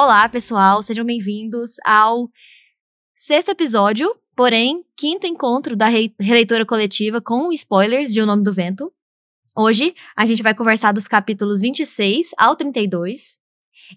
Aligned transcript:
Olá, 0.00 0.28
pessoal, 0.28 0.80
sejam 0.80 1.04
bem-vindos 1.04 1.72
ao 1.84 2.30
sexto 3.16 3.48
episódio, 3.48 4.14
porém, 4.36 4.84
quinto 4.96 5.26
encontro 5.26 5.74
da 5.74 5.88
re 5.88 6.14
releitura 6.20 6.64
coletiva 6.64 7.20
com 7.20 7.52
spoilers 7.52 8.12
de 8.12 8.20
O 8.20 8.26
Nome 8.26 8.44
do 8.44 8.52
Vento. 8.52 8.92
Hoje 9.56 9.92
a 10.16 10.24
gente 10.24 10.40
vai 10.40 10.54
conversar 10.54 10.92
dos 10.92 11.08
capítulos 11.08 11.60
26 11.60 12.28
ao 12.38 12.54
32, 12.54 13.40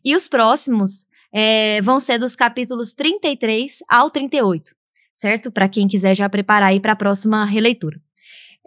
e 0.03 0.15
os 0.15 0.27
próximos 0.27 1.05
é, 1.31 1.79
vão 1.83 1.99
ser 1.99 2.17
dos 2.17 2.35
capítulos 2.35 2.95
33 2.95 3.83
ao 3.87 4.09
38, 4.09 4.71
certo? 5.13 5.51
Para 5.51 5.69
quem 5.69 5.87
quiser 5.87 6.15
já 6.15 6.27
preparar 6.27 6.69
aí 6.69 6.79
para 6.79 6.93
a 6.93 6.95
próxima 6.95 7.45
releitura. 7.45 8.01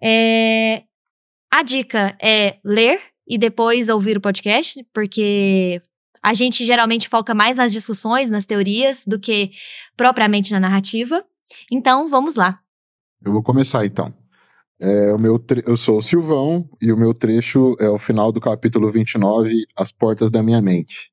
É, 0.01 0.85
a 1.53 1.65
dica 1.65 2.17
é 2.23 2.59
ler 2.65 3.01
e 3.27 3.37
depois 3.37 3.89
ouvir 3.89 4.19
o 4.19 4.21
podcast, 4.21 4.87
porque 4.95 5.83
a 6.25 6.33
gente 6.33 6.65
geralmente 6.65 7.07
foca 7.07 7.35
mais 7.35 7.59
nas 7.59 7.71
discussões, 7.71 8.31
nas 8.31 8.47
teorias, 8.47 9.05
do 9.07 9.21
que 9.21 9.51
propriamente 9.95 10.53
na 10.53 10.59
narrativa. 10.59 11.23
Então, 11.71 12.09
vamos 12.09 12.35
lá. 12.35 12.59
Eu 13.23 13.31
vou 13.31 13.43
começar 13.43 13.85
então. 13.85 14.11
É, 14.81 15.13
o 15.13 15.19
meu 15.19 15.39
eu 15.67 15.77
sou 15.77 15.99
o 15.99 16.03
Silvão 16.03 16.67
e 16.81 16.91
o 16.91 16.97
meu 16.97 17.13
trecho 17.13 17.77
é 17.79 17.91
o 17.91 17.99
final 17.99 18.33
do 18.33 18.41
capítulo 18.41 18.91
29, 18.91 19.51
As 19.77 19.93
Portas 19.93 20.31
da 20.31 20.43
Minha 20.43 20.63
Mente. 20.63 21.13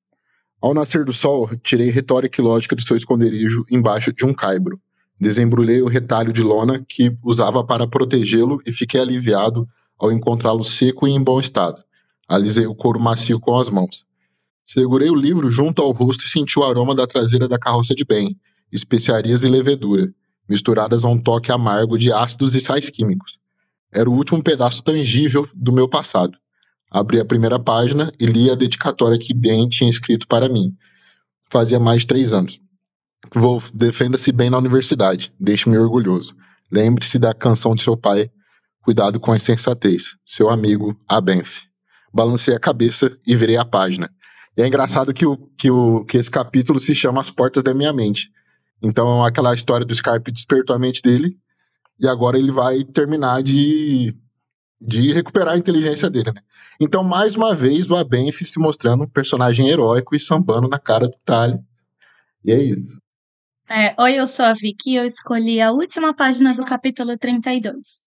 Ao 0.61 0.73
nascer 0.73 1.03
do 1.03 1.11
sol, 1.11 1.49
tirei 1.57 1.89
retórica 1.89 2.39
e 2.39 2.43
lógica 2.43 2.73
de 2.73 2.83
seu 2.83 2.95
esconderijo 2.95 3.65
embaixo 3.69 4.13
de 4.13 4.25
um 4.25 4.33
caibro. 4.33 4.79
Desembrulhei 5.19 5.81
o 5.81 5.89
retalho 5.89 6.31
de 6.31 6.41
lona 6.41 6.85
que 6.87 7.13
usava 7.21 7.65
para 7.65 7.85
protegê-lo 7.85 8.61
e 8.65 8.71
fiquei 8.71 9.01
aliviado 9.01 9.67
ao 9.99 10.09
encontrá-lo 10.09 10.63
seco 10.63 11.05
e 11.05 11.11
em 11.11 11.21
bom 11.21 11.39
estado. 11.41 11.83
Alisei 12.29 12.65
o 12.65 12.73
couro 12.73 12.99
macio 12.99 13.41
com 13.41 13.59
as 13.59 13.69
mãos. 13.69 14.09
Segurei 14.65 15.09
o 15.09 15.15
livro 15.15 15.51
junto 15.51 15.81
ao 15.81 15.91
rosto 15.91 16.25
e 16.25 16.29
senti 16.29 16.57
o 16.57 16.63
aroma 16.63 16.95
da 16.95 17.07
traseira 17.07 17.47
da 17.47 17.59
carroça 17.59 17.93
de 17.93 18.05
bem, 18.05 18.37
especiarias 18.71 19.43
e 19.43 19.47
levedura, 19.47 20.13
misturadas 20.47 21.03
a 21.03 21.07
um 21.07 21.17
toque 21.17 21.51
amargo 21.51 21.97
de 21.97 22.11
ácidos 22.11 22.55
e 22.55 22.61
sais 22.61 22.89
químicos. 22.89 23.39
Era 23.91 24.09
o 24.09 24.13
último 24.13 24.41
pedaço 24.41 24.83
tangível 24.83 25.47
do 25.53 25.73
meu 25.73 25.89
passado. 25.89 26.37
Abri 26.89 27.19
a 27.19 27.25
primeira 27.25 27.59
página 27.59 28.11
e 28.19 28.25
li 28.25 28.49
a 28.49 28.55
dedicatória 28.55 29.17
que 29.17 29.33
Ben 29.33 29.67
tinha 29.67 29.89
escrito 29.89 30.27
para 30.27 30.47
mim. 30.47 30.75
Fazia 31.49 31.79
mais 31.79 32.01
de 32.01 32.07
três 32.07 32.33
anos. 32.33 32.59
Wolf, 33.33 33.71
defenda-se 33.73 34.31
bem 34.31 34.49
na 34.49 34.57
universidade. 34.57 35.33
Deixe-me 35.39 35.77
orgulhoso. 35.77 36.35
Lembre-se 36.71 37.19
da 37.19 37.33
canção 37.33 37.75
de 37.75 37.83
seu 37.83 37.95
pai. 37.95 38.29
Cuidado 38.81 39.19
com 39.19 39.31
a 39.31 39.35
insensatez. 39.35 40.15
Seu 40.25 40.49
amigo, 40.49 40.97
Abenf. 41.07 41.63
Balancei 42.13 42.55
a 42.55 42.59
cabeça 42.59 43.17
e 43.25 43.35
virei 43.35 43.57
a 43.57 43.65
página. 43.65 44.09
E 44.57 44.61
é 44.61 44.67
engraçado 44.67 45.13
que, 45.13 45.25
o, 45.25 45.37
que, 45.57 45.71
o, 45.71 46.03
que 46.05 46.17
esse 46.17 46.29
capítulo 46.29 46.79
se 46.79 46.93
chama 46.93 47.21
As 47.21 47.29
Portas 47.29 47.63
da 47.63 47.73
Minha 47.73 47.93
Mente. 47.93 48.31
Então, 48.81 49.23
aquela 49.23 49.53
história 49.53 49.85
do 49.85 49.93
Scarpe 49.93 50.31
despertou 50.31 50.75
a 50.75 50.79
mente 50.79 51.01
dele, 51.01 51.37
e 51.99 52.07
agora 52.07 52.37
ele 52.37 52.51
vai 52.51 52.83
terminar 52.83 53.43
de, 53.43 54.15
de 54.81 55.13
recuperar 55.13 55.53
a 55.53 55.57
inteligência 55.57 56.09
dele, 56.09 56.31
né? 56.33 56.41
Então, 56.79 57.03
mais 57.03 57.35
uma 57.35 57.53
vez, 57.53 57.91
o 57.91 57.95
Abenf 57.95 58.41
se 58.41 58.59
mostrando 58.59 59.03
um 59.03 59.07
personagem 59.07 59.69
heróico 59.69 60.15
e 60.15 60.19
sambando 60.19 60.67
na 60.67 60.79
cara 60.79 61.07
do 61.07 61.15
Tali. 61.23 61.59
E 62.43 62.51
é 62.51 62.57
isso. 62.57 62.99
É, 63.69 63.95
Oi, 64.01 64.19
eu 64.19 64.25
sou 64.25 64.45
a 64.45 64.53
Vicky 64.53 64.93
e 64.93 64.95
eu 64.95 65.05
escolhi 65.05 65.61
a 65.61 65.71
última 65.71 66.13
página 66.13 66.55
do 66.55 66.65
capítulo 66.65 67.17
32. 67.17 68.05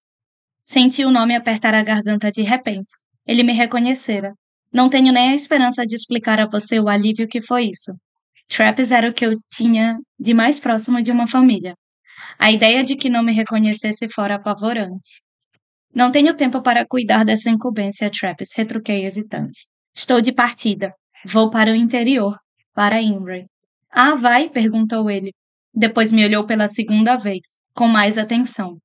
Senti 0.63 1.05
o 1.05 1.11
nome 1.11 1.37
apertar 1.37 1.73
a 1.73 1.83
garganta 1.85 2.33
de 2.33 2.43
repente. 2.43 2.91
Ele 3.25 3.45
me 3.45 3.53
reconhecera. 3.53 4.35
Não 4.75 4.89
tenho 4.89 5.13
nem 5.13 5.31
a 5.31 5.35
esperança 5.37 5.87
de 5.87 5.95
explicar 5.95 6.41
a 6.41 6.49
você 6.49 6.81
o 6.81 6.89
alívio 6.89 7.29
que 7.29 7.41
foi 7.41 7.67
isso. 7.67 7.93
Traps 8.49 8.91
era 8.91 9.09
o 9.09 9.15
que 9.15 9.25
eu 9.25 9.39
tinha 9.49 9.97
de 10.19 10.35
mais 10.35 10.59
próximo 10.59 11.01
de 11.01 11.13
uma 11.13 11.29
família. 11.29 11.77
A 12.37 12.51
ideia 12.51 12.83
de 12.83 12.97
que 12.97 13.09
não 13.09 13.23
me 13.23 13.33
reconhecesse 13.33 14.09
fora 14.09 14.35
apavorante. 14.35 15.23
Não 15.95 16.11
tenho 16.11 16.35
tempo 16.35 16.61
para 16.61 16.85
cuidar 16.85 17.25
dessa 17.25 17.49
incumbência, 17.49 18.11
Traps, 18.11 18.51
retruquei 18.57 19.05
hesitante. 19.05 19.69
Estou 19.95 20.21
de 20.21 20.33
partida. 20.33 20.93
Vou 21.25 21.51
para 21.51 21.71
o 21.71 21.77
interior, 21.77 22.37
para 22.75 23.01
Imre. 23.01 23.47
Ah, 23.89 24.17
vai? 24.17 24.51
perguntou 24.51 25.09
ele. 25.09 25.33
Depois 25.73 26.11
me 26.11 26.25
olhou 26.25 26.47
pela 26.47 26.67
segunda 26.67 27.17
vez, 27.17 27.61
com 27.77 27.87
mais 27.87 28.19
atenção. 28.19 28.77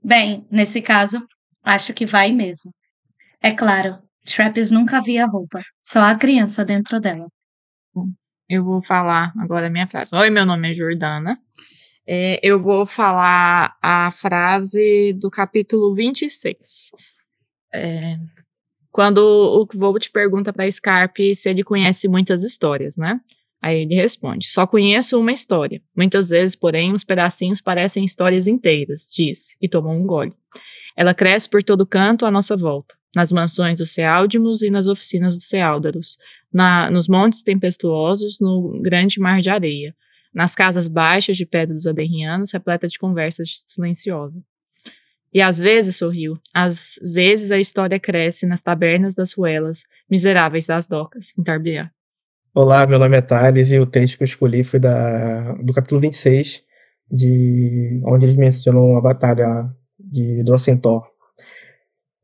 Bem, 0.00 0.46
nesse 0.48 0.80
caso, 0.80 1.20
acho 1.60 1.92
que 1.92 2.06
vai 2.06 2.30
mesmo. 2.30 2.72
É 3.42 3.50
claro, 3.50 3.98
Traps 4.24 4.70
nunca 4.70 4.98
havia 4.98 5.26
roupa, 5.26 5.60
só 5.82 6.00
a 6.00 6.14
criança 6.14 6.64
dentro 6.64 6.98
dela. 6.98 7.28
Eu 8.48 8.64
vou 8.64 8.80
falar 8.80 9.32
agora 9.38 9.66
a 9.66 9.70
minha 9.70 9.86
frase. 9.86 10.14
Oi, 10.14 10.30
meu 10.30 10.46
nome 10.46 10.70
é 10.70 10.74
Jordana. 10.74 11.38
É, 12.06 12.38
eu 12.42 12.60
vou 12.60 12.86
falar 12.86 13.76
a 13.82 14.10
frase 14.10 15.12
do 15.14 15.30
capítulo 15.30 15.94
26. 15.94 16.90
É, 17.72 18.16
quando 18.90 19.18
o 19.18 19.66
Volt 19.78 20.10
pergunta 20.10 20.52
para 20.52 20.70
Scarpe 20.70 21.34
se 21.34 21.50
ele 21.50 21.62
conhece 21.62 22.08
muitas 22.08 22.44
histórias, 22.44 22.96
né? 22.96 23.20
Aí 23.62 23.82
ele 23.82 23.94
responde: 23.94 24.48
Só 24.48 24.66
conheço 24.66 25.18
uma 25.18 25.32
história. 25.32 25.82
Muitas 25.96 26.30
vezes, 26.30 26.54
porém, 26.54 26.92
os 26.92 27.04
pedacinhos 27.04 27.60
parecem 27.60 28.04
histórias 28.04 28.46
inteiras, 28.46 29.10
disse, 29.14 29.56
e 29.60 29.68
tomou 29.68 29.92
um 29.92 30.06
gole. 30.06 30.32
Ela 30.96 31.14
cresce 31.14 31.48
por 31.48 31.62
todo 31.62 31.86
canto 31.86 32.24
à 32.24 32.30
nossa 32.30 32.56
volta 32.56 32.94
nas 33.14 33.30
mansões 33.32 33.78
dos 33.78 33.92
Sealdimos 33.92 34.62
e 34.62 34.70
nas 34.70 34.86
oficinas 34.86 35.36
dos 35.36 35.48
Seáldaros, 35.48 36.18
na, 36.52 36.90
nos 36.90 37.08
montes 37.08 37.42
tempestuosos, 37.42 38.38
no 38.40 38.80
grande 38.82 39.20
mar 39.20 39.40
de 39.40 39.50
areia, 39.50 39.94
nas 40.34 40.54
casas 40.54 40.88
baixas 40.88 41.36
de 41.36 41.46
pedra 41.46 41.74
dos 41.74 41.86
Aderrianos, 41.86 42.52
repleta 42.52 42.88
de 42.88 42.98
conversas 42.98 43.62
silenciosas. 43.66 44.42
E 45.32 45.40
às 45.40 45.58
vezes, 45.58 45.96
sorriu, 45.96 46.38
às 46.52 46.94
vezes 47.02 47.50
a 47.50 47.58
história 47.58 47.98
cresce 47.98 48.46
nas 48.46 48.62
tabernas 48.62 49.14
das 49.14 49.32
ruelas, 49.32 49.82
miseráveis 50.08 50.66
das 50.66 50.86
docas, 50.86 51.36
em 51.36 51.42
Tarbiá. 51.42 51.90
Olá, 52.54 52.86
meu 52.86 53.00
nome 53.00 53.16
é 53.16 53.20
Thales 53.20 53.72
e 53.72 53.78
o 53.80 53.86
texto 53.86 54.16
que 54.16 54.22
eu 54.22 54.26
escolhi 54.26 54.62
foi 54.62 54.78
da, 54.78 55.54
do 55.54 55.72
capítulo 55.72 56.00
26, 56.00 56.62
de, 57.10 58.00
onde 58.06 58.26
eles 58.26 58.36
mencionam 58.36 58.96
a 58.96 59.00
batalha 59.00 59.68
de 59.98 60.44
Drossentor, 60.44 61.04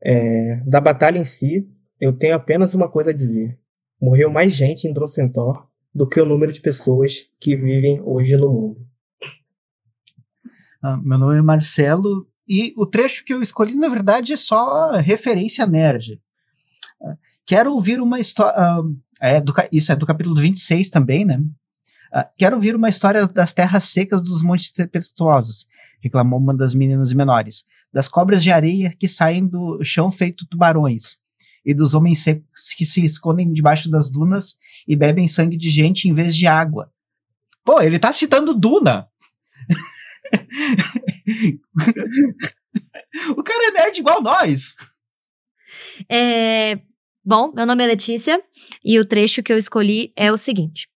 é, 0.03 0.61
da 0.65 0.81
batalha 0.81 1.19
em 1.19 1.25
si, 1.25 1.69
eu 1.99 2.11
tenho 2.11 2.35
apenas 2.35 2.73
uma 2.73 2.89
coisa 2.89 3.11
a 3.11 3.13
dizer. 3.13 3.57
Morreu 4.01 4.31
mais 4.31 4.53
gente 4.53 4.87
em 4.87 4.93
Drossentor 4.93 5.67
do 5.93 6.07
que 6.07 6.19
o 6.19 6.25
número 6.25 6.51
de 6.51 6.61
pessoas 6.61 7.29
que 7.39 7.55
vivem 7.55 8.01
hoje 8.01 8.35
no 8.37 8.51
mundo. 8.51 8.87
Ah, 10.81 10.97
meu 10.97 11.17
nome 11.17 11.37
é 11.37 11.41
Marcelo 11.41 12.27
e 12.47 12.73
o 12.75 12.85
trecho 12.85 13.23
que 13.23 13.33
eu 13.33 13.41
escolhi, 13.41 13.75
na 13.75 13.87
verdade, 13.87 14.33
é 14.33 14.37
só 14.37 14.93
referência 14.93 15.67
nerd. 15.67 16.19
Ah, 17.03 17.17
quero 17.45 17.71
ouvir 17.73 18.01
uma 18.01 18.19
história. 18.19 18.81
Uh, 18.81 18.97
é 19.21 19.43
isso 19.71 19.91
é 19.91 19.95
do 19.95 20.07
capítulo 20.07 20.35
26 20.41 20.89
também, 20.89 21.23
né? 21.23 21.37
Uh, 21.37 22.25
quero 22.35 22.55
ouvir 22.55 22.75
uma 22.75 22.89
história 22.89 23.27
das 23.27 23.53
terras 23.53 23.83
secas 23.83 24.23
dos 24.23 24.41
montes 24.41 24.71
tempestuosos 24.71 25.67
reclamou 26.01 26.39
uma 26.39 26.55
das 26.55 26.73
meninas 26.73 27.13
menores, 27.13 27.65
das 27.93 28.07
cobras 28.07 28.43
de 28.43 28.51
areia 28.51 28.95
que 28.97 29.07
saem 29.07 29.47
do 29.47 29.83
chão 29.83 30.11
feito 30.11 30.47
tubarões, 30.47 31.21
e 31.65 31.73
dos 31.73 31.93
homens 31.93 32.23
secos 32.23 32.73
que 32.75 32.85
se 32.85 33.05
escondem 33.05 33.51
debaixo 33.53 33.89
das 33.89 34.09
dunas 34.09 34.57
e 34.87 34.95
bebem 34.95 35.27
sangue 35.27 35.57
de 35.57 35.69
gente 35.69 36.07
em 36.07 36.13
vez 36.13 36.35
de 36.35 36.47
água. 36.47 36.91
Pô, 37.63 37.81
ele 37.81 37.99
tá 37.99 38.11
citando 38.11 38.53
Duna! 38.53 39.07
o 43.37 43.43
cara 43.43 43.67
é 43.67 43.71
nerd 43.71 43.99
igual 43.99 44.21
nós! 44.21 44.75
É, 46.09 46.79
bom, 47.23 47.51
meu 47.53 47.65
nome 47.65 47.83
é 47.83 47.87
Letícia 47.87 48.41
e 48.83 48.99
o 48.99 49.05
trecho 49.05 49.43
que 49.43 49.53
eu 49.53 49.57
escolhi 49.57 50.11
é 50.15 50.31
o 50.31 50.37
seguinte. 50.37 50.90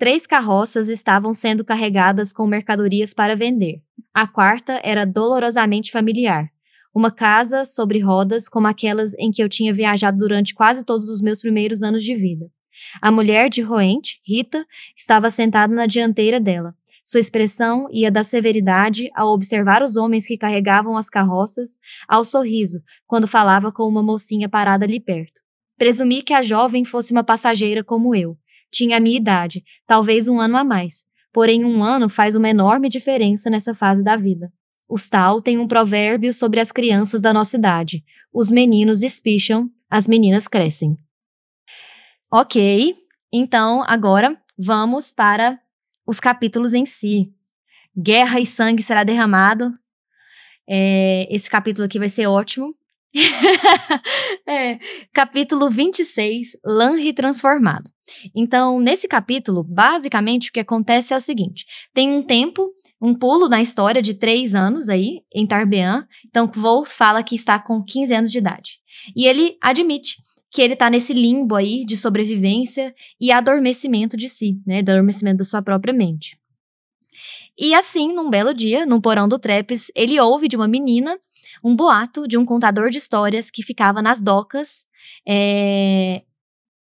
Três 0.00 0.26
carroças 0.26 0.88
estavam 0.88 1.34
sendo 1.34 1.62
carregadas 1.62 2.32
com 2.32 2.46
mercadorias 2.46 3.12
para 3.12 3.36
vender. 3.36 3.82
A 4.14 4.26
quarta 4.26 4.80
era 4.82 5.04
dolorosamente 5.04 5.92
familiar. 5.92 6.48
Uma 6.94 7.10
casa 7.10 7.66
sobre 7.66 7.98
rodas, 7.98 8.48
como 8.48 8.66
aquelas 8.66 9.12
em 9.18 9.30
que 9.30 9.42
eu 9.42 9.48
tinha 9.48 9.74
viajado 9.74 10.16
durante 10.16 10.54
quase 10.54 10.86
todos 10.86 11.10
os 11.10 11.20
meus 11.20 11.42
primeiros 11.42 11.82
anos 11.82 12.02
de 12.02 12.14
vida. 12.14 12.46
A 13.02 13.12
mulher 13.12 13.50
de 13.50 13.60
Roente, 13.60 14.22
Rita, 14.26 14.64
estava 14.96 15.28
sentada 15.28 15.74
na 15.74 15.84
dianteira 15.84 16.40
dela. 16.40 16.74
Sua 17.04 17.20
expressão 17.20 17.86
ia 17.92 18.10
da 18.10 18.24
severidade 18.24 19.10
ao 19.14 19.28
observar 19.28 19.82
os 19.82 19.96
homens 19.96 20.26
que 20.26 20.38
carregavam 20.38 20.96
as 20.96 21.10
carroças, 21.10 21.78
ao 22.08 22.24
sorriso, 22.24 22.80
quando 23.06 23.28
falava 23.28 23.70
com 23.70 23.82
uma 23.82 24.02
mocinha 24.02 24.48
parada 24.48 24.86
ali 24.86 24.98
perto. 24.98 25.42
Presumi 25.76 26.22
que 26.22 26.32
a 26.32 26.40
jovem 26.40 26.86
fosse 26.86 27.12
uma 27.12 27.22
passageira 27.22 27.84
como 27.84 28.14
eu, 28.14 28.38
tinha 28.70 28.96
a 28.96 29.00
minha 29.00 29.16
idade, 29.16 29.64
talvez 29.86 30.28
um 30.28 30.40
ano 30.40 30.56
a 30.56 30.64
mais. 30.64 31.04
Porém, 31.32 31.64
um 31.64 31.82
ano 31.82 32.08
faz 32.08 32.34
uma 32.34 32.48
enorme 32.48 32.88
diferença 32.88 33.48
nessa 33.48 33.72
fase 33.72 34.02
da 34.02 34.16
vida. 34.16 34.52
Os 34.88 35.08
Tal 35.08 35.40
têm 35.40 35.58
um 35.58 35.68
provérbio 35.68 36.32
sobre 36.32 36.58
as 36.58 36.72
crianças 36.72 37.22
da 37.22 37.32
nossa 37.32 37.56
idade: 37.56 38.04
os 38.32 38.50
meninos 38.50 39.02
espicham, 39.02 39.68
as 39.88 40.08
meninas 40.08 40.48
crescem. 40.48 40.98
Ok, 42.32 42.94
então 43.32 43.84
agora 43.86 44.36
vamos 44.58 45.12
para 45.12 45.58
os 46.06 46.18
capítulos 46.18 46.74
em 46.74 46.84
si. 46.84 47.32
Guerra 47.96 48.40
e 48.40 48.46
sangue 48.46 48.82
será 48.82 49.04
derramado. 49.04 49.72
É, 50.68 51.26
esse 51.30 51.48
capítulo 51.48 51.86
aqui 51.86 51.98
vai 51.98 52.08
ser 52.08 52.26
ótimo. 52.26 52.74
é, 54.46 54.78
capítulo 55.12 55.68
26, 55.68 56.56
Lanri 56.64 57.12
transformado. 57.12 57.90
Então, 58.34 58.80
nesse 58.80 59.08
capítulo, 59.08 59.64
basicamente 59.64 60.50
o 60.50 60.52
que 60.52 60.60
acontece 60.60 61.12
é 61.12 61.16
o 61.16 61.20
seguinte: 61.20 61.64
tem 61.92 62.10
um 62.14 62.22
tempo, 62.22 62.70
um 63.00 63.14
pulo 63.14 63.48
na 63.48 63.60
história 63.60 64.00
de 64.00 64.14
três 64.14 64.54
anos 64.54 64.88
aí, 64.88 65.22
em 65.34 65.46
Tarbean. 65.46 66.06
Então, 66.26 66.46
Kvold 66.46 66.88
fala 66.88 67.22
que 67.22 67.34
está 67.34 67.58
com 67.58 67.82
15 67.82 68.14
anos 68.14 68.30
de 68.30 68.38
idade. 68.38 68.78
E 69.16 69.26
ele 69.26 69.56
admite 69.60 70.16
que 70.50 70.62
ele 70.62 70.74
está 70.74 70.90
nesse 70.90 71.12
limbo 71.12 71.54
aí 71.54 71.84
de 71.84 71.96
sobrevivência 71.96 72.94
e 73.20 73.30
adormecimento 73.30 74.16
de 74.16 74.28
si, 74.28 74.60
né? 74.66 74.80
Adormecimento 74.80 75.38
da 75.38 75.44
sua 75.44 75.62
própria 75.62 75.94
mente. 75.94 76.38
E 77.58 77.74
assim, 77.74 78.12
num 78.12 78.30
belo 78.30 78.54
dia, 78.54 78.86
no 78.86 79.00
porão 79.00 79.28
do 79.28 79.38
Trepes, 79.38 79.90
ele 79.94 80.18
ouve 80.18 80.48
de 80.48 80.56
uma 80.56 80.66
menina 80.66 81.18
um 81.62 81.74
boato 81.74 82.26
de 82.26 82.36
um 82.36 82.44
contador 82.44 82.90
de 82.90 82.98
histórias 82.98 83.50
que 83.50 83.62
ficava 83.62 84.00
nas 84.02 84.20
docas 84.20 84.84
é, 85.26 86.22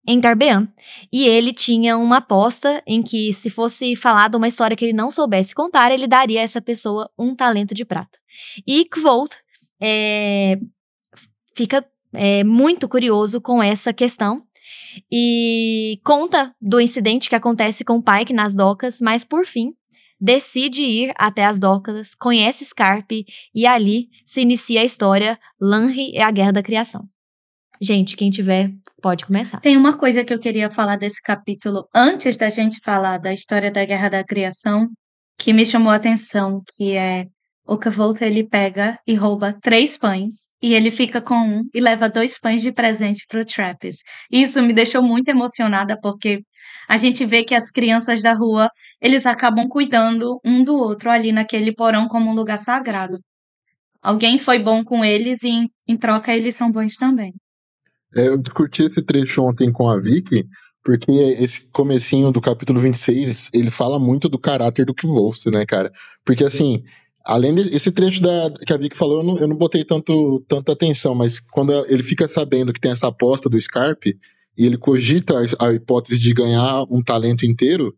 em 0.06 0.20
Tarbean. 0.20 0.69
E 1.12 1.26
ele 1.26 1.52
tinha 1.52 1.96
uma 1.96 2.16
aposta 2.16 2.82
em 2.86 3.02
que, 3.02 3.32
se 3.32 3.50
fosse 3.50 3.94
falada 3.94 4.38
uma 4.38 4.48
história 4.48 4.76
que 4.76 4.84
ele 4.84 4.92
não 4.94 5.10
soubesse 5.10 5.54
contar, 5.54 5.92
ele 5.92 6.06
daria 6.06 6.40
a 6.40 6.44
essa 6.44 6.60
pessoa 6.60 7.10
um 7.19 7.34
talento 7.34 7.75
de 7.75 7.84
prata. 7.84 8.19
E 8.66 8.84
Kvolt 8.86 9.32
é, 9.80 10.58
fica 11.54 11.84
é, 12.12 12.42
muito 12.42 12.88
curioso 12.88 13.40
com 13.40 13.62
essa 13.62 13.92
questão 13.92 14.42
e 15.10 16.00
conta 16.04 16.54
do 16.60 16.80
incidente 16.80 17.28
que 17.28 17.34
acontece 17.34 17.84
com 17.84 17.96
o 17.96 18.02
Pike 18.02 18.32
nas 18.32 18.54
docas, 18.54 19.00
mas 19.00 19.25
por 19.25 19.44
fim 19.44 19.75
decide 20.20 20.82
ir 20.82 21.12
até 21.16 21.44
as 21.44 21.58
docas, 21.58 22.14
conhece 22.14 22.64
Scarpe 22.64 23.24
e 23.54 23.66
ali 23.66 24.08
se 24.24 24.40
inicia 24.40 24.80
a 24.80 24.84
história 24.84 25.38
Lanri 25.60 26.12
e 26.12 26.20
a 26.20 26.30
Guerra 26.30 26.52
da 26.52 26.62
Criação. 26.62 27.08
Gente, 27.80 28.16
quem 28.16 28.28
tiver, 28.28 28.70
pode 29.00 29.24
começar. 29.24 29.60
Tem 29.60 29.76
uma 29.76 29.96
coisa 29.96 30.24
que 30.24 30.34
eu 30.34 30.38
queria 30.38 30.68
falar 30.68 30.96
desse 30.96 31.22
capítulo 31.22 31.88
antes 31.94 32.36
da 32.36 32.50
gente 32.50 32.80
falar 32.80 33.18
da 33.18 33.32
história 33.32 33.70
da 33.70 33.84
Guerra 33.84 34.08
da 34.08 34.24
Criação, 34.24 34.88
que 35.38 35.52
me 35.52 35.64
chamou 35.64 35.92
a 35.92 35.96
atenção, 35.96 36.60
que 36.74 36.96
é 36.96 37.26
o 37.68 37.76
Cavolta 37.76 38.24
ele 38.24 38.48
pega 38.48 38.98
e 39.06 39.14
rouba 39.14 39.52
três 39.52 39.98
pães 39.98 40.52
e 40.62 40.72
ele 40.72 40.90
fica 40.90 41.20
com 41.20 41.34
um 41.34 41.62
e 41.74 41.80
leva 41.80 42.08
dois 42.08 42.40
pães 42.40 42.62
de 42.62 42.72
presente 42.72 43.26
para 43.28 43.42
o 43.42 43.44
Trappist. 43.44 44.02
Isso 44.32 44.62
me 44.62 44.72
deixou 44.72 45.02
muito 45.02 45.28
emocionada 45.28 45.98
porque 46.00 46.40
a 46.88 46.96
gente 46.96 47.26
vê 47.26 47.44
que 47.44 47.54
as 47.54 47.70
crianças 47.70 48.22
da 48.22 48.32
rua 48.32 48.70
eles 49.02 49.26
acabam 49.26 49.68
cuidando 49.68 50.40
um 50.42 50.64
do 50.64 50.74
outro 50.76 51.10
ali 51.10 51.30
naquele 51.30 51.74
porão 51.74 52.08
como 52.08 52.30
um 52.30 52.34
lugar 52.34 52.58
sagrado. 52.58 53.18
Alguém 54.02 54.38
foi 54.38 54.58
bom 54.58 54.82
com 54.82 55.04
eles 55.04 55.42
e 55.42 55.48
em, 55.48 55.68
em 55.86 55.96
troca 55.96 56.34
eles 56.34 56.54
são 56.54 56.70
bons 56.70 56.96
também. 56.96 57.34
É, 58.16 58.28
eu 58.28 58.38
discuti 58.38 58.82
esse 58.82 59.04
trecho 59.04 59.42
ontem 59.42 59.70
com 59.70 59.90
a 59.90 60.00
Vicky, 60.00 60.42
porque 60.82 61.12
esse 61.12 61.70
comecinho 61.70 62.32
do 62.32 62.40
capítulo 62.40 62.80
26, 62.80 63.50
ele 63.52 63.70
fala 63.70 63.98
muito 63.98 64.26
do 64.26 64.38
caráter 64.38 64.86
do 64.86 64.94
Kvolf, 64.94 65.44
né, 65.52 65.66
cara? 65.66 65.92
Porque 66.24 66.44
assim, 66.44 66.82
Além 67.28 67.54
desse 67.54 67.92
trecho 67.92 68.22
da, 68.22 68.50
que 68.66 68.72
a 68.72 68.78
Vicky 68.78 68.96
falou, 68.96 69.19
eu 69.19 69.22
não, 69.22 69.38
eu 69.38 69.46
não 69.46 69.54
botei 69.54 69.84
tanto, 69.84 70.42
tanta 70.48 70.72
atenção, 70.72 71.14
mas 71.14 71.38
quando 71.38 71.75
ele 71.86 72.02
fica 72.02 72.26
sabendo 72.26 72.72
que 72.72 72.80
tem 72.80 72.90
essa 72.90 73.08
aposta 73.08 73.50
do 73.50 73.60
Scarpe, 73.60 74.19
e 74.56 74.64
ele 74.64 74.78
cogita 74.78 75.34
a, 75.58 75.75
hipótese 75.75 76.19
de 76.19 76.32
ganhar 76.32 76.84
um 76.90 77.02
talento 77.02 77.44
inteiro, 77.44 77.94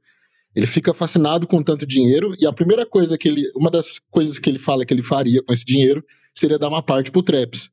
ele 0.52 0.66
fica 0.66 0.92
fascinado 0.92 1.46
com 1.46 1.62
tanto 1.62 1.86
dinheiro, 1.86 2.34
e 2.40 2.44
a 2.44 2.52
primeira 2.52 2.84
coisa 2.84 3.16
que 3.16 3.28
ele. 3.28 3.42
Uma 3.54 3.70
das 3.70 4.00
coisas 4.10 4.36
que 4.40 4.50
ele 4.50 4.58
fala 4.58 4.84
que 4.84 4.92
ele 4.92 5.02
faria 5.02 5.40
com 5.44 5.52
esse 5.52 5.64
dinheiro 5.64 6.04
seria 6.34 6.58
dar 6.58 6.68
uma 6.68 6.82
parte 6.82 7.12
pro 7.12 7.22
Traps. 7.22 7.70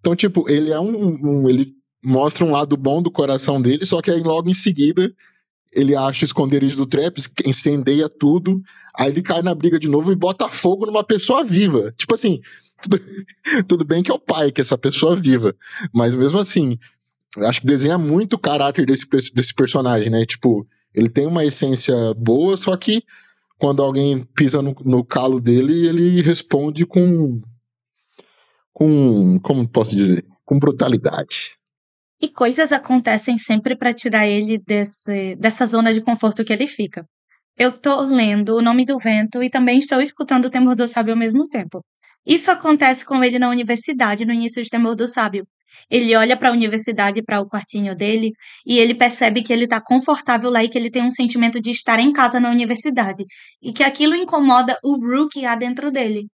Então, 0.00 0.16
tipo, 0.16 0.48
ele 0.48 0.72
é 0.72 0.80
um, 0.80 0.96
um. 0.96 1.48
Ele 1.48 1.74
mostra 2.02 2.42
um 2.42 2.50
lado 2.50 2.74
bom 2.74 3.02
do 3.02 3.10
coração 3.10 3.60
dele, 3.60 3.84
só 3.84 4.00
que 4.00 4.10
aí 4.10 4.22
logo 4.22 4.48
em 4.48 4.54
seguida 4.54 5.12
ele 5.76 5.94
acha 5.94 6.24
o 6.24 6.26
esconderijo 6.26 6.76
do 6.78 6.86
Traps, 6.86 7.28
incendeia 7.44 8.08
tudo, 8.08 8.62
aí 8.96 9.10
ele 9.10 9.20
cai 9.20 9.42
na 9.42 9.54
briga 9.54 9.78
de 9.78 9.88
novo 9.88 10.10
e 10.10 10.16
bota 10.16 10.48
fogo 10.48 10.86
numa 10.86 11.04
pessoa 11.04 11.44
viva. 11.44 11.92
Tipo 11.98 12.14
assim, 12.14 12.40
tudo, 12.82 13.00
tudo 13.68 13.84
bem 13.84 14.02
que 14.02 14.10
é 14.10 14.14
o 14.14 14.18
pai, 14.18 14.50
que 14.50 14.60
é 14.60 14.62
essa 14.62 14.78
pessoa 14.78 15.14
viva, 15.14 15.54
mas 15.92 16.14
mesmo 16.14 16.38
assim, 16.38 16.78
acho 17.44 17.60
que 17.60 17.66
desenha 17.66 17.98
muito 17.98 18.34
o 18.34 18.38
caráter 18.38 18.86
desse, 18.86 19.06
desse 19.34 19.54
personagem, 19.54 20.08
né? 20.08 20.24
Tipo, 20.24 20.66
ele 20.94 21.10
tem 21.10 21.26
uma 21.26 21.44
essência 21.44 21.94
boa, 22.14 22.56
só 22.56 22.74
que 22.74 23.02
quando 23.58 23.82
alguém 23.82 24.24
pisa 24.34 24.62
no, 24.62 24.74
no 24.84 25.04
calo 25.04 25.40
dele, 25.40 25.86
ele 25.86 26.22
responde 26.22 26.86
com. 26.86 27.40
com. 28.72 29.38
como 29.42 29.68
posso 29.68 29.94
dizer? 29.94 30.24
Com 30.44 30.58
brutalidade. 30.58 31.55
E 32.20 32.28
coisas 32.28 32.72
acontecem 32.72 33.36
sempre 33.36 33.76
para 33.76 33.92
tirar 33.92 34.26
ele 34.26 34.58
desse, 34.58 35.36
dessa 35.36 35.66
zona 35.66 35.92
de 35.92 36.00
conforto 36.00 36.44
que 36.44 36.52
ele 36.52 36.66
fica. 36.66 37.04
Eu 37.58 37.72
tô 37.72 38.00
lendo 38.02 38.56
O 38.56 38.62
Nome 38.62 38.84
do 38.84 38.98
Vento 38.98 39.42
e 39.42 39.50
também 39.50 39.78
estou 39.78 40.00
escutando 40.00 40.46
O 40.46 40.50
Temor 40.50 40.74
do 40.74 40.88
Sábio 40.88 41.12
ao 41.12 41.18
mesmo 41.18 41.42
tempo. 41.44 41.82
Isso 42.26 42.50
acontece 42.50 43.04
com 43.04 43.22
ele 43.22 43.38
na 43.38 43.48
universidade, 43.48 44.26
no 44.26 44.32
início 44.32 44.62
de 44.62 44.68
Temor 44.68 44.96
do 44.96 45.06
Sábio. 45.06 45.46
Ele 45.90 46.16
olha 46.16 46.36
para 46.36 46.48
a 46.48 46.52
universidade, 46.52 47.22
para 47.22 47.40
o 47.40 47.48
quartinho 47.48 47.94
dele, 47.94 48.32
e 48.66 48.78
ele 48.78 48.94
percebe 48.94 49.42
que 49.42 49.52
ele 49.52 49.64
está 49.64 49.80
confortável 49.80 50.50
lá 50.50 50.64
e 50.64 50.68
que 50.68 50.78
ele 50.78 50.90
tem 50.90 51.02
um 51.02 51.10
sentimento 51.10 51.60
de 51.60 51.70
estar 51.70 52.00
em 52.00 52.12
casa 52.12 52.40
na 52.40 52.50
universidade, 52.50 53.24
e 53.62 53.72
que 53.72 53.82
aquilo 53.82 54.14
incomoda 54.14 54.78
o 54.82 54.96
Rookie 54.96 55.42
lá 55.42 55.54
dentro 55.54 55.90
dele. 55.90 56.26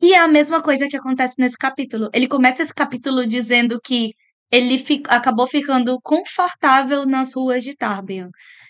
E 0.00 0.14
é 0.14 0.18
a 0.18 0.28
mesma 0.28 0.62
coisa 0.62 0.86
que 0.88 0.96
acontece 0.96 1.34
nesse 1.38 1.56
capítulo. 1.58 2.08
Ele 2.12 2.28
começa 2.28 2.62
esse 2.62 2.74
capítulo 2.74 3.26
dizendo 3.26 3.80
que 3.82 4.12
ele 4.50 4.82
acabou 5.08 5.46
ficando 5.46 5.98
confortável 6.02 7.04
nas 7.04 7.34
ruas 7.34 7.62
de 7.62 7.74
Tarbian. 7.74 8.28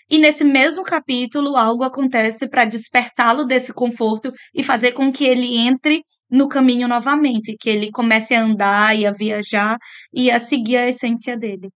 E 0.09 0.17
nesse 0.17 0.43
mesmo 0.43 0.83
capítulo, 0.83 1.55
algo 1.57 1.83
acontece 1.83 2.47
para 2.47 2.65
despertá-lo 2.65 3.43
desse 3.43 3.73
conforto 3.73 4.31
e 4.53 4.63
fazer 4.63 4.93
com 4.93 5.11
que 5.11 5.25
ele 5.25 5.57
entre 5.57 6.01
no 6.29 6.47
caminho 6.47 6.87
novamente, 6.87 7.55
que 7.59 7.69
ele 7.69 7.91
comece 7.91 8.33
a 8.33 8.43
andar 8.43 8.97
e 8.97 9.05
a 9.05 9.11
viajar 9.11 9.77
e 10.13 10.29
a 10.29 10.39
seguir 10.39 10.77
a 10.77 10.87
essência 10.87 11.37
dele. 11.37 11.69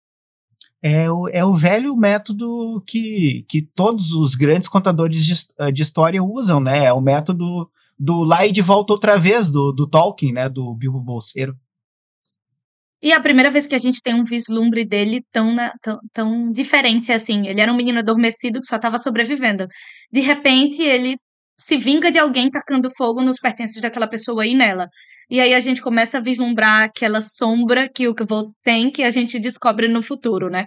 É 0.84 1.10
o, 1.12 1.28
é 1.30 1.46
o 1.46 1.54
velho 1.54 1.96
método 1.96 2.84
que, 2.88 3.46
que 3.48 3.62
todos 3.76 4.14
os 4.14 4.34
grandes 4.34 4.68
contadores 4.68 5.24
de, 5.24 5.72
de 5.72 5.82
história 5.82 6.24
usam, 6.24 6.60
né? 6.60 6.86
É 6.86 6.94
o 6.94 7.00
método 7.00 7.70
do 7.98 8.24
lá 8.24 8.48
e 8.48 8.52
de 8.52 8.62
volta 8.62 8.94
outra 8.94 9.18
vez, 9.18 9.50
do, 9.52 9.72
do 9.72 9.88
Tolkien, 9.88 10.34
né? 10.34 10.50
Do 10.50 10.74
Bilbo 10.74 11.00
Bolseiro. 11.00 11.56
E 13.02 13.12
é 13.12 13.16
a 13.16 13.22
primeira 13.22 13.50
vez 13.50 13.66
que 13.66 13.76
a 13.76 13.80
gente 13.80 14.02
tem 14.02 14.14
um 14.14 14.24
vislumbre 14.24 14.86
dele 14.86 15.22
tão, 15.32 15.54
na, 15.54 15.74
tão, 15.82 16.00
tão 16.14 16.52
diferente 16.52 17.12
assim. 17.12 17.48
Ele 17.48 17.60
era 17.60 17.72
um 17.72 17.76
menino 17.76 18.00
adormecido 18.00 18.60
que 18.60 18.68
só 18.68 18.76
estava 18.76 19.00
sobrevivendo. 19.00 19.66
De 20.12 20.22
repente, 20.22 20.84
ele 20.84 21.16
se 21.62 21.78
vinga 21.78 22.12
de 22.12 22.20
alguém 22.20 22.50
tacando 22.50 22.90
fogo 22.96 23.22
nos 23.22 23.38
pertences 23.40 23.82
daquela 23.82 24.08
pessoa 24.08 24.46
e 24.46 24.56
nela. 24.56 24.88
E 25.30 25.40
aí 25.40 25.54
a 25.54 25.60
gente 25.60 25.82
começa 25.82 26.18
a 26.18 26.22
vislumbrar 26.22 26.84
aquela 26.84 27.22
sombra 27.22 27.88
que 27.88 28.08
o 28.08 28.16
Kvolt 28.16 28.50
tem 28.64 28.92
que 28.92 29.04
a 29.04 29.12
gente 29.12 29.40
descobre 29.40 29.88
no 29.88 30.02
futuro, 30.02 30.50
né? 30.50 30.66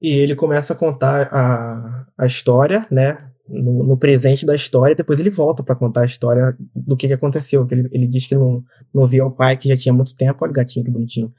E 0.00 0.18
ele 0.18 0.34
começa 0.34 0.74
a 0.74 0.76
contar 0.76 1.28
a, 1.32 2.04
a 2.18 2.26
história, 2.26 2.86
né? 2.90 3.30
No, 3.48 3.84
no, 3.84 3.96
presente 3.96 4.46
da 4.46 4.54
história, 4.54 4.94
depois 4.94 5.20
ele 5.20 5.30
volta 5.30 5.62
para 5.62 5.76
contar 5.76 6.02
a 6.02 6.06
história 6.06 6.56
do 6.74 6.96
que, 6.96 7.06
que 7.06 7.12
aconteceu. 7.12 7.66
Ele, 7.70 7.88
ele 7.92 8.06
diz 8.06 8.26
que 8.26 8.34
não, 8.34 8.62
não 8.92 9.06
via 9.06 9.24
o 9.24 9.30
pai, 9.30 9.56
que 9.56 9.68
já 9.68 9.76
tinha 9.76 9.92
muito 9.92 10.14
tempo, 10.16 10.38
olha 10.42 10.50
o 10.50 10.54
gatinho 10.54 10.84
que 10.84 10.90
bonitinho. 10.90 11.32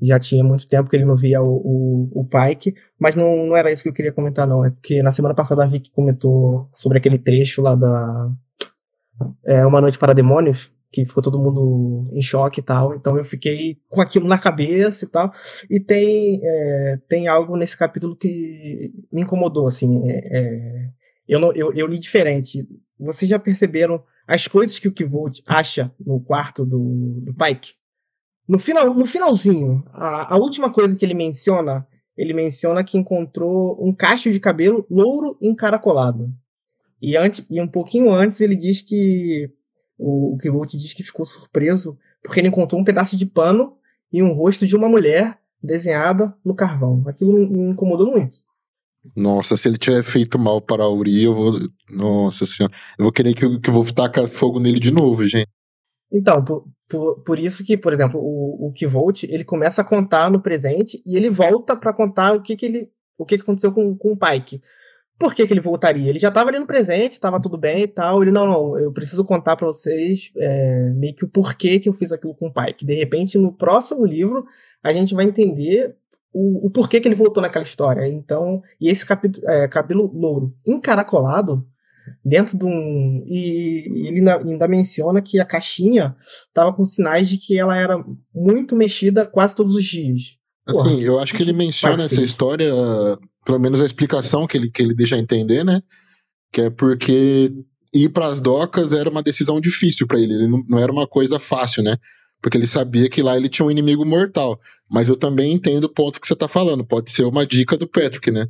Já 0.00 0.18
tinha 0.18 0.44
muito 0.44 0.68
tempo 0.68 0.88
que 0.88 0.96
ele 0.96 1.04
não 1.04 1.16
via 1.16 1.42
o, 1.42 1.54
o, 1.54 2.20
o 2.20 2.24
Pike, 2.24 2.74
mas 2.98 3.16
não, 3.16 3.46
não 3.46 3.56
era 3.56 3.72
isso 3.72 3.82
que 3.82 3.88
eu 3.88 3.92
queria 3.92 4.12
comentar, 4.12 4.46
não. 4.46 4.64
É 4.64 4.70
porque 4.70 5.02
na 5.02 5.12
semana 5.12 5.34
passada 5.34 5.64
a 5.64 5.66
Vicky 5.66 5.90
comentou 5.90 6.68
sobre 6.72 6.98
aquele 6.98 7.18
trecho 7.18 7.62
lá 7.62 7.74
da 7.74 8.30
é, 9.44 9.64
Uma 9.64 9.80
Noite 9.80 9.98
para 9.98 10.12
Demônios, 10.12 10.72
que 10.92 11.04
ficou 11.04 11.22
todo 11.22 11.38
mundo 11.38 12.08
em 12.12 12.22
choque 12.22 12.60
e 12.60 12.62
tal. 12.62 12.94
Então 12.94 13.16
eu 13.16 13.24
fiquei 13.24 13.78
com 13.88 14.00
aquilo 14.00 14.28
na 14.28 14.38
cabeça 14.38 15.04
e 15.04 15.08
tal. 15.08 15.32
E 15.70 15.80
tem, 15.80 16.40
é, 16.44 16.98
tem 17.08 17.26
algo 17.26 17.56
nesse 17.56 17.76
capítulo 17.76 18.16
que 18.16 18.92
me 19.12 19.22
incomodou, 19.22 19.66
assim. 19.66 20.02
É, 20.08 20.38
é 20.38 20.88
eu, 21.28 21.40
não, 21.40 21.52
eu, 21.52 21.72
eu 21.72 21.86
li 21.86 21.98
diferente. 21.98 22.66
Vocês 22.98 23.28
já 23.28 23.38
perceberam 23.38 24.02
as 24.26 24.46
coisas 24.46 24.78
que 24.78 24.88
o 24.88 24.92
Kivolt 24.92 25.40
acha 25.46 25.92
no 25.98 26.20
quarto 26.20 26.64
do, 26.64 27.20
do 27.20 27.34
Pike? 27.34 27.72
No, 28.48 28.58
final, 28.58 28.92
no 28.94 29.06
finalzinho, 29.06 29.82
a, 29.88 30.34
a 30.34 30.36
última 30.36 30.70
coisa 30.70 30.96
que 30.96 31.04
ele 31.04 31.14
menciona, 31.14 31.86
ele 32.16 32.34
menciona 32.34 32.84
que 32.84 32.98
encontrou 32.98 33.78
um 33.80 33.92
cacho 33.92 34.30
de 34.30 34.38
cabelo 34.38 34.86
louro 34.90 35.36
encaracolado. 35.40 36.32
E, 37.00 37.16
antes, 37.16 37.44
e 37.50 37.60
um 37.60 37.68
pouquinho 37.68 38.12
antes 38.12 38.40
ele 38.40 38.56
diz 38.56 38.82
que 38.82 39.50
o, 39.98 40.34
o 40.34 40.38
Kivolt 40.38 40.74
diz 40.76 40.92
que 40.92 41.02
ficou 41.02 41.24
surpreso 41.24 41.98
porque 42.22 42.40
ele 42.40 42.48
encontrou 42.48 42.80
um 42.80 42.84
pedaço 42.84 43.16
de 43.16 43.26
pano 43.26 43.76
e 44.12 44.22
um 44.22 44.32
rosto 44.32 44.66
de 44.66 44.76
uma 44.76 44.88
mulher 44.88 45.38
desenhada 45.62 46.34
no 46.44 46.54
carvão. 46.54 47.02
Aquilo 47.06 47.32
me 47.32 47.70
incomodou 47.70 48.10
muito. 48.10 48.38
Nossa, 49.16 49.56
se 49.56 49.68
ele 49.68 49.76
tiver 49.76 50.02
feito 50.02 50.38
mal 50.38 50.60
para 50.60 50.82
a 50.82 50.88
Uri, 50.88 51.24
eu 51.24 51.34
vou. 51.34 51.52
Nossa 51.90 52.46
senhora. 52.46 52.74
Eu 52.98 53.04
vou 53.04 53.12
querer 53.12 53.34
que, 53.34 53.58
que 53.60 53.70
eu 53.70 53.74
vou 53.74 53.84
tacar 53.92 54.26
fogo 54.28 54.58
nele 54.58 54.80
de 54.80 54.90
novo, 54.90 55.26
gente. 55.26 55.48
Então, 56.10 56.42
por, 56.42 56.64
por, 56.88 57.22
por 57.22 57.38
isso 57.38 57.64
que, 57.64 57.76
por 57.76 57.92
exemplo, 57.92 58.20
o, 58.20 58.68
o 58.68 58.72
Kivolt, 58.72 59.24
ele 59.24 59.44
começa 59.44 59.82
a 59.82 59.84
contar 59.84 60.30
no 60.30 60.40
presente 60.40 61.02
e 61.04 61.16
ele 61.16 61.28
volta 61.28 61.76
para 61.76 61.92
contar 61.92 62.34
o 62.34 62.42
que, 62.42 62.56
que 62.56 62.66
ele. 62.66 62.90
O 63.18 63.24
que, 63.24 63.36
que 63.36 63.42
aconteceu 63.42 63.72
com, 63.72 63.96
com 63.96 64.12
o 64.12 64.16
Pike. 64.16 64.60
Por 65.16 65.32
que, 65.32 65.46
que 65.46 65.52
ele 65.52 65.60
voltaria? 65.60 66.10
Ele 66.10 66.18
já 66.18 66.28
estava 66.28 66.50
ali 66.50 66.58
no 66.58 66.66
presente, 66.66 67.12
estava 67.12 67.40
tudo 67.40 67.56
bem 67.56 67.82
e 67.82 67.86
tal. 67.86 68.22
Ele, 68.22 68.32
não, 68.32 68.46
não, 68.46 68.78
eu 68.78 68.92
preciso 68.92 69.24
contar 69.24 69.54
para 69.54 69.68
vocês 69.68 70.32
é, 70.36 70.90
meio 70.90 71.14
que 71.14 71.24
o 71.24 71.28
porquê 71.28 71.78
que 71.78 71.88
eu 71.88 71.92
fiz 71.92 72.10
aquilo 72.10 72.34
com 72.34 72.48
o 72.48 72.52
Pike. 72.52 72.84
De 72.84 72.94
repente, 72.94 73.38
no 73.38 73.52
próximo 73.52 74.04
livro, 74.04 74.44
a 74.82 74.92
gente 74.92 75.14
vai 75.14 75.24
entender 75.24 75.96
o, 76.34 76.66
o 76.66 76.70
porquê 76.70 77.00
que 77.00 77.06
ele 77.06 77.14
voltou 77.14 77.40
naquela 77.40 77.64
história. 77.64 78.06
Então, 78.08 78.60
e 78.80 78.90
esse 78.90 79.06
capítulo, 79.06 79.48
é, 79.48 79.68
cabelo 79.68 80.10
louro 80.12 80.52
encaracolado 80.66 81.64
dentro 82.24 82.58
de 82.58 82.64
um. 82.64 83.24
E, 83.26 84.08
ele 84.08 84.28
ainda 84.28 84.66
menciona 84.66 85.22
que 85.22 85.38
a 85.38 85.44
caixinha 85.44 86.16
estava 86.48 86.72
com 86.72 86.84
sinais 86.84 87.28
de 87.28 87.38
que 87.38 87.58
ela 87.58 87.76
era 87.76 88.04
muito 88.34 88.74
mexida 88.74 89.24
quase 89.24 89.54
todos 89.54 89.76
os 89.76 89.84
dias. 89.84 90.36
Porra. 90.66 90.90
Eu 90.92 91.20
acho 91.20 91.34
que 91.34 91.42
ele 91.42 91.52
menciona 91.52 92.04
essa 92.04 92.22
história, 92.22 92.72
pelo 93.44 93.60
menos 93.60 93.80
a 93.80 93.86
explicação 93.86 94.46
que 94.46 94.56
ele, 94.56 94.70
que 94.70 94.82
ele 94.82 94.94
deixa 94.94 95.16
entender, 95.16 95.64
né? 95.64 95.80
Que 96.50 96.62
é 96.62 96.70
porque 96.70 97.52
ir 97.94 98.08
para 98.08 98.26
as 98.26 98.40
docas 98.40 98.92
era 98.92 99.08
uma 99.08 99.22
decisão 99.22 99.60
difícil 99.60 100.06
para 100.06 100.18
ele, 100.18 100.32
ele 100.32 100.48
não, 100.48 100.64
não 100.68 100.78
era 100.78 100.90
uma 100.90 101.06
coisa 101.06 101.38
fácil, 101.38 101.82
né? 101.82 101.96
Porque 102.44 102.58
ele 102.58 102.66
sabia 102.66 103.08
que 103.08 103.22
lá 103.22 103.34
ele 103.38 103.48
tinha 103.48 103.64
um 103.64 103.70
inimigo 103.70 104.04
mortal. 104.04 104.60
Mas 104.86 105.08
eu 105.08 105.16
também 105.16 105.50
entendo 105.50 105.84
o 105.84 105.88
ponto 105.88 106.20
que 106.20 106.26
você 106.26 106.34
está 106.34 106.46
falando. 106.46 106.84
Pode 106.84 107.10
ser 107.10 107.24
uma 107.24 107.46
dica 107.46 107.74
do 107.74 107.88
Patrick, 107.88 108.30
né? 108.30 108.46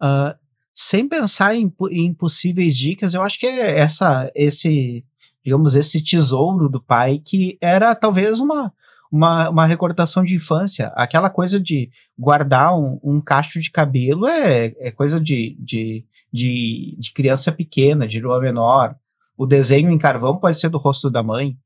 Uh, 0.00 0.32
sem 0.72 1.08
pensar 1.08 1.52
em, 1.56 1.74
em, 1.90 2.14
possíveis 2.14 2.76
dicas, 2.76 3.12
eu 3.12 3.22
acho 3.22 3.40
que 3.40 3.46
é 3.46 3.76
essa, 3.76 4.30
esse, 4.36 5.04
digamos, 5.44 5.74
esse 5.74 6.00
tesouro 6.00 6.68
do 6.68 6.80
pai 6.80 7.18
que 7.18 7.58
era 7.60 7.92
talvez 7.96 8.38
uma, 8.38 8.72
uma, 9.10 9.50
uma 9.50 9.66
recordação 9.66 10.22
de 10.22 10.36
infância. 10.36 10.92
Aquela 10.94 11.28
coisa 11.28 11.58
de 11.58 11.90
guardar 12.16 12.78
um, 12.78 13.00
um 13.02 13.20
cacho 13.20 13.58
de 13.58 13.72
cabelo 13.72 14.28
é, 14.28 14.76
é 14.78 14.92
coisa 14.92 15.20
de, 15.20 15.56
de, 15.58 16.04
de, 16.32 16.96
de 17.00 17.12
criança 17.12 17.50
pequena, 17.50 18.06
de 18.06 18.20
lua 18.20 18.40
menor. 18.40 18.94
O 19.36 19.44
desenho 19.44 19.90
em 19.90 19.98
carvão 19.98 20.36
pode 20.36 20.60
ser 20.60 20.68
do 20.68 20.78
rosto 20.78 21.10
da 21.10 21.20
mãe. 21.20 21.58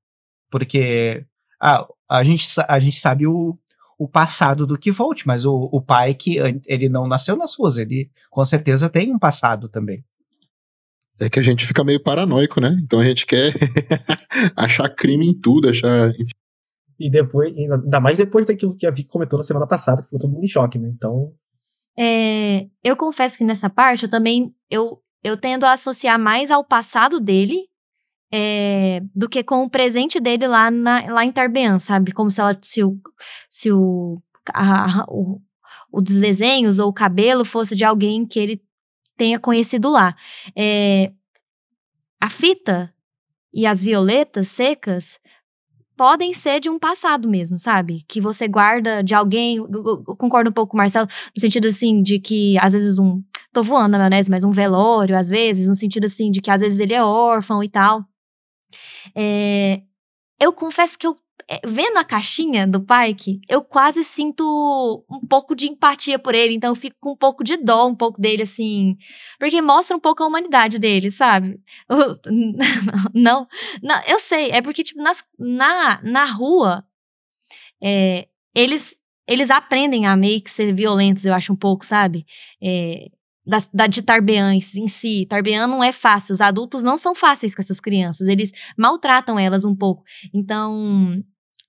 Porque 0.50 1.25
ah, 1.61 1.87
a, 2.09 2.23
gente, 2.23 2.47
a 2.69 2.79
gente 2.79 3.00
sabe 3.00 3.26
o, 3.26 3.59
o 3.99 4.09
passado 4.09 4.67
do 4.67 4.79
que 4.79 4.91
volte, 4.91 5.26
mas 5.26 5.45
o, 5.45 5.69
o 5.73 5.81
pai 5.81 6.15
que 6.15 6.37
ele 6.67 6.88
não 6.88 7.07
nasceu 7.07 7.37
nas 7.37 7.55
ruas, 7.55 7.79
ele 7.79 8.11
com 8.31 8.45
certeza 8.45 8.88
tem 8.88 9.12
um 9.12 9.19
passado 9.19 9.69
também. 9.69 10.05
É 11.19 11.31
que 11.31 11.41
a 11.41 11.43
gente 11.43 11.67
fica 11.67 11.83
meio 11.83 12.03
paranoico, 12.03 12.61
né? 12.61 12.76
Então 12.83 13.00
a 13.00 13.05
gente 13.05 13.25
quer 13.25 13.53
achar 14.55 14.88
crime 14.91 15.26
em 15.26 15.38
tudo, 15.38 15.71
achar. 15.71 16.12
E 16.99 17.11
depois, 17.11 17.55
ainda 17.57 18.00
mais 18.00 18.19
depois 18.19 18.45
daquilo 18.45 18.76
que 18.76 18.87
a 18.87 18.91
Vicky 18.91 19.09
comentou 19.09 19.38
na 19.38 19.45
semana 19.45 19.67
passada, 19.67 20.03
que 20.03 20.05
ficou 20.05 20.19
todo 20.19 20.31
mundo 20.31 20.45
em 20.45 20.49
choque, 20.49 20.79
né? 20.79 20.91
Então. 20.95 21.33
É, 21.99 22.67
eu 22.85 22.95
confesso 22.97 23.38
que 23.38 23.45
nessa 23.45 23.71
parte 23.71 24.05
eu 24.05 24.11
também 24.11 24.55
eu, 24.71 25.00
eu 25.25 25.38
tendo 25.38 25.65
a 25.65 25.73
associar 25.73 26.19
mais 26.19 26.50
ao 26.50 26.62
passado 26.62 27.19
dele 27.19 27.67
é, 28.33 29.00
do 29.14 29.28
que 29.28 29.42
com 29.42 29.64
o 29.64 29.71
presente 29.71 30.18
dele 30.21 30.47
lá, 30.47 30.71
na, 30.71 31.12
lá 31.12 31.25
em 31.25 31.30
Tarbean, 31.30 31.78
sabe? 31.78 32.12
Como 32.12 32.30
se, 32.30 32.40
ela, 32.40 32.56
se 32.61 32.83
o, 32.83 32.99
se 33.49 33.73
o, 33.73 34.21
a, 34.52 35.04
o, 35.09 35.40
os 35.92 36.04
desenhos 36.04 36.78
ou 36.78 36.88
o 36.88 36.95
cabelo 36.95 37.45
fosse 37.45 37.75
de 37.76 37.85
alguém 37.85 38.26
que 38.26 38.38
ele 38.38 38.62
tenha 39.16 39.38
conhecido 39.38 39.88
lá. 39.90 40.14
É, 40.56 41.12
a 42.21 42.28
fita 42.28 42.92
e 43.52 43.66
as 43.66 43.83
violetas 43.83 44.49
secas 44.49 45.18
podem 45.97 46.35
ser 46.35 46.61
de 46.61 46.68
um 46.68 46.78
passado 46.78 47.28
mesmo, 47.28 47.59
sabe? 47.59 48.04
Que 48.06 48.21
você 48.21 48.47
guarda 48.47 49.02
de 49.02 49.14
alguém. 49.14 49.56
Eu, 49.56 50.04
eu 50.06 50.16
concordo 50.16 50.50
um 50.50 50.52
pouco 50.52 50.73
com 50.73 50.76
o 50.76 50.78
Marcelo, 50.78 51.09
no 51.35 51.40
sentido 51.40 51.66
assim, 51.66 52.02
de 52.02 52.18
que 52.18 52.59
às 52.61 52.75
vezes 52.75 52.99
um. 52.99 53.23
Tô 53.52 53.62
voando 53.62 53.92
na 53.92 53.99
maionese, 54.00 54.30
mas 54.30 54.45
um 54.45 54.50
velório, 54.50 55.16
às 55.16 55.30
vezes, 55.30 55.66
no 55.66 55.75
sentido 55.75 56.04
assim, 56.04 56.30
de 56.30 56.42
que 56.42 56.50
às 56.50 56.61
vezes 56.61 56.78
ele 56.78 56.92
é 56.92 57.02
órfão 57.02 57.64
e 57.64 57.68
tal. 57.68 58.04
É, 59.15 59.83
eu 60.41 60.53
confesso 60.53 60.99
que 60.99 61.07
eu, 61.07 61.15
é, 61.49 61.61
vendo 61.65 61.97
a 61.99 62.05
caixinha 62.05 62.67
do 62.67 62.81
Pike, 62.81 63.41
eu 63.49 63.63
quase 63.63 64.05
sinto 64.05 65.05
um 65.11 65.27
pouco 65.27 65.55
de 65.55 65.69
empatia 65.69 66.19
por 66.19 66.35
ele, 66.35 66.55
então 66.55 66.71
eu 66.71 66.77
fico 66.77 66.97
com 67.01 67.13
um 67.13 67.17
pouco 67.17 67.45
de 67.45 67.57
dó 67.57 67.87
um 67.87 67.95
pouco 67.95 68.21
dele, 68.21 68.43
assim, 68.43 68.97
porque 69.39 69.61
mostra 69.63 69.97
um 69.97 70.01
pouco 70.01 70.23
a 70.23 70.27
humanidade 70.27 70.79
dele, 70.79 71.11
sabe? 71.11 71.61
não, 73.15 73.47
não, 73.83 74.03
eu 74.07 74.19
sei, 74.19 74.51
é 74.51 74.61
porque, 74.63 74.83
tipo, 74.83 75.03
nas, 75.03 75.25
na, 75.39 76.01
na 76.03 76.25
rua, 76.25 76.85
é, 77.83 78.29
eles 78.55 78.97
eles 79.29 79.51
aprendem 79.51 80.07
a 80.07 80.17
meio 80.17 80.41
que 80.41 80.51
ser 80.51 80.73
violentos, 80.73 81.25
eu 81.25 81.35
acho 81.35 81.53
um 81.53 81.57
pouco, 81.57 81.85
sabe? 81.85 82.25
É, 82.63 83.09
da, 83.47 83.59
da, 83.73 83.87
de 83.87 84.03
Tarbean 84.03 84.55
em 84.55 84.88
si. 84.88 85.25
Tarbean 85.26 85.67
não 85.69 85.83
é 85.83 85.93
fácil. 85.93 86.33
Os 86.33 86.41
adultos 86.41 86.83
não 86.83 86.99
são 86.99 87.15
fáceis 87.15 87.55
com 87.55 87.62
essas 87.62 87.81
crianças. 87.81 88.26
Eles 88.26 88.53
maltratam 88.76 89.38
elas 89.38 89.65
um 89.65 89.75
pouco. 89.75 90.03
Então, 90.35 91.23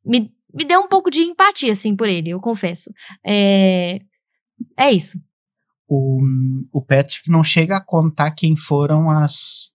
me, 0.04 0.34
me 0.54 0.66
deu 0.66 0.82
um 0.82 0.88
pouco 0.88 1.12
de 1.12 1.22
empatia, 1.22 1.72
assim, 1.72 1.96
por 1.96 2.10
ele, 2.10 2.32
eu 2.32 2.40
confesso. 2.40 2.92
É, 3.24 4.00
é 4.76 4.92
isso. 4.92 5.22
O, 5.88 6.22
o 6.72 6.82
Patrick 6.82 7.30
não 7.30 7.44
chega 7.44 7.78
a 7.78 7.84
contar 7.84 8.32
quem 8.32 8.56
foram 8.56 9.10
as. 9.10 9.72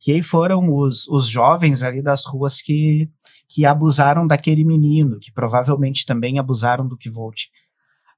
Quem 0.00 0.20
foram 0.20 0.74
os, 0.76 1.08
os 1.08 1.26
jovens 1.26 1.82
ali 1.82 2.02
das 2.02 2.26
ruas 2.26 2.60
que, 2.60 3.08
que 3.48 3.64
abusaram 3.64 4.26
daquele 4.26 4.62
menino, 4.62 5.18
que 5.18 5.32
provavelmente 5.32 6.04
também 6.04 6.38
abusaram 6.38 6.86
do 6.86 6.94
Kivolt. 6.94 7.44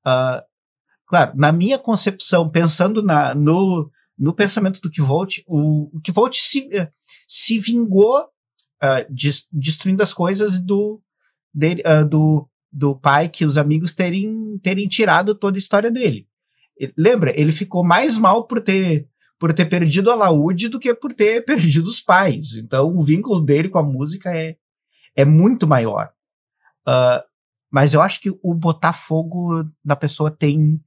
Uh, 0.04 0.42
Claro, 1.06 1.32
na 1.36 1.52
minha 1.52 1.78
concepção, 1.78 2.48
pensando 2.48 3.02
na, 3.02 3.34
no, 3.34 3.90
no 4.18 4.34
pensamento 4.34 4.80
do 4.80 4.90
Kivolt, 4.90 5.38
o, 5.46 5.96
o 5.96 6.00
Kivolt 6.00 6.36
se, 6.36 6.68
eh, 6.72 6.90
se 7.28 7.58
vingou 7.58 8.22
uh, 8.22 9.06
des, 9.08 9.46
destruindo 9.52 10.02
as 10.02 10.12
coisas 10.12 10.58
do, 10.58 11.00
dele, 11.54 11.82
uh, 11.86 12.08
do, 12.08 12.48
do 12.72 12.96
pai, 12.96 13.28
que 13.28 13.44
os 13.44 13.56
amigos 13.56 13.94
terem, 13.94 14.58
terem 14.62 14.88
tirado 14.88 15.34
toda 15.34 15.56
a 15.56 15.60
história 15.60 15.90
dele. 15.90 16.26
Lembra, 16.96 17.32
ele 17.38 17.52
ficou 17.52 17.84
mais 17.84 18.18
mal 18.18 18.44
por 18.46 18.60
ter, 18.60 19.08
por 19.38 19.52
ter 19.52 19.66
perdido 19.66 20.10
a 20.10 20.14
Laúde 20.14 20.68
do 20.68 20.78
que 20.78 20.92
por 20.92 21.14
ter 21.14 21.44
perdido 21.44 21.86
os 21.86 22.00
pais. 22.00 22.54
Então, 22.56 22.94
o 22.94 23.00
vínculo 23.00 23.40
dele 23.40 23.68
com 23.68 23.78
a 23.78 23.82
música 23.82 24.36
é, 24.36 24.56
é 25.14 25.24
muito 25.24 25.66
maior. 25.66 26.10
Uh, 26.86 27.22
mas 27.70 27.94
eu 27.94 28.00
acho 28.00 28.20
que 28.20 28.30
o 28.42 28.54
botar 28.54 28.92
fogo 28.92 29.64
na 29.84 29.96
pessoa 29.96 30.30
tem 30.30 30.80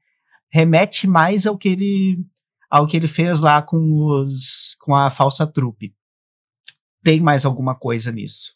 remete 0.52 1.08
mais 1.08 1.46
ao 1.46 1.58
que 1.58 1.70
ele 1.70 2.26
ao 2.70 2.86
que 2.86 2.96
ele 2.96 3.08
fez 3.08 3.40
lá 3.40 3.62
com 3.62 3.78
os 4.06 4.76
com 4.80 4.96
a 4.96 5.10
falsa 5.10 5.48
trupe. 5.48 5.94
Tem 7.04 7.20
mais 7.20 7.46
alguma 7.46 7.76
coisa 7.76 8.12
nisso. 8.12 8.56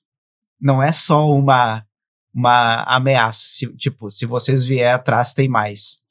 Não 0.60 0.82
é 0.82 0.92
só 0.92 1.30
uma 1.30 1.86
uma 2.34 2.84
ameaça, 2.88 3.44
se, 3.46 3.68
tipo, 3.76 4.10
se 4.10 4.26
vocês 4.26 4.66
vier 4.66 4.96
atrás 4.96 5.34
tem 5.34 5.48
mais. 5.48 6.02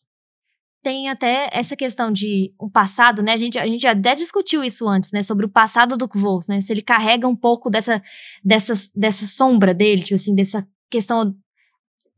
Tem 0.81 1.09
até 1.09 1.49
essa 1.53 1.77
questão 1.77 2.13
de 2.13 2.53
o 2.59 2.71
passado, 2.71 3.23
né? 3.23 3.33
A 3.33 3.37
gente, 3.37 3.59
a 3.59 3.67
gente 3.67 3.87
até 3.87 4.15
discutiu 4.15 4.63
isso 4.65 4.87
antes, 4.89 5.11
né? 5.13 5.23
Sobre 5.23 5.47
o 5.47 5.49
passado 5.49 5.97
do 5.97 6.09
Kvolt, 6.09 6.47
né? 6.49 6.61
Se 6.61 6.73
ele 6.73 6.83
carrega 6.83 7.27
um 7.27 7.37
pouco 7.37 7.71
dessa, 7.71 8.03
dessa, 8.45 8.73
dessa 8.95 9.27
sombra 9.27 9.75
dele, 9.75 10.03
tipo 10.03 10.15
assim, 10.15 10.35
dessa 10.35 10.67
questão 10.91 11.35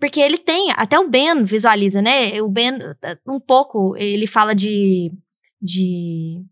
porque 0.05 0.21
ele 0.21 0.37
tem, 0.37 0.71
até 0.77 0.99
o 0.99 1.09
Ben 1.09 1.45
visualiza, 1.45 2.03
né? 2.03 2.43
O 2.43 2.49
Ben, 2.51 2.73
um 3.27 3.41
pouco, 3.41 3.97
ele 3.97 4.27
fala 4.27 4.55
de. 4.55 5.11
de 5.63 6.45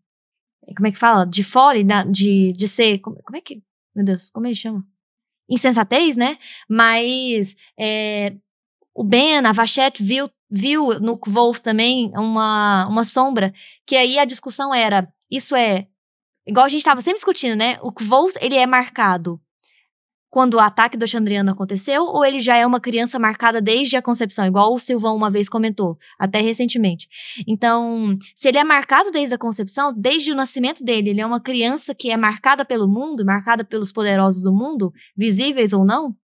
como 0.74 0.86
é 0.86 0.90
que 0.90 0.96
fala? 0.96 1.26
De 1.26 1.44
folly, 1.44 1.86
de, 2.10 2.54
de 2.54 2.66
ser. 2.66 3.00
Como, 3.00 3.22
como 3.22 3.36
é 3.36 3.42
que. 3.42 3.62
Meu 3.94 4.06
Deus, 4.06 4.30
como 4.30 4.46
ele 4.46 4.54
chama? 4.54 4.82
Insensatez, 5.50 6.16
né? 6.16 6.38
Mas 6.66 7.54
é, 7.78 8.34
o 8.94 9.04
Ben, 9.04 9.44
a 9.44 9.52
Vachette, 9.52 10.02
viu, 10.02 10.30
viu 10.50 10.98
no 10.98 11.20
Wolf 11.22 11.58
também 11.58 12.10
uma, 12.16 12.88
uma 12.88 13.04
sombra, 13.04 13.52
que 13.86 13.96
aí 13.96 14.18
a 14.18 14.24
discussão 14.24 14.74
era: 14.74 15.12
isso 15.30 15.54
é. 15.54 15.88
Igual 16.46 16.64
a 16.64 16.70
gente 16.70 16.80
estava 16.80 17.02
sempre 17.02 17.18
discutindo, 17.18 17.54
né? 17.54 17.76
O 17.82 17.92
Wolf, 18.02 18.34
ele 18.40 18.56
é 18.56 18.66
marcado 18.66 19.38
quando 20.32 20.54
o 20.54 20.60
ataque 20.60 20.96
do 20.96 21.06
Xandriano 21.06 21.50
aconteceu, 21.50 22.04
ou 22.04 22.24
ele 22.24 22.40
já 22.40 22.56
é 22.56 22.66
uma 22.66 22.80
criança 22.80 23.18
marcada 23.18 23.60
desde 23.60 23.98
a 23.98 24.02
concepção, 24.02 24.46
igual 24.46 24.72
o 24.72 24.78
Silvão 24.78 25.14
uma 25.14 25.30
vez 25.30 25.46
comentou, 25.46 25.98
até 26.18 26.40
recentemente. 26.40 27.06
Então, 27.46 28.16
se 28.34 28.48
ele 28.48 28.56
é 28.56 28.64
marcado 28.64 29.10
desde 29.10 29.34
a 29.34 29.38
concepção, 29.38 29.92
desde 29.94 30.32
o 30.32 30.34
nascimento 30.34 30.82
dele, 30.82 31.10
ele 31.10 31.20
é 31.20 31.26
uma 31.26 31.38
criança 31.38 31.94
que 31.94 32.10
é 32.10 32.16
marcada 32.16 32.64
pelo 32.64 32.88
mundo, 32.88 33.26
marcada 33.26 33.62
pelos 33.62 33.92
poderosos 33.92 34.42
do 34.42 34.54
mundo, 34.54 34.90
visíveis 35.14 35.74
ou 35.74 35.84
não, 35.84 36.16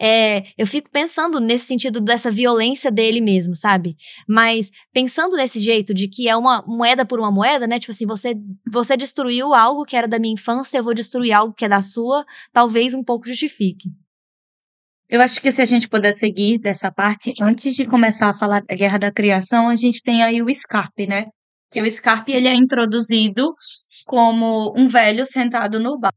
É, 0.00 0.44
eu 0.56 0.66
fico 0.66 0.90
pensando 0.90 1.40
nesse 1.40 1.66
sentido 1.66 2.00
dessa 2.00 2.30
violência 2.30 2.90
dele 2.90 3.20
mesmo, 3.20 3.54
sabe? 3.54 3.96
Mas 4.28 4.70
pensando 4.92 5.36
nesse 5.36 5.60
jeito 5.60 5.94
de 5.94 6.08
que 6.08 6.28
é 6.28 6.36
uma 6.36 6.62
moeda 6.66 7.04
por 7.04 7.18
uma 7.18 7.30
moeda, 7.30 7.66
né? 7.66 7.78
Tipo 7.78 7.92
assim, 7.92 8.06
você, 8.06 8.34
você 8.70 8.96
destruiu 8.96 9.54
algo 9.54 9.84
que 9.84 9.96
era 9.96 10.08
da 10.08 10.18
minha 10.18 10.34
infância, 10.34 10.78
eu 10.78 10.84
vou 10.84 10.94
destruir 10.94 11.32
algo 11.32 11.54
que 11.54 11.64
é 11.64 11.68
da 11.68 11.80
sua, 11.80 12.24
talvez 12.52 12.94
um 12.94 13.02
pouco 13.04 13.26
justifique. 13.26 13.88
Eu 15.08 15.22
acho 15.22 15.40
que 15.40 15.50
se 15.50 15.62
a 15.62 15.64
gente 15.64 15.88
puder 15.88 16.12
seguir 16.12 16.58
dessa 16.58 16.92
parte, 16.92 17.34
antes 17.40 17.74
de 17.74 17.86
começar 17.86 18.28
a 18.28 18.34
falar 18.34 18.62
da 18.62 18.74
Guerra 18.74 18.98
da 18.98 19.10
Criação, 19.10 19.68
a 19.68 19.74
gente 19.74 20.02
tem 20.02 20.22
aí 20.22 20.42
o 20.42 20.54
Scarpe, 20.54 21.06
né? 21.06 21.26
Que 21.70 21.80
o 21.80 21.90
Scarpe 21.90 22.32
ele 22.32 22.46
é 22.46 22.54
introduzido 22.54 23.54
como 24.06 24.72
um 24.76 24.86
velho 24.86 25.24
sentado 25.24 25.80
no 25.80 25.98
bar. 25.98 26.12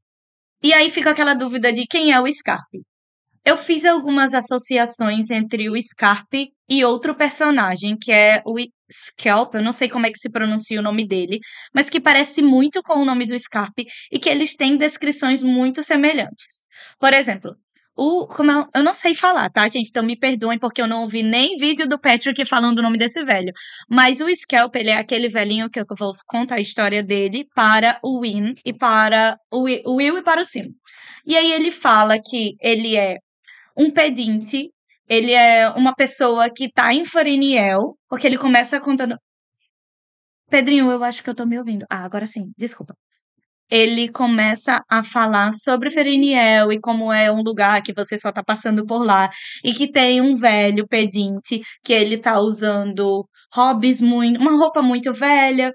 E 0.61 0.73
aí 0.73 0.89
fica 0.89 1.11
aquela 1.11 1.33
dúvida 1.33 1.71
de 1.71 1.85
quem 1.87 2.11
é 2.11 2.19
o 2.19 2.31
Scarpe. 2.31 2.81
Eu 3.43 3.57
fiz 3.57 3.85
algumas 3.85 4.35
associações 4.35 5.31
entre 5.31 5.67
o 5.67 5.81
Scarpe 5.81 6.49
e 6.69 6.85
outro 6.85 7.15
personagem, 7.15 7.97
que 7.99 8.11
é 8.11 8.41
o 8.45 8.55
Scalp, 8.91 9.55
eu 9.55 9.63
não 9.63 9.73
sei 9.73 9.89
como 9.89 10.05
é 10.05 10.11
que 10.11 10.19
se 10.19 10.29
pronuncia 10.29 10.79
o 10.79 10.83
nome 10.83 11.07
dele, 11.07 11.39
mas 11.73 11.89
que 11.89 11.99
parece 11.99 12.41
muito 12.41 12.83
com 12.83 12.99
o 12.99 13.05
nome 13.05 13.25
do 13.25 13.37
Scarpe 13.37 13.85
e 14.11 14.19
que 14.19 14.29
eles 14.29 14.55
têm 14.55 14.77
descrições 14.77 15.41
muito 15.41 15.81
semelhantes. 15.81 16.65
Por 16.99 17.13
exemplo, 17.13 17.55
o, 17.95 18.27
como 18.27 18.51
eu, 18.51 18.65
eu 18.75 18.83
não 18.83 18.93
sei 18.93 19.15
falar, 19.15 19.49
tá, 19.49 19.67
gente? 19.67 19.89
Então 19.89 20.03
me 20.03 20.17
perdoem 20.17 20.59
porque 20.59 20.81
eu 20.81 20.87
não 20.87 21.01
ouvi 21.01 21.23
nem 21.23 21.55
vídeo 21.57 21.87
do 21.87 21.99
Patrick 21.99 22.45
falando 22.45 22.79
o 22.79 22.81
nome 22.81 22.97
desse 22.97 23.23
velho. 23.23 23.51
Mas 23.89 24.21
o 24.21 24.29
Scalp, 24.33 24.75
ele 24.75 24.91
é 24.91 24.97
aquele 24.97 25.29
velhinho 25.29 25.69
que 25.69 25.79
eu 25.79 25.85
vou 25.97 26.13
contar 26.27 26.55
a 26.55 26.61
história 26.61 27.03
dele 27.03 27.45
para 27.55 27.99
o 28.03 28.21
Win 28.21 28.53
e 28.65 28.73
para 28.73 29.37
o, 29.51 29.63
Will 29.63 30.17
e 30.17 30.23
para 30.23 30.41
o 30.41 30.45
Sim. 30.45 30.73
E 31.25 31.35
aí 31.35 31.51
ele 31.51 31.71
fala 31.71 32.17
que 32.19 32.55
ele 32.61 32.95
é 32.95 33.17
um 33.81 33.91
pedinte, 33.91 34.69
ele 35.07 35.33
é 35.33 35.69
uma 35.69 35.93
pessoa 35.95 36.49
que 36.49 36.71
tá 36.71 36.93
em 36.93 37.05
Fariniel, 37.05 37.97
porque 38.09 38.27
ele 38.27 38.37
começa 38.37 38.79
contando. 38.79 39.17
Pedrinho, 40.49 40.91
eu 40.91 41.03
acho 41.03 41.23
que 41.23 41.29
eu 41.29 41.35
tô 41.35 41.45
me 41.45 41.57
ouvindo. 41.57 41.85
Ah, 41.89 42.03
agora 42.03 42.25
sim, 42.25 42.51
desculpa 42.57 42.93
ele 43.71 44.09
começa 44.09 44.83
a 44.89 45.01
falar 45.01 45.53
sobre 45.53 45.89
Feriniel 45.89 46.73
e 46.73 46.79
como 46.79 47.11
é 47.11 47.31
um 47.31 47.41
lugar 47.41 47.81
que 47.81 47.93
você 47.93 48.17
só 48.19 48.29
tá 48.29 48.43
passando 48.43 48.85
por 48.85 49.03
lá 49.05 49.29
e 49.63 49.73
que 49.73 49.89
tem 49.89 50.19
um 50.19 50.35
velho 50.35 50.85
pedinte 50.85 51.61
que 51.81 51.93
ele 51.93 52.17
tá 52.17 52.37
usando 52.41 53.25
hobbies 53.53 54.01
muito, 54.01 54.41
uma 54.41 54.57
roupa 54.57 54.81
muito 54.81 55.13
velha 55.13 55.73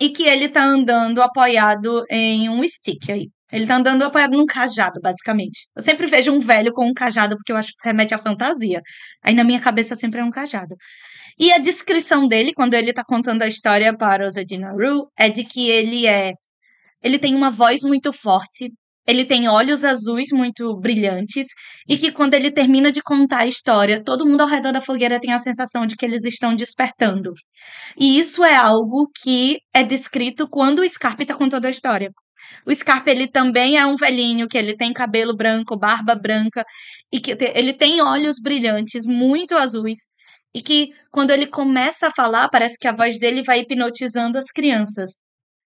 e 0.00 0.10
que 0.10 0.24
ele 0.24 0.48
tá 0.48 0.62
andando 0.62 1.20
apoiado 1.20 2.04
em 2.08 2.48
um 2.48 2.62
stick 2.66 3.10
aí. 3.10 3.28
Ele 3.54 3.66
tá 3.66 3.76
andando 3.76 4.02
apoiado 4.02 4.36
num 4.36 4.46
cajado, 4.46 5.00
basicamente. 5.00 5.68
Eu 5.76 5.82
sempre 5.82 6.08
vejo 6.08 6.32
um 6.32 6.40
velho 6.40 6.72
com 6.72 6.86
um 6.86 6.92
cajado 6.92 7.36
porque 7.36 7.52
eu 7.52 7.56
acho 7.56 7.68
que 7.68 7.88
remete 7.88 8.12
à 8.12 8.18
fantasia. 8.18 8.80
Aí 9.22 9.32
na 9.32 9.44
minha 9.44 9.60
cabeça 9.60 9.94
sempre 9.94 10.20
é 10.20 10.24
um 10.24 10.30
cajado. 10.30 10.74
E 11.38 11.52
a 11.52 11.58
descrição 11.58 12.26
dele, 12.26 12.52
quando 12.52 12.74
ele 12.74 12.92
tá 12.92 13.04
contando 13.06 13.42
a 13.42 13.46
história 13.46 13.96
para 13.96 14.26
os 14.26 14.36
Edinaru, 14.36 15.08
é 15.16 15.28
de 15.28 15.44
que 15.44 15.68
ele 15.68 16.06
é 16.06 16.32
ele 17.00 17.18
tem 17.18 17.34
uma 17.34 17.50
voz 17.50 17.82
muito 17.82 18.12
forte, 18.12 18.72
ele 19.06 19.24
tem 19.24 19.46
olhos 19.46 19.84
azuis 19.84 20.30
muito 20.32 20.76
brilhantes 20.80 21.46
e 21.88 21.96
que 21.96 22.10
quando 22.10 22.34
ele 22.34 22.50
termina 22.50 22.90
de 22.90 23.02
contar 23.02 23.40
a 23.40 23.46
história, 23.46 24.02
todo 24.02 24.26
mundo 24.26 24.40
ao 24.40 24.48
redor 24.48 24.72
da 24.72 24.80
fogueira 24.80 25.20
tem 25.20 25.32
a 25.32 25.38
sensação 25.38 25.86
de 25.86 25.94
que 25.94 26.04
eles 26.06 26.24
estão 26.24 26.56
despertando. 26.56 27.32
E 27.98 28.18
isso 28.18 28.42
é 28.42 28.56
algo 28.56 29.10
que 29.22 29.58
é 29.72 29.82
descrito 29.82 30.48
quando 30.48 30.80
o 30.80 30.88
Scarpe 30.88 31.22
está 31.24 31.34
contando 31.34 31.66
a 31.66 31.70
história. 31.70 32.10
O 32.66 32.74
Scarpe 32.74 33.10
ele 33.10 33.28
também 33.28 33.76
é 33.78 33.86
um 33.86 33.96
velhinho 33.96 34.48
que 34.48 34.58
ele 34.58 34.76
tem 34.76 34.92
cabelo 34.92 35.36
branco, 35.36 35.76
barba 35.76 36.14
branca 36.14 36.64
e 37.12 37.20
que 37.20 37.36
ele 37.54 37.72
tem 37.72 38.00
olhos 38.00 38.36
brilhantes, 38.40 39.06
muito 39.06 39.56
azuis. 39.56 40.06
E 40.54 40.62
que 40.62 40.90
quando 41.10 41.30
ele 41.30 41.46
começa 41.46 42.08
a 42.08 42.12
falar, 42.12 42.48
parece 42.48 42.78
que 42.78 42.88
a 42.88 42.92
voz 42.94 43.18
dele 43.18 43.42
vai 43.42 43.60
hipnotizando 43.60 44.38
as 44.38 44.46
crianças 44.46 45.18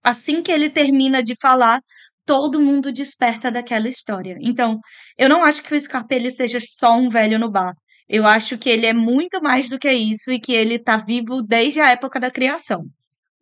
assim 0.06 0.40
que 0.40 0.52
ele 0.52 0.70
termina 0.70 1.20
de 1.20 1.34
falar, 1.34 1.80
todo 2.24 2.60
mundo 2.60 2.92
desperta 2.92 3.50
daquela 3.50 3.88
história. 3.88 4.36
Então, 4.40 4.78
eu 5.18 5.28
não 5.28 5.42
acho 5.42 5.62
que 5.64 5.74
o 5.74 5.80
Scarpa 5.80 6.14
ele 6.14 6.30
seja 6.30 6.58
só 6.60 6.96
um 6.96 7.08
velho 7.08 7.38
no 7.40 7.50
bar. 7.50 7.74
Eu 8.08 8.24
acho 8.24 8.56
que 8.56 8.70
ele 8.70 8.86
é 8.86 8.92
muito 8.92 9.42
mais 9.42 9.68
do 9.68 9.78
que 9.78 9.92
isso 9.92 10.30
e 10.30 10.38
que 10.38 10.52
ele 10.52 10.78
tá 10.78 10.96
vivo 10.96 11.42
desde 11.42 11.80
a 11.80 11.90
época 11.90 12.20
da 12.20 12.30
criação. 12.30 12.84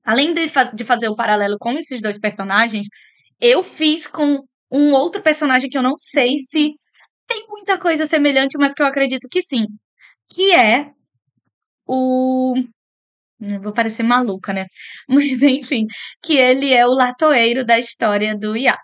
Além 0.02 0.32
de, 0.32 0.48
fa 0.48 0.64
de 0.64 0.84
fazer 0.84 1.08
o 1.08 1.14
paralelo 1.14 1.56
com 1.58 1.72
esses 1.72 2.00
dois 2.00 2.18
personagens, 2.18 2.86
eu 3.40 3.62
fiz 3.62 4.06
com 4.06 4.40
um 4.70 4.92
outro 4.92 5.22
personagem 5.22 5.70
que 5.70 5.78
eu 5.78 5.82
não 5.82 5.96
sei 5.96 6.38
se 6.38 6.74
tem 7.26 7.46
muita 7.48 7.78
coisa 7.78 8.06
semelhante, 8.06 8.58
mas 8.58 8.74
que 8.74 8.82
eu 8.82 8.86
acredito 8.86 9.28
que 9.30 9.42
sim. 9.42 9.66
Que 10.30 10.52
é 10.52 10.90
o 11.86 12.54
Vou 13.62 13.72
parecer 13.72 14.02
maluca, 14.02 14.52
né? 14.52 14.66
Mas 15.08 15.42
enfim, 15.42 15.86
que 16.22 16.36
ele 16.36 16.72
é 16.72 16.86
o 16.86 16.94
latoeiro 16.94 17.64
da 17.64 17.78
história 17.78 18.36
do 18.36 18.56
Yax. 18.56 18.78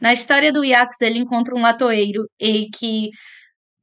Na 0.00 0.12
história 0.12 0.52
do 0.52 0.64
Yax, 0.64 1.00
ele 1.00 1.18
encontra 1.18 1.54
um 1.54 1.60
latoeiro 1.60 2.28
e 2.38 2.68
que 2.70 3.10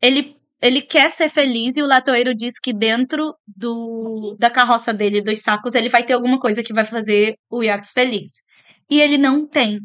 ele, 0.01 0.35
ele 0.61 0.81
quer 0.81 1.09
ser 1.09 1.29
feliz 1.29 1.75
e 1.75 1.83
o 1.83 1.87
latoeiro 1.87 2.33
diz 2.33 2.59
que 2.59 2.71
dentro 2.71 3.35
do, 3.45 4.37
da 4.39 4.49
carroça 4.49 4.93
dele, 4.93 5.21
dos 5.21 5.39
sacos, 5.39 5.75
ele 5.75 5.89
vai 5.89 6.03
ter 6.05 6.13
alguma 6.13 6.39
coisa 6.39 6.63
que 6.63 6.73
vai 6.73 6.85
fazer 6.85 7.35
o 7.49 7.61
Yax 7.63 7.91
feliz. 7.91 8.43
E 8.89 9.01
ele 9.01 9.17
não 9.17 9.47
tem. 9.47 9.79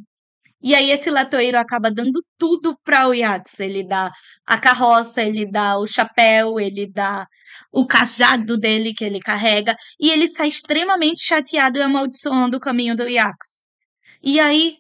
E 0.63 0.75
aí 0.75 0.91
esse 0.91 1.11
latoeiro 1.11 1.59
acaba 1.59 1.91
dando 1.91 2.23
tudo 2.39 2.77
para 2.85 3.09
o 3.09 3.15
Yax. 3.15 3.61
Ele 3.61 3.83
dá 3.87 4.11
a 4.47 4.59
carroça, 4.59 5.23
ele 5.23 5.51
dá 5.51 5.79
o 5.79 5.87
chapéu, 5.87 6.61
ele 6.61 6.87
dá 6.87 7.27
o 7.73 7.87
cajado 7.87 8.59
dele 8.59 8.93
que 8.95 9.05
ele 9.05 9.21
carrega, 9.21 9.75
e 9.99 10.11
ele 10.11 10.29
sai 10.29 10.49
extremamente 10.49 11.25
chateado 11.25 11.79
e 11.79 11.83
amaldiçoando 11.83 12.57
o 12.57 12.61
caminho 12.61 12.97
do 12.97 13.09
Yax. 13.09 13.65
E 14.23 14.39
aí, 14.41 14.77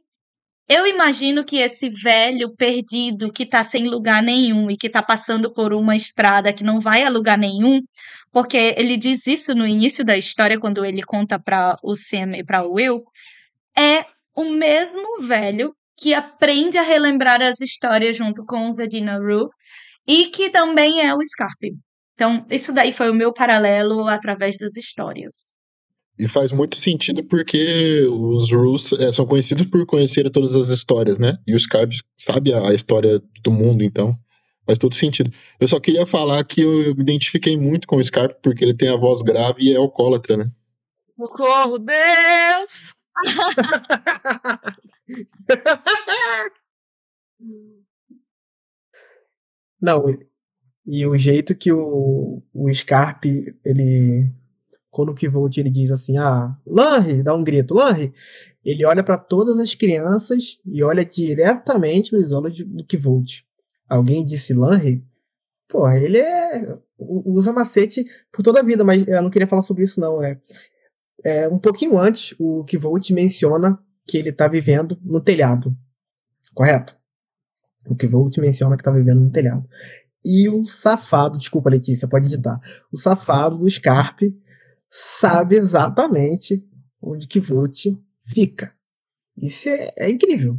eu 0.68 0.86
imagino 0.86 1.44
que 1.44 1.58
esse 1.58 1.88
velho 1.88 2.54
perdido 2.56 3.32
que 3.32 3.46
tá 3.46 3.64
sem 3.64 3.88
lugar 3.88 4.22
nenhum 4.22 4.70
e 4.70 4.76
que 4.76 4.88
tá 4.88 5.02
passando 5.02 5.52
por 5.52 5.72
uma 5.72 5.96
estrada 5.96 6.52
que 6.52 6.62
não 6.62 6.80
vai 6.80 7.02
a 7.04 7.10
lugar 7.10 7.38
nenhum, 7.38 7.80
porque 8.32 8.74
ele 8.76 8.96
diz 8.96 9.26
isso 9.26 9.54
no 9.54 9.66
início 9.66 10.04
da 10.04 10.16
história 10.16 10.60
quando 10.60 10.84
ele 10.84 11.02
conta 11.02 11.38
para 11.40 11.76
o 11.82 11.96
Sam 11.96 12.36
e 12.36 12.44
para 12.44 12.64
o 12.64 12.74
Will, 12.74 13.02
é 13.76 14.04
o 14.36 14.44
mesmo 14.44 15.22
velho 15.22 15.72
que 15.96 16.14
aprende 16.14 16.78
a 16.78 16.82
relembrar 16.82 17.42
as 17.42 17.60
histórias 17.60 18.16
junto 18.16 18.44
com 18.44 18.68
o 18.68 18.72
Zedina 18.72 19.18
Rue 19.18 19.48
e 20.06 20.26
que 20.26 20.48
também 20.48 21.06
é 21.06 21.14
o 21.14 21.24
Scarpe. 21.24 21.74
Então, 22.14 22.46
isso 22.50 22.72
daí 22.72 22.92
foi 22.92 23.10
o 23.10 23.14
meu 23.14 23.32
paralelo 23.32 24.06
através 24.08 24.56
das 24.58 24.76
histórias. 24.76 25.54
E 26.18 26.28
faz 26.28 26.52
muito 26.52 26.76
sentido 26.76 27.24
porque 27.24 28.06
os 28.10 28.52
Rus 28.52 28.92
é, 28.92 29.10
são 29.10 29.24
conhecidos 29.24 29.66
por 29.66 29.86
conhecer 29.86 30.28
todas 30.30 30.54
as 30.54 30.68
histórias, 30.68 31.18
né? 31.18 31.38
E 31.46 31.54
o 31.54 31.58
Scarpe 31.58 31.96
sabe 32.16 32.52
a, 32.52 32.68
a 32.68 32.74
história 32.74 33.22
do 33.42 33.50
mundo, 33.50 33.82
então 33.82 34.14
faz 34.66 34.78
todo 34.78 34.94
sentido. 34.94 35.32
Eu 35.58 35.66
só 35.66 35.80
queria 35.80 36.04
falar 36.04 36.44
que 36.44 36.60
eu, 36.60 36.82
eu 36.82 36.94
me 36.94 37.02
identifiquei 37.02 37.56
muito 37.56 37.86
com 37.86 37.96
o 37.96 38.04
Scarpe 38.04 38.36
porque 38.42 38.62
ele 38.62 38.76
tem 38.76 38.88
a 38.88 38.96
voz 38.96 39.22
grave 39.22 39.62
e 39.62 39.72
é 39.72 39.76
alcoólatra, 39.76 40.36
né? 40.36 40.50
Socorro, 41.16 41.78
Deus! 41.78 42.99
Não, 49.80 50.04
e 50.86 51.06
o 51.06 51.16
jeito 51.16 51.54
que 51.54 51.72
o, 51.72 52.42
o 52.52 52.74
Scarpe, 52.74 53.56
ele. 53.64 54.30
Quando 54.90 55.10
o 55.10 55.14
Kivolt 55.14 55.56
ele 55.56 55.70
diz 55.70 55.92
assim, 55.92 56.18
ah, 56.18 56.58
Lanry, 56.66 57.22
dá 57.22 57.32
um 57.32 57.44
grito, 57.44 57.74
Lanry, 57.74 58.12
ele 58.64 58.84
olha 58.84 59.04
para 59.04 59.16
todas 59.16 59.60
as 59.60 59.72
crianças 59.72 60.58
e 60.66 60.82
olha 60.82 61.04
diretamente 61.04 62.12
nos 62.12 62.32
olhos 62.32 62.58
do 62.58 62.84
Kivolt. 62.84 63.42
Alguém 63.88 64.24
disse 64.24 64.52
Lanry? 64.52 65.04
Pô, 65.68 65.88
ele 65.88 66.18
é, 66.18 66.76
usa 66.98 67.52
macete 67.52 68.04
por 68.32 68.42
toda 68.42 68.58
a 68.58 68.64
vida, 68.64 68.82
mas 68.82 69.06
eu 69.06 69.22
não 69.22 69.30
queria 69.30 69.46
falar 69.46 69.62
sobre 69.62 69.84
isso 69.84 70.00
não. 70.00 70.20
É, 70.24 70.40
é 71.24 71.48
um 71.48 71.58
pouquinho 71.58 71.98
antes, 71.98 72.34
o 72.38 72.64
Kivolt 72.64 73.10
menciona 73.10 73.78
que 74.06 74.16
ele 74.16 74.32
tá 74.32 74.48
vivendo 74.48 74.98
no 75.02 75.20
telhado, 75.20 75.76
correto? 76.54 76.96
O 77.86 77.94
Kivolt 77.94 78.36
menciona 78.38 78.76
que 78.76 78.82
tá 78.82 78.90
vivendo 78.90 79.20
no 79.20 79.30
telhado. 79.30 79.66
E 80.24 80.48
o 80.48 80.66
safado, 80.66 81.38
desculpa, 81.38 81.70
Letícia, 81.70 82.06
pode 82.06 82.26
editar. 82.26 82.60
O 82.92 82.98
safado 82.98 83.56
do 83.56 83.70
Scarpe 83.70 84.36
sabe 84.90 85.56
exatamente 85.56 86.64
onde 87.00 87.40
Vult 87.40 87.98
fica. 88.26 88.72
Isso 89.36 89.68
é, 89.68 89.92
é 89.96 90.10
incrível. 90.10 90.58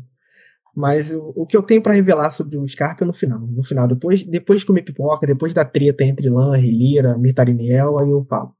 Mas 0.76 1.14
o, 1.14 1.34
o, 1.36 1.46
que 1.46 1.56
eu 1.56 1.62
tenho 1.62 1.82
para 1.82 1.94
revelar 1.94 2.32
sobre 2.32 2.58
o 2.58 2.68
Scarpe 2.68 3.04
é 3.04 3.06
no 3.06 3.14
final. 3.14 3.40
No 3.40 3.64
final, 3.64 3.88
depois, 3.88 4.24
depois 4.24 4.62
de 4.62 4.66
comer 4.66 4.84
pipoca, 4.84 5.28
depois 5.28 5.54
da 5.54 5.66
treta 5.66 6.04
entre 6.04 6.30
Lanry, 6.30 6.72
Lira, 6.72 7.18
Mirtariniel, 7.18 8.00
aí 8.00 8.10
eu 8.10 8.26
falo. 8.28 8.56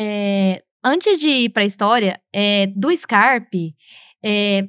É, 0.00 0.62
antes 0.84 1.20
de 1.20 1.30
ir 1.30 1.48
pra 1.50 1.64
história, 1.64 2.20
é, 2.32 2.66
do 2.68 2.94
Scarpe, 2.96 3.74
é, 4.24 4.68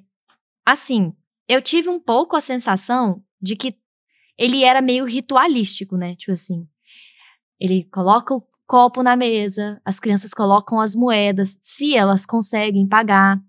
assim, 0.65 1.13
eu 1.47 1.61
tive 1.61 1.89
um 1.89 1.99
pouco 1.99 2.35
a 2.35 2.41
sensação 2.41 3.23
de 3.41 3.55
que 3.55 3.75
ele 4.37 4.63
era 4.63 4.81
meio 4.81 5.05
ritualístico, 5.05 5.97
né? 5.97 6.15
Tipo 6.15 6.31
assim, 6.31 6.67
ele 7.59 7.83
coloca 7.91 8.33
o 8.33 8.43
copo 8.65 9.03
na 9.03 9.15
mesa, 9.15 9.79
as 9.85 9.99
crianças 9.99 10.33
colocam 10.33 10.79
as 10.79 10.95
moedas, 10.95 11.57
se 11.61 11.95
elas 11.95 12.25
conseguem 12.25 12.87
pagar. 12.87 13.39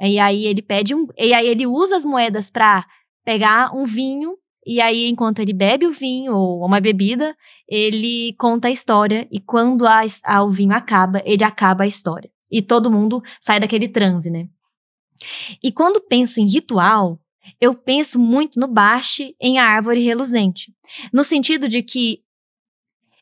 E 0.00 0.18
aí 0.18 0.46
ele 0.46 0.62
pede 0.62 0.94
um, 0.94 1.06
e 1.18 1.32
aí 1.32 1.46
ele 1.46 1.66
usa 1.66 1.96
as 1.96 2.04
moedas 2.04 2.50
para 2.50 2.86
pegar 3.24 3.74
um 3.74 3.84
vinho 3.84 4.36
e 4.64 4.80
aí 4.80 5.08
enquanto 5.08 5.40
ele 5.40 5.52
bebe 5.52 5.86
o 5.86 5.90
vinho 5.90 6.34
ou 6.34 6.64
uma 6.64 6.80
bebida, 6.80 7.36
ele 7.68 8.34
conta 8.38 8.68
a 8.68 8.70
história 8.70 9.26
e 9.30 9.40
quando 9.40 9.86
a, 9.86 10.02
a, 10.24 10.44
o 10.44 10.48
vinho 10.48 10.74
acaba, 10.74 11.22
ele 11.24 11.44
acaba 11.44 11.84
a 11.84 11.86
história. 11.86 12.30
E 12.50 12.60
todo 12.60 12.90
mundo 12.90 13.22
sai 13.40 13.58
daquele 13.58 13.88
transe, 13.88 14.30
né? 14.30 14.48
E 15.62 15.72
quando 15.72 16.00
penso 16.00 16.40
em 16.40 16.46
ritual, 16.46 17.18
eu 17.60 17.74
penso 17.74 18.18
muito 18.18 18.58
no 18.60 18.68
Baste 18.68 19.34
em 19.40 19.58
A 19.58 19.64
Árvore 19.64 20.00
Reluzente. 20.00 20.72
No 21.12 21.24
sentido 21.24 21.68
de 21.68 21.82
que 21.82 22.22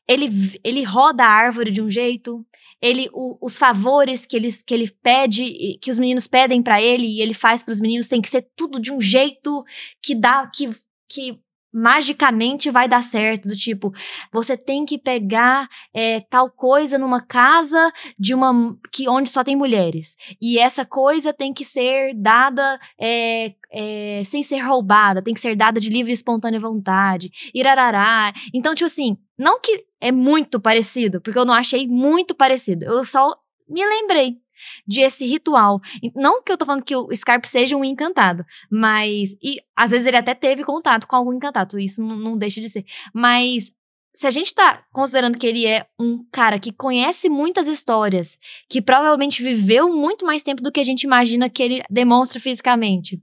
ele, 0.07 0.29
ele 0.65 0.83
roda 0.83 1.25
a 1.25 1.29
árvore 1.29 1.71
de 1.71 1.81
um 1.81 1.89
jeito, 1.89 2.45
ele 2.83 3.09
o, 3.13 3.39
os 3.41 3.57
favores 3.57 4.27
que 4.27 4.37
ele, 4.37 4.49
que 4.67 4.75
ele 4.75 4.91
pede, 5.03 5.79
que 5.81 5.91
os 5.91 5.99
meninos 5.99 6.27
pedem 6.27 6.63
para 6.63 6.83
ele 6.83 7.07
e 7.07 7.21
ele 7.21 7.35
faz 7.35 7.63
para 7.63 7.73
os 7.73 7.81
meninos 7.81 8.09
tem 8.09 8.21
que 8.21 8.29
ser 8.29 8.49
tudo 8.57 8.81
de 8.81 8.93
um 8.93 9.01
jeito 9.01 9.63
que 10.03 10.15
dá 10.15 10.51
que, 10.53 10.69
que 11.11 11.41
magicamente 11.73 12.69
vai 12.71 12.89
dar 12.89 13.03
certo, 13.03 13.49
do 13.49 13.57
tipo, 13.57 13.93
você 14.33 14.57
tem 14.57 14.85
que 14.85 14.99
pegar 14.99 15.69
é, 15.95 16.21
tal 16.21 16.51
coisa 16.51 16.99
numa 16.99 17.21
casa 17.21 17.93
de 18.19 18.35
uma 18.35 18.77
que 18.93 19.09
onde 19.09 19.31
só 19.31 19.45
tem 19.45 19.55
mulheres. 19.55 20.17
E 20.41 20.59
essa 20.59 20.85
coisa 20.85 21.33
tem 21.33 21.53
que 21.53 21.65
ser 21.65 22.13
dada 22.15 22.79
é, 22.99 23.55
é, 23.71 24.23
sem 24.25 24.43
ser 24.43 24.59
roubada, 24.59 25.23
tem 25.23 25.35
que 25.35 25.41
ser 25.41 25.57
dada 25.57 25.79
de 25.79 25.89
livre 25.89 26.11
e 26.11 26.15
espontânea 26.15 26.59
vontade, 26.59 27.31
irarará. 27.55 28.33
Então, 28.53 28.75
tipo 28.75 28.87
assim, 28.87 29.17
não 29.39 29.61
que 29.61 29.85
é 30.01 30.11
muito 30.11 30.59
parecido, 30.59 31.21
porque 31.21 31.39
eu 31.39 31.45
não 31.45 31.55
achei 31.55 31.87
muito 31.87 32.35
parecido, 32.35 32.85
eu 32.85 33.05
só 33.05 33.37
me 33.69 33.87
lembrei 33.87 34.39
de 34.87 35.01
esse 35.01 35.27
ritual. 35.27 35.81
Não 36.15 36.43
que 36.43 36.53
eu 36.53 36.57
tô 36.57 36.65
falando 36.65 36.85
que 36.85 36.97
o 36.97 37.15
Scarpe 37.15 37.49
seja 37.49 37.77
um 37.77 37.85
encantado, 37.85 38.45
mas. 38.71 39.35
E 39.43 39.61
às 39.77 39.91
vezes 39.91 40.07
ele 40.07 40.17
até 40.17 40.35
teve 40.35 40.65
contato 40.65 41.07
com 41.07 41.17
algum 41.17 41.33
encantado, 41.33 41.79
isso 41.79 42.03
não, 42.03 42.37
deixa 42.37 42.61
de 42.61 42.69
ser. 42.69 42.85
Mas 43.15 43.71
se 44.15 44.27
a 44.27 44.31
gente 44.31 44.55
tá 44.55 44.85
considerando 44.93 45.39
que 45.39 45.47
ele 45.47 45.67
é 45.67 45.87
um 45.99 46.25
cara 46.33 46.59
que 46.59 46.73
conhece 46.73 47.29
muitas 47.29 47.69
histórias, 47.69 48.39
que 48.69 48.83
provavelmente 48.83 49.43
viveu 49.43 49.95
muito 49.95 50.27
mais 50.27 50.43
tempo 50.43 50.63
do 50.63 50.73
que 50.73 50.81
a 50.81 50.85
gente 50.85 51.05
imagina 51.05 51.49
que 51.49 51.63
ele 51.63 51.83
demonstra 51.89 52.41
fisicamente, 52.41 53.23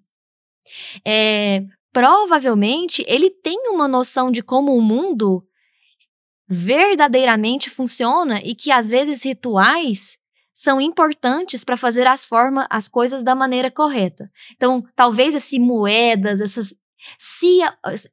é, 1.06 1.64
provavelmente 1.92 3.04
ele 3.08 3.30
tem 3.30 3.58
uma 3.70 3.88
noção 3.88 4.32
de 4.32 4.42
como 4.42 4.76
o 4.76 4.82
mundo 4.82 5.44
verdadeiramente 6.48 7.70
funciona 7.70 8.40
e 8.42 8.56
que 8.56 8.72
às 8.72 8.90
vezes 8.90 9.26
rituais 9.26 10.17
são 10.58 10.82
importantes 10.82 11.64
para 11.64 11.78
fazer 11.78 12.08
as 12.08 12.26
formas, 12.26 12.66
as 12.68 12.88
coisas 12.88 13.22
da 13.22 13.36
maneira 13.36 13.70
correta. 13.70 14.28
Então, 14.56 14.84
talvez 14.96 15.36
esse 15.36 15.60
moedas, 15.60 16.42
essas 16.42 16.74
se 17.20 17.60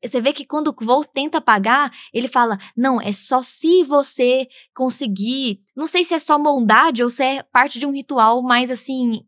você 0.04 0.20
vê 0.20 0.30
que 0.30 0.44
quando 0.44 0.68
o 0.68 0.84
Vol 0.84 1.02
tenta 1.06 1.40
pagar, 1.40 1.90
ele 2.12 2.28
fala: 2.28 2.58
"Não, 2.76 3.00
é 3.00 3.14
só 3.14 3.40
se 3.40 3.82
você 3.82 4.46
conseguir". 4.74 5.62
Não 5.74 5.86
sei 5.86 6.04
se 6.04 6.12
é 6.12 6.18
só 6.18 6.38
bondade 6.38 7.02
ou 7.02 7.08
se 7.08 7.24
é 7.24 7.42
parte 7.44 7.78
de 7.78 7.86
um 7.86 7.92
ritual 7.92 8.42
mais 8.42 8.70
assim 8.70 9.22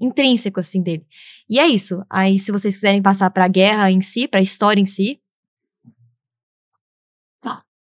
intrínseco 0.00 0.58
assim 0.58 0.82
dele. 0.82 1.04
E 1.50 1.60
é 1.60 1.66
isso. 1.66 2.02
Aí 2.08 2.38
se 2.38 2.50
vocês 2.50 2.74
quiserem 2.74 3.02
passar 3.02 3.28
para 3.30 3.44
a 3.44 3.48
guerra 3.48 3.90
em 3.90 4.00
si, 4.00 4.26
para 4.26 4.40
a 4.40 4.42
história 4.42 4.80
em 4.80 4.86
si, 4.86 5.20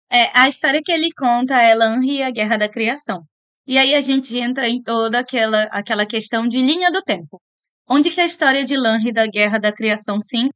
é, 0.10 0.32
a 0.40 0.48
história 0.48 0.82
que 0.84 0.92
ele 0.92 1.10
conta 1.12 1.60
é 1.62 1.74
Lanri 1.76 2.18
e 2.18 2.24
a 2.24 2.32
Guerra 2.32 2.58
da 2.58 2.70
Criação. 2.70 3.26
E 3.68 3.78
aí 3.78 3.94
a 3.94 4.00
gente 4.00 4.38
entra 4.38 4.70
em 4.70 4.82
toda 4.82 5.20
aquela, 5.20 5.64
aquela 5.64 6.06
questão 6.06 6.48
de 6.48 6.62
linha 6.62 6.90
do 6.90 7.02
tempo. 7.02 7.42
Onde 7.90 8.10
que 8.10 8.22
a 8.22 8.26
história 8.26 8.64
de 8.64 8.78
Lanri 8.78 9.12
da 9.12 9.28
Guerra 9.28 9.58
da 9.58 9.74
Criação 9.74 10.22
sim? 10.22 10.50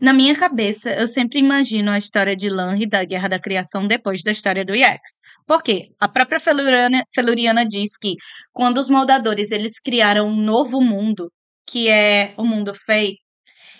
Na 0.00 0.14
minha 0.14 0.34
cabeça, 0.34 0.90
eu 0.94 1.06
sempre 1.06 1.40
imagino 1.40 1.90
a 1.90 1.98
história 1.98 2.34
de 2.34 2.48
Lanri 2.48 2.86
da 2.86 3.04
Guerra 3.04 3.28
da 3.28 3.38
Criação 3.38 3.86
depois 3.86 4.22
da 4.22 4.30
história 4.30 4.64
do 4.64 4.74
Yax. 4.74 5.20
Por 5.46 5.62
quê? 5.62 5.88
A 6.00 6.08
própria 6.08 6.40
Feluriana, 6.40 7.02
Feluriana 7.14 7.66
diz 7.66 7.98
que 7.98 8.14
quando 8.52 8.78
os 8.78 8.88
moldadores 8.88 9.50
eles 9.50 9.78
criaram 9.78 10.28
um 10.28 10.36
novo 10.36 10.80
mundo, 10.80 11.30
que 11.66 11.88
é 11.88 12.32
o 12.38 12.44
mundo 12.44 12.72
Fey, 12.72 13.16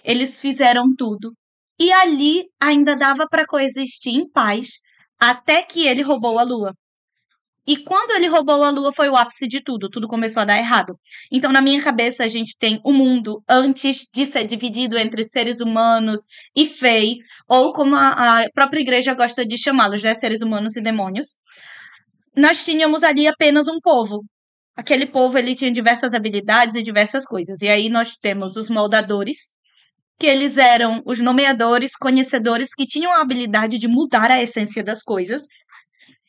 eles 0.04 0.40
fizeram 0.40 0.84
tudo. 0.96 1.32
E 1.78 1.90
ali 1.92 2.44
ainda 2.60 2.96
dava 2.96 3.26
para 3.30 3.46
coexistir 3.46 4.14
em 4.14 4.28
paz, 4.30 4.72
até 5.18 5.62
que 5.62 5.86
ele 5.86 6.02
roubou 6.02 6.38
a 6.38 6.42
lua. 6.42 6.74
E 7.68 7.76
quando 7.76 8.12
ele 8.12 8.28
roubou 8.28 8.64
a 8.64 8.70
lua 8.70 8.90
foi 8.90 9.10
o 9.10 9.14
ápice 9.14 9.46
de 9.46 9.62
tudo, 9.62 9.90
tudo 9.90 10.08
começou 10.08 10.40
a 10.40 10.46
dar 10.46 10.56
errado. 10.56 10.98
Então, 11.30 11.52
na 11.52 11.60
minha 11.60 11.82
cabeça, 11.82 12.24
a 12.24 12.26
gente 12.26 12.56
tem 12.58 12.80
o 12.82 12.94
mundo 12.94 13.42
antes 13.46 14.06
de 14.10 14.24
ser 14.24 14.44
dividido 14.44 14.96
entre 14.96 15.22
seres 15.22 15.60
humanos 15.60 16.22
e 16.56 16.64
fei, 16.64 17.16
ou 17.46 17.74
como 17.74 17.94
a, 17.94 18.40
a 18.40 18.50
própria 18.54 18.80
igreja 18.80 19.12
gosta 19.12 19.44
de 19.44 19.58
chamá-los, 19.58 20.02
né, 20.02 20.14
seres 20.14 20.40
humanos 20.40 20.76
e 20.76 20.80
demônios. 20.80 21.36
Nós 22.34 22.64
tínhamos 22.64 23.02
ali 23.04 23.26
apenas 23.26 23.68
um 23.68 23.78
povo. 23.82 24.24
Aquele 24.74 25.04
povo 25.04 25.36
ele 25.36 25.54
tinha 25.54 25.70
diversas 25.70 26.14
habilidades 26.14 26.74
e 26.74 26.82
diversas 26.82 27.26
coisas. 27.26 27.60
E 27.60 27.68
aí 27.68 27.90
nós 27.90 28.16
temos 28.18 28.56
os 28.56 28.70
moldadores, 28.70 29.52
que 30.18 30.26
eles 30.26 30.56
eram 30.56 31.02
os 31.04 31.20
nomeadores, 31.20 31.94
conhecedores 31.94 32.74
que 32.74 32.86
tinham 32.86 33.12
a 33.12 33.20
habilidade 33.20 33.76
de 33.76 33.86
mudar 33.86 34.30
a 34.30 34.42
essência 34.42 34.82
das 34.82 35.02
coisas 35.02 35.42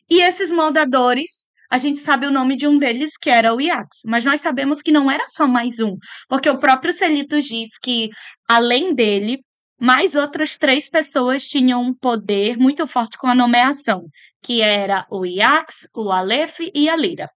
e 0.09 0.21
esses 0.21 0.51
moldadores, 0.51 1.47
a 1.71 1.77
gente 1.77 1.99
sabe 1.99 2.25
o 2.25 2.31
nome 2.31 2.55
de 2.55 2.67
um 2.67 2.79
deles, 2.79 3.15
que 3.15 3.29
era 3.29 3.53
o 3.53 3.61
Iax, 3.61 4.01
mas 4.07 4.25
nós 4.25 4.41
sabemos 4.41 4.81
que 4.81 4.91
não 4.91 5.09
era 5.09 5.25
só 5.27 5.47
mais 5.47 5.79
um, 5.79 5.95
porque 6.27 6.49
o 6.49 6.59
próprio 6.59 6.91
Celitos 6.91 7.45
diz 7.45 7.77
que, 7.77 8.09
além 8.47 8.95
dele, 8.95 9.39
mais 9.79 10.15
outras 10.15 10.57
três 10.57 10.89
pessoas 10.89 11.47
tinham 11.47 11.81
um 11.81 11.93
poder 11.93 12.57
muito 12.57 12.87
forte 12.87 13.17
com 13.17 13.27
a 13.27 13.35
nomeação, 13.35 14.05
que 14.43 14.61
era 14.61 15.05
o 15.11 15.25
Iax, 15.25 15.87
o 15.95 16.11
Aleph 16.11 16.59
e 16.73 16.89
a 16.89 16.95
Lira. 16.95 17.29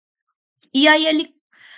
E 0.73 0.87
aí 0.87 1.05
ele. 1.05 1.29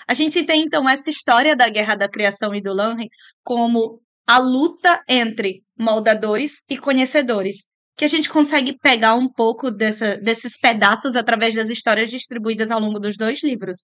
A 0.08 0.13
gente 0.13 0.43
tem 0.43 0.63
então 0.63 0.88
essa 0.88 1.10
história 1.10 1.55
da 1.55 1.67
Guerra 1.67 1.95
da 1.95 2.08
Criação 2.08 2.53
e 2.55 2.62
do 2.62 2.73
Lanre 2.73 3.10
como 3.43 4.01
a 4.27 4.38
luta 4.38 5.03
entre 5.08 5.63
moldadores 5.77 6.62
e 6.69 6.77
conhecedores 6.77 7.67
que 7.97 8.05
a 8.05 8.08
gente 8.08 8.29
consegue 8.29 8.77
pegar 8.77 9.15
um 9.15 9.27
pouco 9.27 9.71
dessa, 9.71 10.17
desses 10.17 10.58
pedaços 10.58 11.15
através 11.15 11.55
das 11.55 11.69
histórias 11.69 12.10
distribuídas 12.10 12.71
ao 12.71 12.79
longo 12.79 12.99
dos 12.99 13.17
dois 13.17 13.41
livros. 13.41 13.84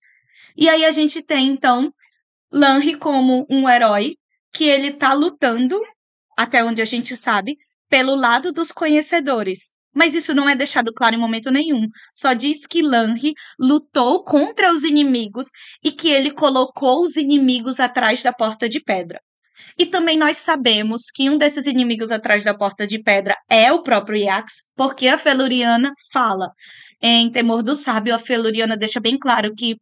E 0.56 0.68
aí 0.68 0.84
a 0.84 0.92
gente 0.92 1.22
tem, 1.22 1.48
então, 1.48 1.94
Lanry 2.52 2.96
como 2.98 3.46
um 3.50 3.70
herói 3.70 4.16
que 4.54 4.66
ele 4.66 4.88
está 4.88 5.14
lutando, 5.14 5.80
até 6.38 6.64
onde 6.64 6.82
a 6.82 6.86
gente 6.86 7.16
sabe, 7.16 7.56
pelo 7.90 8.16
lado 8.16 8.52
dos 8.52 8.72
conhecedores. 8.72 9.76
Mas 9.94 10.14
isso 10.14 10.34
não 10.34 10.48
é 10.48 10.56
deixado 10.56 10.94
claro 10.94 11.16
em 11.16 11.20
momento 11.20 11.52
nenhum. 11.52 11.88
Só 12.14 12.34
diz 12.34 12.66
que 12.66 12.82
Lanry 12.82 13.34
lutou 13.60 14.24
contra 14.24 14.74
os 14.74 14.84
inimigos 14.84 15.48
e 15.84 15.92
que 15.92 16.10
ele 16.10 16.32
colocou 16.32 17.02
os 17.02 17.18
inimigos 17.18 17.80
atrás 17.80 18.24
da 18.24 18.32
porta 18.32 18.70
de 18.70 18.82
pedra. 18.82 19.22
E 19.78 19.86
também 19.86 20.18
nós 20.18 20.38
sabemos 20.38 21.04
que 21.14 21.30
um 21.30 21.38
desses 21.38 21.66
inimigos 21.66 22.12
atrás 22.12 22.44
da 22.44 22.54
porta 22.54 22.86
de 22.86 23.02
pedra 23.02 23.36
é 23.50 23.72
o 23.72 23.84
próprio 23.84 24.18
Iax, 24.18 24.64
porque 24.76 25.08
a 25.08 25.18
Feluriana 25.18 25.92
fala. 26.12 26.50
Em 27.02 27.32
Temor 27.32 27.64
do 27.64 27.74
Sábio, 27.74 28.14
a 28.14 28.20
Feluriana 28.20 28.78
deixa 28.78 29.00
bem 29.00 29.18
claro 29.18 29.54
que 29.56 29.76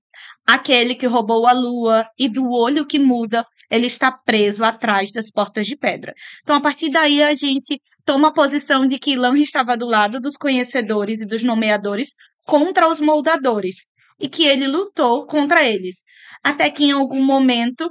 aquele 0.48 0.96
que 0.96 1.06
roubou 1.06 1.46
a 1.46 1.52
lua 1.52 2.06
e 2.18 2.30
do 2.30 2.50
olho 2.50 2.86
que 2.86 2.98
muda, 2.98 3.46
ele 3.70 3.88
está 3.88 4.12
preso 4.12 4.64
atrás 4.64 5.12
das 5.12 5.30
portas 5.30 5.68
de 5.68 5.76
pedra. 5.76 6.14
Então, 6.42 6.56
a 6.56 6.62
partir 6.62 6.90
daí, 6.90 7.22
a 7.22 7.34
gente 7.34 7.80
toma 8.06 8.30
a 8.30 8.34
posição 8.34 8.88
de 8.88 8.98
que 8.98 9.16
Lanri 9.16 9.44
estava 9.44 9.76
do 9.76 9.86
lado 9.86 10.20
dos 10.20 10.38
conhecedores 10.38 11.22
e 11.22 11.28
dos 11.28 11.44
nomeadores 11.44 12.16
contra 12.46 12.90
os 12.90 13.00
moldadores, 13.00 13.88
e 14.20 14.28
que 14.28 14.46
ele 14.46 14.66
lutou 14.66 15.26
contra 15.26 15.64
eles. 15.64 15.98
Até 16.44 16.70
que 16.70 16.86
em 16.86 16.92
algum 16.92 17.24
momento 17.24 17.90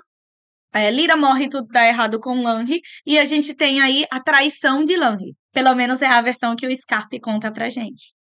é, 0.72 0.90
Lira 0.90 1.16
morre 1.16 1.48
tudo 1.48 1.66
dá 1.68 1.86
errado 1.86 2.20
com 2.20 2.42
Lanri, 2.42 2.80
e 3.06 3.18
a 3.18 3.24
gente 3.24 3.54
tem 3.54 3.80
aí 3.80 4.04
a 4.10 4.20
traição 4.20 4.82
de 4.82 4.96
Lanri. 4.96 5.34
Pelo 5.52 5.74
menos 5.74 6.02
é 6.02 6.06
a 6.06 6.20
versão 6.22 6.54
que 6.54 6.66
o 6.66 6.76
Scarpe 6.76 7.20
conta 7.20 7.50
pra 7.50 7.68
gente. 7.68 8.12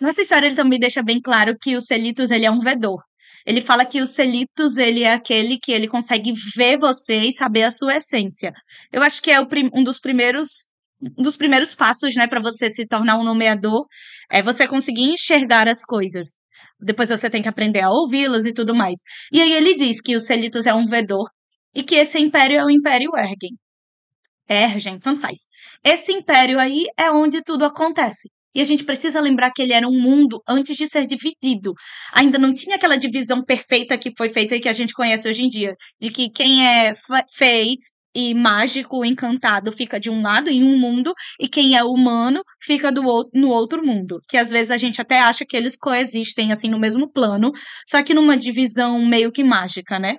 Nessa 0.00 0.22
história 0.22 0.46
ele 0.46 0.56
também 0.56 0.78
deixa 0.78 1.02
bem 1.02 1.20
claro 1.20 1.56
que 1.60 1.74
o 1.76 1.80
Celitos 1.80 2.30
ele 2.30 2.44
é 2.46 2.50
um 2.50 2.60
vedor. 2.60 3.02
Ele 3.46 3.60
fala 3.60 3.84
que 3.84 4.00
o 4.02 4.06
Celitos 4.06 4.76
ele 4.76 5.02
é 5.02 5.12
aquele 5.12 5.58
que 5.58 5.72
ele 5.72 5.88
consegue 5.88 6.32
ver 6.54 6.76
você 6.76 7.22
e 7.22 7.32
saber 7.32 7.62
a 7.62 7.70
sua 7.70 7.96
essência. 7.96 8.52
Eu 8.92 9.02
acho 9.02 9.22
que 9.22 9.30
é 9.30 9.40
um 9.40 9.82
dos 9.82 9.98
primeiros 9.98 10.70
um 11.16 11.22
dos 11.22 11.36
primeiros 11.36 11.74
passos, 11.74 12.14
né, 12.16 12.26
para 12.26 12.42
você 12.42 12.68
se 12.68 12.84
tornar 12.84 13.16
um 13.18 13.22
nomeador, 13.22 13.86
é 14.30 14.42
você 14.42 14.66
conseguir 14.66 15.04
enxergar 15.04 15.68
as 15.68 15.84
coisas. 15.84 16.34
Depois 16.80 17.08
você 17.08 17.28
tem 17.30 17.42
que 17.42 17.48
aprender 17.48 17.80
a 17.80 17.90
ouvi-las 17.90 18.46
e 18.46 18.52
tudo 18.52 18.74
mais. 18.74 18.98
E 19.32 19.40
aí 19.40 19.52
ele 19.52 19.74
diz 19.74 20.00
que 20.00 20.14
o 20.16 20.20
Celitos 20.20 20.66
é 20.66 20.74
um 20.74 20.86
vedor 20.86 21.28
e 21.74 21.82
que 21.82 21.96
esse 21.96 22.18
império 22.18 22.58
é 22.58 22.64
o 22.64 22.70
Império 22.70 23.10
Ergen. 23.16 23.56
Ergen, 24.48 24.98
tanto 24.98 25.20
faz. 25.20 25.46
Esse 25.84 26.12
império 26.12 26.58
aí 26.58 26.86
é 26.96 27.10
onde 27.10 27.42
tudo 27.42 27.64
acontece. 27.64 28.30
E 28.54 28.60
a 28.60 28.64
gente 28.64 28.82
precisa 28.82 29.20
lembrar 29.20 29.52
que 29.52 29.62
ele 29.62 29.72
era 29.72 29.86
um 29.86 30.00
mundo 30.00 30.42
antes 30.48 30.76
de 30.76 30.86
ser 30.86 31.06
dividido. 31.06 31.74
Ainda 32.12 32.38
não 32.38 32.52
tinha 32.52 32.76
aquela 32.76 32.96
divisão 32.96 33.44
perfeita 33.44 33.98
que 33.98 34.12
foi 34.16 34.30
feita 34.30 34.56
e 34.56 34.60
que 34.60 34.68
a 34.68 34.72
gente 34.72 34.94
conhece 34.94 35.28
hoje 35.28 35.44
em 35.44 35.48
dia. 35.48 35.76
De 36.00 36.10
que 36.10 36.30
quem 36.30 36.66
é 36.66 36.92
fei 37.36 37.76
e 38.14 38.34
mágico, 38.34 39.04
encantado, 39.04 39.70
fica 39.72 40.00
de 40.00 40.10
um 40.10 40.22
lado 40.22 40.50
em 40.50 40.62
um 40.62 40.78
mundo, 40.78 41.12
e 41.38 41.48
quem 41.48 41.76
é 41.76 41.84
humano 41.84 42.42
fica 42.60 42.90
do 42.90 43.04
outro, 43.06 43.30
no 43.38 43.48
outro 43.48 43.84
mundo. 43.84 44.20
Que 44.28 44.36
às 44.36 44.50
vezes 44.50 44.70
a 44.70 44.76
gente 44.76 45.00
até 45.00 45.20
acha 45.20 45.44
que 45.46 45.56
eles 45.56 45.76
coexistem 45.76 46.52
assim 46.52 46.68
no 46.68 46.78
mesmo 46.78 47.10
plano, 47.10 47.52
só 47.86 48.02
que 48.02 48.14
numa 48.14 48.36
divisão 48.36 49.04
meio 49.04 49.30
que 49.32 49.44
mágica, 49.44 49.98
né? 49.98 50.16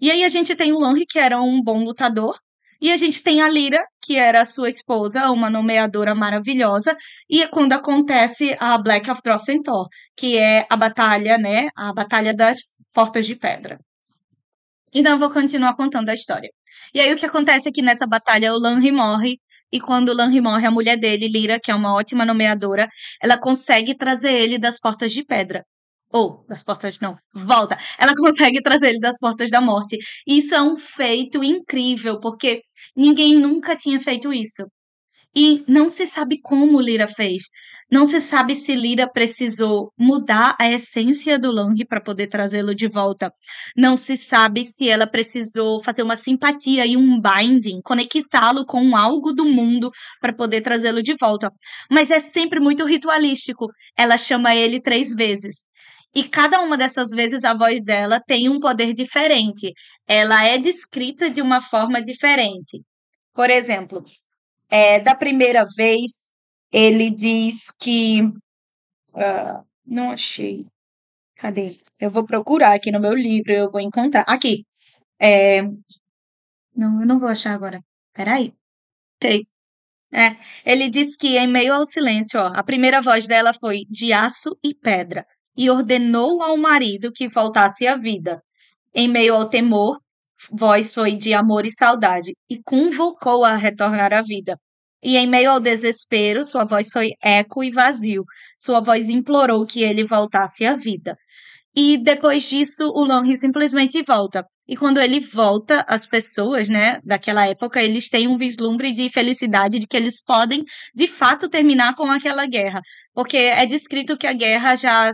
E 0.00 0.10
aí 0.10 0.24
a 0.24 0.28
gente 0.28 0.54
tem 0.56 0.72
o 0.72 0.78
Lonry, 0.78 1.04
que 1.08 1.18
era 1.18 1.40
um 1.40 1.62
bom 1.62 1.84
lutador, 1.84 2.36
e 2.80 2.90
a 2.90 2.96
gente 2.96 3.22
tem 3.22 3.40
a 3.40 3.48
Lyra, 3.48 3.84
que 4.02 4.16
era 4.16 4.44
sua 4.44 4.68
esposa, 4.68 5.30
uma 5.30 5.48
nomeadora 5.48 6.14
maravilhosa, 6.16 6.96
e 7.30 7.40
é 7.40 7.46
quando 7.46 7.72
acontece 7.72 8.56
a 8.58 8.76
Black 8.76 9.08
of 9.08 9.22
Thor, 9.22 9.86
que 10.16 10.36
é 10.36 10.66
a 10.68 10.76
batalha, 10.76 11.38
né, 11.38 11.68
a 11.76 11.92
batalha 11.92 12.34
das 12.34 12.58
Portas 12.92 13.24
de 13.26 13.36
Pedra. 13.36 13.78
Então 14.92 15.12
eu 15.12 15.18
vou 15.18 15.30
continuar 15.30 15.74
contando 15.74 16.08
a 16.08 16.14
história. 16.14 16.50
E 16.94 17.00
aí 17.00 17.12
o 17.12 17.16
que 17.16 17.26
acontece 17.26 17.68
é 17.68 17.72
que 17.72 17.82
nessa 17.82 18.06
batalha 18.06 18.52
o 18.54 18.58
Lanry 18.58 18.92
morre, 18.92 19.38
e 19.72 19.80
quando 19.80 20.10
o 20.10 20.14
Lanry 20.14 20.40
morre, 20.40 20.66
a 20.66 20.70
mulher 20.70 20.96
dele, 20.98 21.28
Lyra, 21.28 21.58
que 21.60 21.70
é 21.70 21.74
uma 21.74 21.94
ótima 21.94 22.24
nomeadora, 22.24 22.88
ela 23.22 23.38
consegue 23.38 23.96
trazer 23.96 24.32
ele 24.32 24.58
das 24.58 24.78
Portas 24.78 25.12
de 25.12 25.24
Pedra 25.24 25.64
ou 26.12 26.44
das 26.48 26.62
portas 26.62 27.00
não, 27.00 27.16
volta. 27.34 27.78
Ela 27.98 28.14
consegue 28.16 28.60
trazer 28.62 28.90
ele 28.90 29.00
das 29.00 29.18
portas 29.18 29.50
da 29.50 29.60
morte. 29.60 29.98
E 30.26 30.38
isso 30.38 30.54
é 30.54 30.62
um 30.62 30.76
feito 30.76 31.42
incrível, 31.42 32.20
porque 32.20 32.62
ninguém 32.94 33.34
nunca 33.36 33.74
tinha 33.74 33.98
feito 33.98 34.32
isso. 34.32 34.66
E 35.34 35.64
não 35.66 35.88
se 35.88 36.06
sabe 36.06 36.38
como 36.40 36.80
Lira 36.80 37.08
fez. 37.08 37.44
Não 37.90 38.04
se 38.04 38.20
sabe 38.20 38.54
se 38.54 38.74
Lira 38.74 39.10
precisou 39.10 39.90
mudar 39.98 40.54
a 40.60 40.70
essência 40.70 41.38
do 41.38 41.50
Lang 41.50 41.74
para 41.86 42.02
poder 42.02 42.26
trazê-lo 42.26 42.74
de 42.74 42.86
volta. 42.86 43.32
Não 43.74 43.96
se 43.96 44.16
sabe 44.16 44.64
se 44.64 44.90
ela 44.90 45.06
precisou 45.06 45.82
fazer 45.82 46.02
uma 46.02 46.16
simpatia 46.16 46.86
e 46.86 46.96
um 46.96 47.18
binding, 47.20 47.80
conectá-lo 47.82 48.66
com 48.66 48.94
algo 48.94 49.32
do 49.32 49.44
mundo 49.46 49.90
para 50.20 50.34
poder 50.34 50.60
trazê-lo 50.60 51.02
de 51.02 51.14
volta. 51.18 51.50
Mas 51.90 52.10
é 52.10 52.18
sempre 52.18 52.60
muito 52.60 52.84
ritualístico. 52.84 53.68
Ela 53.96 54.18
chama 54.18 54.54
ele 54.54 54.80
três 54.82 55.14
vezes. 55.14 55.66
E 56.14 56.24
cada 56.24 56.60
uma 56.60 56.76
dessas 56.76 57.10
vezes 57.10 57.42
a 57.42 57.54
voz 57.54 57.82
dela 57.82 58.20
tem 58.20 58.48
um 58.50 58.60
poder 58.60 58.92
diferente. 58.92 59.72
Ela 60.06 60.44
é 60.44 60.58
descrita 60.58 61.30
de 61.30 61.40
uma 61.40 61.62
forma 61.62 62.02
diferente. 62.02 62.82
Por 63.34 63.48
exemplo, 63.48 64.02
é, 64.72 64.98
da 65.00 65.14
primeira 65.14 65.66
vez, 65.76 66.32
ele 66.72 67.10
diz 67.10 67.70
que. 67.78 68.22
Uh, 68.22 69.62
não 69.84 70.10
achei. 70.10 70.64
Cadê? 71.36 71.68
Eu 72.00 72.10
vou 72.10 72.24
procurar 72.24 72.72
aqui 72.74 72.90
no 72.90 72.98
meu 72.98 73.12
livro, 73.12 73.52
eu 73.52 73.70
vou 73.70 73.80
encontrar. 73.82 74.24
Aqui. 74.26 74.64
É, 75.20 75.60
não, 76.74 77.00
eu 77.00 77.06
não 77.06 77.18
vou 77.18 77.28
achar 77.28 77.54
agora. 77.54 77.84
Peraí. 78.14 78.54
Sei. 79.22 79.46
É, 80.10 80.36
ele 80.64 80.88
diz 80.88 81.16
que 81.16 81.36
em 81.36 81.46
meio 81.46 81.74
ao 81.74 81.84
silêncio, 81.84 82.40
ó, 82.40 82.52
a 82.54 82.62
primeira 82.62 83.02
voz 83.02 83.26
dela 83.26 83.52
foi 83.52 83.84
de 83.90 84.12
aço 84.12 84.56
e 84.64 84.74
pedra 84.74 85.26
e 85.56 85.70
ordenou 85.70 86.42
ao 86.42 86.56
marido 86.56 87.12
que 87.12 87.28
voltasse 87.28 87.86
à 87.86 87.96
vida. 87.96 88.42
Em 88.94 89.08
meio 89.08 89.34
ao 89.34 89.48
temor, 89.48 90.00
voz 90.50 90.92
foi 90.92 91.16
de 91.16 91.32
amor 91.34 91.66
e 91.66 91.70
saudade, 91.70 92.32
e 92.48 92.60
convocou 92.62 93.44
a 93.44 93.56
retornar 93.56 94.12
à 94.12 94.22
vida. 94.22 94.56
E 95.02 95.16
em 95.16 95.26
meio 95.26 95.50
ao 95.50 95.60
desespero, 95.60 96.44
sua 96.44 96.64
voz 96.64 96.88
foi 96.90 97.10
eco 97.22 97.64
e 97.64 97.70
vazio. 97.70 98.24
Sua 98.56 98.80
voz 98.80 99.08
implorou 99.08 99.66
que 99.66 99.82
ele 99.82 100.04
voltasse 100.04 100.64
à 100.64 100.76
vida. 100.76 101.16
E 101.74 101.96
depois 101.98 102.48
disso, 102.48 102.84
o 102.84 103.04
Lonry 103.04 103.36
simplesmente 103.36 104.02
volta. 104.02 104.46
E 104.68 104.76
quando 104.76 105.00
ele 105.00 105.18
volta, 105.18 105.84
as 105.88 106.06
pessoas, 106.06 106.68
né, 106.68 107.00
daquela 107.02 107.46
época, 107.46 107.82
eles 107.82 108.08
têm 108.08 108.28
um 108.28 108.36
vislumbre 108.36 108.92
de 108.92 109.08
felicidade 109.10 109.78
de 109.78 109.86
que 109.86 109.96
eles 109.96 110.22
podem, 110.22 110.64
de 110.94 111.06
fato, 111.06 111.48
terminar 111.48 111.94
com 111.96 112.04
aquela 112.10 112.46
guerra. 112.46 112.80
Porque 113.12 113.36
é 113.36 113.66
descrito 113.66 114.16
que 114.16 114.26
a 114.26 114.32
guerra 114.32 114.76
já 114.76 115.10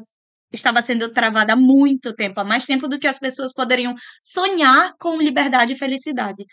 estava 0.53 0.83
sendo 0.83 1.09
travada 1.11 1.53
há 1.53 1.57
muito 1.57 2.15
tempo, 2.15 2.41
há 2.41 2.45
mais 2.45 2.65
tempo 2.67 2.89
do 2.89 2.99
que 2.99 3.07
as 3.07 3.19
pessoas 3.19 3.53
poderiam 3.53 3.95
sonhar 4.23 4.95
com 4.99 5.21
liberdade 5.21 5.73
e 5.73 5.79
felicidade. 5.79 6.45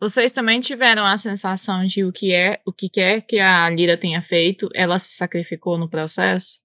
Vocês 0.00 0.32
também 0.32 0.60
tiveram 0.60 1.06
a 1.06 1.16
sensação 1.16 1.86
de 1.86 2.04
o 2.04 2.12
que 2.12 2.32
é, 2.32 2.60
o 2.66 2.72
que 2.72 2.88
quer 2.88 3.22
que 3.22 3.38
a 3.38 3.70
Lira 3.70 3.96
tenha 3.96 4.20
feito, 4.20 4.68
ela 4.74 4.98
se 4.98 5.12
sacrificou 5.12 5.78
no 5.78 5.88
processo? 5.88 6.62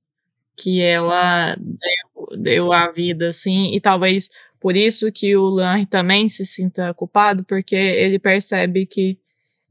Que 0.57 0.81
ela 0.81 1.55
deu, 1.55 2.37
deu 2.37 2.73
a 2.73 2.91
vida, 2.91 3.29
assim, 3.29 3.73
e 3.73 3.79
talvez 3.79 4.29
por 4.59 4.75
isso 4.75 5.11
que 5.11 5.37
o 5.37 5.45
Lanry 5.45 5.85
também 5.85 6.27
se 6.27 6.43
sinta 6.43 6.93
culpado, 6.93 7.45
porque 7.45 7.75
ele 7.75 8.19
percebe 8.19 8.85
que 8.85 9.17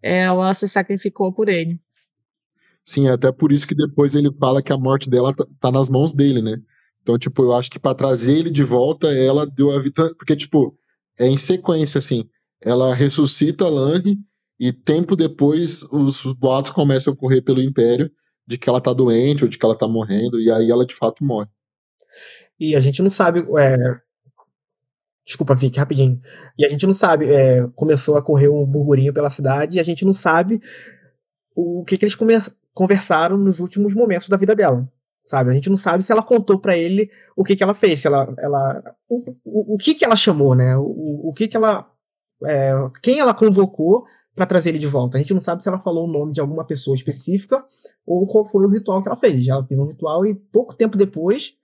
ela 0.02 0.54
se 0.54 0.66
sacrificou 0.66 1.32
por 1.32 1.48
ele. 1.48 1.78
Sim, 2.88 3.06
até 3.10 3.30
por 3.30 3.52
isso 3.52 3.68
que 3.68 3.74
depois 3.74 4.14
ele 4.14 4.30
fala 4.40 4.62
que 4.62 4.72
a 4.72 4.78
morte 4.78 5.10
dela 5.10 5.34
tá, 5.34 5.46
tá 5.60 5.70
nas 5.70 5.90
mãos 5.90 6.10
dele, 6.10 6.40
né? 6.40 6.56
Então, 7.02 7.18
tipo, 7.18 7.42
eu 7.42 7.54
acho 7.54 7.70
que 7.70 7.78
para 7.78 7.94
trazer 7.94 8.38
ele 8.38 8.50
de 8.50 8.64
volta, 8.64 9.08
ela 9.08 9.46
deu 9.46 9.70
a 9.70 9.78
vida. 9.78 10.14
Porque, 10.14 10.34
tipo, 10.34 10.74
é 11.18 11.26
em 11.28 11.36
sequência, 11.36 11.98
assim. 11.98 12.24
Ela 12.62 12.94
ressuscita 12.94 13.68
Lanri 13.68 14.16
e 14.58 14.72
tempo 14.72 15.14
depois 15.14 15.82
os, 15.92 16.24
os, 16.24 16.32
boatos 16.32 16.70
começam 16.70 17.12
a 17.12 17.16
correr 17.16 17.42
pelo 17.42 17.60
Império 17.60 18.10
de 18.46 18.56
que 18.56 18.70
ela 18.70 18.80
tá 18.80 18.94
doente 18.94 19.44
ou 19.44 19.50
de 19.50 19.58
que 19.58 19.66
ela 19.66 19.76
tá 19.76 19.86
morrendo, 19.86 20.40
e 20.40 20.50
aí 20.50 20.70
ela 20.70 20.86
de 20.86 20.94
fato 20.94 21.22
morre. 21.22 21.48
E 22.58 22.74
a 22.74 22.80
gente 22.80 23.02
não 23.02 23.10
sabe. 23.10 23.46
É... 23.58 23.76
Desculpa, 25.26 25.54
Vicky, 25.54 25.78
rapidinho. 25.78 26.22
E 26.56 26.64
a 26.64 26.70
gente 26.70 26.86
não 26.86 26.94
sabe. 26.94 27.26
É... 27.26 27.68
Começou 27.74 28.16
a 28.16 28.22
correr 28.22 28.48
um 28.48 28.64
burburinho 28.64 29.12
pela 29.12 29.28
cidade 29.28 29.76
e 29.76 29.80
a 29.80 29.82
gente 29.82 30.06
não 30.06 30.14
sabe 30.14 30.58
o 31.54 31.84
que, 31.84 31.98
que 31.98 32.06
eles 32.06 32.14
começaram 32.14 32.56
conversaram 32.78 33.36
nos 33.36 33.58
últimos 33.58 33.92
momentos 33.92 34.28
da 34.28 34.36
vida 34.36 34.54
dela. 34.54 34.88
Sabe? 35.26 35.50
A 35.50 35.52
gente 35.52 35.68
não 35.68 35.76
sabe 35.76 36.04
se 36.04 36.12
ela 36.12 36.22
contou 36.22 36.60
para 36.60 36.78
ele 36.78 37.10
o 37.36 37.42
que, 37.42 37.56
que 37.56 37.62
ela 37.62 37.74
fez, 37.74 38.00
se 38.00 38.06
ela, 38.06 38.32
ela 38.38 38.94
o, 39.08 39.34
o, 39.44 39.74
o 39.74 39.76
que, 39.76 39.94
que 39.94 40.04
ela 40.04 40.14
chamou, 40.14 40.54
né? 40.54 40.76
O, 40.76 41.28
o 41.28 41.32
que, 41.34 41.48
que 41.48 41.56
ela. 41.56 41.90
É, 42.46 42.72
quem 43.02 43.18
ela 43.18 43.34
convocou 43.34 44.04
para 44.32 44.46
trazer 44.46 44.68
ele 44.68 44.78
de 44.78 44.86
volta. 44.86 45.18
A 45.18 45.20
gente 45.20 45.34
não 45.34 45.40
sabe 45.40 45.60
se 45.60 45.68
ela 45.68 45.80
falou 45.80 46.06
o 46.06 46.10
nome 46.10 46.32
de 46.32 46.40
alguma 46.40 46.64
pessoa 46.64 46.94
específica 46.94 47.64
ou 48.06 48.24
qual 48.28 48.46
foi 48.46 48.64
o 48.64 48.70
ritual 48.70 49.02
que 49.02 49.08
ela 49.08 49.16
fez. 49.16 49.48
Ela 49.48 49.64
fez 49.64 49.78
um 49.80 49.88
ritual 49.88 50.24
e 50.24 50.36
pouco 50.36 50.76
tempo 50.76 50.96
depois 50.96 51.54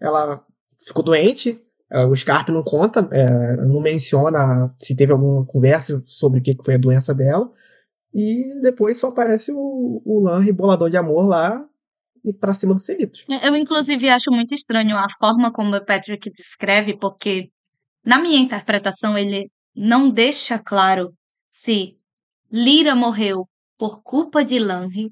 ela 0.00 0.46
ficou 0.86 1.02
doente. 1.02 1.60
É, 1.90 2.06
o 2.06 2.14
Scarpe 2.14 2.52
não 2.52 2.62
conta, 2.62 3.08
é, 3.10 3.56
não 3.66 3.80
menciona 3.80 4.72
se 4.78 4.94
teve 4.94 5.10
alguma 5.10 5.44
conversa 5.44 6.00
sobre 6.06 6.38
o 6.38 6.42
que 6.42 6.56
foi 6.64 6.76
a 6.76 6.78
doença 6.78 7.12
dela. 7.12 7.50
E 8.12 8.60
depois 8.60 8.98
só 8.98 9.08
aparece 9.08 9.52
o, 9.52 10.02
o 10.04 10.20
Lan 10.20 10.40
rebolador 10.40 10.90
de 10.90 10.96
amor 10.96 11.26
lá 11.26 11.64
e 12.24 12.32
pra 12.32 12.54
cima 12.54 12.74
dos 12.74 12.84
Celitos. 12.84 13.24
Eu, 13.42 13.54
inclusive, 13.56 14.08
acho 14.08 14.30
muito 14.30 14.54
estranho 14.54 14.96
a 14.96 15.06
forma 15.18 15.52
como 15.52 15.74
o 15.74 15.84
Patrick 15.84 16.30
descreve, 16.30 16.96
porque, 16.96 17.48
na 18.04 18.18
minha 18.18 18.38
interpretação, 18.38 19.16
ele 19.16 19.48
não 19.74 20.10
deixa 20.10 20.58
claro 20.58 21.12
se 21.48 21.96
Lyra 22.50 22.94
morreu 22.94 23.46
por 23.78 24.02
culpa 24.02 24.44
de 24.44 24.58
Lanry 24.58 25.10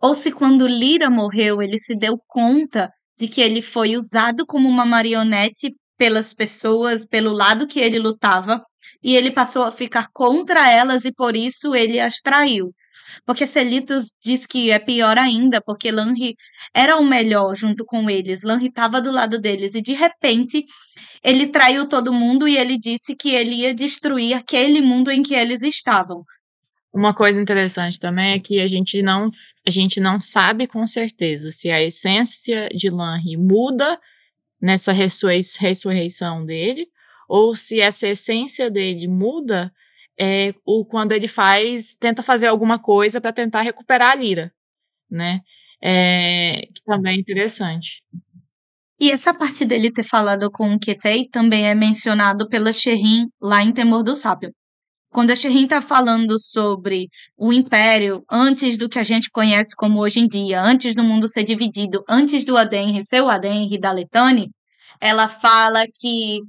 ou 0.00 0.14
se 0.14 0.30
quando 0.30 0.66
Lyra 0.66 1.10
morreu 1.10 1.62
ele 1.62 1.78
se 1.78 1.96
deu 1.96 2.18
conta 2.26 2.90
de 3.18 3.28
que 3.28 3.40
ele 3.40 3.62
foi 3.62 3.96
usado 3.96 4.44
como 4.46 4.68
uma 4.68 4.84
marionete 4.84 5.74
pelas 5.96 6.34
pessoas, 6.34 7.06
pelo 7.06 7.32
lado 7.32 7.66
que 7.66 7.80
ele 7.80 7.98
lutava, 7.98 8.62
e 9.06 9.14
ele 9.14 9.30
passou 9.30 9.62
a 9.62 9.70
ficar 9.70 10.08
contra 10.12 10.68
elas 10.68 11.04
e 11.04 11.12
por 11.12 11.36
isso 11.36 11.76
ele 11.76 12.00
as 12.00 12.16
traiu. 12.16 12.74
Porque 13.24 13.46
Celitos 13.46 14.06
diz 14.20 14.44
que 14.44 14.72
é 14.72 14.80
pior 14.80 15.16
ainda, 15.16 15.62
porque 15.64 15.92
Lanri 15.92 16.34
era 16.74 16.96
o 16.96 17.04
melhor 17.04 17.54
junto 17.54 17.84
com 17.84 18.10
eles. 18.10 18.42
Lanri 18.42 18.66
estava 18.66 19.00
do 19.00 19.12
lado 19.12 19.40
deles 19.40 19.76
e 19.76 19.80
de 19.80 19.92
repente 19.92 20.64
ele 21.22 21.46
traiu 21.46 21.88
todo 21.88 22.12
mundo 22.12 22.48
e 22.48 22.58
ele 22.58 22.76
disse 22.76 23.14
que 23.14 23.30
ele 23.30 23.54
ia 23.54 23.72
destruir 23.72 24.34
aquele 24.34 24.80
mundo 24.80 25.12
em 25.12 25.22
que 25.22 25.36
eles 25.36 25.62
estavam. 25.62 26.24
Uma 26.92 27.14
coisa 27.14 27.40
interessante 27.40 28.00
também 28.00 28.32
é 28.32 28.40
que 28.40 28.60
a 28.60 28.66
gente 28.66 29.00
não, 29.02 29.30
a 29.64 29.70
gente 29.70 30.00
não 30.00 30.20
sabe 30.20 30.66
com 30.66 30.84
certeza 30.84 31.52
se 31.52 31.70
a 31.70 31.80
essência 31.80 32.68
de 32.74 32.90
Lanri 32.90 33.36
muda 33.36 34.00
nessa 34.60 34.90
ressurreição 34.90 36.44
dele 36.44 36.88
ou 37.28 37.54
se 37.54 37.80
essa 37.80 38.08
essência 38.08 38.70
dele 38.70 39.08
muda 39.08 39.72
é, 40.18 40.54
o, 40.64 40.84
quando 40.84 41.12
ele 41.12 41.28
faz, 41.28 41.94
tenta 41.94 42.22
fazer 42.22 42.46
alguma 42.46 42.78
coisa 42.78 43.20
para 43.20 43.32
tentar 43.32 43.62
recuperar 43.62 44.12
a 44.12 44.14
lira, 44.14 44.52
né? 45.10 45.40
É, 45.82 46.62
que 46.74 46.82
também 46.84 47.16
é 47.16 47.20
interessante. 47.20 48.02
E 48.98 49.10
essa 49.10 49.34
parte 49.34 49.64
dele 49.64 49.92
ter 49.92 50.04
falado 50.04 50.50
com 50.50 50.72
o 50.72 50.78
Ketei 50.78 51.28
também 51.28 51.66
é 51.68 51.74
mencionado 51.74 52.48
pela 52.48 52.72
Sherin 52.72 53.26
lá 53.40 53.62
em 53.62 53.72
Temor 53.72 54.02
do 54.02 54.14
Sábio. 54.16 54.52
quando 55.10 55.30
a 55.30 55.36
Shirin 55.36 55.64
está 55.64 55.80
falando 55.82 56.38
sobre 56.38 57.08
o 57.38 57.52
Império, 57.52 58.22
antes 58.30 58.76
do 58.76 58.88
que 58.88 58.98
a 58.98 59.02
gente 59.02 59.30
conhece 59.30 59.74
como 59.76 60.00
hoje 60.00 60.20
em 60.20 60.28
dia, 60.28 60.62
antes 60.62 60.94
do 60.94 61.02
mundo 61.04 61.26
ser 61.28 61.42
dividido, 61.44 62.04
antes 62.08 62.44
do 62.44 62.56
Adenri 62.56 63.02
ser 63.04 63.22
o 63.22 63.28
Adenri 63.30 63.78
da 63.78 63.92
Letane, 63.92 64.50
ela 65.00 65.28
fala 65.28 65.84
que 65.94 66.40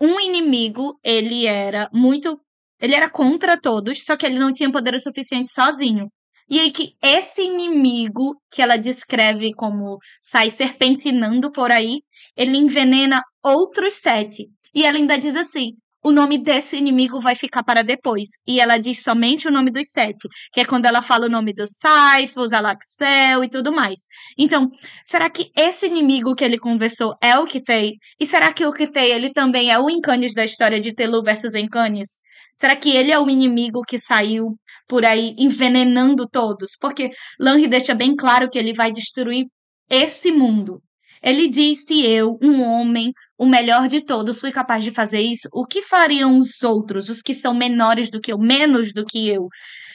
um 0.00 0.18
inimigo, 0.20 0.98
ele 1.02 1.46
era 1.46 1.88
muito. 1.92 2.40
Ele 2.80 2.94
era 2.94 3.08
contra 3.10 3.60
todos, 3.60 4.04
só 4.04 4.16
que 4.16 4.26
ele 4.26 4.38
não 4.38 4.52
tinha 4.52 4.70
poder 4.70 4.94
o 4.94 5.00
suficiente 5.00 5.50
sozinho. 5.50 6.08
E 6.48 6.60
aí 6.60 6.70
que 6.70 6.94
esse 7.02 7.42
inimigo, 7.42 8.36
que 8.50 8.60
ela 8.60 8.76
descreve 8.76 9.52
como 9.54 9.98
sai 10.20 10.50
serpentinando 10.50 11.50
por 11.50 11.70
aí, 11.72 12.02
ele 12.36 12.56
envenena 12.56 13.22
outros 13.42 13.94
sete. 13.94 14.48
E 14.74 14.84
ela 14.84 14.98
ainda 14.98 15.16
diz 15.16 15.36
assim: 15.36 15.72
o 16.04 16.12
nome 16.12 16.36
desse 16.36 16.76
inimigo 16.76 17.18
vai 17.18 17.34
ficar 17.34 17.62
para 17.62 17.82
depois. 17.82 18.28
E 18.46 18.60
ela 18.60 18.76
diz 18.76 19.02
somente 19.02 19.48
o 19.48 19.50
nome 19.50 19.70
dos 19.70 19.88
sete, 19.88 20.28
que 20.52 20.60
é 20.60 20.64
quando 20.64 20.84
ela 20.84 21.00
fala 21.00 21.26
o 21.26 21.30
nome 21.30 21.54
dos 21.54 21.70
Saifos, 21.78 22.52
Alaxel 22.52 23.42
e 23.42 23.48
tudo 23.48 23.72
mais. 23.72 24.00
Então, 24.36 24.70
será 25.04 25.30
que 25.30 25.50
esse 25.56 25.86
inimigo 25.86 26.34
que 26.34 26.44
ele 26.44 26.58
conversou 26.58 27.14
é 27.22 27.38
o 27.38 27.46
Kitei? 27.46 27.94
E 28.20 28.26
será 28.26 28.52
que 28.52 28.66
o 28.66 28.72
Kitei, 28.72 29.12
ele 29.12 29.32
também 29.32 29.70
é 29.70 29.78
o 29.78 29.88
Encanes 29.88 30.34
da 30.34 30.44
história 30.44 30.78
de 30.78 30.94
Telu 30.94 31.22
versus 31.22 31.54
Encanes? 31.54 32.18
Será 32.54 32.76
que 32.76 32.90
ele 32.94 33.10
é 33.10 33.18
o 33.18 33.28
inimigo 33.30 33.80
que 33.82 33.98
saiu 33.98 34.56
por 34.86 35.04
aí 35.04 35.34
envenenando 35.38 36.28
todos? 36.28 36.72
Porque 36.78 37.10
Lanri 37.40 37.66
deixa 37.66 37.94
bem 37.94 38.14
claro 38.14 38.50
que 38.50 38.58
ele 38.58 38.74
vai 38.74 38.92
destruir 38.92 39.46
esse 39.88 40.30
mundo. 40.30 40.82
Ele 41.24 41.48
disse: 41.48 42.04
Eu, 42.04 42.38
um 42.42 42.62
homem, 42.62 43.14
o 43.38 43.46
melhor 43.46 43.88
de 43.88 44.02
todos, 44.02 44.40
fui 44.40 44.52
capaz 44.52 44.84
de 44.84 44.90
fazer 44.90 45.22
isso. 45.22 45.48
O 45.54 45.64
que 45.64 45.80
fariam 45.80 46.36
os 46.36 46.62
outros, 46.62 47.08
os 47.08 47.22
que 47.22 47.32
são 47.32 47.54
menores 47.54 48.10
do 48.10 48.20
que 48.20 48.30
eu, 48.30 48.38
menos 48.38 48.92
do 48.92 49.06
que 49.06 49.26
eu? 49.26 49.48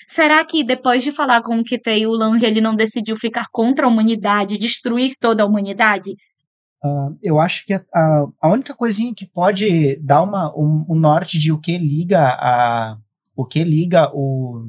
Será 0.07 0.43
que 0.43 0.63
depois 0.63 1.03
de 1.03 1.11
falar 1.11 1.43
com 1.43 1.59
o 1.59 1.63
Kitei, 1.63 2.07
o 2.07 2.13
Lang 2.13 2.43
ele 2.43 2.59
não 2.59 2.75
decidiu 2.75 3.15
ficar 3.15 3.45
contra 3.51 3.85
a 3.85 3.89
humanidade, 3.89 4.57
destruir 4.57 5.13
toda 5.19 5.43
a 5.43 5.45
humanidade? 5.45 6.15
Uh, 6.83 7.15
eu 7.21 7.39
acho 7.39 7.63
que 7.63 7.73
a, 7.73 7.83
a, 8.41 8.49
única 8.49 8.73
coisinha 8.73 9.13
que 9.13 9.27
pode 9.27 9.97
dar 9.97 10.23
uma, 10.23 10.51
um, 10.57 10.83
um, 10.89 10.95
norte 10.95 11.37
de 11.37 11.51
o 11.51 11.59
que 11.59 11.77
liga 11.77 12.21
a 12.21 12.97
o 13.35 13.45
que 13.45 13.63
liga 13.63 14.09
o, 14.13 14.65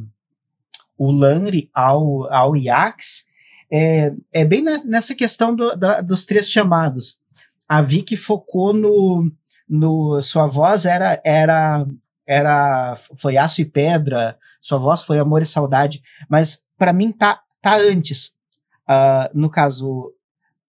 o 0.99 1.11
Langri 1.11 1.70
ao, 1.73 2.31
ao 2.33 2.57
Yax 2.57 3.25
é, 3.71 4.13
é 4.33 4.45
bem 4.45 4.63
na, 4.63 4.83
nessa 4.85 5.15
questão 5.15 5.55
do, 5.55 5.77
da, 5.77 6.01
dos 6.01 6.27
três 6.27 6.51
chamados. 6.51 7.21
A 7.69 7.81
Vicky 7.81 8.17
focou 8.17 8.73
no, 8.73 9.31
no 9.69 10.21
sua 10.21 10.47
voz 10.47 10.85
era 10.85 11.21
era 11.25 11.87
era 12.27 12.97
foi 13.17 13.37
aço 13.37 13.61
e 13.61 13.65
pedra, 13.65 14.37
sua 14.61 14.79
voz 14.79 15.03
foi 15.03 15.19
amor 15.19 15.43
e 15.43 15.47
saudade, 15.47 16.03
mas 16.29 16.65
para 16.77 16.93
mim 16.93 17.13
tá 17.13 17.43
tá 17.63 17.77
antes. 17.77 18.33
Uh, 18.89 19.31
no 19.33 19.49
caso, 19.49 20.13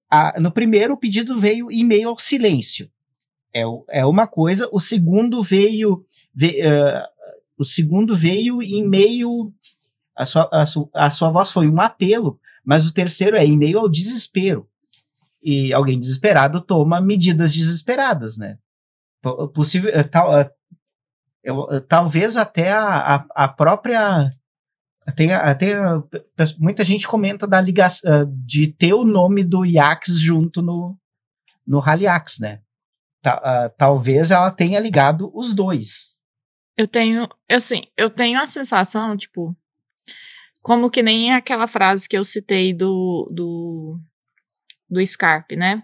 a, 0.09 0.39
no 0.39 0.51
primeiro 0.51 0.93
o 0.93 0.97
pedido 0.97 1.39
veio 1.39 1.71
em 1.71 1.83
meio 1.83 2.09
ao 2.09 2.19
silêncio. 2.19 2.89
É, 3.53 3.63
é 3.89 4.05
uma 4.05 4.27
coisa. 4.27 4.69
O 4.71 4.79
segundo 4.79 5.41
veio, 5.41 5.93
uh, 5.93 7.07
o 7.57 7.63
segundo 7.63 8.15
veio 8.15 8.61
em 8.61 8.87
meio 8.87 9.51
a 10.15 10.25
sua, 10.25 10.49
a, 10.51 10.65
sua, 10.65 10.89
a 10.93 11.09
sua 11.09 11.31
voz 11.31 11.49
foi 11.49 11.67
um 11.67 11.81
apelo 11.81 12.39
mas 12.63 12.85
o 12.85 12.93
terceiro 12.93 13.35
é 13.35 13.45
em 13.45 13.57
meio 13.57 13.79
ao 13.79 13.89
desespero. 13.89 14.67
E 15.41 15.73
alguém 15.73 15.99
desesperado 15.99 16.61
toma 16.61 17.01
medidas 17.01 17.53
desesperadas, 17.53 18.37
né? 18.37 18.57
Possível, 19.53 19.91
eh, 19.93 20.03
tal, 20.03 20.37
eh, 20.37 20.49
eu, 21.43 21.71
eh, 21.71 21.79
talvez 21.79 22.37
até 22.37 22.71
a, 22.71 23.15
a, 23.15 23.25
a 23.45 23.47
própria 23.47 24.29
tem 25.15 25.29
muita 26.59 26.83
gente 26.83 27.07
comenta 27.07 27.47
da 27.47 27.59
ligação 27.59 28.31
de 28.45 28.67
ter 28.67 28.93
o 28.93 29.03
nome 29.03 29.43
do 29.43 29.65
Yax 29.65 30.19
junto 30.19 30.61
no 30.61 30.95
no 31.65 31.79
Haliax, 31.79 32.39
né? 32.39 32.61
uh, 33.29 33.69
talvez 33.77 34.31
ela 34.31 34.51
tenha 34.51 34.79
ligado 34.79 35.31
os 35.33 35.53
dois. 35.53 36.15
Eu 36.77 36.87
tenho, 36.87 37.27
assim, 37.49 37.83
eu 37.95 38.09
tenho 38.09 38.39
a 38.39 38.45
sensação, 38.45 39.15
tipo, 39.15 39.55
como 40.61 40.89
que 40.89 41.01
nem 41.01 41.33
aquela 41.33 41.67
frase 41.67 42.07
que 42.07 42.17
eu 42.17 42.23
citei 42.23 42.73
do, 42.73 43.27
do, 43.31 43.99
do 44.89 45.05
Scarpe, 45.05 45.55
né? 45.55 45.81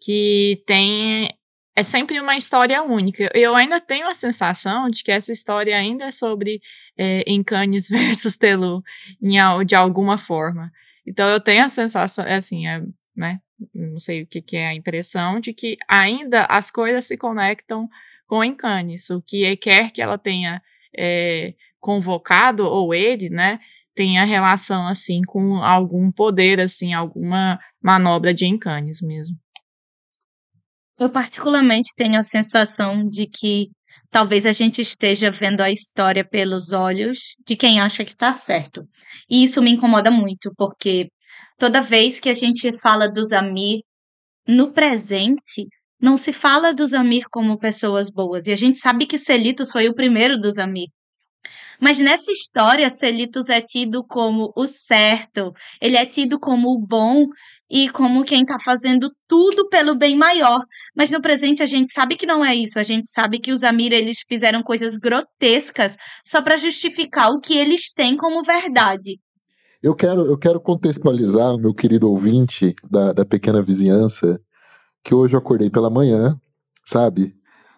Que 0.00 0.62
tem. 0.66 1.30
É 1.76 1.82
sempre 1.82 2.20
uma 2.20 2.36
história 2.36 2.82
única. 2.82 3.30
Eu 3.32 3.54
ainda 3.54 3.80
tenho 3.80 4.08
a 4.08 4.14
sensação 4.14 4.90
de 4.90 5.04
que 5.04 5.12
essa 5.12 5.30
história 5.30 5.76
ainda 5.76 6.06
é 6.06 6.10
sobre 6.10 6.60
é, 6.98 7.24
Encanes 7.26 7.88
versus 7.88 8.36
Telu, 8.36 8.82
em, 9.22 9.38
de 9.64 9.76
alguma 9.76 10.18
forma. 10.18 10.70
Então 11.06 11.28
eu 11.28 11.40
tenho 11.40 11.64
a 11.64 11.68
sensação, 11.68 12.24
é 12.24 12.34
assim, 12.34 12.66
é, 12.66 12.82
né? 13.16 13.40
Não 13.74 13.98
sei 13.98 14.22
o 14.22 14.26
que, 14.26 14.42
que, 14.42 14.56
é 14.56 14.68
a 14.68 14.74
impressão 14.74 15.38
de 15.38 15.52
que 15.52 15.76
ainda 15.88 16.44
as 16.46 16.70
coisas 16.70 17.04
se 17.04 17.16
conectam 17.16 17.88
com 18.26 18.42
Encanes. 18.42 19.10
O 19.10 19.22
que 19.22 19.56
quer 19.56 19.90
que 19.92 20.02
ela 20.02 20.18
tenha 20.18 20.62
é, 20.96 21.54
convocado, 21.80 22.66
ou 22.66 22.94
ele, 22.94 23.30
né? 23.30 23.58
Tenha 24.00 24.24
relação 24.24 24.86
assim 24.86 25.20
com 25.26 25.56
algum 25.62 26.10
poder 26.10 26.58
assim, 26.58 26.94
alguma 26.94 27.58
manobra 27.82 28.32
de 28.32 28.46
Encanes 28.46 29.02
mesmo. 29.02 29.36
Eu 30.98 31.10
particularmente 31.10 31.90
tenho 31.94 32.18
a 32.18 32.22
sensação 32.22 33.06
de 33.06 33.26
que 33.26 33.68
talvez 34.10 34.46
a 34.46 34.52
gente 34.52 34.80
esteja 34.80 35.30
vendo 35.30 35.60
a 35.60 35.70
história 35.70 36.24
pelos 36.24 36.72
olhos 36.72 37.18
de 37.46 37.54
quem 37.54 37.78
acha 37.78 38.02
que 38.02 38.12
está 38.12 38.32
certo. 38.32 38.88
E 39.28 39.44
isso 39.44 39.60
me 39.60 39.70
incomoda 39.70 40.10
muito, 40.10 40.50
porque 40.56 41.08
toda 41.58 41.82
vez 41.82 42.18
que 42.18 42.30
a 42.30 42.34
gente 42.34 42.72
fala 42.78 43.06
dos 43.06 43.34
Amir 43.34 43.80
no 44.48 44.72
presente, 44.72 45.66
não 46.00 46.16
se 46.16 46.32
fala 46.32 46.72
dos 46.72 46.94
Amir 46.94 47.24
como 47.30 47.58
pessoas 47.58 48.10
boas. 48.10 48.46
E 48.46 48.52
a 48.52 48.56
gente 48.56 48.78
sabe 48.78 49.04
que 49.04 49.18
Celitos 49.18 49.70
foi 49.70 49.90
o 49.90 49.94
primeiro 49.94 50.38
dos 50.38 50.56
Amir. 50.56 50.88
Mas 51.80 51.98
nessa 51.98 52.30
história, 52.30 52.90
Celitos 52.90 53.48
é 53.48 53.60
tido 53.60 54.04
como 54.04 54.52
o 54.54 54.66
certo, 54.66 55.52
ele 55.80 55.96
é 55.96 56.04
tido 56.04 56.38
como 56.38 56.68
o 56.68 56.86
bom 56.86 57.26
e 57.70 57.88
como 57.88 58.24
quem 58.24 58.42
está 58.42 58.58
fazendo 58.58 59.10
tudo 59.28 59.68
pelo 59.68 59.96
bem 59.96 60.16
maior. 60.16 60.60
Mas 60.94 61.10
no 61.10 61.22
presente 61.22 61.62
a 61.62 61.66
gente 61.66 61.92
sabe 61.92 62.16
que 62.16 62.26
não 62.26 62.44
é 62.44 62.54
isso. 62.54 62.78
A 62.78 62.82
gente 62.82 63.08
sabe 63.08 63.38
que 63.38 63.52
os 63.52 63.62
Amir 63.62 63.92
eles 63.92 64.18
fizeram 64.28 64.62
coisas 64.62 64.96
grotescas 64.96 65.96
só 66.24 66.42
para 66.42 66.56
justificar 66.56 67.30
o 67.30 67.40
que 67.40 67.56
eles 67.56 67.92
têm 67.92 68.16
como 68.16 68.42
verdade. 68.42 69.18
Eu 69.82 69.94
quero, 69.94 70.26
eu 70.26 70.36
quero 70.36 70.60
contextualizar, 70.60 71.56
meu 71.56 71.72
querido 71.72 72.10
ouvinte 72.10 72.74
da, 72.90 73.12
da 73.12 73.24
pequena 73.24 73.62
vizinhança, 73.62 74.38
que 75.02 75.14
hoje 75.14 75.34
eu 75.34 75.38
acordei 75.38 75.70
pela 75.70 75.88
manhã, 75.88 76.38
sabe? 76.84 77.34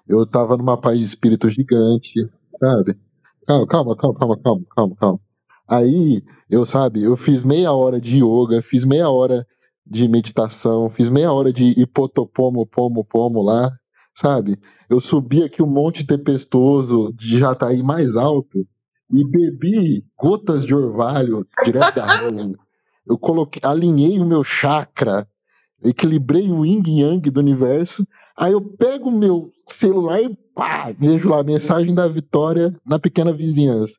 Eu 0.09 0.27
tava 0.27 0.57
numa 0.57 0.81
paz 0.81 0.99
de 0.99 1.05
espírito 1.05 1.49
gigante, 1.49 2.29
sabe? 2.59 2.99
Calma, 3.46 3.66
calma, 3.66 3.96
calma, 3.96 4.18
calma, 4.18 4.37
calma, 4.37 4.64
calma, 4.74 4.96
calma. 4.96 5.20
Aí, 5.68 6.22
eu, 6.50 6.66
sabe, 6.66 7.02
eu 7.02 7.16
fiz 7.16 7.42
meia 7.42 7.72
hora 7.72 8.00
de 8.00 8.18
yoga, 8.22 8.62
fiz 8.62 8.85
meia 8.85 9.09
hora 9.09 9.46
de 9.87 10.09
meditação, 10.09 10.88
fiz 10.88 11.09
meia 11.09 11.33
hora 11.33 11.52
de 11.52 11.74
hipotopomo, 11.81 12.66
pomo, 12.66 13.05
pomo 13.05 13.42
lá, 13.42 13.70
sabe? 14.14 14.57
Eu 14.88 15.00
subi 15.00 15.42
aqui 15.42 15.62
um 15.62 15.72
monte 15.72 16.07
tempestuoso 16.07 17.12
de 17.14 17.38
Jataí 17.38 17.83
mais 17.83 18.14
alto 18.14 18.66
e 19.11 19.24
bebi 19.24 20.05
gotas 20.16 20.64
de 20.64 20.74
orvalho 20.74 21.46
direto 21.64 21.94
da 21.94 22.31
Eu 23.07 23.18
coloquei, 23.18 23.61
alinhei 23.64 24.20
o 24.20 24.26
meu 24.26 24.45
chakra, 24.45 25.26
equilibrei 25.84 26.51
o 26.51 26.64
yin 26.64 26.82
e 26.86 27.01
yang 27.01 27.30
do 27.30 27.40
universo. 27.40 28.07
Aí 28.36 28.53
eu 28.53 28.61
pego 28.61 29.09
o 29.09 29.18
meu 29.18 29.51
celular 29.66 30.20
e 30.20 30.36
pá, 30.55 30.94
vejo 30.98 31.28
lá 31.28 31.42
mensagem 31.42 31.94
da 31.94 32.07
vitória 32.09 32.74
na 32.86 32.98
pequena 32.98 33.32
vizinhança. 33.32 33.96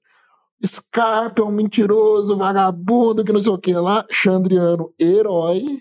Scarpa 0.65 1.41
é 1.41 1.45
um 1.45 1.51
mentiroso, 1.51 2.37
vagabundo, 2.37 3.23
que 3.23 3.33
não 3.33 3.41
sei 3.41 3.51
o 3.51 3.57
que 3.57 3.73
lá. 3.73 4.05
Chandriano, 4.09 4.93
herói. 4.99 5.79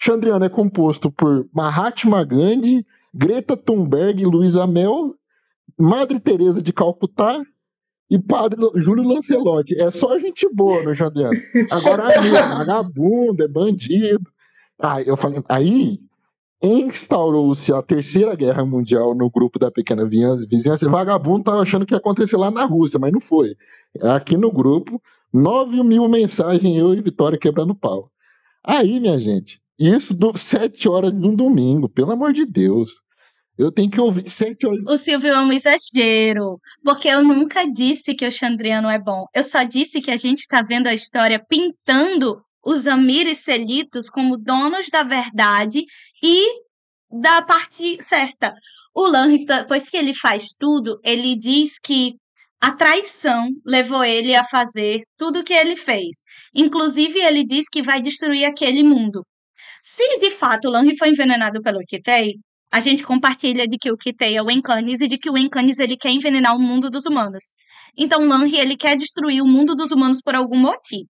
Chandriano 0.00 0.44
é 0.44 0.48
composto 0.48 1.10
por 1.10 1.48
Mahatma 1.52 2.24
Gandhi, 2.24 2.86
Greta 3.12 3.56
Thunberg, 3.56 4.24
Luísa 4.24 4.66
Mel, 4.66 5.14
Madre 5.78 6.20
Teresa 6.20 6.62
de 6.62 6.72
Calcutá 6.72 7.40
e 8.08 8.18
Padre 8.18 8.60
Júlio 8.76 9.04
Lancelotti. 9.04 9.74
É 9.82 9.90
só 9.90 10.18
gente 10.18 10.48
boa 10.52 10.82
no 10.82 10.94
Chandriano. 10.94 11.36
Agora 11.70 12.12
é 12.12 12.20
vagabundo, 12.20 13.42
é 13.42 13.48
bandido. 13.48 14.30
Aí 14.80 15.06
eu 15.06 15.16
falei, 15.16 15.42
aí 15.48 15.98
instaurou-se 16.62 17.72
a 17.72 17.82
terceira 17.82 18.34
guerra 18.34 18.64
mundial 18.64 19.14
no 19.14 19.30
grupo 19.30 19.58
da 19.58 19.70
pequena 19.70 20.04
vizinhança. 20.04 20.88
Vagabundo 20.88 21.44
tava 21.44 21.62
achando 21.62 21.86
que 21.86 21.94
ia 21.94 21.98
acontecer 21.98 22.36
lá 22.36 22.50
na 22.50 22.64
Rússia, 22.64 22.98
mas 22.98 23.12
não 23.12 23.20
foi. 23.20 23.56
Aqui 24.02 24.36
no 24.36 24.52
grupo, 24.52 25.00
9 25.32 25.82
mil 25.82 26.08
mensagens, 26.08 26.76
eu 26.76 26.94
e 26.94 27.00
Vitória 27.00 27.38
quebrando 27.38 27.74
pau. 27.74 28.10
Aí, 28.64 29.00
minha 29.00 29.18
gente, 29.18 29.60
isso 29.78 30.12
do 30.12 30.36
7 30.36 30.88
horas 30.88 31.12
de 31.12 31.26
um 31.26 31.34
domingo, 31.34 31.88
pelo 31.88 32.12
amor 32.12 32.32
de 32.32 32.44
Deus. 32.44 32.90
Eu 33.56 33.70
tenho 33.70 33.90
que 33.90 34.00
ouvir 34.00 34.28
sempre. 34.30 34.68
O 34.88 34.96
Silvio 34.96 35.34
é 35.34 35.40
um 35.40 35.52
exagero, 35.52 36.58
porque 36.82 37.08
eu 37.08 37.22
nunca 37.22 37.70
disse 37.70 38.14
que 38.14 38.26
o 38.26 38.32
Chandriano 38.32 38.88
é 38.88 38.98
bom. 38.98 39.26
Eu 39.34 39.42
só 39.42 39.62
disse 39.64 40.00
que 40.00 40.10
a 40.10 40.16
gente 40.16 40.46
tá 40.48 40.62
vendo 40.62 40.86
a 40.86 40.94
história 40.94 41.42
pintando 41.46 42.40
os 42.64 42.86
Amir 42.86 43.26
e 43.26 43.34
Selitos 43.34 44.08
como 44.08 44.36
donos 44.36 44.88
da 44.90 45.02
verdade 45.02 45.84
e 46.22 46.46
da 47.10 47.42
parte 47.42 48.02
certa. 48.02 48.54
O 48.94 49.06
Lanri, 49.06 49.44
depois 49.44 49.88
que 49.88 49.96
ele 49.96 50.14
faz 50.14 50.48
tudo, 50.58 51.00
ele 51.04 51.36
diz 51.36 51.78
que 51.78 52.14
a 52.60 52.72
traição 52.72 53.48
levou 53.64 54.04
ele 54.04 54.34
a 54.34 54.44
fazer 54.44 55.00
tudo 55.16 55.40
o 55.40 55.44
que 55.44 55.54
ele 55.54 55.74
fez. 55.76 56.18
Inclusive, 56.54 57.18
ele 57.18 57.44
diz 57.44 57.68
que 57.68 57.82
vai 57.82 58.00
destruir 58.00 58.44
aquele 58.44 58.82
mundo. 58.82 59.24
Se 59.82 60.18
de 60.18 60.30
fato 60.30 60.68
o 60.68 60.70
Lanri 60.70 60.96
foi 60.96 61.08
envenenado 61.08 61.62
pelo 61.62 61.80
Kitei, 61.80 62.34
a 62.70 62.80
gente 62.80 63.02
compartilha 63.02 63.66
de 63.66 63.78
que 63.78 63.90
o 63.90 63.96
Kitei 63.96 64.36
é 64.36 64.42
o 64.42 64.50
Encanis 64.50 65.00
e 65.00 65.08
de 65.08 65.18
que 65.18 65.30
o 65.30 65.38
Encanis 65.38 65.78
ele 65.78 65.96
quer 65.96 66.10
envenenar 66.10 66.54
o 66.54 66.60
mundo 66.60 66.90
dos 66.90 67.06
humanos. 67.06 67.54
Então, 67.96 68.22
o 68.22 68.28
Lanri 68.28 68.56
ele 68.56 68.76
quer 68.76 68.94
destruir 68.96 69.42
o 69.42 69.46
mundo 69.46 69.74
dos 69.74 69.90
humanos 69.90 70.20
por 70.22 70.34
algum 70.34 70.56
motivo. 70.56 71.08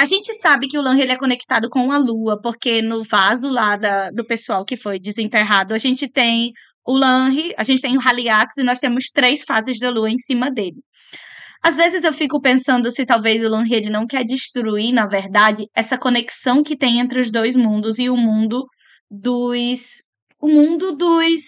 A 0.00 0.06
gente 0.06 0.32
sabe 0.38 0.66
que 0.66 0.78
o 0.78 0.80
Lanri 0.80 1.02
ele 1.02 1.12
é 1.12 1.18
conectado 1.18 1.68
com 1.68 1.92
a 1.92 1.98
Lua, 1.98 2.40
porque 2.40 2.80
no 2.80 3.04
vaso 3.04 3.50
lá 3.50 3.76
da, 3.76 4.10
do 4.10 4.24
pessoal 4.24 4.64
que 4.64 4.74
foi 4.74 4.98
desenterrado, 4.98 5.74
a 5.74 5.78
gente 5.78 6.08
tem 6.10 6.52
o 6.86 6.96
Lanri, 6.96 7.52
a 7.58 7.62
gente 7.62 7.82
tem 7.82 7.98
o 7.98 8.00
Haliax 8.00 8.56
e 8.56 8.62
nós 8.62 8.78
temos 8.78 9.10
três 9.12 9.42
fases 9.42 9.78
da 9.78 9.90
Lua 9.90 10.08
em 10.08 10.16
cima 10.16 10.50
dele. 10.50 10.78
Às 11.62 11.76
vezes 11.76 12.02
eu 12.02 12.14
fico 12.14 12.40
pensando 12.40 12.90
se 12.90 13.04
talvez 13.04 13.42
o 13.42 13.50
Lanri 13.50 13.74
ele 13.74 13.90
não 13.90 14.06
quer 14.06 14.24
destruir, 14.24 14.90
na 14.90 15.06
verdade, 15.06 15.66
essa 15.74 15.98
conexão 15.98 16.62
que 16.62 16.78
tem 16.78 16.98
entre 16.98 17.20
os 17.20 17.30
dois 17.30 17.54
mundos 17.54 17.98
e 17.98 18.08
o 18.08 18.16
mundo 18.16 18.64
dos 19.10 20.00
o 20.40 20.48
mundo 20.48 20.96
dos 20.96 21.42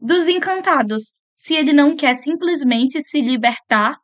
dos 0.00 0.28
encantados. 0.28 1.14
Se 1.34 1.54
ele 1.54 1.72
não 1.72 1.96
quer 1.96 2.14
simplesmente 2.14 3.02
se 3.02 3.20
libertar 3.20 3.96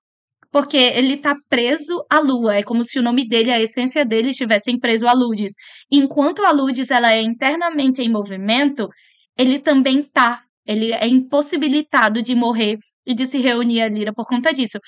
porque 0.56 0.78
ele 0.78 1.18
tá 1.18 1.36
preso 1.50 2.02
à 2.10 2.18
lua. 2.18 2.56
É 2.56 2.62
como 2.62 2.82
se 2.82 2.98
o 2.98 3.02
nome 3.02 3.28
dele, 3.28 3.52
a 3.52 3.60
essência 3.60 4.06
dele, 4.06 4.30
estivessem 4.30 4.80
preso 4.80 5.06
a 5.06 5.12
Ludes. 5.12 5.52
Enquanto 5.92 6.46
a 6.46 6.50
Ludes 6.50 6.90
ela 6.90 7.12
é 7.12 7.20
internamente 7.20 8.00
em 8.00 8.10
movimento, 8.10 8.88
ele 9.36 9.58
também 9.58 10.02
tá. 10.02 10.44
Ele 10.66 10.94
é 10.94 11.06
impossibilitado 11.06 12.22
de 12.22 12.34
morrer 12.34 12.78
e 13.06 13.14
de 13.14 13.26
se 13.26 13.38
reunir 13.38 13.82
a 13.82 13.88
Lira 13.88 14.12
por 14.12 14.26
conta 14.26 14.52
disso. 14.52 14.78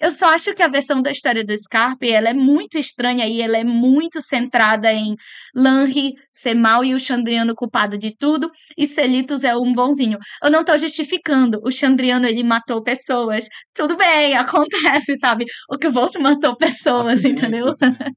Eu 0.00 0.10
só 0.10 0.28
acho 0.30 0.54
que 0.54 0.62
a 0.62 0.68
versão 0.68 1.00
da 1.00 1.10
história 1.10 1.44
do 1.44 1.56
Scarpe, 1.56 2.10
ela 2.10 2.28
é 2.28 2.34
muito 2.34 2.78
estranha 2.78 3.26
e 3.26 3.40
ela 3.40 3.56
é 3.56 3.64
muito 3.64 4.20
centrada 4.20 4.92
em 4.92 5.14
Lanri 5.54 6.14
ser 6.32 6.54
mal 6.54 6.84
e 6.84 6.94
o 6.94 7.00
Chandriano 7.00 7.54
culpado 7.54 7.98
de 7.98 8.14
tudo 8.16 8.50
e 8.76 8.86
Celitos 8.86 9.44
é 9.44 9.56
um 9.56 9.72
bonzinho. 9.72 10.18
Eu 10.42 10.50
não 10.50 10.64
tô 10.64 10.76
justificando, 10.76 11.60
o 11.64 11.70
Chandriano 11.70 12.26
ele 12.26 12.42
matou 12.42 12.82
pessoas. 12.82 13.46
Tudo 13.74 13.96
bem, 13.96 14.34
acontece, 14.36 15.16
sabe? 15.18 15.44
O 15.70 15.78
que 15.78 15.88
você 15.88 16.18
matou 16.18 16.56
pessoas, 16.56 17.24
entendeu? 17.24 17.66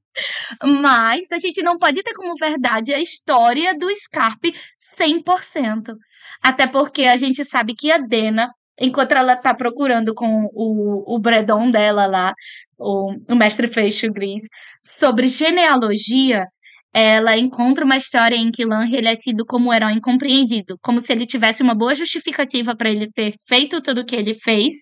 Mas 0.62 1.30
a 1.32 1.38
gente 1.38 1.62
não 1.62 1.78
pode 1.78 2.02
ter 2.02 2.12
como 2.14 2.34
verdade 2.36 2.92
a 2.92 3.00
história 3.00 3.76
do 3.76 3.88
Scarpe 3.94 4.54
100%. 4.98 5.94
Até 6.42 6.66
porque 6.66 7.04
a 7.04 7.16
gente 7.16 7.44
sabe 7.44 7.74
que 7.74 7.90
a 7.90 7.98
Dena 7.98 8.50
enquanto 8.82 9.12
ela 9.12 9.36
tá 9.36 9.54
procurando 9.54 10.12
com 10.12 10.50
o, 10.52 11.14
o 11.14 11.18
Bredon 11.20 11.70
dela 11.70 12.06
lá, 12.06 12.34
o, 12.76 13.14
o 13.28 13.34
mestre 13.36 13.68
Feixo 13.68 14.12
Gris, 14.12 14.42
sobre 14.80 15.28
genealogia, 15.28 16.44
ela 16.92 17.38
encontra 17.38 17.84
uma 17.84 17.96
história 17.96 18.36
em 18.36 18.50
que 18.50 18.66
Lan 18.66 18.86
ele 18.90 19.08
é 19.08 19.16
tido 19.16 19.46
como 19.46 19.70
um 19.70 19.72
herói 19.72 19.92
incompreendido, 19.92 20.76
como 20.82 21.00
se 21.00 21.12
ele 21.12 21.24
tivesse 21.24 21.62
uma 21.62 21.74
boa 21.74 21.94
justificativa 21.94 22.76
para 22.76 22.90
ele 22.90 23.10
ter 23.10 23.32
feito 23.48 23.80
tudo 23.80 24.00
o 24.00 24.04
que 24.04 24.16
ele 24.16 24.34
fez, 24.34 24.74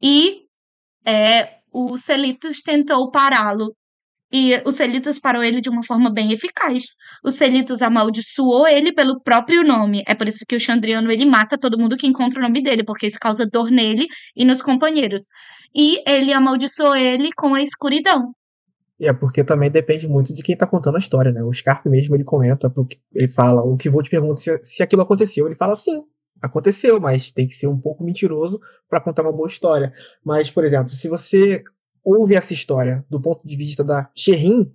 e 0.00 0.42
é, 1.06 1.54
o 1.72 1.96
Celitos 1.96 2.60
tentou 2.60 3.10
pará-lo 3.10 3.74
e 4.32 4.60
o 4.64 4.70
Celitos 4.70 5.18
parou 5.18 5.42
ele 5.42 5.60
de 5.60 5.68
uma 5.68 5.84
forma 5.84 6.10
bem 6.10 6.32
eficaz. 6.32 6.84
O 7.22 7.30
Celitos 7.30 7.82
amaldiçoou 7.82 8.66
ele 8.66 8.92
pelo 8.92 9.20
próprio 9.20 9.62
nome. 9.62 10.02
É 10.08 10.14
por 10.14 10.26
isso 10.26 10.46
que 10.48 10.56
o 10.56 10.60
Chandriano 10.60 11.12
ele 11.12 11.26
mata 11.26 11.58
todo 11.58 11.78
mundo 11.78 11.96
que 11.96 12.06
encontra 12.06 12.38
o 12.38 12.42
nome 12.42 12.62
dele, 12.62 12.82
porque 12.82 13.06
isso 13.06 13.18
causa 13.20 13.46
dor 13.46 13.70
nele 13.70 14.06
e 14.34 14.44
nos 14.44 14.62
companheiros. 14.62 15.22
E 15.74 16.02
ele 16.08 16.32
amaldiçoou 16.32 16.96
ele 16.96 17.30
com 17.36 17.54
a 17.54 17.60
escuridão. 17.60 18.32
E 18.98 19.06
é 19.06 19.12
porque 19.12 19.44
também 19.44 19.70
depende 19.70 20.08
muito 20.08 20.32
de 20.32 20.42
quem 20.42 20.56
tá 20.56 20.66
contando 20.66 20.96
a 20.96 21.00
história, 21.00 21.32
né? 21.32 21.42
O 21.42 21.52
Scarpe 21.52 21.90
mesmo 21.90 22.14
ele 22.14 22.24
comenta, 22.24 22.72
ele 23.14 23.28
fala, 23.28 23.60
o 23.62 23.76
que 23.76 23.90
vou 23.90 24.02
te 24.02 24.08
perguntar 24.08 24.36
se, 24.36 24.60
se 24.62 24.82
aquilo 24.82 25.02
aconteceu. 25.02 25.46
Ele 25.46 25.56
fala 25.56 25.74
sim, 25.76 26.02
aconteceu, 26.40 27.00
mas 27.00 27.30
tem 27.30 27.46
que 27.46 27.54
ser 27.54 27.66
um 27.66 27.78
pouco 27.78 28.04
mentiroso 28.04 28.60
para 28.88 29.00
contar 29.00 29.22
uma 29.22 29.32
boa 29.32 29.48
história. 29.48 29.92
Mas, 30.24 30.50
por 30.50 30.64
exemplo, 30.64 30.90
se 30.90 31.08
você 31.08 31.62
ouve 32.04 32.34
essa 32.34 32.52
história 32.52 33.04
do 33.08 33.20
ponto 33.20 33.46
de 33.46 33.56
vista 33.56 33.82
da 33.84 34.10
Sherrin, 34.14 34.72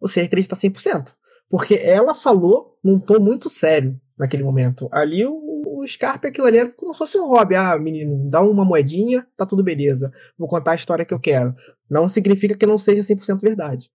você 0.00 0.20
acredita 0.20 0.56
100%. 0.56 1.14
Porque 1.48 1.74
ela 1.74 2.14
falou 2.14 2.78
num 2.82 2.98
tom 2.98 3.18
muito 3.20 3.48
sério 3.48 4.00
naquele 4.18 4.42
momento. 4.42 4.88
Ali 4.92 5.24
o, 5.24 5.34
o 5.34 5.86
Scarpa, 5.86 6.28
aquilo 6.28 6.46
ali 6.46 6.58
era 6.58 6.70
como 6.70 6.92
se 6.92 6.98
fosse 6.98 7.18
um 7.18 7.28
hobby. 7.28 7.54
Ah, 7.54 7.78
menino, 7.78 8.28
dá 8.30 8.42
uma 8.42 8.64
moedinha, 8.64 9.26
tá 9.36 9.46
tudo 9.46 9.62
beleza. 9.62 10.10
Vou 10.38 10.48
contar 10.48 10.72
a 10.72 10.76
história 10.76 11.04
que 11.04 11.14
eu 11.14 11.20
quero. 11.20 11.54
Não 11.88 12.08
significa 12.08 12.56
que 12.56 12.66
não 12.66 12.78
seja 12.78 13.02
100% 13.02 13.40
verdade. 13.40 13.90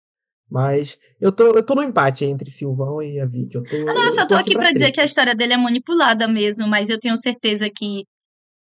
Mas 0.50 0.98
eu 1.22 1.32
tô, 1.32 1.48
eu 1.48 1.64
tô 1.64 1.76
no 1.76 1.84
empate 1.84 2.26
entre 2.26 2.50
Silvão 2.50 3.02
e 3.04 3.20
a 3.20 3.26
Vicky. 3.26 3.56
Eu 3.56 3.64
tô, 3.64 3.76
ah, 3.76 3.94
não, 3.94 4.06
eu 4.06 4.12
só 4.12 4.22
tô, 4.22 4.30
tô 4.30 4.36
aqui 4.36 4.54
para 4.54 4.72
dizer 4.72 4.92
que 4.92 5.00
a 5.00 5.06
história 5.06 5.36
dele 5.36 5.54
é 5.54 5.58
manipulada 5.58 6.28
mesmo, 6.28 6.68
mas 6.68 6.90
eu 6.90 7.00
tenho 7.00 7.16
certeza 7.18 7.70
que 7.70 8.04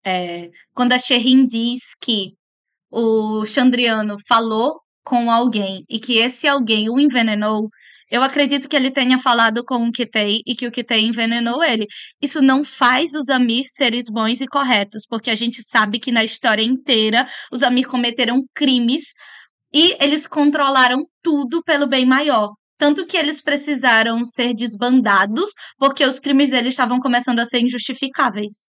é, 0.04 0.50
quando 0.74 0.92
a 0.92 0.98
Sherrin 0.98 1.46
diz 1.46 1.94
que 2.00 2.34
o 2.92 3.46
Chandriano 3.46 4.16
falou 4.28 4.80
com 5.02 5.30
alguém 5.30 5.84
e 5.88 5.98
que 5.98 6.18
esse 6.18 6.46
alguém 6.46 6.90
o 6.90 7.00
envenenou, 7.00 7.68
eu 8.10 8.22
acredito 8.22 8.68
que 8.68 8.76
ele 8.76 8.90
tenha 8.90 9.18
falado 9.18 9.64
com 9.64 9.86
o 9.86 9.90
Kitei 9.90 10.42
e 10.46 10.54
que 10.54 10.66
o 10.66 10.70
Kitei 10.70 11.00
envenenou 11.00 11.64
ele. 11.64 11.86
Isso 12.20 12.42
não 12.42 12.62
faz 12.62 13.14
os 13.14 13.30
Amir 13.30 13.64
seres 13.66 14.04
bons 14.10 14.42
e 14.42 14.46
corretos, 14.46 15.04
porque 15.08 15.30
a 15.30 15.34
gente 15.34 15.62
sabe 15.62 15.98
que 15.98 16.12
na 16.12 16.22
história 16.22 16.62
inteira 16.62 17.26
os 17.50 17.62
Amir 17.62 17.86
cometeram 17.86 18.44
crimes 18.54 19.14
e 19.72 19.96
eles 19.98 20.26
controlaram 20.26 21.06
tudo 21.22 21.62
pelo 21.62 21.86
bem 21.86 22.04
maior. 22.04 22.50
Tanto 22.76 23.06
que 23.06 23.16
eles 23.16 23.40
precisaram 23.40 24.22
ser 24.24 24.52
desbandados 24.52 25.50
porque 25.78 26.04
os 26.04 26.18
crimes 26.18 26.50
deles 26.50 26.74
estavam 26.74 27.00
começando 27.00 27.38
a 27.38 27.46
ser 27.46 27.60
injustificáveis. 27.60 28.66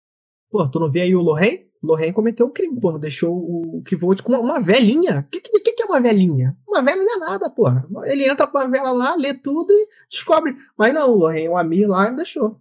Pô, 0.51 0.67
tu 0.71 0.79
não 0.79 0.91
vê 0.91 1.03
aí 1.03 1.15
o 1.15 1.21
Lohen? 1.21 1.66
Lohen 1.83 2.13
cometeu 2.13 2.47
um 2.47 2.53
crime, 2.53 2.81
pô, 2.81 2.93
não 2.93 2.99
deixou 2.99 3.35
o 3.35 3.83
Kvolt 3.83 4.23
com 4.23 4.33
uma, 4.33 4.61
velhinha. 4.61 5.21
O 5.27 5.31
que, 5.31 5.41
que, 5.41 5.73
que, 5.73 5.83
é 5.83 5.87
uma 5.87 6.01
velhinha? 6.01 6.57
Uma 6.67 6.83
velha 6.83 7.03
não 7.03 7.15
é 7.15 7.19
nada, 7.19 7.51
porra. 7.51 7.87
Ele 8.05 8.29
entra 8.29 8.47
com 8.47 8.59
a 8.59 8.67
vela 8.67 8.93
lá, 8.93 9.15
lê 9.15 9.35
tudo 9.35 9.71
e 9.71 9.89
descobre. 10.11 10.57
Mas 10.77 10.93
não, 10.95 11.11
o 11.13 11.19
Lohen, 11.19 11.49
o 11.49 11.57
Amir 11.57 11.89
lá, 11.89 12.11
deixou. 12.11 12.61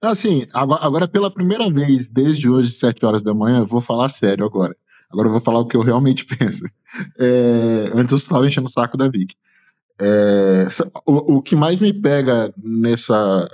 Assim, 0.00 0.46
agora, 0.52 0.84
agora 0.84 1.08
pela 1.08 1.30
primeira 1.30 1.70
vez, 1.72 2.06
desde 2.10 2.48
hoje, 2.48 2.70
7 2.70 3.04
horas 3.04 3.22
da 3.22 3.34
manhã, 3.34 3.58
eu 3.58 3.66
vou 3.66 3.80
falar 3.80 4.08
sério 4.08 4.44
agora. 4.44 4.76
Agora 5.10 5.28
eu 5.28 5.32
vou 5.32 5.40
falar 5.40 5.60
o 5.60 5.66
que 5.66 5.76
eu 5.76 5.82
realmente 5.82 6.24
penso. 6.36 6.64
É, 7.18 7.90
antes 7.94 8.12
eu 8.12 8.18
estava 8.18 8.46
enchendo 8.46 8.66
o 8.66 8.70
saco 8.70 8.96
da 8.96 9.08
Vic. 9.08 9.34
É, 10.00 10.68
o, 11.04 11.36
o 11.36 11.42
que 11.42 11.56
mais 11.56 11.80
me 11.80 11.92
pega 11.92 12.52
nessa, 12.56 13.48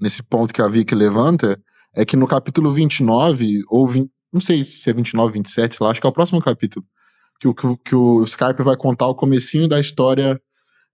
nesse 0.00 0.22
ponto 0.22 0.54
que 0.54 0.62
a 0.62 0.68
Vic 0.68 0.94
levanta 0.94 1.60
é 1.94 2.04
que 2.04 2.16
no 2.16 2.28
capítulo 2.28 2.72
29, 2.72 3.64
ou 3.68 3.88
20, 3.88 4.10
não 4.36 4.40
sei 4.40 4.64
se 4.64 4.88
é 4.90 4.92
29, 4.92 5.32
27, 5.32 5.82
lá, 5.82 5.90
acho 5.90 6.00
que 6.00 6.06
é 6.06 6.10
o 6.10 6.12
próximo 6.12 6.42
capítulo, 6.42 6.84
que, 7.40 7.52
que, 7.54 7.76
que 7.86 7.94
o 7.94 8.26
Scarpe 8.26 8.62
vai 8.62 8.76
contar 8.76 9.06
o 9.06 9.14
comecinho 9.14 9.66
da 9.66 9.80
história 9.80 10.38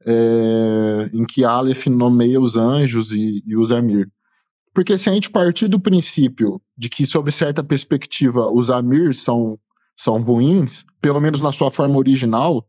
é, 0.06 1.10
em 1.12 1.24
que 1.24 1.44
Aleph 1.44 1.88
nomeia 1.88 2.40
os 2.40 2.56
anjos 2.56 3.10
e, 3.10 3.42
e 3.44 3.56
os 3.56 3.72
Amir. 3.72 4.08
Porque 4.72 4.96
se 4.96 5.10
a 5.10 5.12
gente 5.12 5.28
partir 5.28 5.66
do 5.66 5.80
princípio 5.80 6.62
de 6.78 6.88
que, 6.88 7.04
sob 7.04 7.32
certa 7.32 7.64
perspectiva, 7.64 8.48
os 8.52 8.70
Amir 8.70 9.12
são, 9.12 9.58
são 9.96 10.22
ruins, 10.22 10.84
pelo 11.00 11.20
menos 11.20 11.42
na 11.42 11.50
sua 11.50 11.70
forma 11.70 11.98
original, 11.98 12.64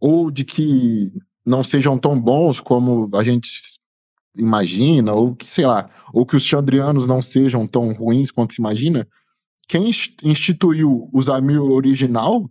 ou 0.00 0.30
de 0.30 0.46
que 0.46 1.12
não 1.44 1.62
sejam 1.62 1.98
tão 1.98 2.18
bons 2.18 2.58
como 2.58 3.10
a 3.14 3.22
gente 3.22 3.50
imagina, 4.34 5.12
ou 5.12 5.36
que, 5.36 5.46
sei 5.46 5.66
lá, 5.66 5.86
ou 6.12 6.24
que 6.24 6.36
os 6.36 6.42
chandrianos 6.42 7.06
não 7.06 7.20
sejam 7.20 7.66
tão 7.66 7.92
ruins 7.92 8.30
quanto 8.30 8.54
se 8.54 8.60
imagina, 8.62 9.06
quem 9.68 9.90
instituiu 10.22 11.08
os 11.12 11.28
Amir 11.28 11.60
original 11.60 12.48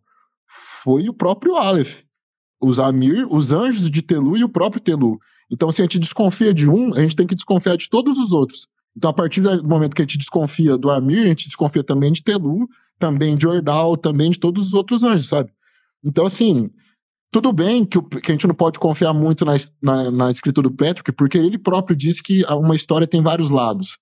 foi 0.83 1.07
o 1.09 1.13
próprio 1.13 1.55
Aleph. 1.55 2.03
Os 2.61 2.79
Amir, 2.79 3.25
os 3.31 3.51
anjos 3.51 3.89
de 3.89 4.01
Telu 4.01 4.37
e 4.37 4.43
o 4.43 4.49
próprio 4.49 4.81
Telu. 4.81 5.17
Então, 5.51 5.71
se 5.71 5.81
a 5.81 5.85
gente 5.85 5.99
desconfia 5.99 6.53
de 6.53 6.69
um, 6.69 6.93
a 6.93 7.01
gente 7.01 7.15
tem 7.15 7.27
que 7.27 7.35
desconfiar 7.35 7.77
de 7.77 7.89
todos 7.89 8.17
os 8.17 8.31
outros. 8.31 8.67
Então, 8.97 9.09
a 9.09 9.13
partir 9.13 9.41
do 9.41 9.67
momento 9.67 9.95
que 9.95 10.01
a 10.01 10.05
gente 10.05 10.17
desconfia 10.17 10.77
do 10.77 10.89
Amir, 10.89 11.23
a 11.23 11.27
gente 11.27 11.45
desconfia 11.45 11.83
também 11.83 12.11
de 12.11 12.23
Telu, 12.23 12.67
também 12.97 13.35
de 13.35 13.47
Ordal, 13.47 13.97
também 13.97 14.31
de 14.31 14.39
todos 14.39 14.67
os 14.67 14.73
outros 14.73 15.03
anjos, 15.03 15.27
sabe? 15.27 15.51
Então, 16.03 16.25
assim, 16.25 16.69
tudo 17.31 17.51
bem 17.51 17.85
que, 17.85 18.01
que, 18.01 18.31
a 18.31 18.33
gente 18.33 18.47
não 18.47 18.55
pode 18.55 18.79
confiar 18.79 19.13
muito 19.13 19.43
na, 19.43 19.53
na, 19.81 20.11
na 20.11 20.31
escrita 20.31 20.61
do 20.61 20.71
Patrick, 20.71 21.11
porque 21.11 21.37
ele 21.37 21.57
próprio 21.57 21.95
disse 21.95 22.23
que 22.23 22.43
uma 22.45 22.75
história 22.75 23.05
tem 23.05 23.21
vários 23.21 23.49
lados. 23.49 23.97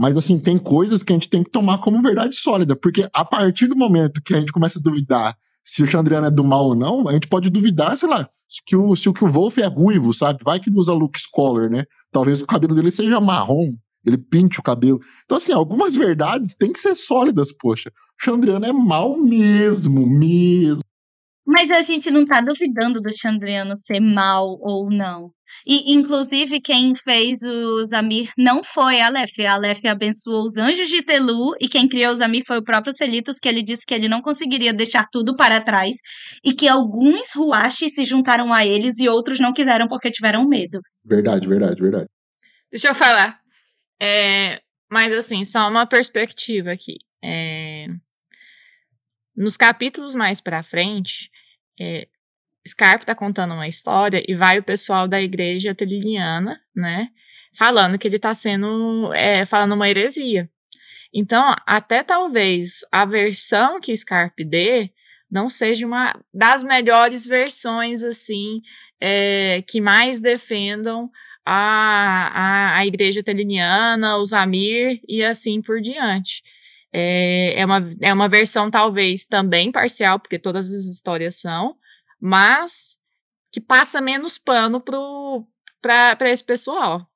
Mas, 0.00 0.16
assim, 0.16 0.38
tem 0.38 0.56
coisas 0.56 1.02
que 1.02 1.12
a 1.12 1.14
gente 1.14 1.28
tem 1.28 1.44
que 1.44 1.50
tomar 1.50 1.76
como 1.76 2.00
verdade 2.00 2.34
sólida, 2.34 2.74
porque 2.74 3.06
a 3.12 3.22
partir 3.22 3.66
do 3.66 3.76
momento 3.76 4.22
que 4.24 4.32
a 4.32 4.40
gente 4.40 4.50
começa 4.50 4.78
a 4.78 4.82
duvidar 4.82 5.36
se 5.62 5.82
o 5.82 5.86
Chandriano 5.86 6.26
é 6.26 6.30
do 6.30 6.42
mal 6.42 6.68
ou 6.68 6.74
não, 6.74 7.06
a 7.06 7.12
gente 7.12 7.28
pode 7.28 7.50
duvidar, 7.50 7.98
sei 7.98 8.08
lá, 8.08 8.26
se, 8.48 8.74
o, 8.74 8.96
se 8.96 9.10
o 9.10 9.12
que 9.12 9.22
o 9.22 9.28
Wolf 9.28 9.58
é 9.58 9.66
ruivo, 9.66 10.14
sabe? 10.14 10.42
Vai 10.42 10.58
que 10.58 10.70
usa 10.70 10.94
Luke 10.94 11.20
Scholar, 11.20 11.68
né? 11.68 11.84
Talvez 12.10 12.40
o 12.40 12.46
cabelo 12.46 12.74
dele 12.74 12.90
seja 12.90 13.20
marrom, 13.20 13.74
ele 14.02 14.16
pinte 14.16 14.58
o 14.58 14.62
cabelo. 14.62 14.98
Então, 15.26 15.36
assim, 15.36 15.52
algumas 15.52 15.94
verdades 15.94 16.54
têm 16.54 16.72
que 16.72 16.80
ser 16.80 16.94
sólidas, 16.94 17.52
poxa. 17.52 17.90
O 17.90 18.24
Chandriano 18.24 18.64
é 18.64 18.72
mal 18.72 19.18
mesmo, 19.18 20.08
mesmo. 20.08 20.80
Mas 21.46 21.70
a 21.70 21.82
gente 21.82 22.10
não 22.10 22.24
tá 22.24 22.40
duvidando 22.40 23.02
do 23.02 23.14
Chandriano 23.14 23.76
ser 23.76 24.00
mal 24.00 24.56
ou 24.62 24.88
não. 24.88 25.30
E, 25.66 25.92
inclusive, 25.92 26.60
quem 26.60 26.94
fez 26.94 27.42
o 27.42 27.84
Zamir 27.84 28.30
não 28.36 28.62
foi 28.62 29.00
a 29.00 29.06
Aleph. 29.06 29.38
A 29.40 29.54
Aleph 29.54 29.84
abençoou 29.84 30.44
os 30.44 30.56
anjos 30.56 30.88
de 30.88 31.02
Telu 31.02 31.54
e 31.60 31.68
quem 31.68 31.88
criou 31.88 32.12
o 32.12 32.16
Zamir 32.16 32.44
foi 32.46 32.58
o 32.58 32.64
próprio 32.64 32.92
Celitos, 32.92 33.38
que 33.38 33.48
ele 33.48 33.62
disse 33.62 33.84
que 33.86 33.94
ele 33.94 34.08
não 34.08 34.22
conseguiria 34.22 34.72
deixar 34.72 35.06
tudo 35.10 35.36
para 35.36 35.60
trás 35.60 35.96
e 36.44 36.52
que 36.52 36.68
alguns 36.68 37.32
Ruashi 37.34 37.88
se 37.90 38.04
juntaram 38.04 38.52
a 38.52 38.64
eles 38.64 38.98
e 38.98 39.08
outros 39.08 39.40
não 39.40 39.52
quiseram 39.52 39.86
porque 39.88 40.10
tiveram 40.10 40.46
medo. 40.48 40.80
Verdade, 41.04 41.46
verdade, 41.46 41.80
verdade. 41.80 42.08
Deixa 42.70 42.88
eu 42.88 42.94
falar. 42.94 43.40
É, 44.00 44.60
mas, 44.90 45.12
assim, 45.12 45.44
só 45.44 45.68
uma 45.68 45.86
perspectiva 45.86 46.72
aqui. 46.72 46.96
É, 47.22 47.86
nos 49.36 49.56
capítulos 49.56 50.14
mais 50.14 50.40
pra 50.40 50.62
frente, 50.62 51.30
é, 51.78 52.06
Scarpa 52.66 53.04
tá 53.04 53.14
contando 53.14 53.54
uma 53.54 53.68
história 53.68 54.22
e 54.26 54.34
vai 54.34 54.58
o 54.58 54.62
pessoal 54.62 55.08
da 55.08 55.20
igreja 55.20 55.74
triliniana, 55.74 56.60
né, 56.74 57.08
falando 57.56 57.98
que 57.98 58.06
ele 58.06 58.18
tá 58.18 58.34
sendo, 58.34 59.12
é, 59.14 59.44
falando 59.44 59.72
uma 59.72 59.88
heresia. 59.88 60.48
Então, 61.12 61.54
até 61.66 62.02
talvez 62.02 62.80
a 62.92 63.04
versão 63.04 63.80
que 63.80 63.96
Scarpe 63.96 64.44
dê 64.44 64.90
não 65.30 65.48
seja 65.48 65.86
uma 65.86 66.14
das 66.32 66.62
melhores 66.62 67.26
versões, 67.26 68.02
assim, 68.04 68.60
é, 69.00 69.62
que 69.66 69.80
mais 69.80 70.20
defendam 70.20 71.10
a, 71.44 72.74
a, 72.74 72.78
a 72.78 72.86
igreja 72.86 73.22
teliniana, 73.22 74.18
os 74.18 74.32
Amir 74.32 75.00
e 75.08 75.24
assim 75.24 75.62
por 75.62 75.80
diante. 75.80 76.42
É, 76.92 77.60
é, 77.60 77.64
uma, 77.64 77.78
é 78.00 78.12
uma 78.12 78.28
versão 78.28 78.70
talvez 78.70 79.24
também 79.24 79.70
parcial, 79.70 80.18
porque 80.18 80.38
todas 80.38 80.66
as 80.72 80.84
histórias 80.84 81.36
são, 81.36 81.76
mas 82.20 82.98
que 83.50 83.60
passa 83.60 84.00
menos 84.00 84.38
pano 84.38 84.82
para 85.80 86.30
esse 86.30 86.44
pessoal, 86.44 87.06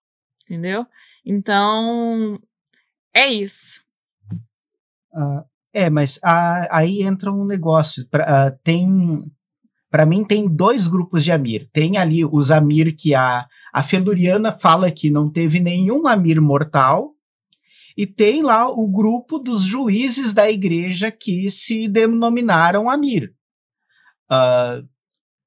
entendeu? 0.44 0.86
Então, 1.24 2.40
é 3.12 3.28
isso. 3.28 3.80
Uh, 5.12 5.44
é, 5.72 5.88
mas 5.88 6.18
aí 6.70 7.02
entra 7.02 7.32
um 7.32 7.44
negócio. 7.44 8.06
Pra, 8.08 8.24
uh, 8.24 8.58
tem. 8.62 9.16
Para 9.90 10.04
mim, 10.04 10.24
tem 10.24 10.48
dois 10.48 10.88
grupos 10.88 11.22
de 11.22 11.30
Amir. 11.30 11.68
Tem 11.72 11.98
ali 11.98 12.24
os 12.24 12.50
Amir 12.50 12.96
que 12.96 13.14
a, 13.14 13.46
a 13.72 13.82
Feluriana 13.82 14.50
fala 14.50 14.90
que 14.90 15.08
não 15.08 15.30
teve 15.30 15.60
nenhum 15.60 16.08
Amir 16.08 16.40
mortal, 16.40 17.14
e 17.96 18.06
tem 18.06 18.42
lá 18.42 18.68
o 18.68 18.88
grupo 18.88 19.38
dos 19.38 19.62
juízes 19.62 20.32
da 20.32 20.50
igreja 20.50 21.12
que 21.12 21.48
se 21.48 21.86
denominaram 21.86 22.90
Amir. 22.90 23.32
Uh, 24.28 24.86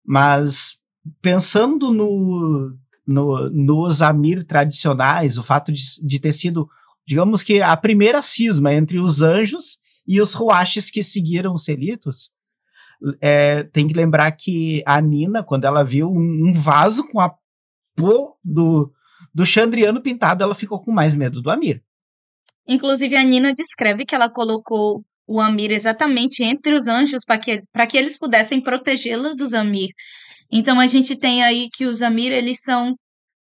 mas 0.08 0.80
pensando 1.22 1.92
no, 1.92 2.74
no, 3.06 3.50
nos 3.50 4.02
Amir 4.02 4.46
tradicionais, 4.46 5.38
o 5.38 5.44
fato 5.44 5.70
de, 5.72 5.84
de 6.02 6.20
ter 6.20 6.32
sido, 6.32 6.70
digamos 7.06 7.44
que, 7.44 7.62
a 7.62 7.76
primeira 7.76 8.24
cisma 8.24 8.74
entre 8.74 9.00
os 9.00 9.22
anjos 9.22 9.78
e 10.08 10.22
os 10.22 10.34
Ruaches 10.34 10.90
que 10.90 11.04
seguiram 11.04 11.54
os 11.54 11.66
Selitos, 11.66 12.32
é, 13.20 13.64
tem 13.64 13.86
que 13.86 13.94
lembrar 13.94 14.32
que 14.32 14.82
a 14.86 15.02
Nina, 15.02 15.44
quando 15.44 15.66
ela 15.66 15.84
viu 15.84 16.10
um, 16.10 16.48
um 16.48 16.54
vaso 16.54 17.06
com 17.10 17.20
a 17.20 17.36
pô 17.94 18.38
do, 18.42 18.94
do 19.34 19.46
Chandriano 19.46 20.02
pintado, 20.02 20.42
ela 20.42 20.56
ficou 20.56 20.80
com 20.80 20.92
mais 20.92 21.14
medo 21.16 21.42
do 21.42 21.52
Amir. 21.52 21.84
Inclusive, 22.66 23.16
a 23.16 23.24
Nina 23.24 23.54
descreve 23.54 24.06
que 24.06 24.16
ela 24.16 24.30
colocou 24.30 25.04
o 25.28 25.42
Amir 25.42 25.72
exatamente 25.72 26.44
entre 26.44 26.74
os 26.74 26.88
anjos 26.88 27.26
para 27.26 27.38
que, 27.38 27.62
que 27.90 27.98
eles 27.98 28.18
pudessem 28.18 28.62
protegê-la 28.62 29.34
dos 29.34 29.54
Amir. 29.54 29.90
Então, 30.50 30.80
a 30.80 30.88
gente 30.88 31.18
tem 31.18 31.44
aí 31.44 31.68
que 31.74 31.86
os 31.86 32.02
Amir, 32.02 32.32
eles 32.32 32.62
são 32.62 32.96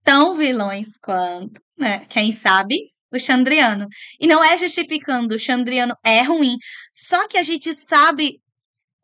tão 0.03 0.35
vilões 0.35 0.97
quanto, 1.03 1.61
né, 1.77 2.07
quem 2.09 2.33
sabe, 2.33 2.77
o 3.12 3.18
Chandriano. 3.18 3.87
E 4.18 4.27
não 4.27 4.43
é 4.43 4.57
justificando, 4.57 5.35
o 5.35 5.39
Chandriano 5.39 5.95
é 6.05 6.22
ruim. 6.22 6.57
Só 6.93 7.29
que 7.29 7.37
a 7.37 7.43
gente 7.43 7.74
sabe 7.74 8.41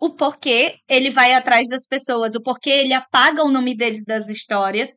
o 0.00 0.10
porquê 0.10 0.78
ele 0.88 1.10
vai 1.10 1.34
atrás 1.34 1.68
das 1.68 1.86
pessoas, 1.86 2.34
o 2.34 2.42
porquê 2.42 2.70
ele 2.70 2.94
apaga 2.94 3.44
o 3.44 3.50
nome 3.50 3.76
dele 3.76 4.02
das 4.04 4.28
histórias. 4.28 4.90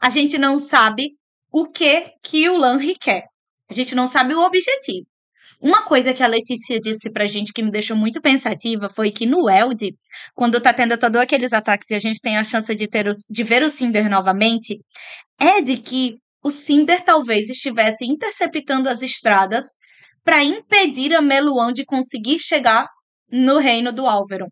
A 0.00 0.10
gente 0.10 0.36
não 0.36 0.58
sabe 0.58 1.12
o 1.52 1.66
que 1.66 2.12
que 2.22 2.48
o 2.50 2.58
Lanry 2.58 2.96
quer. 2.98 3.24
A 3.70 3.72
gente 3.72 3.94
não 3.94 4.06
sabe 4.06 4.34
o 4.34 4.40
objetivo. 4.44 5.06
Uma 5.64 5.82
coisa 5.82 6.12
que 6.12 6.22
a 6.22 6.26
Letícia 6.26 6.78
disse 6.78 7.10
pra 7.10 7.24
gente 7.24 7.50
que 7.50 7.62
me 7.62 7.70
deixou 7.70 7.96
muito 7.96 8.20
pensativa 8.20 8.90
foi 8.90 9.10
que 9.10 9.24
no 9.24 9.48
Eld, 9.48 9.96
quando 10.34 10.60
tá 10.60 10.74
tendo 10.74 10.98
todos 10.98 11.18
aqueles 11.18 11.54
ataques 11.54 11.90
e 11.90 11.94
a 11.94 11.98
gente 11.98 12.20
tem 12.20 12.36
a 12.36 12.44
chance 12.44 12.74
de, 12.74 12.86
ter 12.86 13.08
o, 13.08 13.12
de 13.30 13.42
ver 13.42 13.62
o 13.62 13.70
Cinder 13.70 14.10
novamente, 14.10 14.78
é 15.40 15.62
de 15.62 15.78
que 15.78 16.16
o 16.42 16.50
Cinder 16.50 17.02
talvez 17.02 17.48
estivesse 17.48 18.04
interceptando 18.04 18.90
as 18.90 19.00
estradas 19.00 19.64
para 20.22 20.44
impedir 20.44 21.14
a 21.14 21.22
Meluan 21.22 21.72
de 21.72 21.86
conseguir 21.86 22.38
chegar 22.38 22.86
no 23.32 23.56
reino 23.56 23.90
do 23.90 24.06
Álvaro, 24.06 24.48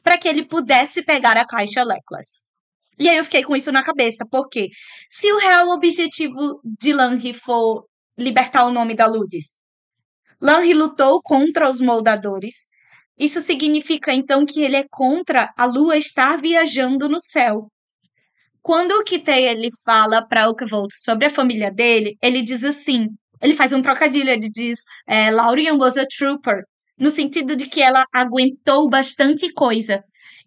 para 0.00 0.16
que 0.16 0.28
ele 0.28 0.46
pudesse 0.46 1.02
pegar 1.04 1.36
a 1.36 1.44
caixa 1.44 1.82
Leclas. 1.82 2.46
E 3.00 3.08
aí 3.08 3.16
eu 3.16 3.24
fiquei 3.24 3.42
com 3.42 3.56
isso 3.56 3.72
na 3.72 3.82
cabeça, 3.82 4.24
porque 4.30 4.68
se 5.10 5.32
o 5.32 5.38
real 5.38 5.70
objetivo 5.70 6.60
de 6.78 6.92
Lanri 6.92 7.32
for 7.32 7.84
libertar 8.16 8.64
o 8.64 8.70
nome 8.70 8.94
da 8.94 9.06
Ludis. 9.06 9.65
Lanri 10.40 10.74
lutou 10.74 11.20
contra 11.22 11.70
os 11.70 11.80
moldadores. 11.80 12.68
Isso 13.18 13.40
significa 13.40 14.12
então 14.12 14.44
que 14.44 14.62
ele 14.62 14.76
é 14.76 14.84
contra 14.90 15.52
a 15.56 15.64
lua 15.64 15.96
estar 15.96 16.40
viajando 16.40 17.08
no 17.08 17.20
céu. 17.20 17.70
Quando 18.60 18.92
o 18.92 19.04
Kitei 19.04 19.48
ele 19.48 19.68
fala 19.84 20.26
para 20.26 20.50
Ukvolt 20.50 20.90
sobre 20.92 21.26
a 21.26 21.30
família 21.30 21.70
dele, 21.70 22.16
ele 22.20 22.42
diz 22.42 22.64
assim, 22.64 23.06
ele 23.40 23.54
faz 23.54 23.72
um 23.72 23.80
trocadilho, 23.80 24.28
ele 24.28 24.50
diz 24.50 24.80
é, 25.06 25.30
Laurian 25.30 25.74
was 25.74 25.96
a 25.96 26.04
trooper, 26.06 26.64
no 26.98 27.08
sentido 27.08 27.54
de 27.54 27.66
que 27.66 27.80
ela 27.80 28.04
aguentou 28.12 28.88
bastante 28.88 29.52
coisa. 29.52 30.02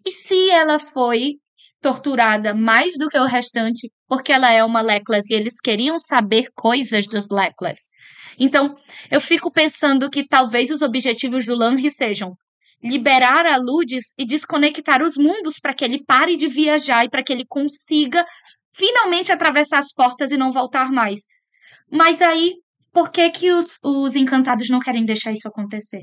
E 0.06 0.10
se 0.10 0.50
ela 0.50 0.78
foi 0.78 1.36
torturada 1.80 2.54
mais 2.54 2.92
do 2.98 3.08
que 3.08 3.18
o 3.18 3.26
restante, 3.26 3.90
porque 4.06 4.32
ela 4.32 4.50
é 4.52 4.62
uma 4.62 4.80
Leclas 4.80 5.30
e 5.30 5.34
eles 5.34 5.60
queriam 5.60 5.98
saber 5.98 6.48
coisas 6.54 7.06
dos 7.06 7.28
Leclas. 7.30 7.88
Então, 8.38 8.74
eu 9.10 9.20
fico 9.20 9.50
pensando 9.50 10.10
que 10.10 10.26
talvez 10.26 10.70
os 10.70 10.82
objetivos 10.82 11.46
do 11.46 11.56
Lanry 11.56 11.90
sejam 11.90 12.34
liberar 12.82 13.44
a 13.46 13.56
Ludis 13.56 14.14
e 14.18 14.24
desconectar 14.24 15.02
os 15.02 15.16
mundos 15.16 15.58
para 15.58 15.74
que 15.74 15.84
ele 15.84 16.02
pare 16.04 16.36
de 16.36 16.48
viajar 16.48 17.04
e 17.04 17.10
para 17.10 17.22
que 17.22 17.32
ele 17.32 17.44
consiga 17.46 18.24
finalmente 18.72 19.30
atravessar 19.32 19.78
as 19.78 19.92
portas 19.92 20.30
e 20.30 20.36
não 20.36 20.52
voltar 20.52 20.90
mais. 20.90 21.20
Mas 21.90 22.22
aí, 22.22 22.54
por 22.92 23.10
que 23.10 23.28
que 23.30 23.52
os, 23.52 23.78
os 23.82 24.16
encantados 24.16 24.68
não 24.68 24.78
querem 24.78 25.04
deixar 25.04 25.32
isso 25.32 25.48
acontecer? 25.48 26.02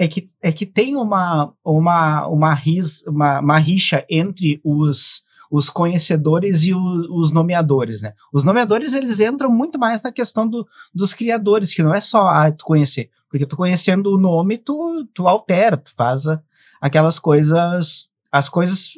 É 0.00 0.08
que, 0.08 0.30
é 0.40 0.50
que 0.50 0.64
tem 0.64 0.96
uma, 0.96 1.52
uma, 1.62 2.26
uma, 2.26 2.54
ris, 2.54 3.06
uma, 3.06 3.38
uma 3.38 3.58
rixa 3.58 4.02
entre 4.08 4.58
os, 4.64 5.24
os 5.50 5.68
conhecedores 5.68 6.64
e 6.64 6.72
o, 6.72 6.80
os 7.18 7.30
nomeadores, 7.30 8.00
né? 8.00 8.14
Os 8.32 8.42
nomeadores, 8.42 8.94
eles 8.94 9.20
entram 9.20 9.52
muito 9.52 9.78
mais 9.78 10.00
na 10.00 10.10
questão 10.10 10.48
do, 10.48 10.66
dos 10.94 11.12
criadores, 11.12 11.74
que 11.74 11.82
não 11.82 11.92
é 11.92 12.00
só 12.00 12.26
ah, 12.28 12.50
tu 12.50 12.64
conhecer, 12.64 13.10
porque 13.28 13.44
tu 13.44 13.58
conhecendo 13.58 14.14
o 14.14 14.18
nome, 14.18 14.56
tu, 14.56 15.06
tu 15.12 15.28
altera, 15.28 15.76
tu 15.76 15.90
faz 15.94 16.26
a, 16.26 16.42
aquelas 16.80 17.18
coisas, 17.18 18.10
as 18.32 18.48
coisas 18.48 18.94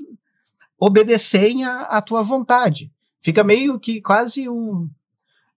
obedecerem 0.79 1.65
à 1.65 2.01
tua 2.01 2.23
vontade. 2.23 2.93
Fica 3.21 3.43
meio 3.43 3.81
que 3.81 4.01
quase 4.01 4.49
um... 4.49 4.89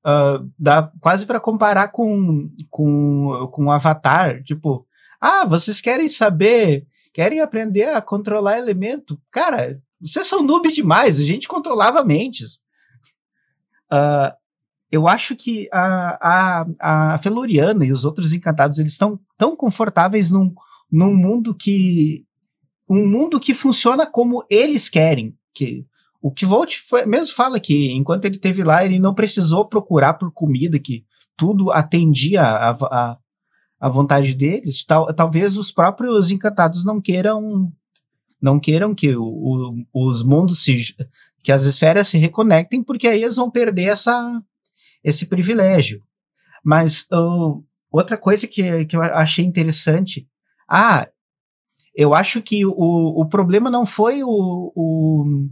Uh, 0.04 0.52
dá 0.58 0.92
quase 1.00 1.24
para 1.26 1.40
comparar 1.40 1.90
com, 1.90 2.50
com, 2.70 3.48
com 3.52 3.72
Avatar, 3.72 4.44
tipo, 4.44 4.86
ah, 5.26 5.46
vocês 5.46 5.82
querem 5.82 6.08
saber, 6.08 6.86
querem 7.14 7.40
aprender 7.40 7.90
a 7.90 8.02
controlar 8.02 8.60
elemento? 8.60 9.20
Cara, 9.32 9.82
vocês 10.00 10.28
são 10.28 10.44
noob 10.44 10.72
demais, 10.72 11.20
a 11.20 11.24
gente 11.24 11.48
controlava 11.48 12.04
mentes. 12.04 12.62
Uh, 13.92 14.32
eu 14.92 15.08
acho 15.08 15.36
que 15.36 15.68
a, 15.74 16.20
a, 16.22 17.14
a 17.14 17.18
Feluriana 17.18 17.86
e 17.86 17.92
os 17.92 18.06
outros 18.06 18.34
encantados 18.34 18.80
eles 18.80 18.92
estão 18.94 19.20
tão 19.38 19.56
confortáveis 19.56 20.30
num, 20.30 20.54
num 20.92 21.14
mundo 21.14 21.56
que 21.56 22.24
um 22.88 23.08
mundo 23.08 23.40
que 23.40 23.54
funciona 23.54 24.06
como 24.06 24.46
eles 24.50 24.88
querem 24.88 25.36
que 25.54 25.86
o 26.22 26.32
que 26.32 26.46
Volt 26.46 26.78
mesmo 27.08 27.36
fala 27.36 27.60
que 27.60 27.92
enquanto 27.92 28.26
ele 28.26 28.38
teve 28.38 28.64
lá 28.64 28.86
ele 28.86 29.00
não 29.00 29.14
precisou 29.14 29.68
procurar 29.68 30.14
por 30.14 30.32
comida 30.32 30.80
que 30.80 31.04
tudo 31.36 31.72
atendia 31.72 32.44
a, 32.44 32.70
a, 32.72 33.18
a 33.86 33.90
vontade 33.90 34.34
deles, 34.34 34.84
tal, 34.84 35.14
talvez 35.14 35.58
os 35.58 35.72
próprios 35.72 36.32
encantados 36.32 36.84
não 36.84 37.00
queiram 37.00 37.72
não 38.42 38.60
queiram 38.60 38.96
que 38.96 39.16
o, 39.16 39.24
o, 39.24 40.08
os 40.08 40.24
mundos 40.24 40.64
se 40.64 40.76
que 41.44 41.52
as 41.52 41.66
esferas 41.66 42.08
se 42.08 42.18
reconectem, 42.18 42.82
porque 42.82 43.08
aí 43.08 43.22
eles 43.22 43.36
vão 43.36 43.52
perder 43.52 43.90
essa, 43.90 44.42
esse 45.04 45.28
privilégio. 45.28 46.02
Mas 46.64 47.06
uh, 47.14 47.64
outra 47.92 48.18
coisa 48.18 48.48
que, 48.48 48.86
que 48.86 48.96
eu 48.96 49.04
achei 49.04 49.46
interessante, 49.46 50.28
ah, 50.68 51.08
eu 51.94 52.16
acho 52.16 52.42
que 52.42 52.66
o, 52.66 52.74
o 52.76 53.26
problema 53.28 53.70
não 53.70 53.86
foi 53.86 54.24
o, 54.24 54.74
o, 54.76 55.48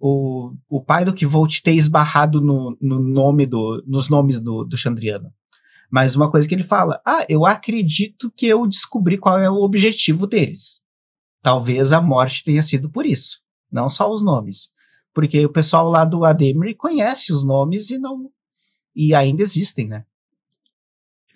o, 0.00 0.52
o 0.68 0.82
pai 0.82 1.04
do 1.04 1.14
Volt 1.28 1.60
ter 1.60 1.74
esbarrado 1.76 2.40
no, 2.40 2.76
no 2.80 2.98
nome 2.98 3.46
do, 3.46 3.84
nos 3.86 4.08
nomes 4.08 4.40
do, 4.40 4.64
do 4.64 4.76
Chandriano. 4.76 5.32
Mas 5.92 6.16
uma 6.16 6.30
coisa 6.30 6.48
que 6.48 6.54
ele 6.54 6.62
fala, 6.62 7.02
ah, 7.04 7.26
eu 7.28 7.44
acredito 7.44 8.32
que 8.34 8.46
eu 8.46 8.66
descobri 8.66 9.18
qual 9.18 9.38
é 9.38 9.50
o 9.50 9.62
objetivo 9.62 10.26
deles. 10.26 10.80
Talvez 11.42 11.92
a 11.92 12.00
morte 12.00 12.42
tenha 12.42 12.62
sido 12.62 12.88
por 12.88 13.04
isso, 13.04 13.42
não 13.70 13.90
só 13.90 14.10
os 14.10 14.24
nomes. 14.24 14.70
Porque 15.12 15.44
o 15.44 15.52
pessoal 15.52 15.90
lá 15.90 16.06
do 16.06 16.24
Ademir 16.24 16.74
conhece 16.78 17.30
os 17.30 17.44
nomes 17.44 17.90
e 17.90 17.98
não. 17.98 18.30
E 18.96 19.14
ainda 19.14 19.42
existem, 19.42 19.86
né? 19.86 20.06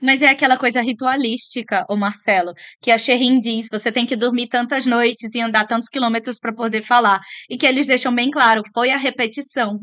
Mas 0.01 0.23
é 0.23 0.29
aquela 0.29 0.57
coisa 0.57 0.81
ritualística, 0.81 1.85
o 1.91 1.97
Marcelo, 1.97 2.55
que 2.81 2.91
a 2.91 2.97
Sherrin 2.97 3.39
diz, 3.39 3.69
você 3.71 3.93
tem 3.93 4.07
que 4.07 4.17
dormir 4.17 4.49
tantas 4.49 4.87
noites 4.87 5.35
e 5.35 5.41
andar 5.41 5.67
tantos 5.67 5.89
quilômetros 5.89 6.39
para 6.39 6.55
poder 6.55 6.83
falar, 6.83 7.21
e 7.51 7.59
que 7.59 7.67
eles 7.67 7.87
deixam 7.87 8.15
bem 8.15 8.31
claro, 8.31 8.63
foi 8.73 8.91
a 8.91 8.97
repetição. 8.97 9.79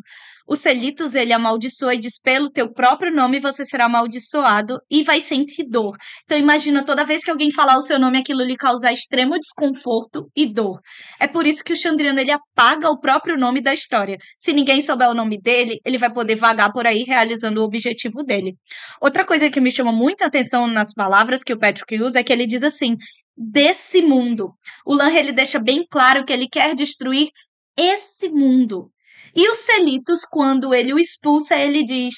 O 0.47 0.55
Celitos, 0.55 1.15
ele 1.15 1.31
amaldiçoa 1.31 1.95
e 1.95 1.97
diz 1.97 2.19
pelo 2.19 2.49
teu 2.49 2.71
próprio 2.71 3.13
nome 3.13 3.39
você 3.39 3.65
será 3.65 3.85
amaldiçoado 3.85 4.79
e 4.91 5.03
vai 5.03 5.21
sentir 5.21 5.69
dor. 5.69 5.95
Então 6.25 6.37
imagina 6.37 6.83
toda 6.83 7.05
vez 7.05 7.23
que 7.23 7.31
alguém 7.31 7.51
falar 7.51 7.77
o 7.77 7.81
seu 7.81 7.97
nome 7.97 8.17
aquilo 8.17 8.43
lhe 8.43 8.57
causar 8.57 8.91
extremo 8.91 9.39
desconforto 9.39 10.29
e 10.35 10.45
dor. 10.45 10.79
É 11.19 11.27
por 11.27 11.47
isso 11.47 11.63
que 11.63 11.73
o 11.73 11.77
Chandriano 11.77 12.19
ele 12.19 12.31
apaga 12.31 12.89
o 12.89 12.99
próprio 12.99 13.37
nome 13.37 13.61
da 13.61 13.73
história. 13.73 14.17
Se 14.37 14.51
ninguém 14.51 14.81
souber 14.81 15.09
o 15.09 15.13
nome 15.13 15.39
dele, 15.41 15.79
ele 15.85 15.97
vai 15.97 16.11
poder 16.11 16.35
vagar 16.35 16.71
por 16.73 16.85
aí 16.85 17.03
realizando 17.03 17.61
o 17.61 17.63
objetivo 17.63 18.23
dele. 18.23 18.55
Outra 19.01 19.25
coisa 19.25 19.49
que 19.49 19.61
me 19.61 19.71
chama 19.71 19.91
muita 19.91 20.25
atenção 20.25 20.67
nas 20.67 20.93
palavras 20.93 21.43
que 21.43 21.53
o 21.53 21.59
Patrick 21.59 22.01
usa 22.01 22.19
é 22.19 22.23
que 22.23 22.33
ele 22.33 22.45
diz 22.45 22.63
assim: 22.63 22.97
desse 23.35 24.01
mundo. 24.01 24.53
O 24.85 24.93
Lan 24.93 25.11
ele 25.11 25.31
deixa 25.31 25.59
bem 25.59 25.85
claro 25.89 26.25
que 26.25 26.33
ele 26.33 26.47
quer 26.47 26.75
destruir 26.75 27.29
esse 27.77 28.29
mundo. 28.29 28.91
E 29.36 29.49
o 29.49 29.55
Celitos, 29.55 30.25
quando 30.25 30.73
ele 30.73 30.93
o 30.93 30.99
expulsa, 30.99 31.55
ele 31.55 31.84
diz: 31.84 32.15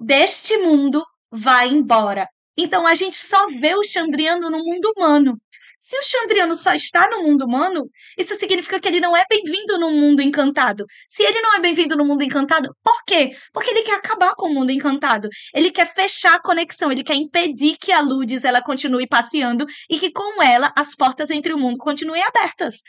Deste 0.00 0.56
mundo 0.58 1.04
vai 1.30 1.68
embora. 1.68 2.28
Então 2.56 2.86
a 2.86 2.94
gente 2.94 3.16
só 3.16 3.46
vê 3.48 3.74
o 3.74 3.84
Chandriano 3.84 4.50
no 4.50 4.58
mundo 4.58 4.92
humano. 4.96 5.36
Se 5.78 5.96
o 5.98 6.02
Chandriano 6.02 6.56
só 6.56 6.74
está 6.74 7.08
no 7.10 7.22
mundo 7.22 7.44
humano, 7.44 7.84
isso 8.18 8.34
significa 8.34 8.80
que 8.80 8.88
ele 8.88 8.98
não 8.98 9.14
é 9.14 9.24
bem-vindo 9.28 9.78
no 9.78 9.90
mundo 9.90 10.22
encantado. 10.22 10.84
Se 11.06 11.22
ele 11.22 11.40
não 11.42 11.54
é 11.54 11.60
bem-vindo 11.60 11.94
no 11.94 12.04
mundo 12.04 12.24
encantado, 12.24 12.74
por 12.82 13.04
quê? 13.06 13.36
Porque 13.52 13.70
ele 13.70 13.82
quer 13.82 13.94
acabar 13.94 14.34
com 14.34 14.48
o 14.48 14.54
mundo 14.54 14.72
encantado. 14.72 15.28
Ele 15.54 15.70
quer 15.70 15.86
fechar 15.86 16.34
a 16.34 16.42
conexão, 16.42 16.90
ele 16.90 17.04
quer 17.04 17.14
impedir 17.14 17.76
que 17.78 17.92
a 17.92 18.00
Ludes 18.00 18.44
ela 18.44 18.62
continue 18.62 19.06
passeando 19.06 19.66
e 19.88 19.98
que 19.98 20.10
com 20.10 20.42
ela 20.42 20.72
as 20.74 20.94
portas 20.94 21.30
entre 21.30 21.52
o 21.52 21.58
mundo 21.58 21.76
continuem 21.76 22.22
abertas 22.22 22.80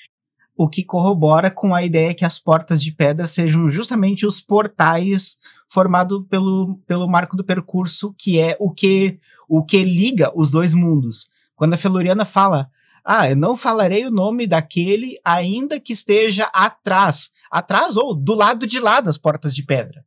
o 0.57 0.67
que 0.67 0.83
corrobora 0.83 1.51
com 1.51 1.75
a 1.75 1.83
ideia 1.83 2.15
que 2.15 2.25
as 2.25 2.39
portas 2.39 2.81
de 2.81 2.91
pedra 2.91 3.27
sejam 3.27 3.69
justamente 3.69 4.25
os 4.25 4.41
portais 4.41 5.37
formados 5.69 6.25
pelo, 6.27 6.79
pelo 6.87 7.07
marco 7.07 7.37
do 7.37 7.43
percurso, 7.43 8.13
que 8.17 8.39
é 8.39 8.57
o 8.59 8.71
que, 8.71 9.19
o 9.47 9.63
que 9.63 9.83
liga 9.83 10.31
os 10.35 10.49
dois 10.49 10.73
mundos. 10.73 11.29
Quando 11.55 11.75
a 11.75 11.77
Feluriana 11.77 12.25
fala, 12.25 12.69
ah, 13.05 13.29
eu 13.29 13.35
não 13.35 13.55
falarei 13.55 14.05
o 14.05 14.11
nome 14.11 14.47
daquele, 14.47 15.19
ainda 15.23 15.79
que 15.79 15.93
esteja 15.93 16.45
atrás, 16.53 17.29
atrás 17.51 17.95
ou 17.95 18.15
do 18.15 18.33
lado 18.33 18.65
de 18.65 18.79
lá 18.79 18.99
das 18.99 19.17
portas 19.17 19.53
de 19.53 19.63
pedra. 19.63 20.03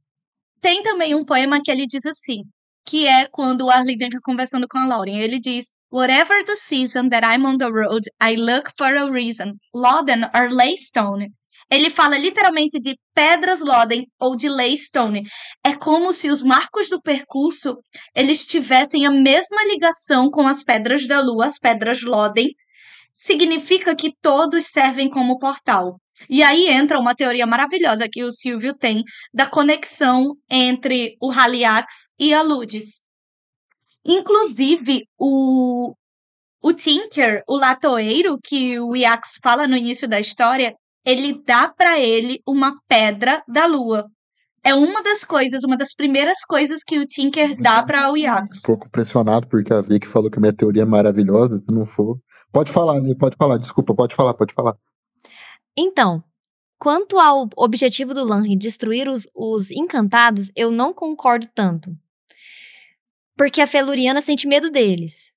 Tem 0.60 0.82
também 0.82 1.14
um 1.14 1.24
poema 1.24 1.60
que 1.62 1.70
ele 1.70 1.86
diz 1.86 2.04
assim, 2.04 2.42
que 2.84 3.06
é 3.06 3.26
quando 3.26 3.66
o 3.66 3.70
Arlington 3.70 4.06
está 4.06 4.18
conversando 4.22 4.66
com 4.68 4.78
a 4.78 4.86
Lauren. 4.86 5.18
Ele 5.18 5.38
diz: 5.38 5.70
Whatever 5.92 6.44
the 6.44 6.54
season 6.54 7.08
that 7.08 7.24
I'm 7.24 7.44
on 7.44 7.58
the 7.58 7.72
road, 7.72 8.04
I 8.20 8.36
look 8.36 8.70
for 8.78 8.94
a 8.94 9.10
reason, 9.10 9.58
Loden 9.74 10.24
or 10.32 10.48
Laystone. 10.48 11.32
Ele 11.68 11.90
fala 11.90 12.16
literalmente 12.16 12.78
de 12.78 12.96
pedras 13.12 13.60
Loden 13.60 14.06
ou 14.20 14.36
de 14.36 14.48
Laystone. 14.48 15.22
É 15.64 15.74
como 15.74 16.12
se 16.12 16.30
os 16.30 16.42
marcos 16.42 16.88
do 16.88 17.02
percurso 17.02 17.76
eles 18.14 18.46
tivessem 18.46 19.04
a 19.04 19.10
mesma 19.10 19.64
ligação 19.64 20.30
com 20.30 20.46
as 20.46 20.62
pedras 20.62 21.08
da 21.08 21.20
lua, 21.20 21.46
as 21.46 21.58
pedras 21.58 22.02
Loden. 22.02 22.50
Significa 23.12 23.92
que 23.94 24.12
todos 24.22 24.66
servem 24.66 25.10
como 25.10 25.40
portal. 25.40 26.00
E 26.28 26.40
aí 26.40 26.68
entra 26.68 27.00
uma 27.00 27.16
teoria 27.16 27.46
maravilhosa 27.46 28.08
que 28.08 28.22
o 28.22 28.30
Silvio 28.30 28.76
tem 28.76 29.02
da 29.34 29.46
conexão 29.46 30.36
entre 30.48 31.16
o 31.20 31.32
Haliax 31.32 32.08
e 32.16 32.32
a 32.32 32.42
Ludes. 32.42 33.02
Inclusive, 34.10 35.06
o, 35.16 35.94
o 36.60 36.72
Tinker, 36.72 37.44
o 37.48 37.56
latoeiro, 37.56 38.40
que 38.42 38.80
o 38.80 38.96
Iax 38.96 39.38
fala 39.40 39.68
no 39.68 39.76
início 39.76 40.08
da 40.08 40.18
história, 40.18 40.74
ele 41.06 41.40
dá 41.46 41.68
para 41.68 41.96
ele 41.96 42.40
uma 42.44 42.74
pedra 42.88 43.40
da 43.46 43.66
lua. 43.66 44.10
É 44.64 44.74
uma 44.74 45.00
das 45.00 45.24
coisas, 45.24 45.62
uma 45.62 45.76
das 45.76 45.94
primeiras 45.94 46.44
coisas 46.44 46.82
que 46.84 46.98
o 46.98 47.06
Tinker 47.06 47.56
dá 47.56 47.84
para 47.84 48.10
o 48.10 48.16
Iax. 48.16 48.64
Um 48.64 48.66
pouco 48.66 48.90
pressionado, 48.90 49.46
porque 49.46 49.72
a 49.72 49.80
Vicky 49.80 50.08
falou 50.08 50.28
que 50.28 50.38
a 50.38 50.40
minha 50.40 50.52
teoria 50.52 50.82
é 50.82 50.86
maravilhosa, 50.86 51.60
se 51.60 51.72
não 51.72 51.86
for. 51.86 52.18
Pode 52.52 52.72
falar, 52.72 53.00
pode 53.16 53.36
falar, 53.38 53.58
desculpa, 53.58 53.94
pode 53.94 54.16
falar, 54.16 54.34
pode 54.34 54.52
falar. 54.52 54.74
Então, 55.78 56.20
quanto 56.80 57.16
ao 57.16 57.48
objetivo 57.56 58.12
do 58.12 58.24
Lanry 58.24 58.56
destruir 58.56 59.08
os, 59.08 59.28
os 59.36 59.70
encantados, 59.70 60.50
eu 60.56 60.72
não 60.72 60.92
concordo 60.92 61.46
tanto. 61.54 61.96
Porque 63.40 63.62
a 63.62 63.66
Feluriana 63.66 64.20
sente 64.20 64.46
medo 64.46 64.70
deles. 64.70 65.32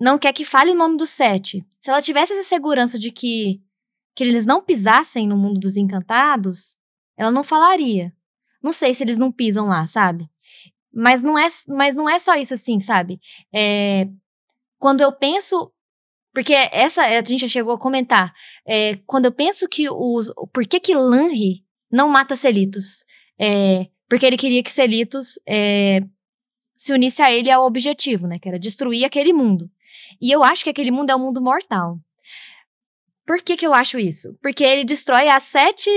Não 0.00 0.18
quer 0.18 0.32
que 0.32 0.46
fale 0.46 0.70
o 0.70 0.74
nome 0.74 0.96
dos 0.96 1.10
sete. 1.10 1.62
Se 1.78 1.90
ela 1.90 2.00
tivesse 2.00 2.32
essa 2.32 2.42
segurança 2.42 2.98
de 2.98 3.10
que, 3.10 3.60
que 4.14 4.24
eles 4.24 4.46
não 4.46 4.62
pisassem 4.62 5.28
no 5.28 5.36
mundo 5.36 5.60
dos 5.60 5.76
encantados, 5.76 6.78
ela 7.18 7.30
não 7.30 7.44
falaria. 7.44 8.14
Não 8.62 8.72
sei 8.72 8.94
se 8.94 9.04
eles 9.04 9.18
não 9.18 9.30
pisam 9.30 9.66
lá, 9.66 9.86
sabe? 9.86 10.26
Mas 10.90 11.20
não 11.20 11.38
é, 11.38 11.46
mas 11.68 11.94
não 11.94 12.08
é 12.08 12.18
só 12.18 12.34
isso 12.34 12.54
assim, 12.54 12.78
sabe? 12.78 13.20
É, 13.52 14.08
quando 14.78 15.02
eu 15.02 15.12
penso. 15.12 15.70
Porque 16.32 16.54
essa 16.54 17.02
a 17.02 17.22
gente 17.22 17.42
já 17.42 17.48
chegou 17.48 17.74
a 17.74 17.78
comentar. 17.78 18.32
É, 18.66 18.96
quando 19.04 19.26
eu 19.26 19.32
penso 19.32 19.66
que 19.66 19.86
os. 19.90 20.32
Por 20.50 20.66
que 20.66 20.80
que 20.80 20.94
Lanri 20.94 21.62
não 21.92 22.08
mata 22.08 22.36
Celitos? 22.36 23.04
É, 23.38 23.86
porque 24.08 24.24
ele 24.24 24.38
queria 24.38 24.62
que 24.62 24.70
Celitos 24.70 25.38
é, 25.46 26.00
se 26.76 26.92
unisse 26.92 27.22
a 27.22 27.32
ele 27.32 27.50
ao 27.50 27.66
objetivo, 27.66 28.26
né? 28.26 28.38
Que 28.38 28.48
era 28.48 28.58
destruir 28.58 29.04
aquele 29.04 29.32
mundo. 29.32 29.70
E 30.20 30.30
eu 30.30 30.42
acho 30.42 30.64
que 30.64 30.70
aquele 30.70 30.90
mundo 30.90 31.10
é 31.10 31.16
um 31.16 31.20
mundo 31.20 31.40
mortal. 31.40 31.98
Por 33.26 33.40
que, 33.42 33.56
que 33.56 33.66
eu 33.66 33.72
acho 33.72 33.98
isso? 33.98 34.36
Porque 34.42 34.62
ele 34.62 34.84
destrói 34.84 35.28
as 35.28 35.44
sete. 35.44 35.90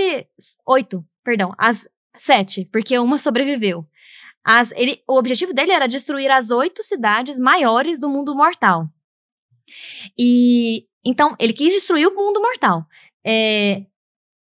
Oito, 0.65 1.05
perdão, 1.23 1.53
as 1.57 1.87
sete, 2.15 2.65
porque 2.71 2.97
uma 2.97 3.17
sobreviveu. 3.17 3.85
As, 4.43 4.71
ele, 4.71 5.03
o 5.07 5.17
objetivo 5.17 5.53
dele 5.53 5.73
era 5.73 5.87
destruir 5.87 6.31
as 6.31 6.51
oito 6.51 6.81
cidades 6.81 7.37
maiores 7.37 7.99
do 7.99 8.09
mundo 8.09 8.33
mortal. 8.33 8.87
E 10.17 10.87
então 11.03 11.35
ele 11.37 11.51
quis 11.51 11.73
destruir 11.73 12.07
o 12.07 12.15
mundo 12.15 12.41
mortal. 12.41 12.85
É, 13.25 13.85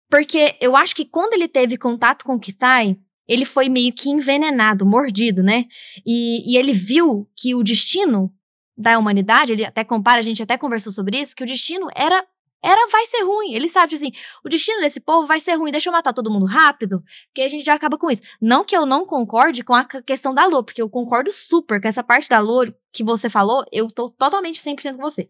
porque 0.10 0.56
eu 0.62 0.76
acho 0.76 0.96
que 0.96 1.06
quando 1.06 1.34
ele 1.34 1.48
teve 1.48 1.76
contato 1.78 2.24
com 2.24 2.36
o 2.36 2.40
Kitai, 2.40 2.98
ele 3.28 3.46
foi 3.46 3.70
meio 3.70 3.94
que 3.94 4.10
envenenado, 4.10 4.86
mordido, 4.86 5.44
né? 5.44 5.66
E, 6.06 6.54
e 6.54 6.58
ele 6.58 6.74
viu 6.74 7.28
que 7.36 7.56
o 7.56 7.64
destino 7.64 8.34
da 8.78 8.98
humanidade, 9.00 9.54
ele 9.54 9.66
até 9.66 9.84
compara, 9.84 10.20
a 10.20 10.24
gente 10.24 10.44
até 10.44 10.58
conversou 10.58 10.92
sobre 10.92 11.20
isso, 11.20 11.36
que 11.36 11.44
o 11.44 11.48
destino 11.48 11.88
era 11.96 12.26
era 12.66 12.88
vai 12.88 13.06
ser 13.06 13.22
ruim. 13.24 13.54
Ele 13.54 13.70
sabe 13.70 13.94
assim, 13.94 14.12
o 14.44 14.50
destino 14.50 14.82
desse 14.82 15.00
povo 15.00 15.28
vai 15.28 15.40
ser 15.40 15.54
ruim. 15.54 15.72
Deixa 15.72 15.88
eu 15.88 15.94
matar 15.94 16.14
todo 16.14 16.32
mundo 16.32 16.48
rápido, 16.48 17.04
que 17.32 17.42
a 17.42 17.48
gente 17.48 17.64
já 17.64 17.76
acaba 17.76 17.96
com 17.96 18.10
isso. 18.10 18.24
Não 18.42 18.66
que 18.66 18.76
eu 18.76 18.88
não 18.88 19.06
concorde 19.06 19.64
com 19.64 19.76
a 19.76 19.86
questão 19.86 20.34
da 20.34 20.48
lua, 20.48 20.64
porque 20.64 20.82
eu 20.82 20.90
concordo 20.90 21.32
super 21.32 21.80
com 21.80 21.88
essa 21.88 22.04
parte 22.04 22.28
da 22.28 22.40
lua 22.40 22.66
que 22.92 23.04
você 23.04 23.30
falou, 23.30 23.64
eu 23.72 23.88
tô 23.92 24.10
totalmente 24.10 24.60
100% 24.60 24.96
com 24.96 25.02
você. 25.04 25.30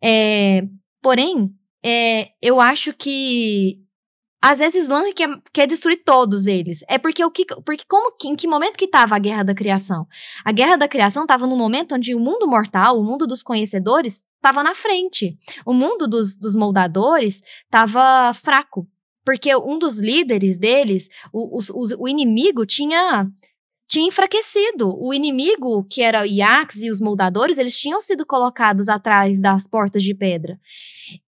É, 0.00 0.62
porém, 1.02 1.52
é, 1.82 2.28
eu 2.40 2.60
acho 2.60 2.92
que 2.92 3.80
às 4.40 4.60
vezes 4.60 4.88
Lan 4.88 5.12
quer, 5.12 5.28
quer 5.52 5.66
destruir 5.66 6.02
todos 6.04 6.46
eles. 6.46 6.84
É 6.88 6.96
porque 6.96 7.24
o 7.24 7.30
que. 7.30 7.44
Porque 7.64 7.84
como 7.88 8.12
em 8.24 8.36
que 8.36 8.46
momento 8.46 8.76
que 8.76 8.84
estava 8.84 9.16
a 9.16 9.18
guerra 9.18 9.42
da 9.42 9.54
criação? 9.54 10.06
A 10.44 10.52
guerra 10.52 10.76
da 10.76 10.86
criação 10.86 11.22
estava 11.22 11.46
no 11.46 11.56
momento 11.56 11.94
onde 11.94 12.14
o 12.14 12.20
mundo 12.20 12.46
mortal, 12.46 12.98
o 12.98 13.04
mundo 13.04 13.26
dos 13.26 13.42
conhecedores, 13.42 14.24
estava 14.36 14.62
na 14.62 14.74
frente. 14.74 15.36
O 15.66 15.72
mundo 15.72 16.06
dos, 16.06 16.36
dos 16.36 16.54
moldadores 16.54 17.42
estava 17.64 18.32
fraco. 18.32 18.86
Porque 19.24 19.54
um 19.56 19.78
dos 19.78 19.98
líderes 19.98 20.56
deles, 20.56 21.08
o, 21.32 21.58
o, 21.58 22.04
o 22.04 22.08
inimigo, 22.08 22.64
tinha 22.64 23.26
tinha 23.88 24.06
enfraquecido. 24.06 24.94
O 25.02 25.14
inimigo, 25.14 25.84
que 25.90 26.02
era 26.02 26.26
Iax 26.26 26.82
e 26.82 26.90
os 26.90 27.00
moldadores, 27.00 27.56
eles 27.56 27.76
tinham 27.76 28.00
sido 28.00 28.26
colocados 28.26 28.88
atrás 28.88 29.40
das 29.40 29.66
portas 29.66 30.02
de 30.02 30.14
pedra. 30.14 30.60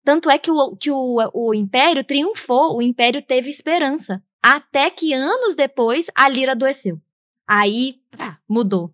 Tanto 0.03 0.29
é 0.29 0.37
que 0.37 0.51
o, 0.51 0.75
que 0.75 0.91
o, 0.91 1.17
o 1.33 1.53
Império 1.53 2.03
triunfou, 2.03 2.77
o 2.77 2.81
Império 2.81 3.21
teve 3.21 3.49
esperança. 3.49 4.21
Até 4.43 4.89
que 4.89 5.13
anos 5.13 5.55
depois 5.55 6.07
a 6.13 6.27
Lira 6.27 6.51
adoeceu. 6.51 6.99
Aí, 7.47 7.95
pá, 8.15 8.37
mudou. 8.47 8.93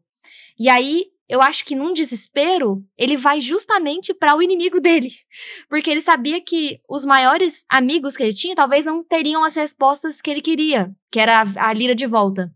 E 0.58 0.70
aí, 0.70 1.06
eu 1.28 1.42
acho 1.42 1.66
que 1.66 1.76
num 1.76 1.92
desespero, 1.92 2.84
ele 2.96 3.18
vai 3.18 3.42
justamente 3.42 4.14
para 4.14 4.36
o 4.36 4.44
inimigo 4.44 4.80
dele. 4.80 5.10
Porque 5.68 5.90
ele 5.90 6.02
sabia 6.02 6.40
que 6.40 6.80
os 6.88 7.04
maiores 7.04 7.66
amigos 7.70 8.16
que 8.16 8.24
ele 8.24 8.34
tinha 8.34 8.56
talvez 8.56 8.86
não 8.86 9.04
teriam 9.04 9.44
as 9.44 9.56
respostas 9.56 10.22
que 10.22 10.30
ele 10.30 10.42
queria, 10.42 10.96
que 11.12 11.20
era 11.20 11.42
a, 11.42 11.70
a 11.70 11.74
Lira 11.74 11.96
de 11.96 12.06
volta. 12.06 12.54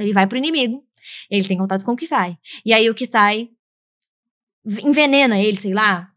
Então 0.00 0.06
ele 0.06 0.14
vai 0.14 0.26
pro 0.26 0.38
inimigo, 0.38 0.82
ele 1.30 1.46
tem 1.46 1.58
contato 1.58 1.84
com 1.84 1.92
o 1.92 1.96
Kisai. 1.96 2.38
E 2.64 2.72
aí 2.72 2.88
o 2.88 2.94
Kisai 2.94 3.50
envenena 4.82 5.38
ele, 5.38 5.58
sei 5.58 5.74
lá, 5.74 6.08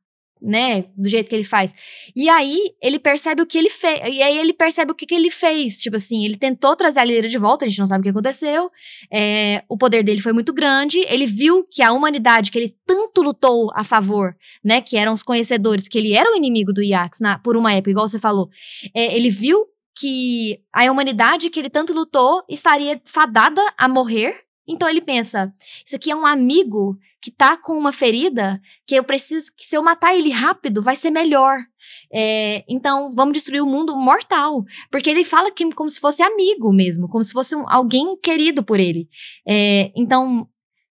né, 0.41 0.85
do 0.97 1.09
jeito 1.09 1.29
que 1.29 1.35
ele 1.35 1.43
faz. 1.43 1.73
E 2.15 2.29
aí 2.29 2.75
ele 2.81 2.97
percebe 2.97 3.41
o 3.41 3.45
que 3.45 3.57
ele 3.57 3.69
fez, 3.69 3.99
e 4.03 4.21
aí 4.21 4.37
ele 4.37 4.53
percebe 4.53 4.91
o 4.93 4.95
que, 4.95 5.05
que 5.05 5.15
ele 5.15 5.29
fez, 5.29 5.79
tipo 5.79 5.97
assim, 5.97 6.23
ele 6.23 6.37
tentou 6.37 6.75
trazer 6.77 7.01
a 7.01 7.03
Lira 7.03 7.27
de 7.27 7.37
volta, 7.37 7.65
a 7.65 7.67
gente 7.67 7.79
não 7.79 7.87
sabe 7.87 8.01
o 8.01 8.03
que 8.03 8.09
aconteceu, 8.09 8.69
é, 9.11 9.63
o 9.67 9.77
poder 9.77 10.01
dele 10.01 10.21
foi 10.21 10.33
muito 10.33 10.53
grande, 10.53 10.99
ele 11.09 11.25
viu 11.25 11.65
que 11.69 11.81
a 11.81 11.91
humanidade 11.91 12.51
que 12.51 12.57
ele 12.57 12.75
tanto 12.85 13.21
lutou 13.21 13.69
a 13.73 13.83
favor, 13.83 14.35
né, 14.63 14.81
que 14.81 14.95
eram 14.95 15.13
os 15.13 15.23
conhecedores, 15.23 15.89
que 15.89 15.97
ele 15.97 16.13
era 16.13 16.31
o 16.31 16.35
inimigo 16.35 16.71
do 16.71 16.81
Iax 16.81 17.19
na, 17.19 17.37
por 17.37 17.57
uma 17.57 17.73
época, 17.73 17.91
igual 17.91 18.07
você 18.07 18.19
falou, 18.19 18.49
é, 18.93 19.15
ele 19.15 19.29
viu 19.29 19.65
que 19.95 20.61
a 20.71 20.89
humanidade 20.91 21.49
que 21.49 21.59
ele 21.59 21.69
tanto 21.69 21.93
lutou 21.93 22.43
estaria 22.49 23.01
fadada 23.05 23.61
a 23.77 23.87
morrer. 23.87 24.43
Então 24.67 24.89
ele 24.89 25.01
pensa: 25.01 25.53
isso 25.85 25.95
aqui 25.95 26.11
é 26.11 26.15
um 26.15 26.25
amigo 26.25 26.97
que 27.21 27.31
tá 27.31 27.57
com 27.57 27.77
uma 27.77 27.91
ferida 27.91 28.61
que 28.85 28.95
eu 28.95 29.03
preciso 29.03 29.51
que 29.55 29.63
se 29.63 29.75
eu 29.75 29.83
matar 29.83 30.15
ele 30.15 30.29
rápido 30.29 30.81
vai 30.81 30.95
ser 30.95 31.11
melhor. 31.11 31.59
É, 32.13 32.63
então 32.67 33.11
vamos 33.13 33.33
destruir 33.33 33.61
o 33.61 33.65
mundo 33.65 33.95
mortal, 33.95 34.63
porque 34.89 35.09
ele 35.09 35.23
fala 35.23 35.51
que 35.51 35.69
como 35.73 35.89
se 35.89 35.99
fosse 35.99 36.23
amigo 36.23 36.71
mesmo, 36.71 37.09
como 37.09 37.23
se 37.23 37.33
fosse 37.33 37.55
um, 37.55 37.69
alguém 37.69 38.17
querido 38.17 38.63
por 38.63 38.79
ele. 38.79 39.07
É, 39.47 39.91
então 39.95 40.47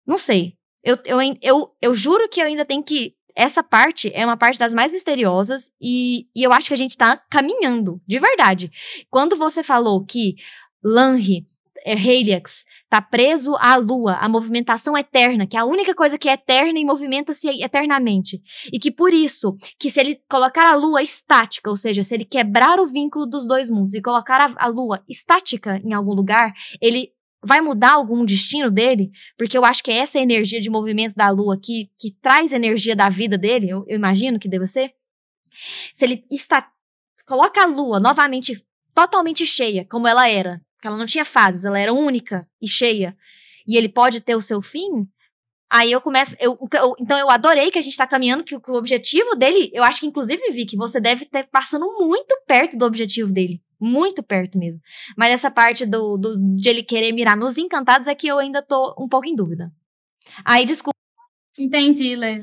não 0.06 0.16
sei. 0.16 0.54
Eu, 0.82 0.96
eu, 1.04 1.18
eu, 1.42 1.70
eu 1.82 1.94
juro 1.94 2.28
que 2.28 2.40
eu 2.40 2.46
ainda 2.46 2.64
tenho 2.64 2.82
que 2.82 3.14
essa 3.38 3.62
parte 3.62 4.10
é 4.12 4.26
uma 4.26 4.36
parte 4.36 4.58
das 4.58 4.74
mais 4.74 4.92
misteriosas 4.92 5.70
e, 5.80 6.26
e 6.34 6.42
eu 6.42 6.52
acho 6.52 6.66
que 6.66 6.74
a 6.74 6.76
gente 6.76 6.96
tá 6.96 7.16
caminhando, 7.30 8.02
de 8.04 8.18
verdade. 8.18 8.68
Quando 9.08 9.36
você 9.36 9.62
falou 9.62 10.04
que 10.04 10.34
Lanri 10.82 11.46
é, 11.84 11.92
Helix 11.92 12.64
tá 12.88 13.00
preso 13.00 13.54
à 13.60 13.76
lua, 13.76 14.14
à 14.14 14.28
movimentação 14.28 14.98
eterna, 14.98 15.46
que 15.46 15.56
é 15.56 15.60
a 15.60 15.64
única 15.64 15.94
coisa 15.94 16.18
que 16.18 16.28
é 16.28 16.32
eterna 16.32 16.80
e 16.80 16.84
movimenta-se 16.84 17.48
eternamente. 17.62 18.42
E 18.72 18.78
que 18.78 18.90
por 18.90 19.14
isso, 19.14 19.54
que 19.78 19.88
se 19.88 20.00
ele 20.00 20.20
colocar 20.28 20.66
a 20.66 20.74
lua 20.74 21.00
estática, 21.00 21.70
ou 21.70 21.76
seja, 21.76 22.02
se 22.02 22.16
ele 22.16 22.24
quebrar 22.24 22.80
o 22.80 22.86
vínculo 22.86 23.24
dos 23.24 23.46
dois 23.46 23.70
mundos 23.70 23.94
e 23.94 24.02
colocar 24.02 24.40
a, 24.40 24.52
a 24.64 24.66
lua 24.66 25.00
estática 25.08 25.80
em 25.84 25.92
algum 25.92 26.12
lugar, 26.12 26.52
ele 26.80 27.12
vai 27.48 27.60
mudar 27.62 27.92
algum 27.92 28.24
destino 28.24 28.70
dele? 28.70 29.10
Porque 29.36 29.56
eu 29.56 29.64
acho 29.64 29.82
que 29.82 29.90
é 29.90 29.96
essa 29.96 30.18
energia 30.18 30.60
de 30.60 30.68
movimento 30.68 31.14
da 31.14 31.30
Lua 31.30 31.58
que, 31.60 31.90
que 31.98 32.12
traz 32.20 32.52
energia 32.52 32.94
da 32.94 33.08
vida 33.08 33.38
dele, 33.38 33.70
eu, 33.70 33.84
eu 33.88 33.96
imagino 33.96 34.38
que 34.38 34.48
deva 34.48 34.66
ser. 34.66 34.92
Se 35.94 36.04
ele 36.04 36.24
está. 36.30 36.70
Coloca 37.26 37.62
a 37.62 37.66
Lua 37.66 37.98
novamente 37.98 38.64
totalmente 38.94 39.46
cheia, 39.46 39.86
como 39.90 40.06
ela 40.06 40.28
era. 40.28 40.60
Porque 40.74 40.86
ela 40.86 40.96
não 40.96 41.06
tinha 41.06 41.24
fases, 41.24 41.64
ela 41.64 41.78
era 41.78 41.92
única 41.92 42.46
e 42.60 42.68
cheia. 42.68 43.16
E 43.66 43.76
ele 43.76 43.88
pode 43.88 44.20
ter 44.20 44.36
o 44.36 44.40
seu 44.40 44.60
fim. 44.60 45.08
Aí 45.70 45.90
eu 45.90 46.00
começo. 46.00 46.36
Eu, 46.38 46.58
eu, 46.72 46.94
então 47.00 47.18
eu 47.18 47.30
adorei 47.30 47.70
que 47.70 47.78
a 47.78 47.82
gente 47.82 47.92
está 47.92 48.06
caminhando, 48.06 48.44
que, 48.44 48.58
que, 48.60 48.70
o 48.70 48.74
objetivo 48.74 49.34
dele, 49.34 49.70
eu 49.72 49.82
acho 49.82 50.00
que 50.00 50.06
inclusive 50.06 50.52
vi 50.52 50.66
que 50.66 50.76
você 50.76 51.00
deve 51.00 51.24
estar 51.24 51.46
passando 51.48 51.86
muito 51.98 52.34
perto 52.46 52.76
do 52.76 52.84
objetivo 52.84 53.32
dele. 53.32 53.62
Muito 53.80 54.22
perto 54.22 54.58
mesmo. 54.58 54.80
Mas 55.16 55.32
essa 55.32 55.50
parte 55.50 55.86
do, 55.86 56.16
do, 56.16 56.34
de 56.56 56.68
ele 56.68 56.82
querer 56.82 57.12
mirar 57.12 57.36
nos 57.36 57.58
encantados 57.58 58.08
é 58.08 58.14
que 58.14 58.26
eu 58.26 58.38
ainda 58.38 58.62
tô 58.62 58.94
um 58.98 59.08
pouco 59.08 59.28
em 59.28 59.34
dúvida. 59.34 59.70
Aí, 60.44 60.64
desculpa. 60.64 60.96
Entendi, 61.58 62.16
Lê. 62.16 62.42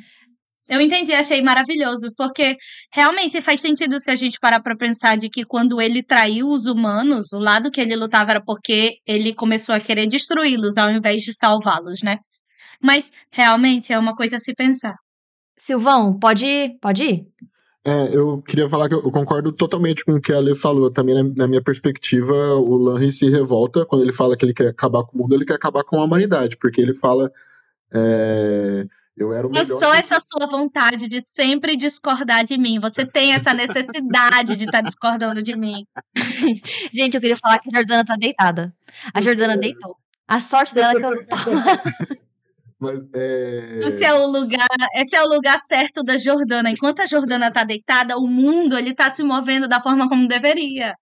Eu 0.68 0.82
entendi, 0.82 1.14
achei 1.14 1.44
maravilhoso, 1.44 2.12
porque 2.18 2.58
realmente 2.92 3.40
faz 3.40 3.60
sentido 3.60 4.00
se 4.00 4.10
a 4.10 4.16
gente 4.16 4.40
parar 4.40 4.60
para 4.62 4.76
pensar 4.76 5.16
de 5.16 5.30
que 5.30 5.46
quando 5.46 5.80
ele 5.80 6.02
traiu 6.02 6.50
os 6.50 6.66
humanos, 6.66 7.32
o 7.34 7.38
lado 7.38 7.70
que 7.70 7.80
ele 7.80 7.96
lutava 7.96 8.32
era 8.32 8.44
porque 8.44 8.98
ele 9.06 9.32
começou 9.34 9.76
a 9.76 9.80
querer 9.80 10.08
destruí-los 10.08 10.76
ao 10.78 10.90
invés 10.90 11.22
de 11.22 11.38
salvá-los, 11.38 12.02
né? 12.02 12.18
Mas 12.82 13.12
realmente 13.32 13.94
é 13.94 14.00
uma 14.00 14.16
coisa 14.16 14.38
a 14.38 14.40
se 14.40 14.56
pensar. 14.56 14.96
Silvão, 15.56 16.18
pode 16.18 16.48
ir? 16.48 16.78
Pode 16.82 17.04
ir? 17.04 17.28
É, 17.88 18.16
eu 18.16 18.42
queria 18.42 18.68
falar 18.68 18.90
que 18.90 18.96
eu 18.96 19.12
concordo 19.12 19.52
totalmente 19.52 20.04
com 20.04 20.14
o 20.14 20.22
que 20.22 20.34
a 20.34 20.38
Ale 20.38 20.56
falou. 20.56 20.90
Também, 20.90 21.14
na, 21.14 21.24
na 21.38 21.48
minha 21.48 21.62
perspectiva, 21.62 22.34
o 22.56 22.78
Lanry 22.78 23.12
se 23.12 23.30
revolta 23.30 23.86
quando 23.86 24.02
ele 24.02 24.12
fala 24.12 24.36
que 24.36 24.44
ele 24.44 24.56
quer 24.56 24.70
acabar 24.70 25.04
com 25.04 25.16
o 25.16 25.22
mundo, 25.22 25.36
ele 25.36 25.46
quer 25.46 25.54
acabar 25.54 25.84
com 25.84 26.00
a 26.00 26.04
humanidade, 26.04 26.58
porque 26.58 26.82
ele 26.82 26.96
fala. 26.96 27.32
É, 27.94 28.86
eu 29.16 29.32
era 29.32 29.46
o 29.48 29.52
melhor. 29.52 29.70
Eu 29.70 29.80
sou 29.80 29.94
essa 29.94 30.18
sua 30.20 30.48
vontade 30.48 31.08
de 31.08 31.22
sempre 31.26 31.78
discordar 31.78 32.44
de 32.44 32.58
mim. 32.58 32.80
Você 32.80 33.06
tem 33.06 33.34
essa 33.34 33.54
necessidade 33.54 34.56
de 34.56 34.66
estar 34.66 34.80
tá 34.80 34.82
discordando 34.82 35.44
de 35.44 35.56
mim. 35.56 35.86
Gente, 36.92 37.14
eu 37.14 37.22
queria 37.22 37.38
falar 37.38 37.60
que 37.60 37.70
a 37.72 37.78
Jordana 37.78 38.04
tá 38.04 38.16
deitada. 38.18 38.74
A 39.14 39.22
Jordana 39.22 39.56
deitou. 39.56 39.96
A 40.28 40.40
sorte 40.40 40.74
dela 40.74 40.94
é 40.94 40.96
que 40.96 41.06
eu 41.06 41.16
não 41.16 41.26
tava. 41.28 41.52
Mas, 42.80 43.00
é... 43.14 43.80
Esse 43.80 44.04
é 44.04 44.14
o 44.14 44.28
lugar, 44.28 44.68
esse 44.96 45.16
é 45.16 45.24
o 45.24 45.28
lugar 45.28 45.60
certo 45.60 46.04
da 46.04 46.18
Jordana. 46.18 46.70
Enquanto 46.70 47.02
a 47.02 47.06
Jordana 47.06 47.52
tá 47.52 47.64
deitada, 47.64 48.18
o 48.18 48.28
mundo 48.28 48.78
ele 48.78 48.94
tá 48.94 49.10
se 49.10 49.24
movendo 49.24 49.68
da 49.68 49.82
forma 49.82 50.10
como 50.10 50.28
deveria. 50.28 50.94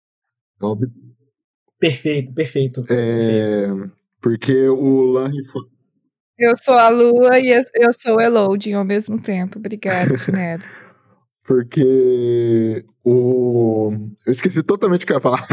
Perfeito, 1.79 2.33
perfeito. 2.33 2.83
É... 2.89 3.67
Porque 4.21 4.67
o 4.69 5.01
Lange 5.01 5.41
eu 6.37 6.55
sou 6.57 6.73
a 6.73 6.89
Lua 6.89 7.39
e 7.39 7.61
eu 7.75 7.93
sou 7.93 8.17
o 8.17 8.21
Elodie 8.21 8.73
ao 8.73 8.83
mesmo 8.83 9.21
tempo. 9.21 9.59
Obrigada, 9.59 10.15
Tinero. 10.17 10.63
Porque 11.45 12.83
o. 13.03 13.91
Eu 14.25 14.33
esqueci 14.33 14.63
totalmente 14.63 15.03
o 15.03 15.07
que 15.07 15.13
eu 15.13 15.17
ia 15.17 15.21
falar. 15.21 15.45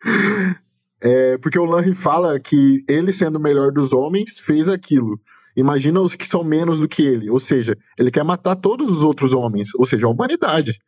É, 1.02 1.38
porque 1.38 1.58
o 1.58 1.64
Lanry 1.64 1.94
fala 1.94 2.38
que 2.38 2.84
ele, 2.88 3.12
sendo 3.12 3.36
o 3.36 3.42
melhor 3.42 3.72
dos 3.72 3.92
homens, 3.92 4.38
fez 4.38 4.68
aquilo. 4.68 5.18
Imagina 5.56 6.00
os 6.00 6.14
que 6.14 6.28
são 6.28 6.44
menos 6.44 6.78
do 6.78 6.88
que 6.88 7.02
ele. 7.02 7.30
Ou 7.30 7.40
seja, 7.40 7.76
ele 7.98 8.10
quer 8.10 8.22
matar 8.22 8.54
todos 8.56 8.88
os 8.88 9.02
outros 9.02 9.32
homens, 9.32 9.74
ou 9.76 9.86
seja, 9.86 10.06
a 10.06 10.10
humanidade. 10.10 10.78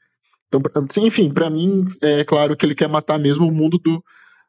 Então, 0.49 0.61
enfim, 0.99 1.33
para 1.33 1.49
mim, 1.49 1.87
é 2.03 2.25
claro 2.25 2.57
que 2.57 2.67
ele 2.67 2.75
quer 2.75 2.89
matar 2.89 3.19
mesmo 3.19 3.47
o 3.49 3.53
mundo 3.53 3.79
do 3.79 4.03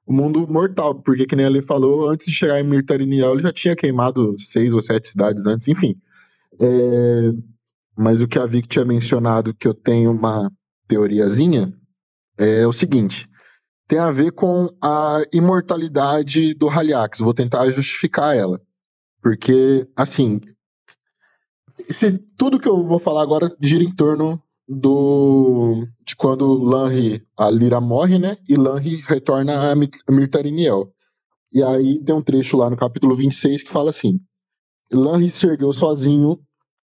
o 0.05 0.11
mundo 0.11 0.45
mortal, 0.49 0.95
porque, 1.01 1.25
que 1.25 1.33
nem 1.33 1.45
ele 1.45 1.61
falou, 1.61 2.09
antes 2.09 2.27
de 2.27 2.33
chegar 2.33 2.59
em 2.59 2.63
Mirtariniel, 2.63 3.31
ele 3.31 3.41
já 3.43 3.53
tinha 3.53 3.73
queimado 3.73 4.35
seis 4.37 4.73
ou 4.73 4.81
sete 4.81 5.07
cidades 5.07 5.47
antes, 5.47 5.69
enfim. 5.69 5.95
É, 6.59 7.31
mas 7.97 8.21
o 8.21 8.27
que 8.27 8.37
a 8.37 8.45
Vic 8.45 8.67
tinha 8.67 8.83
mencionado, 8.83 9.53
que 9.53 9.65
eu 9.65 9.73
tenho 9.73 10.11
uma 10.11 10.51
teoriazinha, 10.89 11.73
é 12.37 12.67
o 12.67 12.73
seguinte 12.73 13.29
tem 13.87 13.99
a 13.99 14.11
ver 14.11 14.31
com 14.31 14.67
a 14.81 15.21
imortalidade 15.33 16.53
do 16.53 16.69
Haliax. 16.69 17.19
Vou 17.19 17.33
tentar 17.33 17.69
justificar 17.69 18.35
ela. 18.35 18.61
Porque, 19.21 19.87
assim, 19.95 20.39
se 21.71 22.17
tudo 22.37 22.59
que 22.59 22.67
eu 22.67 22.85
vou 22.85 22.99
falar 22.99 23.21
agora 23.21 23.55
gira 23.61 23.83
em 23.83 23.93
torno 23.93 24.41
do 24.67 25.85
de 26.05 26.15
quando 26.15 26.45
Lanri, 26.53 27.25
a 27.37 27.49
Lira 27.49 27.81
morre, 27.81 28.17
né? 28.17 28.37
E 28.47 28.55
Lanri 28.55 28.97
retorna 29.07 29.71
a 29.71 29.75
Mirtariniel. 30.11 30.91
E 31.53 31.61
aí 31.61 32.03
tem 32.03 32.15
um 32.15 32.21
trecho 32.21 32.57
lá 32.57 32.69
no 32.69 32.77
capítulo 32.77 33.15
26 33.15 33.63
que 33.63 33.69
fala 33.69 33.89
assim: 33.89 34.19
Lanri 34.91 35.29
se 35.29 35.45
ergueu 35.45 35.73
sozinho 35.73 36.39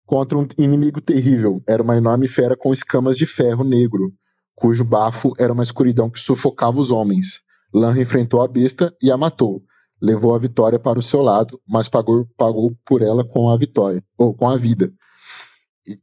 contra 0.05 0.37
um 0.37 0.47
inimigo 0.57 1.01
terrível. 1.01 1.61
Era 1.67 1.83
uma 1.83 1.97
enorme 1.97 2.27
fera 2.27 2.55
com 2.57 2.73
escamas 2.73 3.17
de 3.17 3.25
ferro 3.25 3.63
negro 3.63 4.13
cujo 4.57 4.83
bafo 4.83 5.33
era 5.37 5.53
uma 5.53 5.61
escuridão 5.61 6.09
que 6.09 6.19
sufocava 6.19 6.79
os 6.79 6.89
homens. 6.89 7.41
Lan 7.71 7.95
enfrentou 8.01 8.41
a 8.41 8.47
besta 8.47 8.91
e 8.99 9.11
a 9.11 9.15
matou. 9.15 9.61
Levou 10.01 10.33
a 10.33 10.39
vitória 10.39 10.79
para 10.79 10.97
o 10.97 11.01
seu 11.01 11.21
lado, 11.21 11.61
mas 11.67 11.87
pagou, 11.87 12.27
pagou 12.35 12.75
por 12.83 13.03
ela 13.03 13.23
com 13.23 13.49
a 13.51 13.57
vitória, 13.57 14.03
ou 14.17 14.33
com 14.33 14.49
a 14.49 14.57
vida. 14.57 14.91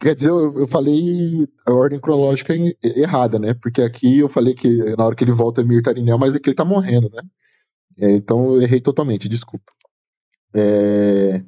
Quer 0.01 0.15
dizer, 0.15 0.31
eu, 0.31 0.61
eu, 0.61 0.67
falei 0.69 1.49
a 1.67 1.73
ordem 1.73 1.99
cronológica 1.99 2.55
errada, 2.83 3.41
né? 3.41 3.55
Porque 3.55 3.83
aqui 3.83 4.21
eu 4.21 4.29
falei 4.29 4.55
que 4.55 4.69
na 4.97 5.05
hora 5.05 5.17
que 5.17 5.25
ele 5.25 5.33
volta 5.33 5.61
é 5.61 5.65
Mirtarinel, 5.65 6.17
mas 6.17 6.35
aqui 6.35 6.49
ele 6.49 6.57
tá 6.57 6.65
morrendo, 6.65 7.11
né? 7.11 7.23
É, 7.99 8.13
então 8.13 8.55
eu 8.55 8.63
errei 8.63 8.81
totalmente, 8.81 9.29
desculpa. 9.29 9.73
É... 10.55 11.43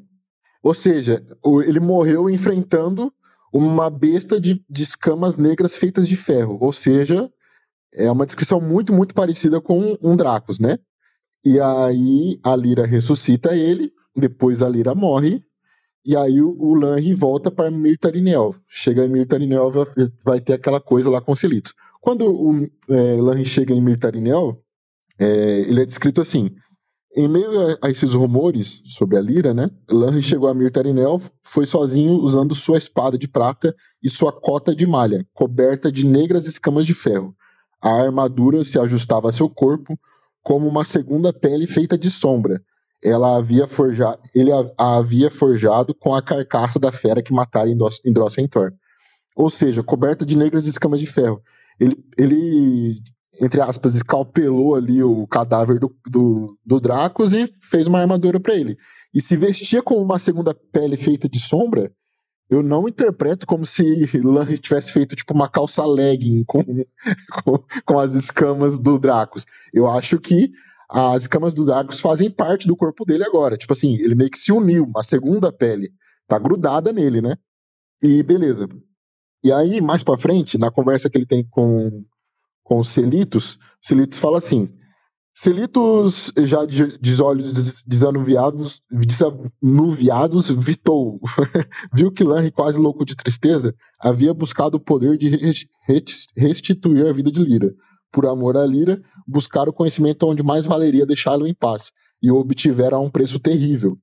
Ou 0.61 0.75
seja, 0.75 1.25
ele 1.67 1.79
morreu 1.79 2.29
enfrentando 2.29 3.13
uma 3.57 3.91
besta 3.91 4.41
de, 4.41 4.63
de 4.69 4.83
escamas 4.83 5.37
negras 5.37 5.77
feitas 5.77 6.09
de 6.09 6.17
ferro. 6.17 6.59
Ou 6.61 6.73
seja, 6.73 7.31
é 7.95 8.11
uma 8.11 8.27
descrição 8.27 8.61
muito, 8.61 8.93
muito 8.93 9.15
parecida 9.15 9.61
com 9.61 9.97
um 10.03 10.17
Dracos, 10.17 10.59
né? 10.59 10.79
E 11.45 11.61
aí 11.61 12.39
a 12.43 12.55
Lyra 12.57 12.85
ressuscita 12.87 13.55
ele, 13.55 13.93
depois 14.15 14.63
a 14.63 14.69
Lyra 14.69 14.95
morre, 14.95 15.43
e 16.05 16.17
aí 16.17 16.41
o, 16.41 16.57
o 16.59 16.75
Lanri 16.75 17.15
volta 17.15 17.51
para 17.51 17.71
Mirtarinel. 17.71 18.55
Chega 18.69 19.05
em 19.05 19.09
Mirtarinel, 19.09 19.71
vai, 19.71 19.85
vai 20.25 20.41
ter 20.41 20.55
aquela 20.55 20.81
coisa 20.81 21.11
lá 21.11 21.21
com 21.21 21.33
os 21.33 21.39
Celitos. 21.39 21.73
Quando 22.01 22.31
o 22.31 22.65
é, 22.89 23.17
Lanri 23.21 23.45
chega 23.45 23.75
em 23.75 23.81
Mirtarinel, 23.81 24.63
é, 25.19 25.61
ele 25.61 25.83
é 25.83 25.87
descrito 25.87 26.21
assim: 26.21 26.51
em 27.17 27.27
meio 27.27 27.51
a, 27.61 27.87
a 27.87 27.91
esses 27.91 28.13
rumores 28.13 28.83
sobre 28.85 29.17
a 29.17 29.21
Lira, 29.21 29.55
né? 29.55 29.69
Lanri 29.91 30.23
chegou 30.23 30.51
a 30.51 30.55
Mirtarinel, 30.55 31.21
foi 31.43 31.65
sozinho 31.65 32.13
usando 32.21 32.55
sua 32.55 32.77
espada 32.77 33.17
de 33.17 33.27
prata 33.27 33.75
e 34.03 34.11
sua 34.11 34.31
cota 34.31 34.75
de 34.75 34.87
malha, 34.87 35.27
coberta 35.33 35.91
de 35.91 36.05
negras 36.05 36.47
escamas 36.47 36.85
de 36.85 36.93
ferro. 36.93 37.35
A 37.83 37.91
armadura 38.03 38.63
se 38.65 38.79
ajustava 38.79 39.31
a 39.31 39.33
seu 39.33 39.49
corpo 39.49 39.99
como 40.43 40.69
uma 40.69 40.85
segunda 40.85 41.33
pele 41.33 41.67
feita 41.67 41.97
de 41.97 42.11
sombra. 42.11 42.63
Ela 43.03 43.37
havia 43.37 43.67
forjado, 43.67 44.19
ele 44.35 44.53
a, 44.53 44.71
a 44.77 44.97
havia 44.99 45.31
forjado 45.31 45.95
com 45.95 46.15
a 46.15 46.23
carcaça 46.23 46.79
da 46.79 46.93
fera 46.93 47.23
que 47.23 47.33
matara 47.33 47.71
em 47.71 48.13
Drossentor. 48.13 48.73
Ou 49.35 49.49
seja, 49.49 49.83
coberta 49.83 50.25
de 50.25 50.37
negras 50.37 50.67
escamas 50.67 51.01
de 51.01 51.07
ferro. 51.07 51.41
Ele, 51.81 51.97
ele 52.19 53.01
entre 53.41 53.61
aspas, 53.61 53.95
escalpelou 53.95 54.75
ali 54.75 55.03
o 55.03 55.27
cadáver 55.27 55.79
do, 55.79 55.95
do, 56.09 56.59
do 56.65 56.81
Dracos 56.81 57.33
e 57.33 57.53
fez 57.61 57.87
uma 57.87 58.01
armadura 58.01 58.41
para 58.41 58.55
ele. 58.55 58.77
E 59.15 59.21
se 59.21 59.37
vestia 59.37 59.83
com 59.83 59.97
uma 59.97 60.19
segunda 60.19 60.55
pele 60.73 60.97
feita 60.97 61.29
de 61.29 61.39
sombra, 61.39 61.93
eu 62.49 62.63
não 62.63 62.89
interpreto 62.89 63.47
como 63.47 63.67
se 63.67 63.83
Lanry 64.23 64.59
tivesse 64.59 64.93
feito 64.93 65.17
tipo 65.17 65.35
uma 65.35 65.49
calça 65.49 65.85
legging 65.85 66.45
com, 66.47 66.63
com, 67.45 67.65
com, 67.85 67.99
as 67.99 68.15
escamas 68.15 68.79
do 68.79 68.99
Dracos. 68.99 69.45
Eu 69.75 69.89
acho 69.91 70.19
que 70.19 70.51
as 70.89 71.23
escamas 71.23 71.53
do 71.53 71.67
Dracos 71.67 72.01
fazem 72.01 72.31
parte 72.31 72.67
do 72.67 72.77
corpo 72.77 73.05
dele 73.05 73.25
agora. 73.25 73.57
Tipo 73.57 73.73
assim, 73.73 73.97
ele 73.97 74.15
meio 74.15 74.31
que 74.31 74.39
se 74.39 74.53
uniu, 74.53 74.85
uma 74.85 75.03
segunda 75.03 75.53
pele. 75.53 75.89
Tá 76.29 76.39
grudada 76.39 76.93
nele, 76.93 77.21
né? 77.21 77.35
E 78.03 78.23
beleza. 78.23 78.69
E 79.45 79.53
aí, 79.53 79.81
mais 79.81 80.03
pra 80.03 80.19
frente, 80.19 80.59
na 80.59 80.71
conversa 80.71 81.11
que 81.11 81.19
ele 81.19 81.27
tem 81.27 81.45
com, 81.51 82.05
com 82.67 82.81
os 82.81 82.89
Celitos, 82.89 83.59
Celitos 83.81 84.19
fala 84.19 84.39
assim: 84.39 84.69
Celitos, 85.33 86.33
já 86.39 86.65
de, 86.65 86.99
de 86.99 87.23
olhos 87.23 87.85
desanuviados, 87.87 88.83
desanuviados, 88.91 90.51
vitou. 90.51 91.21
Viu 91.95 92.11
que 92.11 92.25
Lanry, 92.25 92.51
quase 92.51 92.81
louco 92.81 93.05
de 93.05 93.15
tristeza, 93.15 93.73
havia 94.01 94.35
buscado 94.35 94.79
o 94.79 94.81
poder 94.81 95.17
de 95.17 95.31
restituir 96.37 97.07
a 97.07 97.13
vida 97.13 97.31
de 97.31 97.41
Lira. 97.41 97.73
Por 98.11 98.27
amor 98.27 98.57
a 98.57 98.67
Lira, 98.67 99.01
buscar 99.29 99.69
o 99.69 99.73
conhecimento 99.73 100.27
onde 100.27 100.43
mais 100.43 100.67
valeria 100.67 101.07
deixá-lo 101.07 101.47
em 101.47 101.55
paz, 101.55 101.93
e 102.21 102.33
o 102.33 102.37
obtivera 102.37 102.97
a 102.97 103.01
um 103.01 103.11
preço 103.11 103.39
terrível. 103.39 103.97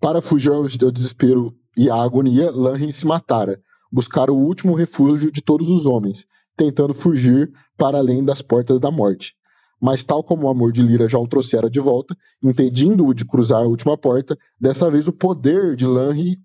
Para 0.00 0.22
fugir 0.22 0.52
ao 0.52 0.92
desespero 0.92 1.52
e 1.76 1.90
à 1.90 1.96
agonia, 1.96 2.52
Lanry 2.52 2.92
se 2.92 3.06
matara, 3.06 3.58
buscar 3.90 4.30
o 4.30 4.36
último 4.36 4.74
refúgio 4.74 5.32
de 5.32 5.42
todos 5.42 5.70
os 5.70 5.86
homens, 5.86 6.24
tentando 6.56 6.94
fugir 6.94 7.52
para 7.76 7.98
além 7.98 8.24
das 8.24 8.40
portas 8.42 8.80
da 8.80 8.90
morte. 8.90 9.34
Mas, 9.80 10.02
tal 10.02 10.24
como 10.24 10.46
o 10.46 10.48
amor 10.48 10.72
de 10.72 10.82
Lira 10.82 11.08
já 11.08 11.18
o 11.18 11.28
trouxera 11.28 11.68
de 11.68 11.78
volta, 11.80 12.16
impedindo-o 12.42 13.12
de 13.12 13.26
cruzar 13.26 13.62
a 13.62 13.66
última 13.66 13.96
porta, 13.96 14.36
dessa 14.58 14.90
vez 14.90 15.06
o 15.06 15.12
poder 15.12 15.76
de 15.76 15.86
Lanri 15.86 16.38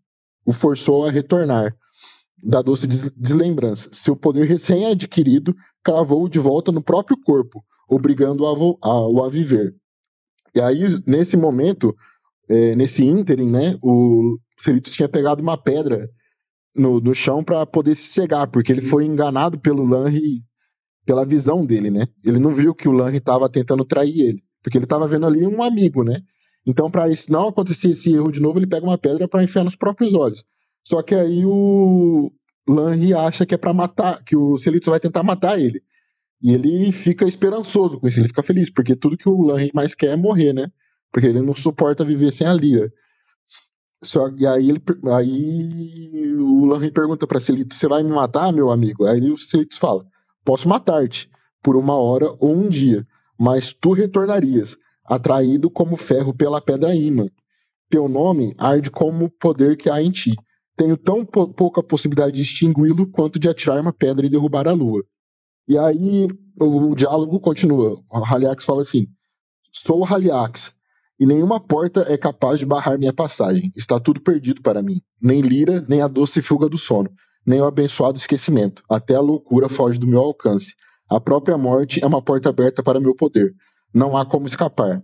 o 0.46 0.52
forçou 0.52 1.06
a 1.06 1.12
retornar 1.12 1.74
da 2.44 2.62
doce 2.62 2.88
deslembrança. 3.16 3.90
Seu 3.92 4.16
poder 4.16 4.46
recém-adquirido 4.48 5.56
cravou-o 5.84 6.30
de 6.30 6.40
volta 6.40 6.72
no 6.72 6.84
próprio 6.84 7.18
corpo, 7.24 7.64
obrigando-o 7.88 8.48
a, 8.48 9.24
a, 9.24 9.28
a, 9.28 9.30
viver. 9.30 9.76
E 10.54 10.60
aí, 10.60 10.80
nesse 11.06 11.38
momento, 11.38 11.96
é, 12.50 12.76
nesse 12.76 13.06
ínterim, 13.06 13.50
né, 13.50 13.78
o 13.82 14.38
Celitos 14.58 14.92
tinha 14.92 15.08
pegado 15.08 15.42
uma 15.42 15.58
pedra 15.58 16.10
no, 16.76 17.00
no 17.00 17.14
chão 17.14 17.44
para 17.44 17.66
poder 17.66 17.96
se 17.96 18.08
cegar, 18.08 18.48
porque 18.48 18.72
ele 18.72 18.82
foi 18.82 19.06
enganado 19.06 19.60
pelo 19.60 19.86
Lanry, 19.86 20.44
pela 21.06 21.26
visão 21.26 21.66
dele, 21.66 21.90
né? 21.90 22.06
Ele 22.24 22.40
não 22.40 22.54
viu 22.54 22.74
que 22.74 22.88
o 22.88 22.92
Lanry 22.92 23.18
estava 23.18 23.50
tentando 23.50 23.84
trair 23.84 24.20
ele, 24.20 24.44
porque 24.62 24.78
ele 24.78 24.86
estava 24.86 25.08
vendo 25.08 25.26
ali 25.26 25.46
um 25.46 25.62
amigo, 25.62 26.04
né? 26.04 26.20
Então, 26.66 26.92
para 26.92 27.06
não 27.30 27.48
acontecer 27.48 27.90
esse 27.90 28.14
erro 28.14 28.32
de 28.32 28.40
novo, 28.40 28.60
ele 28.60 28.68
pega 28.68 28.86
uma 28.86 28.98
pedra 28.98 29.28
para 29.28 29.44
enfiar 29.44 29.64
nos 29.64 29.76
próprios 29.76 30.14
olhos. 30.14 30.44
Só 30.84 31.02
que 31.02 31.16
aí 31.16 31.44
o 31.46 32.32
Lanry 32.68 33.14
acha 33.14 33.46
que 33.46 33.56
é 33.56 33.58
para 33.58 33.74
matar, 33.74 34.24
que 34.24 34.36
o 34.36 34.58
Celitos 34.58 34.90
vai 34.90 35.00
tentar 35.00 35.24
matar 35.24 35.60
ele. 35.60 35.82
E 36.42 36.54
ele 36.54 36.92
fica 36.92 37.26
esperançoso 37.26 38.00
com 38.00 38.08
isso, 38.08 38.20
ele 38.20 38.28
fica 38.28 38.42
feliz, 38.42 38.70
porque 38.72 38.96
tudo 38.96 39.18
que 39.18 39.30
o 39.30 39.42
Lanry 39.42 39.72
mais 39.74 39.94
quer 39.94 40.12
é 40.12 40.16
morrer, 40.16 40.54
né? 40.54 40.68
Porque 41.12 41.28
ele 41.28 41.42
não 41.42 41.54
suporta 41.54 42.06
viver 42.06 42.32
sem 42.32 42.48
a 42.48 42.54
Lyra. 42.54 42.92
Só, 44.04 44.28
aí, 44.28 44.70
ele, 44.70 44.82
aí 45.16 46.36
o 46.40 46.66
Lanry 46.66 46.92
pergunta 46.92 47.28
para 47.28 47.40
Celito: 47.40 47.76
Você 47.76 47.88
vai 47.88 48.04
me 48.04 48.10
matar, 48.10 48.52
meu 48.52 48.72
amigo? 48.72 49.06
Aí 49.06 49.32
o 49.32 49.38
Celito 49.38 49.78
fala: 49.78 50.04
Posso 50.44 50.68
matar-te 50.68 51.30
por 51.62 51.78
uma 51.78 51.96
hora 51.96 52.34
ou 52.40 52.56
um 52.56 52.68
dia, 52.68 53.06
mas 53.40 53.74
tu 53.74 53.92
retornarias, 53.92 54.76
atraído 55.06 55.70
como 55.70 55.96
ferro 55.96 56.34
pela 56.34 56.60
pedra 56.60 56.96
imã. 56.96 57.28
Teu 57.90 58.08
nome 58.08 58.56
arde 58.58 58.90
como 58.90 59.26
o 59.26 59.30
poder 59.30 59.78
que 59.78 59.90
há 59.90 60.02
em 60.02 60.10
ti. 60.10 60.32
Tenho 60.76 60.98
tão 60.98 61.24
pouca 61.24 61.84
possibilidade 61.84 62.32
de 62.32 62.42
extingui-lo 62.42 63.06
quanto 63.12 63.38
de 63.38 63.50
atirar 63.50 63.80
uma 63.80 63.94
pedra 63.94 64.26
e 64.26 64.30
derrubar 64.30 64.68
a 64.68 64.72
lua. 64.72 65.04
E 65.68 65.78
aí 65.78 66.28
o, 66.60 66.92
o 66.92 66.96
diálogo 66.96 67.40
continua. 67.40 68.02
O 68.10 68.26
Haliax 68.26 68.66
fala 68.66 68.82
assim: 68.82 69.06
Sou 69.72 70.00
o 70.00 70.06
Haliax, 70.06 70.74
e 71.22 71.26
nenhuma 71.28 71.60
porta 71.60 72.04
é 72.10 72.18
capaz 72.18 72.60
de 72.60 72.66
barrar 72.66 72.98
minha 72.98 73.14
passagem. 73.14 73.72
Está 73.76 74.00
tudo 74.00 74.20
perdido 74.20 74.60
para 74.64 74.82
mim. 74.82 75.00
Nem 75.22 75.40
lira, 75.40 75.86
nem 75.88 76.02
a 76.02 76.08
doce 76.08 76.42
fuga 76.42 76.68
do 76.68 76.80
sono, 76.80 77.12
nem 77.46 77.62
o 77.62 77.66
abençoado 77.66 78.18
esquecimento. 78.18 78.82
Até 78.90 79.14
a 79.14 79.22
loucura 79.22 79.70
foge 79.70 80.00
do 80.00 80.08
meu 80.08 80.20
alcance. 80.20 80.74
A 81.08 81.22
própria 81.22 81.60
morte 81.60 82.04
é 82.04 82.08
uma 82.08 82.24
porta 82.24 82.50
aberta 82.50 82.82
para 82.82 83.00
meu 83.00 83.14
poder. 83.14 83.54
Não 83.94 84.18
há 84.18 84.26
como 84.26 84.48
escapar. 84.48 85.00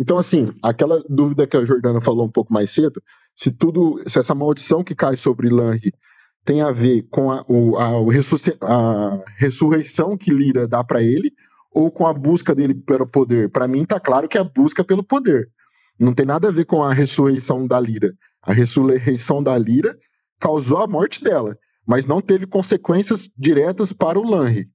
Então, 0.00 0.18
assim, 0.18 0.52
aquela 0.60 1.00
dúvida 1.08 1.46
que 1.46 1.56
a 1.56 1.64
Jordana 1.64 2.00
falou 2.00 2.26
um 2.26 2.32
pouco 2.32 2.52
mais 2.52 2.72
cedo, 2.72 3.00
se 3.32 3.52
tudo, 3.52 4.02
se 4.08 4.18
essa 4.18 4.34
maldição 4.34 4.82
que 4.82 4.92
cai 4.92 5.16
sobre 5.16 5.48
Lanri 5.48 5.92
tem 6.44 6.62
a 6.62 6.72
ver 6.72 7.06
com 7.12 7.30
a, 7.30 7.44
o, 7.48 7.76
a, 7.76 7.90
a 8.62 9.24
ressurreição 9.38 10.16
que 10.16 10.32
Lira 10.32 10.66
dá 10.66 10.82
para 10.82 11.00
ele, 11.00 11.32
ou 11.74 11.90
com 11.90 12.06
a 12.06 12.12
busca 12.12 12.54
dele 12.54 12.74
pelo 12.74 13.06
poder? 13.06 13.50
Para 13.50 13.66
mim 13.66 13.84
tá 13.84 13.98
claro 13.98 14.28
que 14.28 14.38
é 14.38 14.40
a 14.40 14.44
busca 14.44 14.84
pelo 14.84 15.02
poder. 15.02 15.48
Não 15.98 16.14
tem 16.14 16.24
nada 16.24 16.48
a 16.48 16.52
ver 16.52 16.64
com 16.64 16.82
a 16.82 16.92
ressurreição 16.92 17.66
da 17.66 17.80
Lira. 17.80 18.12
A 18.42 18.52
ressurreição 18.52 19.42
da 19.42 19.56
Lira 19.58 19.96
causou 20.38 20.78
a 20.78 20.86
morte 20.86 21.22
dela, 21.22 21.56
mas 21.86 22.06
não 22.06 22.20
teve 22.20 22.46
consequências 22.46 23.30
diretas 23.36 23.92
para 23.92 24.18
o 24.18 24.28
Lanri. 24.28 24.68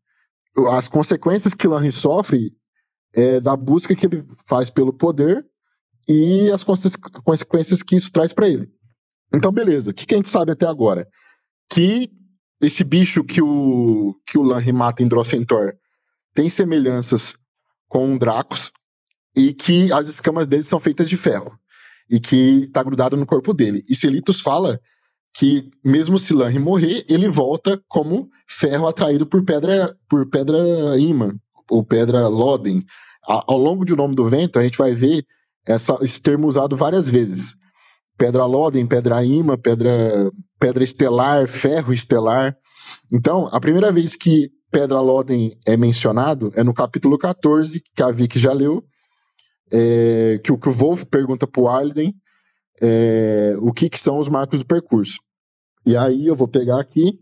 As 0.72 0.88
consequências 0.88 1.54
que 1.54 1.68
Lanri 1.68 1.92
sofre 1.92 2.52
é 3.14 3.40
da 3.40 3.56
busca 3.56 3.96
que 3.96 4.06
ele 4.06 4.26
faz 4.48 4.70
pelo 4.70 4.94
poder 4.94 5.46
e 6.08 6.52
as 6.52 6.64
consequências 6.64 7.84
que 7.84 7.96
isso 7.96 8.12
traz 8.12 8.34
para 8.34 8.48
ele. 8.48 8.68
Então, 9.34 9.52
beleza. 9.52 9.92
O 9.92 9.94
que, 9.94 10.06
que 10.06 10.16
a 10.16 10.18
gente 10.18 10.30
sabe 10.30 10.52
até 10.52 10.66
agora? 10.66 11.08
Que 11.72 12.10
esse 12.62 12.84
bicho 12.84 13.24
que 13.24 13.42
o, 13.42 14.16
que 14.26 14.38
o 14.38 14.42
Lanri 14.42 14.74
mata 14.74 15.04
em 15.04 15.08
Drossentor 15.08 15.74
tem 16.34 16.50
semelhanças 16.50 17.36
com 17.88 18.18
Dracos 18.18 18.72
e 19.36 19.54
que 19.54 19.92
as 19.94 20.08
escamas 20.08 20.48
dele 20.48 20.64
são 20.64 20.80
feitas 20.80 21.10
de 21.10 21.18
ferro 21.18 21.58
e 22.10 22.20
que 22.20 22.64
está 22.64 22.82
grudado 22.84 23.16
no 23.16 23.26
corpo 23.26 23.54
dele. 23.54 23.84
E 23.88 23.96
Celitos 23.96 24.42
fala 24.42 24.80
que 25.34 25.70
mesmo 25.86 26.18
se 26.18 26.34
Lanri 26.34 26.60
morrer, 26.60 27.06
ele 27.08 27.30
volta 27.30 27.82
como 27.88 28.28
ferro 28.48 28.88
atraído 28.88 29.26
por 29.26 29.44
pedra 29.46 29.96
por 30.10 30.28
pedra 30.30 30.58
imã 31.00 31.32
ou 31.70 31.84
pedra 31.84 32.28
Loden. 32.28 32.84
ao 33.28 33.58
longo 33.58 33.86
de 33.86 33.94
O 33.94 33.96
Nome 33.96 34.16
do 34.16 34.28
Vento, 34.28 34.58
a 34.58 34.64
gente 34.64 34.78
vai 34.78 34.94
ver 34.94 35.24
essa, 35.68 35.98
esse 36.02 36.20
termo 36.20 36.48
usado 36.48 36.76
várias 36.76 37.08
vezes. 37.08 37.56
Pedra 38.18 38.46
Loden, 38.46 38.86
pedra 38.88 39.24
imã, 39.24 39.56
pedra 39.56 39.92
pedra 40.60 40.84
estelar, 40.84 41.48
ferro 41.48 41.94
estelar. 41.94 42.56
Então, 43.14 43.48
a 43.52 43.60
primeira 43.60 43.92
vez 43.92 44.16
que 44.16 44.50
Pedra 44.72 45.00
Loden 45.00 45.52
é 45.66 45.76
mencionado 45.76 46.52
é 46.56 46.64
no 46.64 46.74
capítulo 46.74 47.18
14, 47.18 47.82
que 47.96 48.04
a 48.04 48.12
Vicky 48.12 48.38
já 48.38 48.54
leu, 48.54 48.84
é, 49.72 50.40
que 50.44 50.52
o 50.52 50.58
que 50.58 50.70
o 50.70 50.72
Wolf 50.72 51.06
pergunta 51.06 51.48
para 51.48 51.62
o 51.62 51.68
Arlen 51.68 52.14
é, 52.82 53.56
o 53.60 53.74
que, 53.74 53.90
que 53.90 54.00
são 54.00 54.18
os 54.18 54.28
marcos 54.28 54.60
do 54.60 54.66
percurso. 54.66 55.20
E 55.86 55.96
aí 55.96 56.28
eu 56.28 56.36
vou 56.36 56.48
pegar 56.48 56.80
aqui, 56.80 57.20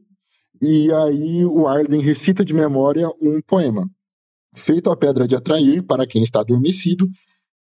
e 0.62 0.92
aí 0.92 1.46
o 1.46 1.68
Arlen 1.68 2.02
recita 2.02 2.44
de 2.44 2.54
memória 2.54 3.08
um 3.22 3.42
poema. 3.42 3.90
Feito 4.56 4.90
a 4.90 4.98
pedra 4.98 5.28
de 5.28 5.36
atrair 5.36 5.84
para 5.84 6.08
quem 6.08 6.24
está 6.24 6.42
adormecido, 6.42 7.08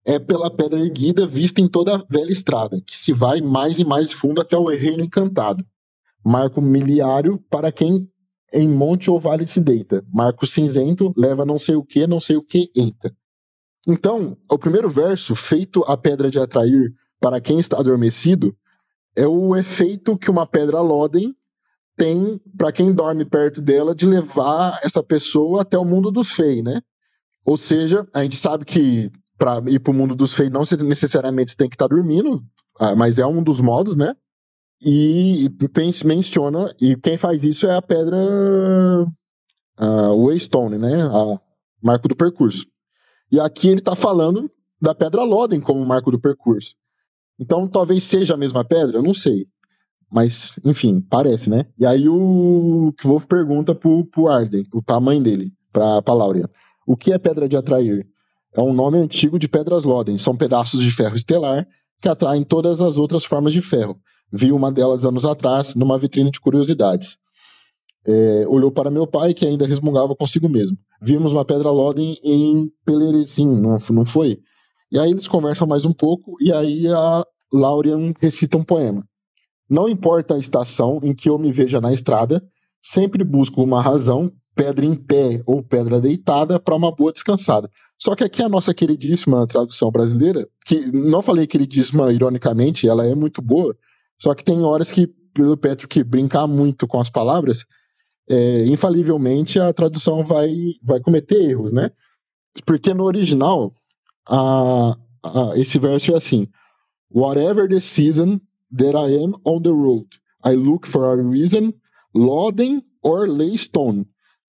é 0.05 0.19
pela 0.19 0.51
pedra 0.51 0.79
erguida 0.79 1.25
vista 1.25 1.61
em 1.61 1.67
toda 1.67 1.95
a 1.95 2.05
velha 2.09 2.31
estrada, 2.31 2.81
que 2.85 2.97
se 2.97 3.13
vai 3.13 3.39
mais 3.39 3.79
e 3.79 3.85
mais 3.85 4.11
fundo 4.11 4.41
até 4.41 4.57
o 4.57 4.65
reino 4.65 5.03
encantado. 5.03 5.65
Marco 6.25 6.61
miliário 6.61 7.41
para 7.49 7.71
quem 7.71 8.07
em 8.53 8.67
monte 8.69 9.09
ou 9.09 9.19
vale 9.19 9.45
se 9.45 9.59
deita. 9.59 10.05
Marco 10.13 10.45
cinzento 10.45 11.13
leva 11.17 11.45
não 11.45 11.57
sei 11.57 11.75
o 11.75 11.83
que, 11.83 12.05
não 12.05 12.19
sei 12.19 12.37
o 12.37 12.43
que, 12.43 12.71
eita. 12.75 13.13
Então, 13.87 14.37
o 14.49 14.57
primeiro 14.57 14.89
verso, 14.89 15.35
feito 15.35 15.83
a 15.83 15.97
pedra 15.97 16.29
de 16.29 16.39
atrair 16.39 16.93
para 17.19 17.41
quem 17.41 17.59
está 17.59 17.77
adormecido, 17.79 18.55
é 19.15 19.27
o 19.27 19.55
efeito 19.55 20.17
que 20.17 20.31
uma 20.31 20.45
pedra 20.45 20.81
Loden 20.81 21.35
tem 21.95 22.39
para 22.57 22.71
quem 22.71 22.91
dorme 22.91 23.25
perto 23.25 23.61
dela 23.61 23.93
de 23.93 24.05
levar 24.05 24.79
essa 24.83 25.03
pessoa 25.03 25.61
até 25.61 25.77
o 25.77 25.85
mundo 25.85 26.11
dos 26.11 26.31
fei, 26.31 26.61
né? 26.63 26.81
Ou 27.45 27.57
seja, 27.57 28.07
a 28.13 28.23
gente 28.23 28.35
sabe 28.35 28.65
que 28.65 29.11
para 29.37 29.61
ir 29.67 29.79
para 29.79 29.91
o 29.91 29.93
mundo 29.93 30.15
dos 30.15 30.33
fei 30.33 30.49
não 30.49 30.63
necessariamente 30.85 31.55
tem 31.55 31.69
que 31.69 31.75
estar 31.75 31.87
tá 31.87 31.95
dormindo, 31.95 32.41
ah, 32.79 32.95
mas 32.95 33.19
é 33.19 33.25
um 33.25 33.43
dos 33.43 33.59
modos, 33.59 33.95
né? 33.95 34.15
E 34.85 35.49
menciona, 36.05 36.73
e 36.81 36.95
quem 36.97 37.17
faz 37.17 37.43
isso 37.43 37.65
é 37.65 37.75
a 37.75 37.81
pedra 37.81 38.17
uh, 39.79 40.25
Waystone, 40.25 40.77
né? 40.77 41.03
A 41.03 41.39
marco 41.81 42.07
do 42.07 42.15
percurso. 42.15 42.65
E 43.31 43.39
aqui 43.39 43.67
ele 43.69 43.79
está 43.79 43.95
falando 43.95 44.49
da 44.81 44.93
pedra 44.93 45.23
Loden 45.23 45.61
como 45.61 45.85
marco 45.85 46.11
do 46.11 46.19
percurso. 46.19 46.75
Então 47.39 47.67
talvez 47.67 48.03
seja 48.03 48.33
a 48.33 48.37
mesma 48.37 48.63
pedra, 48.63 48.97
eu 48.97 49.03
não 49.03 49.13
sei. 49.13 49.47
Mas, 50.11 50.59
enfim, 50.63 51.01
parece, 51.09 51.49
né? 51.49 51.65
E 51.79 51.85
aí 51.85 52.07
o 52.07 52.93
Wolf 53.03 53.25
pergunta 53.25 53.73
pro, 53.73 54.05
pro 54.05 54.27
Arden, 54.27 54.63
o 54.71 54.81
tamanho 54.81 55.23
dele, 55.23 55.51
pra, 55.71 56.01
pra 56.01 56.13
Lauria. 56.13 56.47
O 56.85 56.95
que 56.95 57.11
é 57.11 57.17
pedra 57.17 57.49
de 57.49 57.57
atrair? 57.57 58.05
É 58.55 58.61
um 58.61 58.73
nome 58.73 58.99
antigo 58.99 59.39
de 59.39 59.47
pedras 59.47 59.83
Loden. 59.83 60.17
São 60.17 60.37
pedaços 60.37 60.81
de 60.81 60.91
ferro 60.91 61.15
estelar 61.15 61.67
que 61.99 62.07
atraem 62.07 62.43
todas 62.43 62.81
as 62.81 62.97
outras 62.97 63.25
formas 63.25 63.53
de 63.53 63.61
ferro. 63.61 63.99
Vi 64.33 64.51
uma 64.51 64.71
delas 64.71 65.05
anos 65.05 65.25
atrás 65.25 65.75
numa 65.75 65.99
vitrine 65.99 66.31
de 66.31 66.39
curiosidades. 66.39 67.17
É, 68.05 68.45
olhou 68.47 68.71
para 68.71 68.89
meu 68.89 69.05
pai, 69.05 69.33
que 69.33 69.45
ainda 69.45 69.67
resmungava 69.67 70.15
consigo 70.15 70.49
mesmo. 70.49 70.75
Vimos 71.01 71.31
uma 71.31 71.45
pedra 71.45 71.69
Loden 71.69 72.17
em 72.23 72.67
Pelerecim, 72.83 73.61
não, 73.61 73.77
não 73.91 74.03
foi? 74.03 74.39
E 74.91 74.97
aí 74.97 75.11
eles 75.11 75.27
conversam 75.27 75.67
mais 75.67 75.85
um 75.85 75.93
pouco, 75.93 76.35
e 76.41 76.51
aí 76.51 76.87
a 76.87 77.23
Laurian 77.51 78.11
recita 78.19 78.57
um 78.57 78.63
poema. 78.63 79.05
Não 79.69 79.87
importa 79.87 80.33
a 80.33 80.39
estação 80.39 80.99
em 81.03 81.13
que 81.13 81.29
eu 81.29 81.37
me 81.37 81.51
veja 81.51 81.79
na 81.79 81.93
estrada, 81.93 82.43
sempre 82.81 83.23
busco 83.23 83.63
uma 83.63 83.81
razão, 83.81 84.31
pedra 84.55 84.85
em 84.85 84.93
pé 84.93 85.41
ou 85.45 85.63
pedra 85.63 86.01
deitada, 86.01 86.59
para 86.59 86.75
uma 86.75 86.91
boa 86.91 87.11
descansada. 87.11 87.69
Só 87.97 88.15
que 88.15 88.23
aqui 88.23 88.41
a 88.41 88.49
nossa 88.49 88.73
queridíssima 88.73 89.47
tradução 89.47 89.89
brasileira, 89.89 90.47
que 90.65 90.91
não 90.91 91.21
falei 91.21 91.47
queridíssima 91.47 92.11
ironicamente, 92.11 92.87
ela 92.87 93.05
é 93.05 93.15
muito 93.15 93.41
boa, 93.41 93.75
só 94.23 94.33
que 94.33 94.41
tem 94.41 94.61
horas 94.61 94.89
que, 94.89 95.05
pelo 95.33 95.57
que 95.89 96.01
brincar 96.01 96.47
muito 96.47 96.87
com 96.87 96.97
as 96.97 97.09
palavras, 97.09 97.65
é, 98.29 98.63
infalivelmente 98.67 99.59
a 99.59 99.73
tradução 99.73 100.23
vai, 100.23 100.49
vai 100.81 101.01
cometer 101.01 101.43
erros, 101.43 101.73
né? 101.73 101.91
Porque 102.65 102.93
no 102.93 103.03
original, 103.03 103.75
a, 104.25 104.97
a, 105.21 105.51
esse 105.57 105.77
verso 105.77 106.13
é 106.13 106.15
assim: 106.15 106.47
Whatever 107.13 107.67
the 107.67 107.81
season 107.81 108.39
that 108.73 108.95
I 108.95 109.21
am 109.21 109.33
on 109.45 109.61
the 109.61 109.71
road, 109.71 110.07
I 110.45 110.55
look 110.55 110.87
for 110.87 111.19
a 111.19 111.21
reason, 111.21 111.73
loading 112.15 112.81
or 113.03 113.27
lay 113.27 113.57
stone, 113.57 114.05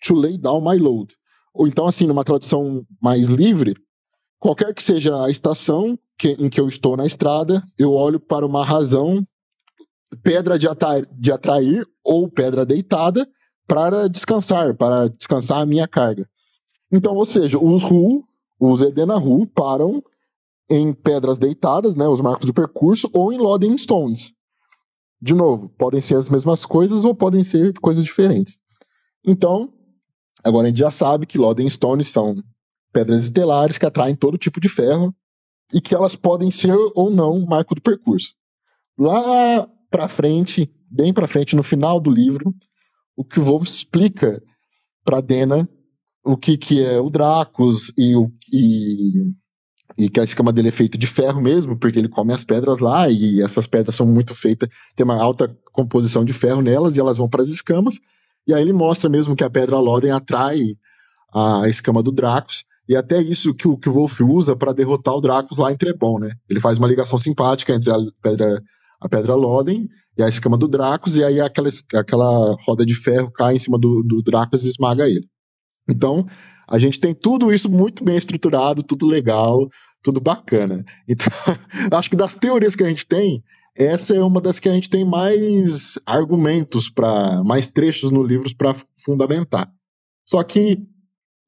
to 0.07 0.14
lay 0.14 0.39
down 0.39 0.61
my 0.61 0.79
load. 0.79 1.16
Ou 1.53 1.66
então, 1.66 1.89
assim, 1.89 2.07
numa 2.07 2.22
tradução 2.22 2.87
mais 3.03 3.27
livre, 3.27 3.75
qualquer 4.39 4.72
que 4.72 4.85
seja 4.85 5.25
a 5.25 5.29
estação 5.29 5.99
que, 6.16 6.29
em 6.39 6.49
que 6.49 6.61
eu 6.61 6.68
estou 6.68 6.97
na 6.97 7.05
estrada, 7.05 7.61
eu 7.77 7.91
olho 7.91 8.20
para 8.20 8.47
uma 8.47 8.64
razão, 8.64 9.27
pedra 10.17 10.59
de, 10.59 10.69
atrair, 10.69 11.09
de 11.12 11.33
atrair 11.33 11.87
ou 12.03 12.29
pedra 12.29 12.65
deitada, 12.65 13.27
para 13.67 14.09
descansar, 14.09 14.77
para 14.77 15.09
descansar 15.09 15.61
a 15.61 15.67
minha 15.67 15.89
carga. 15.89 16.29
Então, 16.93 17.15
ou 17.15 17.25
seja, 17.25 17.59
os 17.59 17.83
Ru, 17.83 18.25
os 18.61 18.83
Edena 18.83 19.17
Ru, 19.17 19.47
param 19.47 20.03
em 20.71 20.93
pedras 20.93 21.39
deitadas, 21.39 21.95
né, 21.95 22.07
os 22.07 22.21
marcos 22.21 22.47
do 22.47 22.55
percurso, 22.55 23.11
ou 23.15 23.33
em 23.33 23.39
Loading 23.39 23.77
Stones. 23.77 24.33
De 25.21 25.35
novo, 25.35 25.69
podem 25.71 26.01
ser 26.01 26.17
as 26.17 26.29
mesmas 26.29 26.67
coisas 26.67 27.05
ou 27.05 27.15
podem 27.15 27.43
ser 27.43 27.73
coisas 27.81 28.05
diferentes. 28.05 28.59
Então, 29.27 29.73
agora 30.45 30.67
a 30.67 30.71
gente 30.71 30.79
já 30.79 30.91
sabe 30.91 31.27
que 31.27 31.39
Loading 31.39 31.71
Stones 31.71 32.09
são 32.09 32.37
pedras 32.93 33.25
estelares 33.25 33.79
que 33.79 33.87
atraem 33.87 34.15
todo 34.15 34.39
tipo 34.39 34.61
de 34.61 34.69
ferro 34.69 35.15
e 35.73 35.81
que 35.81 35.95
elas 35.95 36.15
podem 36.15 36.51
ser 36.51 36.77
ou 36.95 37.11
não 37.11 37.41
marco 37.47 37.75
do 37.75 37.81
percurso. 37.81 38.35
Lá 38.99 39.69
para 39.95 40.09
frente, 40.09 40.68
bem 40.90 41.14
para 41.14 41.28
frente 41.28 41.55
no 41.55 41.62
final 41.62 42.01
do 42.01 42.11
livro, 42.11 42.53
o 43.16 43.24
que 43.24 43.38
o 43.38 43.45
Wolf 43.45 43.62
explica 43.62 44.42
para 45.05 45.20
Dena 45.20 45.68
o 46.24 46.36
que, 46.36 46.59
que 46.59 46.82
é 46.82 46.99
o 46.99 47.09
Dracos 47.09 47.92
e, 47.97 48.16
o, 48.16 48.28
e, 48.53 49.22
e 49.97 50.09
que 50.09 50.18
a 50.18 50.24
escama 50.24 50.53
dele 50.53 50.66
é 50.66 50.72
feita 50.72 50.99
de 50.99 51.07
ferro 51.07 51.40
mesmo, 51.40 51.78
porque 51.78 51.97
ele 51.97 52.09
come 52.09 52.32
as 52.32 52.42
pedras 52.42 52.80
lá 52.80 53.09
e 53.09 53.40
essas 53.40 53.68
pedras 53.68 53.95
são 53.95 54.05
muito 54.05 54.34
feitas, 54.34 54.68
tem 54.97 55.05
uma 55.05 55.22
alta 55.22 55.57
composição 55.70 56.24
de 56.24 56.32
ferro 56.32 56.61
nelas 56.61 56.97
e 56.97 57.01
elas 57.01 57.18
vão 57.18 57.28
para 57.28 57.42
as 57.42 57.49
escamas. 57.49 58.01
E 58.49 58.53
aí 58.53 58.62
ele 58.62 58.72
mostra 58.72 59.09
mesmo 59.09 59.36
que 59.36 59.45
a 59.45 59.51
pedra 59.51 59.78
Loden 59.78 60.11
atrai 60.11 60.59
a 61.32 61.68
escama 61.68 62.03
do 62.03 62.11
Dracos. 62.11 62.64
E 62.88 62.97
até 62.97 63.22
isso 63.22 63.55
que 63.55 63.68
o, 63.68 63.78
que 63.78 63.88
o 63.88 63.92
Wolf 63.92 64.20
usa 64.22 64.57
para 64.57 64.72
derrotar 64.72 65.14
o 65.14 65.20
Dracos 65.20 65.57
lá 65.57 65.70
em 65.70 65.76
Trebon, 65.76 66.18
né? 66.18 66.32
Ele 66.51 66.59
faz 66.59 66.78
uma 66.78 66.88
ligação 66.88 67.16
simpática 67.16 67.72
entre 67.72 67.92
a 67.92 67.97
pedra, 68.20 68.61
a 69.01 69.09
pedra 69.09 69.34
Loden 69.34 69.88
e 70.16 70.22
a 70.22 70.28
escama 70.28 70.57
do 70.57 70.68
Dracos, 70.68 71.16
e 71.16 71.24
aí 71.24 71.40
aquela, 71.40 71.68
aquela 71.95 72.57
roda 72.64 72.86
de 72.86 72.95
ferro 72.95 73.30
cai 73.30 73.57
em 73.57 73.59
cima 73.59 73.78
do, 73.78 74.03
do 74.03 74.22
Dracos 74.22 74.64
e 74.64 74.68
esmaga 74.68 75.09
ele. 75.09 75.28
Então, 75.88 76.26
a 76.68 76.78
gente 76.78 76.99
tem 76.99 77.14
tudo 77.14 77.53
isso 77.53 77.70
muito 77.70 78.05
bem 78.05 78.16
estruturado, 78.16 78.82
tudo 78.82 79.07
legal, 79.07 79.68
tudo 80.03 80.20
bacana. 80.20 80.84
Então, 81.09 81.99
acho 81.99 82.11
que 82.11 82.16
das 82.16 82.34
teorias 82.34 82.74
que 82.74 82.84
a 82.84 82.88
gente 82.88 83.07
tem, 83.07 83.42
essa 83.76 84.14
é 84.14 84.22
uma 84.22 84.40
das 84.40 84.61
que 84.61 84.68
a 84.68 84.72
gente 84.72 84.88
tem 84.88 85.05
mais 85.05 85.99
argumentos 86.07 86.88
para, 86.88 87.42
mais 87.42 87.66
trechos 87.66 88.11
no 88.11 88.22
livro 88.22 88.49
para 88.57 88.74
fundamentar. 89.05 89.68
Só 90.26 90.42
que 90.42 90.82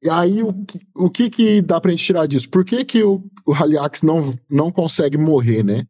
aí 0.09 0.43
o, 0.43 0.53
o 0.95 1.09
que 1.09 1.29
que 1.29 1.61
dá 1.61 1.79
pra 1.79 1.91
gente 1.91 2.03
tirar 2.03 2.27
disso? 2.27 2.49
Por 2.49 2.65
que 2.65 2.83
que 2.83 3.03
o, 3.03 3.23
o 3.45 3.53
Haliax 3.53 4.01
não, 4.01 4.35
não 4.49 4.71
consegue 4.71 5.17
morrer, 5.17 5.63
né? 5.63 5.85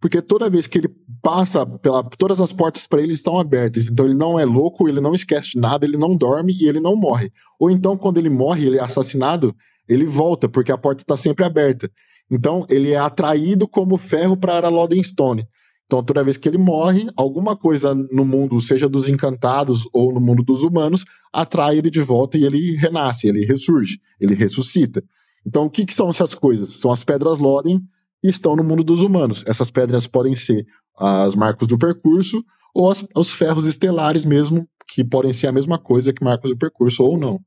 Porque 0.00 0.22
toda 0.22 0.48
vez 0.48 0.66
que 0.66 0.78
ele 0.78 0.88
passa 1.22 1.66
pela 1.66 2.02
todas 2.02 2.40
as 2.40 2.52
portas 2.52 2.86
para 2.86 3.02
ele 3.02 3.12
estão 3.12 3.38
abertas, 3.38 3.90
então 3.90 4.06
ele 4.06 4.14
não 4.14 4.40
é 4.40 4.46
louco, 4.46 4.88
ele 4.88 5.00
não 5.00 5.12
esquece 5.12 5.50
de 5.50 5.58
nada, 5.58 5.84
ele 5.84 5.98
não 5.98 6.16
dorme 6.16 6.56
e 6.58 6.66
ele 6.66 6.80
não 6.80 6.96
morre. 6.96 7.30
Ou 7.58 7.70
então 7.70 7.96
quando 7.98 8.16
ele 8.16 8.30
morre, 8.30 8.66
ele 8.66 8.78
é 8.78 8.82
assassinado, 8.82 9.54
ele 9.86 10.06
volta 10.06 10.48
porque 10.48 10.72
a 10.72 10.78
porta 10.78 11.02
está 11.02 11.16
sempre 11.18 11.44
aberta. 11.44 11.90
Então 12.30 12.64
ele 12.70 12.92
é 12.92 12.96
atraído 12.96 13.68
como 13.68 13.98
ferro 13.98 14.36
para 14.36 14.68
Lodenstone. 14.68 15.46
Então 15.84 16.02
toda 16.02 16.24
vez 16.24 16.38
que 16.38 16.48
ele 16.48 16.56
morre, 16.56 17.06
alguma 17.14 17.54
coisa 17.54 17.94
no 17.94 18.24
mundo, 18.24 18.58
seja 18.58 18.88
dos 18.88 19.06
encantados 19.06 19.86
ou 19.92 20.14
no 20.14 20.20
mundo 20.20 20.42
dos 20.42 20.62
humanos, 20.62 21.04
atrai 21.30 21.76
ele 21.76 21.90
de 21.90 22.00
volta 22.00 22.38
e 22.38 22.44
ele 22.44 22.76
renasce, 22.76 23.28
ele 23.28 23.44
ressurge, 23.44 24.00
ele 24.18 24.34
ressuscita. 24.34 25.04
Então 25.44 25.66
o 25.66 25.70
que, 25.70 25.84
que 25.84 25.92
são 25.92 26.08
essas 26.08 26.34
coisas? 26.34 26.70
São 26.70 26.90
as 26.90 27.04
pedras 27.04 27.38
Loden 27.38 27.82
estão 28.28 28.56
no 28.56 28.64
mundo 28.64 28.84
dos 28.84 29.00
humanos. 29.00 29.44
Essas 29.46 29.70
pedras 29.70 30.06
podem 30.06 30.34
ser 30.34 30.66
as 30.98 31.34
marcos 31.34 31.66
do 31.66 31.78
percurso 31.78 32.44
ou 32.74 32.90
as, 32.90 33.06
os 33.16 33.32
ferros 33.32 33.66
estelares 33.66 34.24
mesmo, 34.24 34.68
que 34.88 35.04
podem 35.04 35.32
ser 35.32 35.46
a 35.46 35.52
mesma 35.52 35.78
coisa 35.78 36.12
que 36.12 36.24
marcos 36.24 36.50
do 36.50 36.58
percurso 36.58 37.02
ou 37.02 37.18
não. 37.18 37.40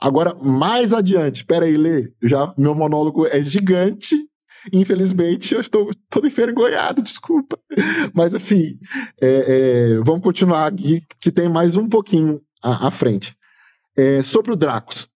Agora, 0.00 0.34
mais 0.34 0.92
adiante, 0.92 1.36
espera 1.36 1.64
aí, 1.64 1.76
Lê, 1.76 2.12
já 2.22 2.52
meu 2.58 2.74
monólogo 2.74 3.26
é 3.26 3.40
gigante, 3.40 4.16
infelizmente 4.72 5.54
eu 5.54 5.60
estou 5.60 5.88
todo 6.10 6.26
envergonhado, 6.26 7.00
desculpa. 7.00 7.58
Mas 8.12 8.34
assim, 8.34 8.78
é, 9.20 9.94
é, 9.96 10.00
vamos 10.02 10.22
continuar 10.22 10.66
aqui, 10.66 11.00
que 11.20 11.30
tem 11.30 11.48
mais 11.48 11.76
um 11.76 11.88
pouquinho 11.88 12.40
à, 12.62 12.88
à 12.88 12.90
frente. 12.90 13.36
É, 13.96 14.22
sobre 14.22 14.52
o 14.52 14.56
Dracos. 14.56 15.08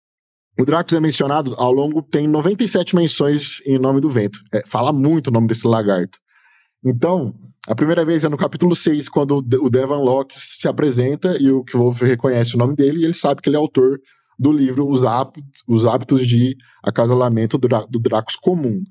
O 0.58 0.64
Drax 0.64 0.92
é 0.92 0.98
mencionado 0.98 1.54
ao 1.56 1.70
longo, 1.70 2.02
tem 2.02 2.26
97 2.26 2.96
menções 2.96 3.62
em 3.64 3.78
Nome 3.78 4.00
do 4.00 4.10
Vento. 4.10 4.40
É, 4.52 4.60
fala 4.66 4.92
muito 4.92 5.28
o 5.28 5.30
nome 5.30 5.46
desse 5.46 5.68
lagarto. 5.68 6.18
Então, 6.84 7.32
a 7.68 7.76
primeira 7.76 8.04
vez 8.04 8.24
é 8.24 8.28
no 8.28 8.36
capítulo 8.36 8.74
6, 8.74 9.08
quando 9.08 9.38
o 9.38 9.70
Devan 9.70 9.98
Locke 9.98 10.34
se 10.36 10.66
apresenta 10.66 11.36
e 11.40 11.48
o 11.48 11.62
Kvolf 11.62 12.02
reconhece 12.02 12.56
o 12.56 12.58
nome 12.58 12.74
dele 12.74 13.00
e 13.00 13.04
ele 13.04 13.14
sabe 13.14 13.40
que 13.40 13.48
ele 13.48 13.56
é 13.56 13.58
autor 13.60 14.00
do 14.36 14.50
livro 14.50 14.88
Os 14.88 15.04
Hábitos, 15.04 15.62
Os 15.68 15.86
Hábitos 15.86 16.26
de 16.26 16.56
Acasalamento 16.82 17.56
do, 17.56 17.68
do 17.88 18.00
Dracos 18.00 18.34
Comum. 18.34 18.82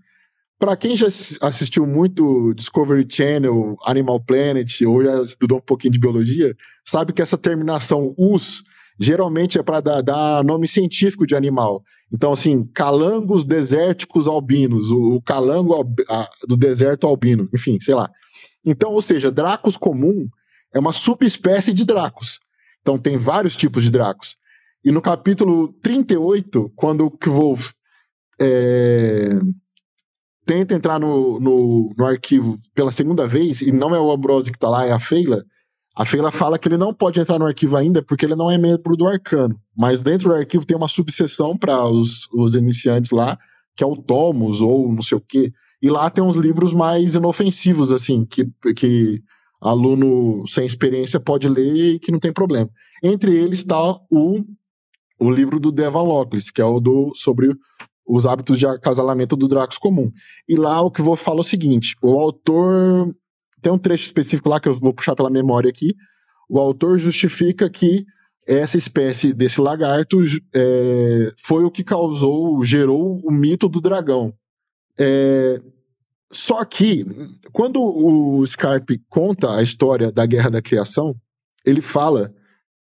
Para 0.58 0.78
quem 0.78 0.96
já 0.96 1.08
assistiu 1.08 1.86
muito 1.86 2.54
Discovery 2.54 3.06
Channel, 3.10 3.76
Animal 3.86 4.24
Planet 4.24 4.82
ou 4.84 5.04
já 5.04 5.22
estudou 5.22 5.58
um 5.58 5.62
pouquinho 5.62 5.94
de 5.94 6.00
biologia, 6.00 6.56
sabe 6.86 7.12
que 7.12 7.22
essa 7.22 7.38
terminação 7.38 8.14
us 8.18 8.64
geralmente 9.00 9.60
é 9.60 9.64
para 9.64 9.80
dar, 9.80 10.02
dar, 10.02 10.44
nome 10.44 10.68
científico 10.68 11.26
de 11.26 11.36
animal. 11.36 11.84
Então, 12.12 12.32
assim, 12.32 12.66
calangos 12.74 13.46
desérticos 13.46 14.28
albinos, 14.28 14.92
o, 14.92 15.16
o 15.16 15.22
calango 15.22 15.74
al, 15.74 15.86
a, 16.10 16.30
do 16.48 16.58
deserto 16.58 17.06
albino, 17.06 17.50
enfim, 17.54 17.80
sei 17.80 17.96
lá. 17.96 18.10
Então, 18.66 18.92
ou 18.92 19.02
seja, 19.02 19.32
dracos 19.32 19.78
comum 19.78 20.28
é 20.74 20.80
uma 20.80 20.94
subespécie 20.94 21.74
de 21.74 21.86
dracos. 21.86 22.40
Então, 22.82 22.98
tem 22.98 23.18
vários 23.18 23.56
tipos 23.56 23.84
de 23.84 23.92
dracos. 23.92 24.36
E 24.84 24.92
no 24.92 25.02
capítulo 25.02 25.74
38, 25.82 26.72
quando 26.76 27.06
o 27.06 27.12
Kvolf 27.12 27.74
é, 28.40 29.40
tenta 30.46 30.74
entrar 30.74 31.00
no, 31.00 31.40
no, 31.40 31.94
no, 31.98 32.06
arquivo 32.06 32.58
pela 32.74 32.92
segunda 32.92 33.28
vez, 33.28 33.62
e 33.62 33.72
não 33.72 33.94
é 33.94 34.00
o 34.00 34.12
Ambrose 34.12 34.52
que 34.52 34.58
tá 34.58 34.70
lá, 34.70 34.86
é 34.86 34.92
a 34.92 35.00
Feila, 35.00 35.44
a 35.98 36.06
Feila 36.06 36.30
fala 36.30 36.60
que 36.60 36.68
ele 36.68 36.78
não 36.78 36.94
pode 36.94 37.20
entrar 37.20 37.40
no 37.40 37.48
arquivo 37.48 37.76
ainda 37.76 38.04
porque 38.04 38.24
ele 38.24 38.36
não 38.36 38.52
é 38.52 38.58
membro 38.58 38.96
do 38.96 39.08
arcano. 39.08 39.60
Mas 39.76 40.00
dentro 40.00 40.30
do 40.30 40.36
arquivo 40.36 40.64
tem 40.64 40.78
uma 40.78 40.88
subseção 40.88 41.58
para 41.58 41.84
os, 41.90 42.28
os 42.32 42.54
iniciantes 42.54 43.10
lá, 43.10 43.36
que 43.76 43.84
é 43.84 43.88
o 43.88 43.98
Tomos 43.98 44.62
ou 44.62 44.94
não 44.94 45.02
sei 45.02 45.18
o 45.18 45.22
quê. 45.22 45.52
E 45.82 45.90
lá 45.90 46.08
tem 46.12 46.24
uns 46.24 46.36
livros 46.36 46.72
mais 46.72 47.16
inofensivos, 47.16 47.92
assim, 47.92 48.26
que, 48.26 48.48
que 48.76 49.24
aluno 49.60 50.46
sem 50.46 50.68
experiência 50.68 51.20
pode 51.20 51.50
ler 51.50 51.96
e 51.96 52.00
que 52.00 52.12
não 52.12 52.20
tem 52.20 52.32
problema. 52.32 52.70
Entre 53.04 53.36
eles 53.36 53.60
está 53.60 53.80
o, 54.12 54.44
o 55.20 55.32
livro 55.32 55.60
do 55.60 55.72
Devan 55.72 56.04
que 56.54 56.62
é 56.62 56.66
o 56.66 56.80
do 56.80 57.12
sobre 57.16 57.50
os 58.08 58.28
hábitos 58.28 58.60
de 58.60 58.68
acasalamento 58.68 59.36
do 59.36 59.48
Dracos 59.48 59.80
comum. 59.80 60.12
E 60.48 60.56
lá 60.56 60.80
o 60.80 60.92
que 60.92 61.02
vou 61.02 61.16
falar 61.16 61.40
é 61.40 61.42
o 61.42 61.44
seguinte: 61.44 61.96
o 62.04 62.20
autor. 62.20 63.16
Tem 63.62 63.72
um 63.72 63.78
trecho 63.78 64.06
específico 64.06 64.50
lá 64.50 64.60
que 64.60 64.70
eu 64.70 64.76
vou 64.76 64.94
puxar 64.94 65.16
pela 65.16 65.30
memória 65.30 65.70
aqui. 65.70 65.96
O 66.50 66.60
autor 66.60 66.98
justifica 66.98 67.70
que 67.70 68.06
essa 68.48 68.78
espécie 68.78 69.34
desse 69.34 69.60
lagarto 69.60 70.22
é, 70.54 71.34
foi 71.40 71.64
o 71.66 71.72
que 71.72 71.84
causou, 71.84 72.64
gerou 72.64 73.20
o 73.24 73.32
mito 73.32 73.68
do 73.68 73.82
dragão. 73.82 74.34
É, 74.98 75.62
só 76.32 76.64
que, 76.64 77.06
quando 77.52 77.82
o 77.82 78.46
Scarpe 78.46 79.02
conta 79.10 79.56
a 79.56 79.62
história 79.62 80.12
da 80.12 80.26
Guerra 80.26 80.50
da 80.50 80.62
Criação, 80.62 81.16
ele 81.66 81.82
fala 81.82 82.34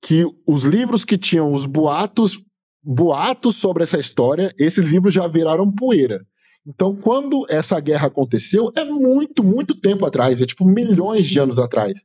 que 0.02 0.26
os 0.46 0.64
livros 0.64 1.06
que 1.06 1.18
tinham 1.18 1.54
os 1.54 1.66
boatos 1.66 2.44
boatos 2.86 3.56
sobre 3.56 3.82
essa 3.84 3.98
história, 3.98 4.54
esses 4.60 4.92
livros 4.92 5.12
já 5.12 5.28
viraram 5.28 5.72
poeira. 5.72 6.24
Então, 6.66 6.96
quando 6.96 7.46
essa 7.48 7.80
guerra 7.80 8.08
aconteceu, 8.08 8.72
é 8.76 8.84
muito, 8.84 9.44
muito 9.44 9.80
tempo 9.80 10.06
atrás, 10.06 10.42
é 10.42 10.46
tipo 10.46 10.66
milhões 10.66 11.28
de 11.28 11.40
anos 11.40 11.60
atrás. 11.60 12.04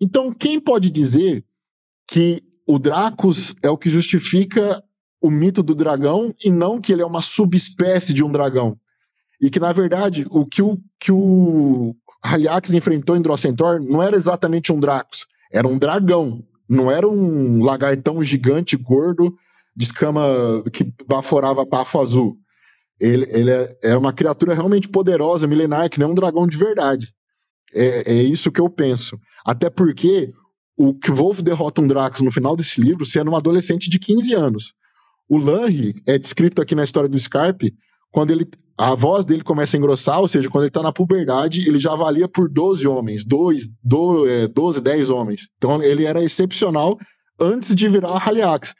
Então, 0.00 0.32
quem 0.32 0.60
pode 0.60 0.90
dizer 0.90 1.44
que 2.06 2.42
o 2.68 2.78
Dracos 2.78 3.54
é 3.62 3.70
o 3.70 3.78
que 3.78 3.88
justifica 3.88 4.82
o 5.22 5.30
mito 5.30 5.62
do 5.62 5.74
dragão 5.74 6.34
e 6.44 6.50
não 6.50 6.78
que 6.78 6.92
ele 6.92 7.00
é 7.00 7.06
uma 7.06 7.22
subespécie 7.22 8.12
de 8.12 8.22
um 8.22 8.30
dragão? 8.30 8.76
E 9.40 9.48
que, 9.48 9.58
na 9.58 9.72
verdade, 9.72 10.26
o 10.30 10.44
que 10.44 10.60
o, 10.60 10.78
que 11.00 11.10
o 11.10 11.96
Haliax 12.22 12.74
enfrentou 12.74 13.16
em 13.16 13.22
Drossentor 13.22 13.80
não 13.80 14.02
era 14.02 14.16
exatamente 14.16 14.70
um 14.70 14.78
Dracos, 14.78 15.26
era 15.50 15.66
um 15.66 15.78
dragão. 15.78 16.42
Não 16.68 16.90
era 16.90 17.06
um 17.06 17.62
lagartão 17.62 18.22
gigante, 18.22 18.76
gordo, 18.76 19.34
de 19.76 19.84
escama 19.84 20.22
que 20.72 20.92
baforava 21.06 21.64
bafo 21.64 22.00
azul. 22.00 22.38
Ele, 23.00 23.26
ele 23.30 23.50
é, 23.50 23.78
é, 23.82 23.96
uma 23.96 24.12
criatura 24.12 24.54
realmente 24.54 24.88
poderosa, 24.88 25.46
milenar, 25.46 25.90
que 25.90 25.98
nem 25.98 26.08
um 26.08 26.14
dragão 26.14 26.46
de 26.46 26.56
verdade. 26.56 27.08
É, 27.74 28.12
é 28.12 28.22
isso 28.22 28.52
que 28.52 28.60
eu 28.60 28.70
penso. 28.70 29.18
Até 29.44 29.68
porque 29.68 30.32
o 30.76 30.94
Wolf 31.08 31.40
derrota 31.40 31.80
um 31.80 31.86
Drax 31.86 32.20
no 32.20 32.30
final 32.30 32.56
desse 32.56 32.80
livro 32.80 33.04
sendo 33.04 33.30
um 33.30 33.36
adolescente 33.36 33.88
de 33.90 33.98
15 33.98 34.34
anos. 34.34 34.72
O 35.28 35.38
Lanry 35.38 35.94
é 36.06 36.18
descrito 36.18 36.60
aqui 36.60 36.74
na 36.74 36.84
história 36.84 37.08
do 37.08 37.18
Scarpe 37.18 37.72
quando 38.10 38.30
ele 38.30 38.46
a 38.76 38.94
voz 38.94 39.24
dele 39.24 39.44
começa 39.44 39.76
a 39.76 39.78
engrossar, 39.78 40.20
ou 40.20 40.26
seja, 40.26 40.50
quando 40.50 40.64
ele 40.64 40.70
tá 40.70 40.82
na 40.82 40.92
puberdade, 40.92 41.68
ele 41.68 41.78
já 41.78 41.92
avalia 41.92 42.28
por 42.28 42.50
12 42.50 42.86
homens, 42.88 43.24
2, 43.24 43.68
12, 43.84 44.80
10 44.80 45.10
homens. 45.10 45.48
Então 45.56 45.80
ele 45.80 46.04
era 46.04 46.22
excepcional 46.22 46.98
antes 47.40 47.74
de 47.74 47.88
virar 47.88 48.16
Haliax. 48.16 48.74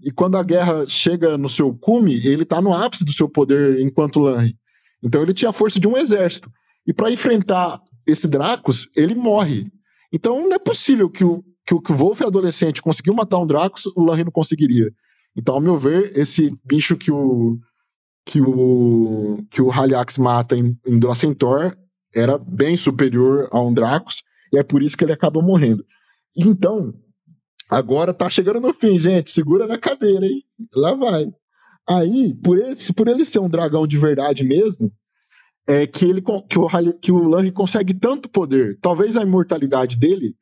E 0.00 0.12
quando 0.12 0.36
a 0.36 0.42
guerra 0.42 0.86
chega 0.86 1.36
no 1.36 1.48
seu 1.48 1.74
cume, 1.74 2.14
ele 2.26 2.44
tá 2.44 2.60
no 2.60 2.72
ápice 2.72 3.04
do 3.04 3.12
seu 3.12 3.28
poder 3.28 3.80
enquanto 3.80 4.20
Lanry. 4.20 4.56
Então 5.02 5.22
ele 5.22 5.34
tinha 5.34 5.50
a 5.50 5.52
força 5.52 5.80
de 5.80 5.88
um 5.88 5.96
exército. 5.96 6.50
E 6.86 6.92
para 6.92 7.10
enfrentar 7.10 7.80
esse 8.06 8.28
Dracos, 8.28 8.88
ele 8.96 9.14
morre. 9.14 9.70
Então 10.12 10.40
não 10.40 10.54
é 10.54 10.58
possível 10.58 11.10
que 11.10 11.24
o, 11.24 11.42
que 11.66 11.74
o, 11.74 11.80
que 11.80 11.92
o 11.92 11.96
Wolf 11.96 12.22
adolescente 12.22 12.80
conseguiu 12.80 13.14
matar 13.14 13.38
um 13.38 13.46
Dracos, 13.46 13.86
o 13.94 14.02
Lanry 14.02 14.24
não 14.24 14.32
conseguiria. 14.32 14.90
Então, 15.36 15.54
ao 15.54 15.60
meu 15.60 15.78
ver, 15.78 16.16
esse 16.18 16.52
bicho 16.64 16.96
que 16.96 17.12
o 17.12 17.58
que 18.26 18.40
o 18.40 19.38
que 19.50 19.62
o 19.62 19.70
Haliax 19.70 20.18
mata 20.18 20.56
em, 20.56 20.76
em 20.86 21.00
era 22.14 22.36
bem 22.36 22.76
superior 22.76 23.48
a 23.50 23.60
um 23.60 23.72
Dracos, 23.72 24.22
e 24.52 24.58
é 24.58 24.62
por 24.62 24.82
isso 24.82 24.96
que 24.96 25.04
ele 25.04 25.12
acaba 25.12 25.40
morrendo. 25.40 25.84
Então, 26.36 26.92
Agora 27.68 28.14
tá 28.14 28.30
chegando 28.30 28.60
no 28.60 28.72
fim, 28.72 28.98
gente. 28.98 29.30
Segura 29.30 29.66
na 29.66 29.78
cadeira, 29.78 30.24
hein? 30.26 30.42
Lá 30.74 30.94
vai. 30.94 31.26
Aí, 31.88 32.34
por 32.42 32.58
ele, 32.58 32.76
por 32.94 33.08
ele 33.08 33.24
ser 33.24 33.38
um 33.38 33.48
dragão 33.48 33.86
de 33.86 33.98
verdade 33.98 34.44
mesmo, 34.44 34.92
é 35.66 35.86
que 35.86 36.04
ele 36.04 36.22
que 36.22 36.58
o, 36.58 36.68
que 37.00 37.12
o 37.12 37.28
Lanry 37.28 37.50
consegue 37.50 37.94
tanto 37.94 38.28
poder. 38.28 38.78
Talvez 38.80 39.16
a 39.16 39.22
imortalidade 39.22 39.98
dele 39.98 40.34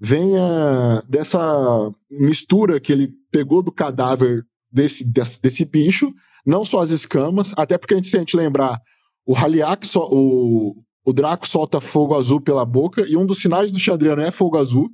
venha 0.00 1.02
dessa 1.06 1.90
mistura 2.10 2.80
que 2.80 2.92
ele 2.92 3.12
pegou 3.30 3.62
do 3.62 3.70
cadáver 3.70 4.44
desse, 4.72 5.04
desse, 5.12 5.40
desse 5.42 5.64
bicho, 5.66 6.12
não 6.46 6.64
só 6.64 6.80
as 6.80 6.90
escamas, 6.90 7.52
até 7.56 7.76
porque 7.76 7.94
a 7.94 7.96
gente, 7.98 8.08
se 8.08 8.16
a 8.16 8.20
gente 8.20 8.36
lembrar, 8.36 8.80
o 9.26 9.36
Haliak, 9.36 9.86
o, 9.96 10.74
o 11.04 11.12
Draco 11.12 11.46
solta 11.46 11.80
fogo 11.80 12.16
azul 12.16 12.40
pela 12.40 12.64
boca, 12.64 13.04
e 13.06 13.16
um 13.16 13.26
dos 13.26 13.40
sinais 13.40 13.70
do 13.70 13.78
Xandriano 13.78 14.22
é 14.22 14.30
fogo 14.30 14.56
azul. 14.56 14.88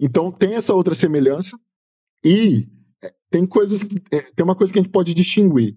Então 0.00 0.32
tem 0.32 0.54
essa 0.54 0.74
outra 0.74 0.94
semelhança 0.94 1.58
e 2.24 2.66
é, 3.02 3.12
tem 3.30 3.46
coisas, 3.46 3.86
é, 4.10 4.20
tem 4.34 4.44
uma 4.44 4.54
coisa 4.54 4.72
que 4.72 4.78
a 4.78 4.82
gente 4.82 4.92
pode 4.92 5.12
distinguir. 5.12 5.76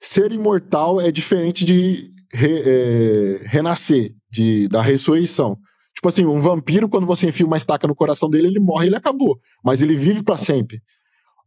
Ser 0.00 0.32
imortal 0.32 1.00
é 1.00 1.12
diferente 1.12 1.64
de 1.64 2.10
re, 2.32 2.62
é, 2.64 3.40
renascer, 3.44 4.14
de, 4.30 4.66
da 4.68 4.80
ressurreição. 4.80 5.58
Tipo 5.94 6.08
assim, 6.08 6.24
um 6.24 6.40
vampiro, 6.40 6.88
quando 6.88 7.06
você 7.06 7.28
enfia 7.28 7.44
uma 7.44 7.58
estaca 7.58 7.86
no 7.86 7.94
coração 7.94 8.30
dele, 8.30 8.48
ele 8.48 8.60
morre, 8.60 8.86
ele 8.86 8.96
acabou. 8.96 9.38
Mas 9.62 9.82
ele 9.82 9.96
vive 9.96 10.22
para 10.22 10.38
sempre. 10.38 10.80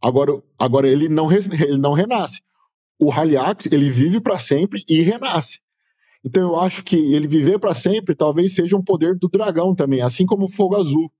Agora, 0.00 0.32
agora 0.56 0.86
ele, 0.86 1.08
não, 1.08 1.32
ele 1.32 1.78
não 1.78 1.92
renasce. 1.92 2.40
O 3.00 3.10
Haliax, 3.10 3.66
ele 3.66 3.90
vive 3.90 4.20
para 4.20 4.38
sempre 4.38 4.84
e 4.88 5.00
renasce. 5.00 5.60
Então 6.24 6.42
eu 6.42 6.60
acho 6.60 6.84
que 6.84 6.96
ele 6.96 7.26
viver 7.26 7.58
para 7.58 7.74
sempre 7.74 8.14
talvez 8.14 8.54
seja 8.54 8.76
um 8.76 8.82
poder 8.82 9.14
do 9.18 9.28
dragão 9.28 9.74
também, 9.74 10.00
assim 10.00 10.24
como 10.24 10.46
o 10.46 10.50
fogo 10.50 10.76
azul. 10.76 11.10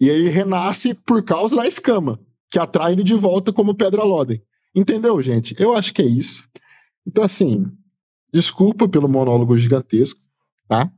E 0.00 0.08
ele 0.08 0.28
renasce 0.30 0.94
por 0.94 1.22
causa 1.22 1.56
da 1.56 1.66
escama, 1.66 2.18
que 2.50 2.58
atrai 2.58 2.92
ele 2.92 3.04
de 3.04 3.14
volta 3.14 3.52
como 3.52 3.74
Pedra 3.74 4.02
Loden. 4.02 4.42
Entendeu, 4.74 5.20
gente? 5.20 5.54
Eu 5.58 5.74
acho 5.74 5.92
que 5.92 6.00
é 6.00 6.06
isso. 6.06 6.48
Então, 7.06 7.24
assim, 7.24 7.66
desculpa 8.32 8.88
pelo 8.88 9.08
monólogo 9.08 9.58
gigantesco, 9.58 10.20
tá? 10.68 10.90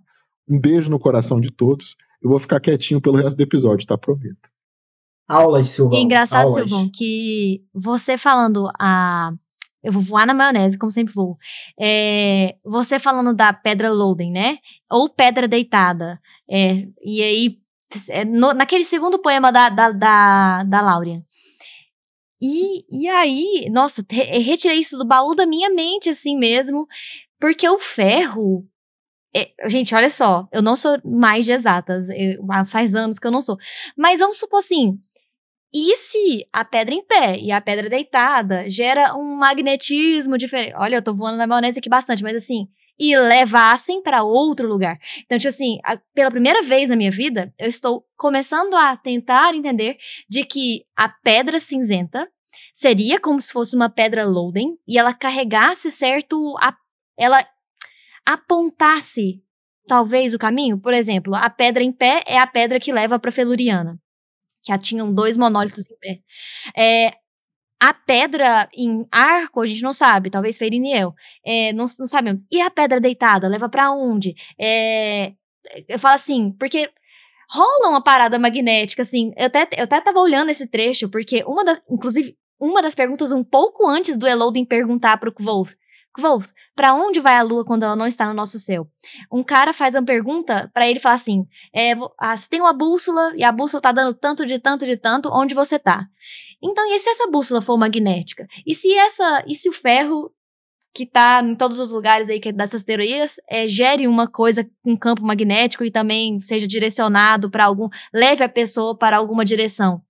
Um 0.49 0.61
beijo 0.61 0.91
no 0.91 0.99
coração 0.99 1.41
de 1.41 1.51
todos. 1.51 1.97
Eu 2.23 2.31
vou 2.31 2.39
ficar 2.39 2.61
quietinho 2.61 3.01
pelo 3.01 3.17
resto 3.17 3.37
do 3.37 3.43
episódio, 3.43 3.87
tá? 3.87 3.99
Prometo. 3.99 4.51
Aulas, 5.27 5.69
Silvão. 5.69 5.99
E 5.99 6.03
engraçado, 6.03 6.47
Aulas. 6.49 6.69
Silvão, 6.69 6.91
que 6.93 7.65
você 7.73 8.19
falando 8.19 8.71
a. 8.79 9.33
Eu 9.83 9.91
vou 9.91 10.03
voar 10.03 10.27
na 10.27 10.35
maionese, 10.35 10.79
como 10.79 10.93
sempre 10.93 11.13
vou. 11.13 11.37
É, 11.81 12.55
você 12.65 13.01
falando 13.01 13.35
da 13.35 13.53
pedra 13.53 13.91
Loden, 13.91 14.31
né? 14.31 14.59
Ou 14.89 15.09
pedra 15.09 15.49
deitada. 15.49 16.21
É, 16.49 16.87
e 17.03 17.21
aí, 17.21 17.59
no, 18.27 18.53
naquele 18.53 18.85
segundo 18.85 19.19
poema 19.19 19.51
da, 19.51 19.69
da, 19.69 19.91
da, 19.91 20.63
da 20.65 20.81
Laurian. 20.81 21.23
E, 22.41 22.85
e 22.91 23.09
aí, 23.09 23.69
nossa, 23.71 24.05
re, 24.11 24.39
retirei 24.39 24.79
isso 24.79 24.99
do 24.99 25.07
baú 25.07 25.35
da 25.35 25.47
minha 25.47 25.71
mente, 25.71 26.09
assim 26.11 26.37
mesmo, 26.37 26.87
porque 27.41 27.69
o 27.69 27.79
ferro. 27.79 28.67
É, 29.35 29.51
gente, 29.69 29.95
olha 29.95 30.11
só, 30.11 30.47
eu 30.53 30.61
não 30.61 30.77
sou 30.77 30.99
mais 31.05 31.47
de 31.47 31.53
exatas, 31.53 32.09
eu, 32.11 32.45
faz 32.67 32.95
anos 32.95 33.19
que 33.19 33.27
eu 33.27 33.31
não 33.31 33.41
sou. 33.41 33.57
Mas 33.97 34.21
vamos 34.21 34.39
supor 34.39 34.59
assim: 34.59 34.99
e 35.73 35.97
se 35.97 36.47
a 36.53 36.65
pedra 36.65 36.95
em 36.95 37.03
pé 37.03 37.39
e 37.39 37.51
a 37.51 37.61
pedra 37.61 37.89
deitada 37.89 38.69
gera 38.69 39.15
um 39.17 39.37
magnetismo 39.37 40.37
diferente? 40.37 40.75
Olha, 40.77 40.97
eu 40.97 41.03
tô 41.03 41.15
voando 41.15 41.39
na 41.39 41.47
maionese 41.47 41.79
aqui 41.79 41.89
bastante, 41.89 42.23
mas 42.23 42.37
assim, 42.37 42.69
e 43.03 43.17
levassem 43.17 44.01
para 44.01 44.23
outro 44.23 44.69
lugar. 44.69 44.97
Então, 45.25 45.37
tipo 45.37 45.49
assim, 45.49 45.79
a, 45.85 45.99
pela 46.15 46.31
primeira 46.31 46.63
vez 46.63 46.89
na 46.89 46.95
minha 46.95 47.11
vida, 47.11 47.53
eu 47.59 47.67
estou 47.67 48.07
começando 48.17 48.75
a 48.75 48.97
tentar 48.97 49.53
entender 49.57 49.99
de 50.29 50.45
que 50.45 50.85
a 50.97 51.09
pedra 51.09 51.59
cinzenta 51.59 52.31
seria 52.73 53.19
como 53.19 53.41
se 53.41 53.53
fosse 53.53 53.75
uma 53.75 53.91
pedra 53.91 54.25
Loden 54.25 54.79
e 54.87 54.97
ela 54.97 55.13
carregasse 55.13 55.91
certo, 55.91 56.57
a, 56.61 56.77
ela 57.19 57.45
apontasse 58.25 59.43
talvez 59.89 60.33
o 60.33 60.39
caminho. 60.39 60.79
Por 60.79 60.95
exemplo, 60.95 61.35
a 61.35 61.51
pedra 61.51 61.83
em 61.83 61.91
pé 61.91 62.23
é 62.25 62.39
a 62.39 62.47
pedra 62.47 62.79
que 62.79 62.93
leva 62.93 63.19
para 63.19 63.33
Feluriana, 63.33 63.99
que 64.63 64.79
tinham 64.79 65.13
dois 65.13 65.37
monólitos 65.37 65.85
em 65.91 65.99
pé. 65.99 66.21
É, 66.77 67.15
a 67.83 67.93
pedra 67.93 68.69
em 68.73 69.05
arco, 69.11 69.61
a 69.61 69.67
gente 69.67 69.83
não 69.83 69.93
sabe, 69.93 70.31
talvez 70.31 70.57
Feiriniel. 70.57 71.13
É, 71.45 71.73
não, 71.73 71.85
não 71.99 72.07
sabemos. 72.07 72.41
E 72.49 72.61
a 72.61 72.71
pedra 72.71 73.01
deitada, 73.01 73.49
leva 73.49 73.69
para 73.69 73.91
onde? 73.91 74.37
É, 74.57 75.33
eu 75.89 75.99
falo 75.99 76.15
assim, 76.15 76.53
porque 76.53 76.89
rola 77.51 77.89
uma 77.89 78.01
parada 78.01 78.39
magnética, 78.39 79.03
assim. 79.03 79.33
Eu 79.37 79.47
até, 79.47 79.69
eu 79.77 79.83
até 79.83 80.01
tava 80.01 80.21
olhando 80.21 80.51
esse 80.51 80.69
trecho, 80.69 81.09
porque 81.09 81.43
uma 81.45 81.65
das. 81.65 81.83
Inclusive, 81.91 82.39
uma 82.57 82.81
das 82.81 82.95
perguntas 82.95 83.33
um 83.33 83.43
pouco 83.43 83.89
antes 83.89 84.17
do 84.17 84.29
Elodin 84.29 84.65
perguntar 84.65 85.17
pro 85.17 85.35
Wolf. 85.41 85.73
Kvolt, 86.15 86.51
pra 86.77 86.93
onde 86.95 87.21
vai 87.21 87.37
a 87.37 87.43
lua 87.43 87.65
quando 87.65 87.85
ela 87.85 87.97
não 87.97 88.07
está 88.07 88.27
no 88.27 88.35
nosso 88.35 88.59
céu? 88.59 88.87
Um 89.33 89.43
cara 89.43 89.73
faz 89.73 89.95
uma 89.95 90.05
pergunta 90.05 90.71
para 90.73 90.87
ele 90.87 91.01
falar 91.01 91.15
assim: 91.15 91.47
é, 91.75 91.95
ah, 92.21 92.37
você 92.37 92.49
tem 92.49 92.61
uma 92.61 92.73
bússola 92.73 93.33
e 93.35 93.43
a 93.43 93.51
bússola 93.51 93.81
tá 93.81 93.93
dando 93.93 94.15
tanto 94.15 94.45
de 94.45 94.59
tanto 94.59 94.85
de 94.85 94.97
tanto, 94.97 95.31
onde 95.33 95.55
você 95.55 95.79
tá? 95.79 96.07
Então, 96.63 96.87
e 96.87 96.99
se 96.99 97.09
essa 97.09 97.29
bússola 97.29 97.61
for 97.61 97.77
magnética? 97.77 98.47
E 98.67 98.75
se 98.75 98.93
essa. 98.95 99.45
E 99.47 99.55
se 99.55 99.69
o 99.69 99.73
ferro 99.73 100.33
que 100.95 101.07
tá 101.07 101.43
em 101.43 101.55
todos 101.55 101.79
os 101.79 101.91
lugares 101.91 102.29
aí 102.29 102.39
que 102.39 102.51
é 102.51 102.53
dessas 102.53 102.83
teorias 102.83 103.37
é, 103.49 103.67
gere 103.67 104.07
uma 104.07 104.31
coisa 104.31 104.63
com 104.83 104.93
um 104.93 104.97
campo 104.97 105.23
magnético 105.23 105.85
e 105.85 105.91
também 105.91 106.41
seja 106.41 106.67
direcionado 106.67 107.51
para 107.51 107.65
algum. 107.65 107.89
leve 108.13 108.45
a 108.45 108.49
pessoa 108.49 108.97
para 108.97 109.17
alguma 109.17 109.45
direção? 109.45 110.03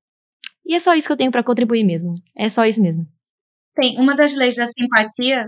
E 0.67 0.75
é 0.75 0.81
só 0.81 0.95
isso 0.95 1.07
que 1.07 1.13
eu 1.13 1.17
tenho 1.17 1.31
para 1.31 1.43
contribuir 1.43 1.85
mesmo. 1.85 2.15
É 2.37 2.49
só 2.49 2.65
isso 2.65 2.81
mesmo. 2.81 3.07
Tem 3.75 3.99
uma 3.99 4.15
das 4.15 4.35
leis 4.35 4.57
da 4.57 4.67
simpatia. 4.67 5.47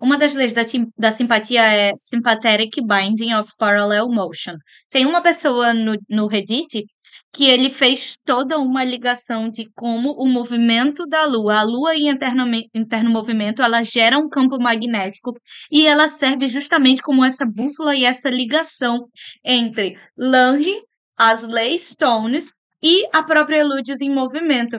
Uma 0.00 0.18
das 0.18 0.34
leis 0.34 0.52
da, 0.52 0.62
da 0.98 1.12
simpatia 1.12 1.62
é 1.62 1.92
Sympathetic 1.96 2.80
Binding 2.82 3.34
of 3.34 3.52
Parallel 3.56 4.08
Motion. 4.08 4.56
Tem 4.90 5.06
uma 5.06 5.20
pessoa 5.20 5.72
no, 5.72 5.96
no 6.08 6.26
Reddit 6.26 6.84
que 7.32 7.46
ele 7.46 7.70
fez 7.70 8.16
toda 8.26 8.58
uma 8.58 8.84
ligação 8.84 9.48
de 9.48 9.70
como 9.74 10.12
o 10.12 10.28
movimento 10.28 11.06
da 11.06 11.24
Lua, 11.24 11.60
a 11.60 11.62
Lua 11.62 11.96
em 11.96 12.08
interno, 12.08 12.44
interno 12.74 13.10
movimento, 13.10 13.62
ela 13.62 13.82
gera 13.82 14.18
um 14.18 14.28
campo 14.28 14.58
magnético 14.60 15.32
e 15.70 15.86
ela 15.86 16.08
serve 16.08 16.46
justamente 16.46 17.00
como 17.00 17.24
essa 17.24 17.46
bússola 17.46 17.96
e 17.96 18.04
essa 18.04 18.28
ligação 18.28 19.08
entre 19.42 19.98
Lange, 20.16 20.82
as 21.16 21.42
leis 21.48 21.88
Stones 21.88 22.52
e 22.82 23.06
a 23.14 23.22
própria 23.22 23.64
Ludes 23.64 24.02
em 24.02 24.10
movimento. 24.10 24.78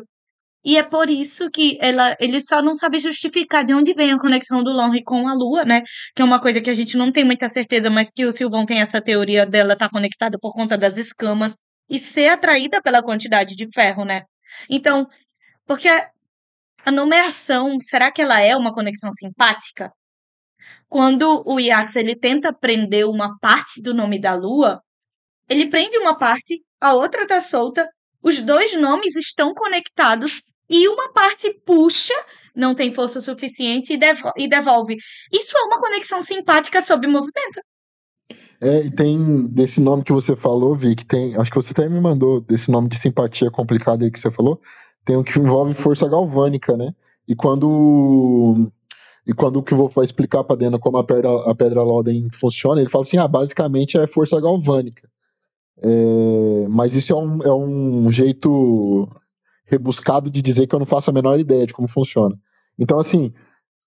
E 0.66 0.78
é 0.78 0.84
por 0.84 1.10
isso 1.10 1.50
que 1.50 1.78
ela, 1.82 2.16
ele 2.22 2.40
só 2.40 2.62
não 2.62 2.74
sabe 2.74 2.98
justificar 2.98 3.66
de 3.66 3.74
onde 3.74 3.94
vem 3.94 4.14
a 4.14 4.18
conexão 4.20 4.64
do 4.64 4.72
Lonry 4.72 5.04
com 5.04 5.28
a 5.28 5.34
Lua, 5.34 5.66
né? 5.66 5.82
Que 6.16 6.22
é 6.22 6.26
uma 6.26 6.40
coisa 6.40 6.62
que 6.62 6.70
a 6.70 6.74
gente 6.74 6.96
não 6.96 7.12
tem 7.12 7.26
muita 7.26 7.50
certeza, 7.50 7.90
mas 7.90 8.10
que 8.10 8.26
o 8.26 8.32
Silvão 8.32 8.66
tem 8.66 8.80
essa 8.80 9.02
teoria 9.02 9.46
dela 9.46 9.74
estar 9.74 9.88
tá 9.88 9.92
conectada 9.92 10.38
por 10.40 10.54
conta 10.54 10.78
das 10.78 10.98
escamas 10.98 11.58
e 11.90 12.00
ser 12.00 12.30
atraída 12.30 12.82
pela 12.82 13.04
quantidade 13.04 13.56
de 13.56 13.68
ferro, 13.74 14.06
né? 14.06 14.24
Então, 14.70 15.08
porque 15.66 15.88
a 15.88 16.92
numeração, 16.92 17.80
será 17.80 18.12
que 18.12 18.22
ela 18.22 18.40
é 18.40 18.56
uma 18.56 18.72
conexão 18.72 19.12
simpática? 19.12 19.92
Quando 20.90 21.44
o 21.46 21.60
Iax 21.60 21.96
ele 21.96 22.16
tenta 22.16 22.54
prender 22.54 23.08
uma 23.08 23.38
parte 23.40 23.82
do 23.82 23.94
nome 23.94 24.20
da 24.20 24.34
Lua, 24.34 24.82
ele 25.50 25.70
prende 25.70 25.98
uma 25.98 26.18
parte, 26.18 26.62
a 26.80 26.94
outra 26.94 27.28
tá 27.28 27.42
solta, 27.42 27.88
os 28.22 28.40
dois 28.40 28.76
nomes 28.76 29.16
estão 29.16 29.54
conectados 29.54 30.42
e 30.70 30.88
uma 30.88 31.12
parte 31.12 31.54
puxa, 31.66 32.14
não 32.56 32.74
tem 32.74 32.94
força 32.94 33.20
suficiente 33.20 33.94
e 34.38 34.48
devolve. 34.48 34.96
Isso 35.32 35.58
é 35.58 35.62
uma 35.64 35.80
conexão 35.80 36.22
simpática 36.22 36.82
sob 36.82 37.08
movimento. 37.08 37.62
É, 38.64 38.86
e 38.86 38.90
tem 38.90 39.46
desse 39.48 39.82
nome 39.82 40.04
que 40.04 40.14
você 40.14 40.38
falou, 40.38 40.74
Vic, 40.74 41.06
tem. 41.06 41.36
Acho 41.36 41.52
que 41.52 41.58
você 41.58 41.74
até 41.74 41.90
me 41.90 42.00
mandou 42.00 42.40
desse 42.40 42.72
nome 42.72 42.88
de 42.88 42.98
simpatia 42.98 43.52
complicado 43.52 44.04
aí 44.04 44.10
que 44.10 44.18
você 44.18 44.32
falou. 44.32 44.58
Tem 45.04 45.18
um 45.18 45.24
que 45.24 45.38
envolve 45.38 45.74
força 45.74 46.08
galvânica, 46.08 46.78
né? 46.78 46.96
E 47.28 47.36
quando. 47.36 48.72
E 49.28 49.34
quando 49.34 49.58
o 49.58 49.64
que 49.64 49.76
vou 49.76 49.92
explicar 50.02 50.46
para 50.46 50.56
Dena 50.56 50.80
como 50.80 50.98
a 50.98 51.04
pedra, 51.04 51.30
a 51.50 51.54
pedra 51.54 51.84
Loden 51.84 52.30
funciona, 52.32 52.80
ele 52.80 52.90
fala 52.90 53.04
assim: 53.04 53.18
ah, 53.18 53.28
basicamente 53.28 53.98
é 53.98 54.08
força 54.08 54.40
galvânica. 54.40 55.10
É, 55.84 56.68
mas 56.70 56.96
isso 56.96 57.12
é 57.12 57.16
um, 57.18 57.44
é 57.44 57.54
um 57.54 58.10
jeito 58.10 59.10
rebuscado 59.66 60.30
de 60.30 60.42
dizer 60.42 60.68
que 60.68 60.76
eu 60.76 60.80
não 60.80 60.86
faço 60.86 61.10
a 61.10 61.14
menor 61.14 61.38
ideia 61.38 61.66
de 61.66 61.74
como 61.74 61.90
funciona. 61.90 62.38
Então, 62.80 62.98
assim, 62.98 63.34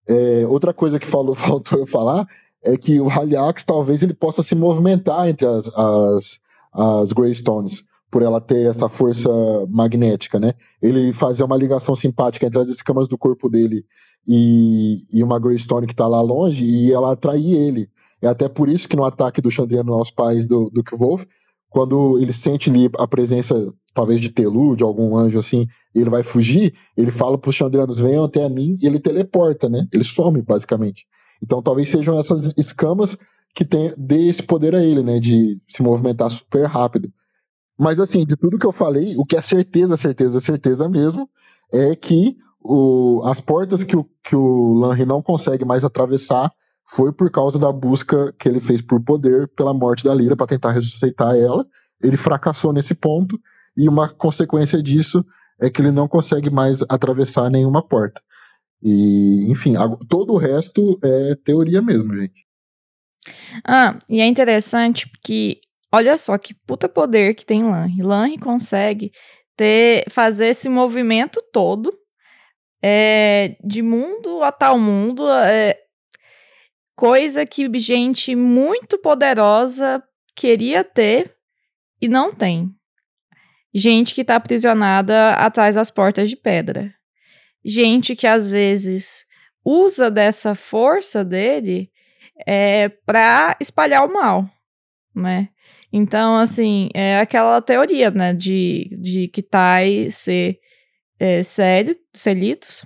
é, 0.07 0.47
outra 0.47 0.74
coisa 0.74 0.98
que 0.98 1.07
falou, 1.07 1.32
faltou 1.35 1.78
eu 1.78 1.86
falar 1.86 2.27
é 2.66 2.76
que 2.76 3.01
o 3.01 3.09
Haliax 3.09 3.64
talvez 3.64 4.02
ele 4.02 4.14
possa 4.14 4.43
se 4.43 4.55
movimentar 4.55 5.28
entre 5.28 5.47
as, 5.47 5.68
as, 5.68 6.38
as 6.72 7.12
Greystones, 7.12 7.84
por 8.10 8.22
ela 8.22 8.40
ter 8.40 8.68
essa 8.68 8.88
força 8.88 9.30
magnética, 9.68 10.38
né? 10.38 10.52
Ele 10.80 11.12
fazer 11.12 11.44
uma 11.44 11.56
ligação 11.56 11.94
simpática 11.94 12.47
entre 12.47 12.60
as 12.60 12.68
escamas 12.68 13.09
do 13.09 13.18
corpo 13.18 13.48
dele 13.48 13.84
e, 14.26 14.98
e 15.12 15.22
uma 15.22 15.38
Greystone 15.38 15.86
que 15.86 15.94
tá 15.94 16.06
lá 16.06 16.20
longe 16.20 16.64
e 16.64 16.93
ela 16.93 17.12
atrair 17.12 17.55
ele. 17.55 17.88
É 18.22 18.26
até 18.26 18.48
por 18.48 18.68
isso 18.68 18.88
que 18.88 18.97
no 18.97 19.05
ataque 19.05 19.40
do 19.40 19.51
Chandriano 19.51 19.93
aos 19.93 20.10
pais 20.10 20.47
do, 20.47 20.70
do 20.70 20.82
Kvolf, 20.82 21.24
quando 21.68 22.18
ele 22.18 22.32
sente 22.32 22.70
ali 22.70 22.88
a 22.98 23.06
presença, 23.06 23.55
talvez 23.93 24.20
de 24.20 24.30
Telu, 24.30 24.74
de 24.74 24.82
algum 24.82 25.16
anjo 25.16 25.38
assim, 25.38 25.66
ele 25.94 26.09
vai 26.09 26.22
fugir, 26.22 26.72
ele 26.97 27.10
fala 27.10 27.36
para 27.36 27.51
os 27.51 27.55
Chandrianos, 27.55 27.98
venham 27.98 28.24
até 28.24 28.48
mim, 28.48 28.76
e 28.80 28.86
ele 28.86 28.98
teleporta, 28.98 29.68
né? 29.68 29.86
Ele 29.93 30.05
some, 30.05 30.40
basicamente. 30.43 31.06
Então 31.43 31.63
talvez 31.63 31.89
sejam 31.89 32.19
essas 32.19 32.55
escamas 32.57 33.17
que 33.55 33.65
tem, 33.65 33.93
dê 33.97 34.29
esse 34.29 34.43
poder 34.43 34.75
a 34.75 34.85
ele, 34.85 35.03
né? 35.03 35.19
De 35.19 35.61
se 35.67 35.83
movimentar 35.83 36.31
super 36.31 36.65
rápido. 36.65 37.11
Mas 37.79 38.01
assim, 38.01 38.25
de 38.25 38.37
tudo 38.37 38.59
que 38.59 38.67
eu 38.67 38.73
falei, 38.73 39.15
o 39.17 39.25
que 39.25 39.37
é 39.37 39.43
certeza, 39.43 39.97
certeza, 39.97 40.41
certeza 40.41 40.89
mesmo, 40.89 41.29
é 41.73 41.95
que 41.95 42.37
o, 42.63 43.23
as 43.25 43.41
portas 43.41 43.83
que 43.83 43.97
o, 43.97 44.07
que 44.23 44.35
o 44.35 44.75
Lanry 44.75 45.05
não 45.05 45.23
consegue 45.23 45.65
mais 45.65 45.85
atravessar 45.85 46.51
foi 46.89 47.13
por 47.13 47.31
causa 47.31 47.59
da 47.59 47.73
busca 47.73 48.33
que 48.39 48.49
ele 48.49 48.61
fez 48.61 48.81
por 48.81 49.03
poder 49.03 49.49
pela 49.49 49.75
morte 49.75 50.05
da 50.05 50.15
Lyra 50.15 50.37
para 50.37 50.47
tentar 50.47 50.73
ressuscitar 50.73 51.35
ela. 51.35 51.67
Ele 52.03 52.17
fracassou 52.17 52.73
nesse 52.73 52.95
ponto 52.95 53.39
e 53.77 53.89
uma 53.89 54.09
consequência 54.09 54.83
disso 54.83 55.25
é 55.61 55.71
que 55.71 55.81
ele 55.81 55.91
não 55.91 56.07
consegue 56.07 56.51
mais 56.51 56.83
atravessar 56.89 57.51
nenhuma 57.51 57.83
porta. 57.83 58.21
E, 58.89 59.51
enfim, 59.51 59.73
todo 60.09 60.35
o 60.35 60.39
resto 60.39 60.97
é 61.03 61.35
teoria 61.45 61.83
mesmo, 61.83 62.15
gente. 62.17 62.47
Ah, 63.67 63.99
e 64.09 64.21
é 64.21 64.27
interessante 64.27 65.09
porque 65.11 65.61
olha 65.93 66.17
só 66.17 66.39
que 66.39 66.55
puta 66.55 66.89
poder 66.89 67.35
que 67.35 67.45
tem 67.45 67.65
Lanry. 67.65 68.01
Lanry 68.01 68.39
consegue 68.39 69.11
ter 69.57 70.05
fazer 70.09 70.47
esse 70.47 70.69
movimento 70.69 71.43
todo 71.53 71.93
é, 72.81 73.57
de 73.65 73.83
mundo 73.83 74.41
a 74.45 74.53
tal 74.53 74.79
mundo, 74.79 75.29
é, 75.29 75.77
coisa 76.95 77.45
que 77.45 77.69
gente 77.81 78.37
muito 78.37 78.99
poderosa 78.99 80.01
queria 80.37 80.85
ter 80.85 81.35
e 82.01 82.07
não 82.07 82.33
tem. 82.33 82.71
Gente 83.75 84.15
que 84.15 84.21
está 84.21 84.37
aprisionada 84.37 85.33
atrás 85.33 85.75
das 85.75 85.91
portas 85.91 86.31
de 86.31 86.37
pedra. 86.37 86.95
Gente 87.66 88.14
que 88.14 88.28
às 88.28 88.47
vezes 88.47 89.24
usa 89.64 90.09
dessa 90.09 90.55
força 90.55 91.24
dele 91.24 91.90
é, 92.47 92.88
para 92.88 93.56
espalhar 93.60 94.05
o 94.06 94.12
mal, 94.12 94.48
né? 95.12 95.48
Então, 95.93 96.36
assim, 96.36 96.88
é 96.94 97.18
aquela 97.18 97.60
teoria, 97.60 98.10
né, 98.10 98.32
de, 98.32 98.88
de 99.01 99.28
Tai 99.43 100.10
ser 100.10 100.60
é, 101.18 101.43
sério, 101.43 101.97
Celitos, 102.14 102.84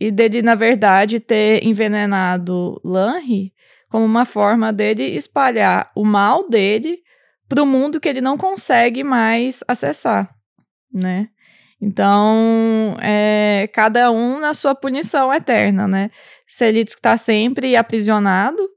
e 0.00 0.10
dele, 0.10 0.40
na 0.40 0.54
verdade, 0.54 1.20
ter 1.20 1.64
envenenado 1.64 2.80
Lanry 2.84 3.52
como 3.90 4.04
uma 4.04 4.24
forma 4.24 4.72
dele 4.72 5.02
espalhar 5.02 5.90
o 5.94 6.04
mal 6.04 6.48
dele 6.48 7.02
para 7.48 7.62
o 7.62 7.66
mundo 7.66 8.00
que 8.00 8.08
ele 8.08 8.20
não 8.20 8.38
consegue 8.38 9.02
mais 9.02 9.64
acessar, 9.66 10.34
né? 10.92 11.28
Então, 11.80 12.96
é, 13.00 13.68
cada 13.72 14.10
um 14.10 14.40
na 14.40 14.52
sua 14.52 14.74
punição 14.74 15.32
eterna, 15.32 15.86
né? 15.86 16.10
Celitos 16.46 16.94
está 16.94 17.16
sempre 17.16 17.76
aprisionado, 17.76 18.68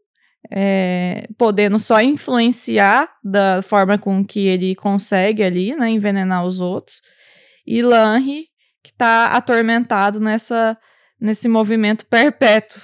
é, 0.51 1.27
podendo 1.37 1.79
só 1.79 1.99
influenciar 2.01 3.09
da 3.23 3.61
forma 3.63 3.97
com 3.97 4.23
que 4.25 4.47
ele 4.47 4.75
consegue 4.75 5.43
ali, 5.43 5.75
né? 5.75 5.89
Envenenar 5.89 6.45
os 6.45 6.59
outros. 6.61 7.01
E 7.65 7.81
Lanry, 7.81 8.47
que 8.83 8.91
está 8.91 9.27
atormentado 9.27 10.19
nessa 10.19 10.77
nesse 11.19 11.47
movimento 11.47 12.05
perpétuo 12.07 12.81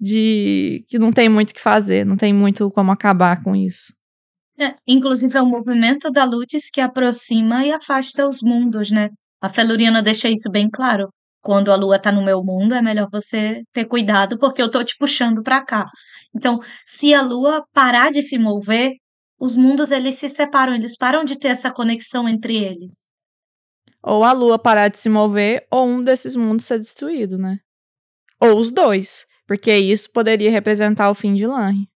de 0.00 0.82
que 0.88 0.98
não 0.98 1.12
tem 1.12 1.28
muito 1.28 1.50
o 1.50 1.54
que 1.54 1.60
fazer, 1.60 2.06
não 2.06 2.16
tem 2.16 2.32
muito 2.32 2.70
como 2.70 2.90
acabar 2.90 3.42
com 3.42 3.54
isso. 3.54 3.92
É, 4.58 4.74
inclusive 4.86 5.36
é 5.36 5.42
o 5.42 5.46
movimento 5.46 6.10
da 6.10 6.24
Lutes 6.24 6.70
que 6.70 6.80
aproxima 6.80 7.64
e 7.64 7.72
afasta 7.72 8.26
os 8.26 8.42
mundos, 8.42 8.90
né? 8.90 9.10
A 9.40 9.48
Feluriana 9.48 10.02
deixa 10.02 10.28
isso 10.28 10.50
bem 10.50 10.68
claro. 10.70 11.08
Quando 11.42 11.72
a 11.72 11.76
lua 11.76 11.98
tá 11.98 12.12
no 12.12 12.24
meu 12.24 12.42
mundo, 12.44 12.74
é 12.74 12.82
melhor 12.82 13.08
você 13.10 13.62
ter 13.72 13.86
cuidado, 13.86 14.38
porque 14.38 14.60
eu 14.60 14.70
tô 14.70 14.84
te 14.84 14.94
puxando 14.98 15.42
para 15.42 15.64
cá. 15.64 15.86
Então, 16.34 16.58
se 16.86 17.14
a 17.14 17.22
lua 17.22 17.64
parar 17.72 18.10
de 18.10 18.20
se 18.20 18.38
mover, 18.38 18.92
os 19.38 19.56
mundos 19.56 19.90
eles 19.90 20.16
se 20.16 20.28
separam, 20.28 20.74
eles 20.74 20.96
param 20.96 21.24
de 21.24 21.38
ter 21.38 21.48
essa 21.48 21.72
conexão 21.72 22.28
entre 22.28 22.56
eles 22.56 22.90
ou 24.02 24.24
a 24.24 24.32
Lua 24.32 24.58
parar 24.58 24.88
de 24.88 24.98
se 24.98 25.08
mover, 25.08 25.66
ou 25.70 25.86
um 25.86 26.00
desses 26.00 26.34
mundos 26.34 26.64
ser 26.64 26.78
destruído, 26.78 27.36
né? 27.36 27.58
Ou 28.40 28.58
os 28.58 28.70
dois, 28.70 29.26
porque 29.46 29.74
isso 29.74 30.10
poderia 30.12 30.50
representar 30.50 31.10
o 31.10 31.14
fim 31.14 31.34
de 31.34 31.46
Lanre. 31.46 31.88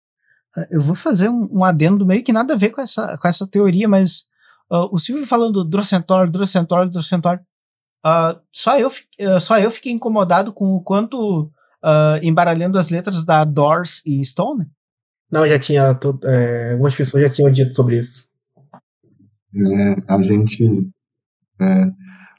É, 0.56 0.76
eu 0.76 0.80
vou 0.80 0.94
fazer 0.94 1.28
um, 1.28 1.48
um, 1.50 1.64
adendo 1.64 2.06
meio 2.06 2.22
que 2.22 2.32
nada 2.32 2.54
a 2.54 2.56
ver 2.56 2.70
com 2.70 2.80
essa, 2.80 3.16
com 3.18 3.26
essa 3.26 3.48
teoria, 3.48 3.88
mas 3.88 4.24
uh, 4.70 4.88
o 4.92 4.98
Silvio 4.98 5.26
falando 5.26 5.64
Drocentor, 5.64 6.30
Drocentor, 6.30 6.88
Drocentor, 6.88 7.40
uh, 8.04 8.40
só, 8.52 8.78
eu, 8.78 8.88
uh, 8.88 9.40
só 9.40 9.58
eu 9.58 9.70
fiquei 9.70 9.92
incomodado 9.92 10.52
com 10.52 10.74
o 10.74 10.82
quanto 10.82 11.50
uh, 11.84 12.18
embaralhando 12.22 12.78
as 12.78 12.88
letras 12.88 13.24
da 13.24 13.44
Doors 13.44 14.02
e 14.06 14.24
Stone? 14.24 14.66
Não, 15.30 15.46
já 15.46 15.58
tinha. 15.58 15.98
É, 16.24 16.72
algumas 16.72 16.94
pessoas 16.94 17.24
já 17.24 17.30
tinham 17.30 17.50
dito 17.50 17.74
sobre 17.74 17.98
isso. 17.98 18.28
É, 19.54 20.12
a 20.12 20.22
gente. 20.22 20.90
É, 21.60 21.90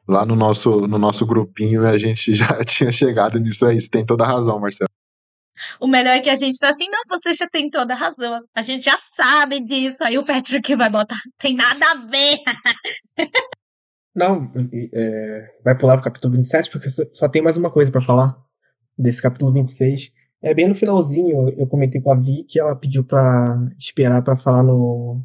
lá 0.08 0.26
no 0.26 0.36
nosso, 0.36 0.88
no 0.88 0.98
nosso 0.98 1.26
grupinho 1.26 1.86
a 1.86 1.98
gente 1.98 2.34
já 2.36 2.64
tinha 2.64 2.92
chegado 2.92 3.40
nisso 3.40 3.66
aí. 3.66 3.80
Você 3.80 3.90
tem 3.90 4.06
toda 4.06 4.24
a 4.24 4.28
razão, 4.28 4.60
Marcelo. 4.60 4.90
O 5.80 5.88
melhor 5.88 6.12
é 6.18 6.20
que 6.20 6.30
a 6.30 6.36
gente 6.36 6.58
tá 6.60 6.70
assim, 6.70 6.88
não, 6.90 7.02
você 7.08 7.34
já 7.34 7.48
tem 7.48 7.70
toda 7.70 7.94
a 7.94 7.98
razão. 7.98 8.38
A 8.54 8.62
gente 8.62 8.86
já 8.86 8.98
sabe 8.98 9.60
disso. 9.62 10.04
Aí 10.04 10.18
o 10.18 10.26
Patrick 10.26 10.76
vai 10.76 10.90
botar, 10.90 11.18
tem 11.38 11.56
nada 11.56 11.86
a 11.92 11.96
ver. 11.96 12.40
Não, 14.16 14.50
é, 14.94 15.52
vai 15.62 15.78
pular 15.78 15.98
pro 15.98 16.06
capítulo 16.06 16.36
27, 16.36 16.72
porque 16.72 16.90
só 16.90 17.28
tem 17.28 17.42
mais 17.42 17.58
uma 17.58 17.70
coisa 17.70 17.92
para 17.92 18.00
falar 18.00 18.38
desse 18.98 19.22
capítulo 19.22 19.52
26. 19.52 20.10
É 20.42 20.54
bem 20.54 20.70
no 20.70 20.76
finalzinho, 20.76 21.50
eu 21.50 21.68
comentei 21.68 22.00
com 22.00 22.14
a 22.14 22.16
Vi 22.16 22.46
que 22.48 22.58
ela 22.58 22.76
pediu 22.78 23.04
para 23.04 23.58
esperar 23.78 24.24
para 24.24 24.38
falar 24.38 24.64
no 24.64 25.22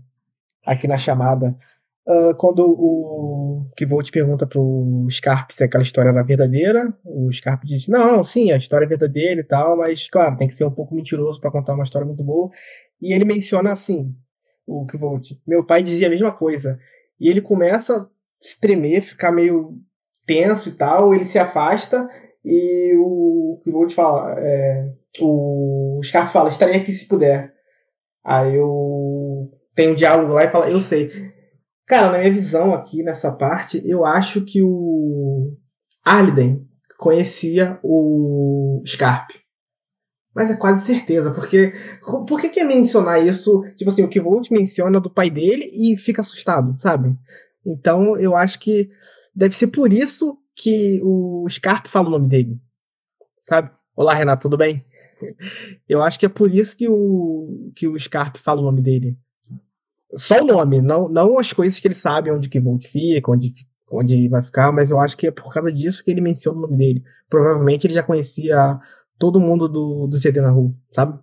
aqui 0.66 0.89
na 0.89 0.98
chamada. 0.98 1.57
Uh, 2.06 2.35
quando 2.36 2.60
o 2.60 3.70
Kivolt 3.77 4.10
pergunta 4.10 4.47
pro 4.47 5.06
Scarp 5.10 5.51
se 5.51 5.62
aquela 5.62 5.82
história 5.82 6.09
era 6.09 6.22
verdadeira, 6.22 6.93
o 7.05 7.31
Scarp 7.32 7.62
diz: 7.64 7.86
Não, 7.89 8.24
sim, 8.24 8.51
a 8.51 8.56
história 8.56 8.86
é 8.86 8.89
verdadeira 8.89 9.40
e 9.40 9.44
tal, 9.44 9.77
mas 9.77 10.09
claro, 10.09 10.36
tem 10.36 10.48
que 10.48 10.55
ser 10.55 10.64
um 10.64 10.70
pouco 10.70 10.94
mentiroso 10.94 11.40
para 11.40 11.51
contar 11.51 11.74
uma 11.74 11.85
história 11.85 12.06
muito 12.06 12.24
boa. 12.24 12.51
E 13.01 13.12
ele 13.12 13.24
menciona 13.24 13.72
assim: 13.72 14.14
o 14.66 14.86
Kivolt, 14.86 15.32
meu 15.47 15.64
pai 15.64 15.82
dizia 15.82 16.06
a 16.06 16.10
mesma 16.10 16.32
coisa. 16.32 16.78
E 17.18 17.28
ele 17.28 17.43
começa 17.43 17.98
a 17.98 18.06
se 18.40 18.59
tremer, 18.59 19.02
ficar 19.02 19.31
meio 19.31 19.78
tenso 20.27 20.70
e 20.70 20.72
tal, 20.72 21.14
ele 21.14 21.27
se 21.27 21.39
afasta 21.39 22.09
e 22.44 22.97
o 22.98 23.60
Kivolt 23.62 23.93
fala: 23.93 24.35
é, 24.39 24.90
O 25.20 26.01
Scarp 26.02 26.32
fala: 26.32 26.51
Estarei 26.51 26.77
aqui 26.77 26.93
se 26.93 27.06
puder. 27.06 27.52
Aí 28.24 28.59
o 28.59 29.51
tem 29.74 29.90
um 29.90 29.94
diálogo 29.94 30.32
lá 30.32 30.44
e 30.44 30.51
fala: 30.51 30.70
Eu 30.70 30.81
sei. 30.81 31.10
Cara, 31.90 32.12
na 32.12 32.18
minha 32.18 32.32
visão 32.32 32.72
aqui 32.72 33.02
nessa 33.02 33.32
parte, 33.32 33.82
eu 33.84 34.04
acho 34.04 34.44
que 34.44 34.62
o 34.62 35.56
Arliden 36.04 36.64
conhecia 36.96 37.80
o 37.82 38.80
Scarp. 38.86 39.30
Mas 40.32 40.50
é 40.50 40.56
quase 40.56 40.86
certeza, 40.86 41.32
porque 41.32 41.72
por 42.28 42.40
que, 42.40 42.48
que 42.48 42.60
é 42.60 42.64
mencionar 42.64 43.20
isso? 43.20 43.64
Tipo 43.76 43.90
assim, 43.90 44.04
o 44.04 44.08
Kivolt 44.08 44.52
menciona 44.52 45.00
do 45.00 45.10
pai 45.10 45.30
dele 45.30 45.66
e 45.68 45.96
fica 45.96 46.20
assustado, 46.20 46.80
sabe? 46.80 47.12
Então 47.66 48.16
eu 48.16 48.36
acho 48.36 48.60
que 48.60 48.88
deve 49.34 49.56
ser 49.56 49.66
por 49.66 49.92
isso 49.92 50.38
que 50.54 51.00
o 51.02 51.44
Scarp 51.50 51.88
fala 51.88 52.06
o 52.06 52.12
nome 52.12 52.28
dele, 52.28 52.60
sabe? 53.42 53.68
Olá, 53.96 54.14
Renato, 54.14 54.42
tudo 54.42 54.56
bem? 54.56 54.86
Eu 55.88 56.00
acho 56.04 56.20
que 56.20 56.26
é 56.26 56.28
por 56.28 56.54
isso 56.54 56.76
que 56.76 56.88
o, 56.88 57.72
que 57.74 57.88
o 57.88 57.98
Scarp 57.98 58.36
fala 58.36 58.60
o 58.60 58.64
nome 58.64 58.80
dele. 58.80 59.18
Só 60.16 60.40
o 60.40 60.44
nome, 60.44 60.80
não, 60.80 61.08
não 61.08 61.38
as 61.38 61.52
coisas 61.52 61.78
que 61.78 61.86
ele 61.86 61.94
sabe 61.94 62.30
onde 62.30 62.48
que 62.48 62.60
Volt 62.60 62.84
fica, 62.86 63.30
onde, 63.30 63.52
onde 63.90 64.28
vai 64.28 64.42
ficar, 64.42 64.72
mas 64.72 64.90
eu 64.90 64.98
acho 64.98 65.16
que 65.16 65.28
é 65.28 65.30
por 65.30 65.52
causa 65.52 65.72
disso 65.72 66.04
que 66.04 66.10
ele 66.10 66.20
menciona 66.20 66.58
o 66.58 66.62
nome 66.62 66.76
dele. 66.76 67.04
Provavelmente 67.28 67.86
ele 67.86 67.94
já 67.94 68.02
conhecia 68.02 68.78
todo 69.18 69.38
mundo 69.38 69.68
do, 69.68 70.06
do 70.06 70.16
CD 70.16 70.40
na 70.40 70.50
rua, 70.50 70.72
sabe? 70.92 71.18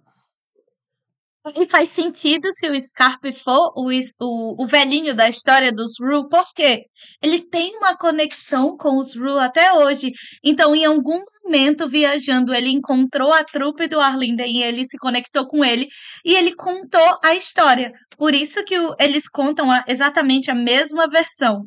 E 1.55 1.65
faz 1.69 1.89
sentido 1.89 2.51
se 2.51 2.69
o 2.69 2.79
Scarp 2.79 3.23
for 3.43 3.71
o, 3.75 3.89
o, 4.19 4.63
o 4.63 4.67
velhinho 4.67 5.15
da 5.15 5.29
história 5.29 5.71
dos 5.71 5.93
Ru, 5.99 6.27
porque 6.27 6.85
ele 7.21 7.41
tem 7.41 7.77
uma 7.77 7.95
conexão 7.95 8.75
com 8.75 8.97
os 8.97 9.15
Ru 9.15 9.37
até 9.37 9.71
hoje. 9.73 10.11
Então, 10.43 10.75
em 10.75 10.85
algum 10.85 11.19
momento, 11.43 11.87
viajando, 11.87 12.53
ele 12.53 12.69
encontrou 12.69 13.31
a 13.31 13.43
trupe 13.43 13.87
do 13.87 13.99
Arlinden 13.99 14.57
e 14.57 14.63
ele 14.63 14.83
se 14.85 14.97
conectou 14.97 15.47
com 15.47 15.63
ele 15.63 15.87
e 16.25 16.35
ele 16.35 16.55
contou 16.55 17.17
a 17.23 17.33
história. 17.35 17.91
Por 18.17 18.33
isso 18.33 18.63
que 18.65 18.77
o, 18.77 18.95
eles 18.99 19.29
contam 19.29 19.71
a, 19.71 19.83
exatamente 19.87 20.51
a 20.51 20.55
mesma 20.55 21.07
versão. 21.07 21.63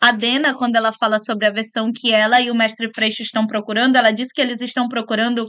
A 0.00 0.10
Dena, 0.10 0.54
quando 0.54 0.76
ela 0.76 0.92
fala 0.92 1.18
sobre 1.18 1.46
a 1.46 1.52
versão 1.52 1.90
que 1.94 2.12
ela 2.12 2.40
e 2.40 2.50
o 2.50 2.54
mestre 2.54 2.90
Freixo 2.92 3.22
estão 3.22 3.46
procurando, 3.46 3.96
ela 3.96 4.10
diz 4.10 4.32
que 4.32 4.40
eles 4.40 4.60
estão 4.60 4.88
procurando 4.88 5.46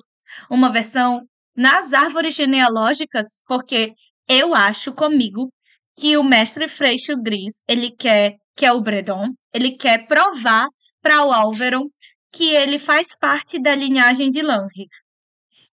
uma 0.49 0.71
versão 0.71 1.21
nas 1.57 1.91
árvores 1.91 2.35
genealógicas, 2.35 3.41
porque 3.47 3.93
eu 4.29 4.53
acho 4.53 4.93
comigo 4.93 5.51
que 5.97 6.15
o 6.15 6.23
mestre 6.23 6.67
Freixo 6.67 7.17
Gris, 7.19 7.63
ele 7.67 7.89
quer, 7.89 8.35
que 8.55 8.65
é 8.65 8.71
o 8.71 8.81
Bredon, 8.81 9.33
ele 9.51 9.71
quer 9.71 10.05
provar 10.05 10.67
para 11.01 11.25
o 11.25 11.31
Álveron 11.31 11.85
que 12.31 12.51
ele 12.51 12.77
faz 12.77 13.17
parte 13.19 13.59
da 13.59 13.73
linhagem 13.73 14.29
de 14.29 14.43
Lanric. 14.43 14.89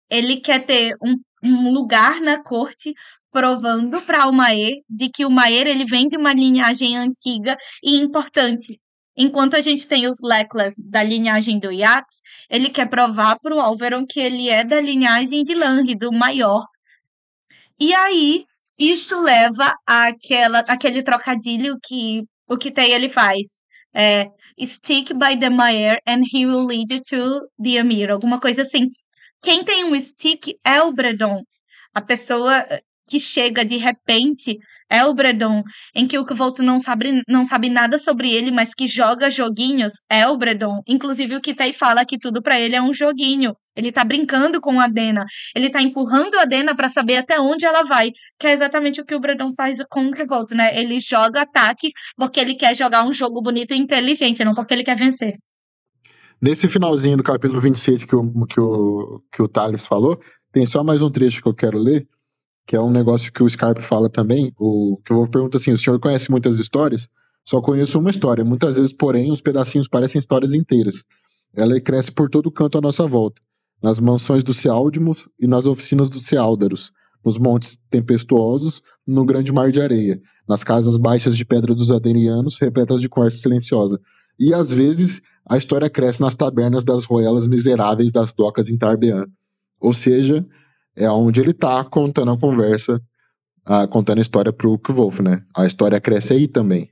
Ele 0.09 0.41
quer 0.41 0.65
ter 0.65 0.95
um, 1.01 1.15
um 1.43 1.71
lugar 1.71 2.19
na 2.19 2.43
corte 2.43 2.93
provando 3.31 4.01
para 4.01 4.27
o 4.27 4.33
Maer 4.33 4.81
de 4.89 5.09
que 5.09 5.25
o 5.25 5.29
Maer 5.29 5.67
ele 5.67 5.85
vem 5.85 6.07
de 6.07 6.17
uma 6.17 6.33
linhagem 6.33 6.97
antiga 6.97 7.55
e 7.81 7.95
importante. 8.01 8.79
Enquanto 9.21 9.57
a 9.57 9.59
gente 9.59 9.85
tem 9.85 10.07
os 10.07 10.21
Leclas 10.23 10.75
da 10.77 11.03
linhagem 11.03 11.59
do 11.59 11.69
Yax, 11.69 12.21
ele 12.49 12.69
quer 12.69 12.87
provar 12.89 13.37
para 13.41 13.53
o 13.53 13.59
Alveron 13.59 14.05
que 14.07 14.17
ele 14.17 14.47
é 14.47 14.63
da 14.63 14.79
linhagem 14.79 15.43
de 15.43 15.53
Lang, 15.53 15.93
do 15.95 16.09
maior. 16.09 16.63
E 17.77 17.93
aí, 17.93 18.45
isso 18.77 19.21
leva 19.21 19.75
àquela, 19.85 20.59
àquele 20.59 21.03
trocadilho 21.03 21.77
que 21.83 22.23
o 22.47 22.57
Kitei 22.57 22.93
ele 22.93 23.09
faz. 23.09 23.59
É, 23.93 24.27
stick 24.65 25.13
by 25.13 25.37
the 25.37 25.49
Maer 25.49 25.99
and 26.07 26.21
he 26.31 26.45
will 26.45 26.65
lead 26.65 26.93
you 26.93 27.01
to 27.01 27.45
the 27.61 27.77
Amir. 27.77 28.11
Alguma 28.11 28.39
coisa 28.39 28.61
assim. 28.61 28.87
Quem 29.41 29.65
tem 29.65 29.83
um 29.83 29.99
stick 29.99 30.55
é 30.65 30.81
o 30.81 30.93
Bredon. 30.93 31.41
A 31.93 32.01
pessoa 32.01 32.65
que 33.09 33.19
chega 33.19 33.65
de 33.65 33.77
repente 33.77 34.57
é 34.89 35.05
o 35.05 35.13
Bredon, 35.13 35.61
em 35.93 36.07
que 36.07 36.17
o 36.17 36.25
Kvolt 36.25 36.59
não 36.59 36.79
sabe, 36.79 37.21
não 37.27 37.45
sabe 37.45 37.69
nada 37.69 37.99
sobre 37.99 38.31
ele, 38.31 38.49
mas 38.49 38.73
que 38.73 38.87
joga 38.87 39.29
joguinhos, 39.29 39.93
é 40.09 40.27
o 40.27 40.35
Bredon. 40.35 40.81
Inclusive 40.87 41.35
o 41.35 41.41
Kitei 41.41 41.71
fala 41.71 42.03
que 42.03 42.17
tudo 42.17 42.41
para 42.41 42.59
ele 42.59 42.75
é 42.75 42.81
um 42.81 42.91
joguinho. 42.91 43.53
Ele 43.75 43.91
tá 43.91 44.03
brincando 44.03 44.59
com 44.59 44.79
a 44.79 44.87
Dena, 44.87 45.23
ele 45.55 45.69
tá 45.69 45.81
empurrando 45.81 46.35
a 46.39 46.45
Dena 46.45 46.75
para 46.75 46.89
saber 46.89 47.17
até 47.17 47.39
onde 47.39 47.65
ela 47.65 47.83
vai, 47.83 48.11
que 48.39 48.47
é 48.47 48.51
exatamente 48.51 48.99
o 48.99 49.05
que 49.05 49.13
o 49.13 49.19
Bredon 49.19 49.53
faz 49.55 49.77
com 49.89 50.07
o 50.07 50.11
Kvolt, 50.11 50.51
né? 50.51 50.77
Ele 50.77 50.99
joga 50.99 51.41
ataque 51.41 51.91
porque 52.17 52.39
ele 52.39 52.55
quer 52.55 52.75
jogar 52.75 53.05
um 53.05 53.13
jogo 53.13 53.41
bonito 53.41 53.73
e 53.73 53.77
inteligente, 53.77 54.43
não 54.43 54.55
porque 54.55 54.73
ele 54.73 54.83
quer 54.83 54.97
vencer. 54.97 55.35
Nesse 56.41 56.67
finalzinho 56.67 57.17
do 57.17 57.23
capítulo 57.23 57.61
26 57.61 58.05
que 58.05 58.15
o, 58.15 58.45
que 58.47 58.59
o, 58.59 59.21
que 59.31 59.41
o 59.41 59.47
Thales 59.47 59.85
falou, 59.85 60.19
tem 60.51 60.65
só 60.65 60.83
mais 60.83 61.01
um 61.01 61.11
trecho 61.11 61.41
que 61.43 61.47
eu 61.47 61.53
quero 61.53 61.77
ler, 61.77 62.07
que 62.69 62.75
é 62.75 62.79
um 62.79 62.91
negócio 62.91 63.33
que 63.33 63.41
o 63.41 63.49
Scarpe 63.49 63.81
fala 63.81 64.07
também, 64.11 64.53
o 64.55 65.01
que 65.03 65.11
eu 65.11 65.17
vou 65.17 65.27
perguntar 65.27 65.57
assim, 65.57 65.71
o 65.71 65.77
senhor 65.77 65.99
conhece 65.99 66.29
muitas 66.29 66.59
histórias? 66.59 67.09
Só 67.43 67.59
conheço 67.59 67.97
uma 67.97 68.11
história, 68.11 68.45
muitas 68.45 68.77
vezes, 68.77 68.93
porém, 68.93 69.31
os 69.31 69.41
pedacinhos 69.41 69.87
parecem 69.87 70.19
histórias 70.19 70.53
inteiras. 70.53 71.03
Ela 71.51 71.81
cresce 71.81 72.11
por 72.11 72.29
todo 72.29 72.51
canto 72.51 72.77
à 72.77 72.81
nossa 72.81 73.07
volta, 73.07 73.41
nas 73.81 73.99
mansões 73.99 74.43
dos 74.43 74.57
Sealdimos 74.57 75.27
e 75.39 75.47
nas 75.47 75.65
oficinas 75.65 76.11
dos 76.11 76.27
Seáldaros, 76.27 76.91
nos 77.25 77.39
montes 77.39 77.75
tempestuosos, 77.89 78.83
no 79.07 79.25
grande 79.25 79.51
mar 79.51 79.71
de 79.71 79.81
areia, 79.81 80.21
nas 80.47 80.63
casas 80.63 80.95
baixas 80.95 81.35
de 81.35 81.45
pedra 81.45 81.73
dos 81.73 81.89
Adenianos, 81.89 82.59
repletas 82.61 83.01
de 83.01 83.09
conversa 83.09 83.39
silenciosa. 83.39 83.99
E 84.39 84.53
às 84.53 84.71
vezes 84.71 85.23
a 85.49 85.57
história 85.57 85.89
cresce 85.89 86.21
nas 86.21 86.35
tabernas 86.35 86.83
das 86.83 87.05
roelas 87.05 87.47
miseráveis 87.47 88.11
das 88.11 88.31
docas 88.31 88.69
em 88.69 88.77
Tarbean. 88.77 89.25
Ou 89.81 89.91
seja, 89.91 90.45
é 90.95 91.09
onde 91.09 91.39
ele 91.39 91.53
tá 91.53 91.83
contando 91.83 92.31
a 92.31 92.37
conversa, 92.37 93.01
a, 93.65 93.87
contando 93.87 94.19
a 94.19 94.21
história 94.21 94.51
pro 94.51 94.77
Kvolf, 94.79 95.19
né? 95.21 95.43
A 95.55 95.65
história 95.65 95.99
cresce 95.99 96.33
aí 96.33 96.47
também. 96.47 96.89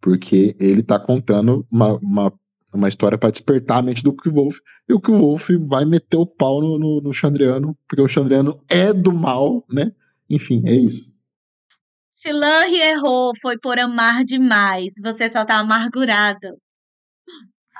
Porque 0.00 0.56
ele 0.60 0.82
tá 0.82 0.98
contando 0.98 1.66
uma, 1.70 1.94
uma, 1.98 2.32
uma 2.72 2.88
história 2.88 3.16
para 3.16 3.30
despertar 3.30 3.78
a 3.78 3.82
mente 3.82 4.02
do 4.02 4.14
Kvolf, 4.14 4.58
e 4.88 4.92
o 4.92 5.00
Kvolf 5.00 5.50
vai 5.68 5.84
meter 5.84 6.16
o 6.16 6.26
pau 6.26 6.60
no, 6.60 6.78
no, 6.78 7.00
no 7.00 7.12
Chandriano, 7.12 7.76
porque 7.88 8.02
o 8.02 8.08
Chandriano 8.08 8.60
é 8.68 8.92
do 8.92 9.12
mal, 9.12 9.64
né? 9.70 9.92
Enfim, 10.28 10.62
é 10.66 10.74
isso. 10.74 11.12
Se 12.10 12.32
Lanri 12.32 12.80
errou, 12.80 13.32
foi 13.40 13.58
por 13.58 13.78
amar 13.78 14.24
demais. 14.24 14.94
Você 15.02 15.28
só 15.28 15.44
tá 15.44 15.58
amargurado. 15.58 16.56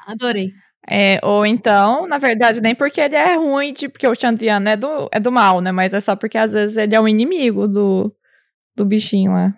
Adorei. 0.07 0.51
É, 0.89 1.19
ou 1.23 1.47
então, 1.47 2.07
na 2.07 2.19
verdade, 2.19 2.61
nem 2.61 2.75
porque 2.75 3.01
ele 3.01 3.15
é 3.15 3.37
ruim, 3.37 3.73
tipo, 3.73 3.95
porque 3.95 4.07
o 4.07 4.15
Chantiano 4.15 4.69
é 4.69 4.77
do, 4.77 5.09
é 5.11 5.19
do 5.19 5.33
mal, 5.33 5.61
né? 5.61 5.73
Mas 5.73 5.95
é 5.95 6.01
só 6.01 6.15
porque 6.15 6.37
às 6.37 6.53
vezes 6.53 6.77
ele 6.77 6.95
é 6.95 7.01
um 7.01 7.09
inimigo 7.09 7.67
do, 7.67 8.15
do 8.77 8.85
bichinho 8.85 9.33
lá. 9.33 9.55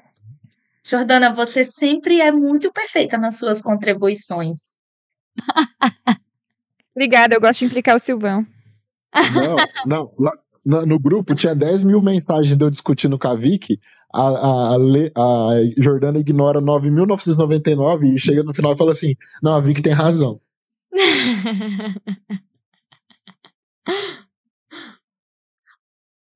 Jordana, 0.85 1.32
você 1.32 1.65
sempre 1.65 2.20
é 2.20 2.31
muito 2.31 2.73
perfeita 2.73 3.19
nas 3.19 3.39
suas 3.39 3.61
contribuições. 3.61 4.77
Obrigada, 6.94 7.35
eu 7.35 7.40
gosto 7.40 7.61
de 7.61 7.65
implicar 7.66 7.97
o 7.97 7.98
Silvão. 7.98 8.47
Não, 9.85 10.11
não. 10.16 10.32
No, 10.65 10.85
no, 10.85 10.98
grupo 10.98 11.32
tinha 11.32 11.55
10 11.55 11.85
mil 11.85 12.03
mensagens 12.03 12.57
de 12.57 12.65
eu 12.65 12.70
discutindo 12.70 13.16
com 13.16 13.28
a 13.28 13.36
Vicky. 13.36 13.78
A, 14.12 14.20
a, 14.20 14.74
a, 14.74 14.74
a 14.74 15.51
Jordana 15.78 16.19
ignora 16.19 16.61
9.999 16.61 18.15
e 18.15 18.19
chega 18.19 18.43
no 18.43 18.53
final 18.53 18.73
e 18.73 18.77
fala 18.77 18.90
assim: 18.90 19.15
Não, 19.40 19.55
a 19.55 19.61
Vicky 19.61 19.81
tem 19.81 19.93
razão. 19.93 20.40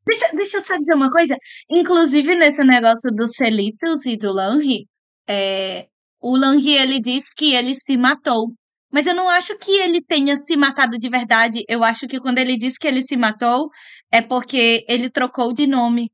Deixa, 0.07 0.27
deixa 0.35 0.57
eu 0.57 0.79
dizer 0.79 0.95
uma 0.95 1.11
coisa. 1.11 1.37
Inclusive, 1.71 2.35
nesse 2.35 2.65
negócio 2.65 3.13
do 3.13 3.31
Celitos 3.31 4.05
e 4.07 4.17
do 4.17 4.33
Lanri, 4.33 4.89
é, 5.29 5.87
o 6.21 6.37
Lanri, 6.37 6.73
ele 6.73 7.01
diz 7.01 7.33
que 7.33 7.55
ele 7.55 7.75
se 7.75 7.97
matou. 7.97 8.49
Mas 8.93 9.07
eu 9.07 9.15
não 9.15 9.29
acho 9.29 9.57
que 9.59 9.71
ele 9.71 10.03
tenha 10.03 10.37
se 10.37 10.57
matado 10.57 10.99
de 10.99 11.09
verdade. 11.09 11.63
Eu 11.69 11.85
acho 11.85 12.09
que 12.09 12.19
quando 12.19 12.39
ele 12.39 12.57
diz 12.57 12.77
que 12.77 12.89
ele 12.89 13.03
se 13.03 13.17
matou, 13.17 13.69
é 14.13 14.21
porque 14.21 14.85
ele 14.89 15.09
trocou 15.11 15.53
de 15.53 15.67
nome. 15.67 16.11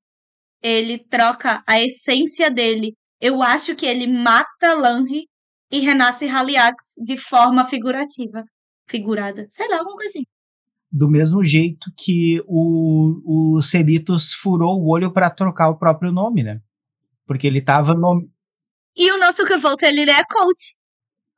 Ele 0.62 0.98
troca 0.98 1.62
a 1.66 1.81
essência 1.81 2.51
dele. 2.51 2.94
Eu 3.20 3.43
acho 3.43 3.74
que 3.74 3.86
ele 3.86 4.06
mata 4.06 4.74
Lanri 4.74 5.27
e 5.70 5.80
renasce 5.80 6.28
Haliax 6.28 6.94
de 6.98 7.16
forma 7.16 7.64
figurativa. 7.64 8.43
Figurada. 8.88 9.47
Sei 9.48 9.68
lá, 9.68 9.78
alguma 9.78 9.97
coisa 9.97 10.10
assim. 10.10 10.26
Do 10.90 11.09
mesmo 11.09 11.43
jeito 11.43 11.90
que 11.97 12.40
o, 12.47 13.56
o 13.56 13.60
Ceritos 13.60 14.32
furou 14.32 14.80
o 14.80 14.88
olho 14.88 15.10
para 15.10 15.28
trocar 15.28 15.68
o 15.68 15.76
próprio 15.76 16.12
nome, 16.12 16.43
né? 16.43 16.60
Porque 17.26 17.47
ele 17.47 17.60
tava 17.60 17.94
no. 17.94 18.28
E 18.97 19.10
o 19.10 19.18
nosso 19.18 19.44
Revolt, 19.44 19.82
ele 19.82 20.09
é 20.09 20.24
coach. 20.24 20.76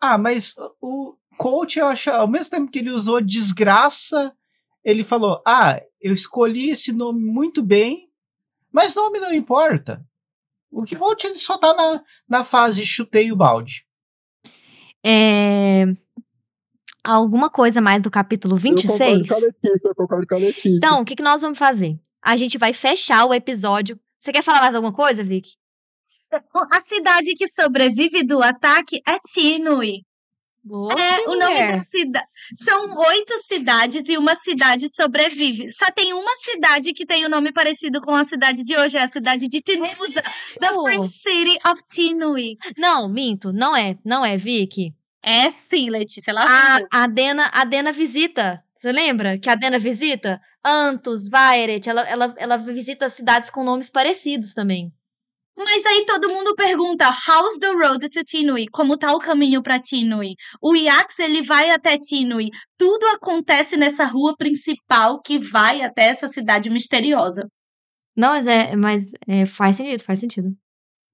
Ah, 0.00 0.18
mas 0.18 0.54
o 0.80 1.16
coach, 1.38 1.78
eu 1.78 1.86
acho, 1.86 2.10
ao 2.10 2.28
mesmo 2.28 2.50
tempo 2.50 2.70
que 2.70 2.78
ele 2.78 2.90
usou 2.90 3.20
desgraça, 3.22 4.32
ele 4.84 5.02
falou: 5.02 5.42
Ah, 5.46 5.80
eu 6.00 6.12
escolhi 6.12 6.70
esse 6.70 6.92
nome 6.92 7.24
muito 7.24 7.62
bem, 7.62 8.10
mas 8.70 8.94
nome 8.94 9.18
não 9.18 9.32
importa. 9.32 10.04
O 10.70 10.82
Revolt 10.82 11.24
ele 11.24 11.36
só 11.36 11.56
tá 11.56 11.74
na, 11.74 12.02
na 12.28 12.44
fase 12.44 12.84
chutei 12.84 13.32
o 13.32 13.36
balde. 13.36 13.87
É... 15.04 15.84
Alguma 17.04 17.48
coisa 17.48 17.80
mais 17.80 18.02
do 18.02 18.10
capítulo 18.10 18.56
26? 18.56 19.00
Eu 19.00 19.04
concordo 19.14 19.26
com 19.26 19.34
a 19.34 19.38
Letícia, 19.38 19.88
eu 19.88 19.94
concordo 19.94 20.26
com 20.26 20.34
a 20.34 20.38
Letícia. 20.38 20.76
Então, 20.76 21.00
o 21.00 21.04
que, 21.04 21.16
que 21.16 21.22
nós 21.22 21.40
vamos 21.40 21.58
fazer? 21.58 21.98
A 22.22 22.36
gente 22.36 22.58
vai 22.58 22.72
fechar 22.72 23.24
o 23.24 23.32
episódio. 23.32 23.98
Você 24.18 24.32
quer 24.32 24.42
falar 24.42 24.60
mais 24.60 24.74
alguma 24.74 24.92
coisa, 24.92 25.22
Vicky? 25.22 25.52
A 26.70 26.80
cidade 26.80 27.32
que 27.34 27.48
sobrevive 27.48 28.22
do 28.24 28.42
ataque 28.42 29.00
é 29.08 29.18
Tinui. 29.26 30.02
Boa, 30.68 30.92
É, 30.92 31.20
o 31.26 31.34
nome 31.34 31.66
da 31.72 31.78
cidade. 31.78 32.26
São 32.54 32.94
oito 32.94 33.32
cidades 33.42 34.06
e 34.08 34.18
uma 34.18 34.36
cidade 34.36 34.86
sobrevive. 34.88 35.72
Só 35.72 35.90
tem 35.90 36.12
uma 36.12 36.36
cidade 36.36 36.92
que 36.92 37.06
tem 37.06 37.24
o 37.24 37.28
nome 37.28 37.50
parecido 37.52 38.02
com 38.02 38.14
a 38.14 38.24
cidade 38.24 38.62
de 38.64 38.76
hoje, 38.76 38.98
é 38.98 39.02
a 39.02 39.08
cidade 39.08 39.48
de 39.48 39.60
Tinusa, 39.62 40.22
the 40.60 40.70
Oh. 40.72 40.82
French 40.82 41.08
City 41.08 41.58
of 41.66 41.82
Tinui. 41.84 42.56
Não, 42.76 43.08
minto. 43.08 43.50
Não 43.52 43.74
é. 43.74 43.96
Não 44.04 44.24
é, 44.24 44.36
Vicky. 44.36 44.92
É 45.22 45.48
sim, 45.50 45.88
Letícia. 45.88 46.32
Lá 46.32 46.44
A, 46.46 47.02
a, 47.02 47.06
Dena, 47.06 47.50
a 47.52 47.64
Dena 47.64 47.90
visita. 47.90 48.62
Você 48.76 48.92
lembra 48.92 49.38
que 49.38 49.48
a 49.50 49.54
Dena 49.54 49.78
visita? 49.78 50.40
Antus, 50.64 51.28
Vairet. 51.28 51.88
Ela, 51.88 52.02
ela, 52.02 52.34
ela 52.36 52.56
visita 52.58 53.08
cidades 53.08 53.48
com 53.50 53.64
nomes 53.64 53.88
parecidos 53.88 54.52
também. 54.54 54.92
Mas 55.58 55.84
aí 55.84 56.06
todo 56.06 56.28
mundo 56.28 56.54
pergunta: 56.54 57.08
How's 57.08 57.58
the 57.58 57.72
road 57.72 58.08
to 58.08 58.22
Tinui? 58.22 58.66
Como 58.68 58.96
tá 58.96 59.12
o 59.12 59.18
caminho 59.18 59.60
pra 59.60 59.80
Tinui? 59.80 60.34
O 60.62 60.76
Yax 60.76 61.18
ele 61.18 61.42
vai 61.42 61.70
até 61.70 61.98
Tinui. 61.98 62.50
Tudo 62.78 63.04
acontece 63.08 63.76
nessa 63.76 64.04
rua 64.04 64.36
principal 64.36 65.20
que 65.20 65.36
vai 65.36 65.82
até 65.82 66.04
essa 66.04 66.28
cidade 66.28 66.70
misteriosa. 66.70 67.48
Não, 68.16 68.30
mas, 68.30 68.46
é, 68.46 68.76
mas 68.76 69.02
é, 69.26 69.44
faz 69.44 69.76
sentido, 69.76 70.02
faz 70.04 70.20
sentido. 70.20 70.56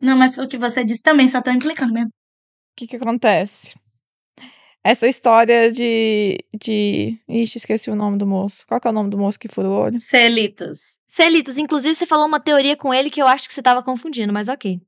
Não, 0.00 0.16
mas 0.16 0.36
o 0.36 0.46
que 0.46 0.58
você 0.58 0.84
disse 0.84 1.02
também, 1.02 1.26
só 1.26 1.40
tô 1.40 1.50
implicando 1.50 1.94
mesmo. 1.94 2.08
O 2.08 2.76
que 2.76 2.86
que 2.86 2.96
acontece? 2.96 3.74
Essa 4.86 5.08
história 5.08 5.72
de, 5.72 6.38
de... 6.60 7.18
Ixi, 7.26 7.56
esqueci 7.56 7.90
o 7.90 7.96
nome 7.96 8.18
do 8.18 8.26
moço. 8.26 8.66
Qual 8.66 8.78
que 8.78 8.86
é 8.86 8.90
o 8.90 8.94
nome 8.94 9.08
do 9.08 9.16
moço 9.16 9.38
que 9.38 9.48
furou 9.48 9.72
o 9.72 9.80
olho? 9.80 9.98
Celitos. 9.98 10.98
Celitos, 11.06 11.56
inclusive 11.56 11.94
você 11.94 12.04
falou 12.04 12.26
uma 12.26 12.38
teoria 12.38 12.76
com 12.76 12.92
ele 12.92 13.08
que 13.08 13.22
eu 13.22 13.26
acho 13.26 13.48
que 13.48 13.54
você 13.54 13.62
tava 13.62 13.82
confundindo, 13.82 14.30
mas 14.30 14.46
ok. 14.46 14.78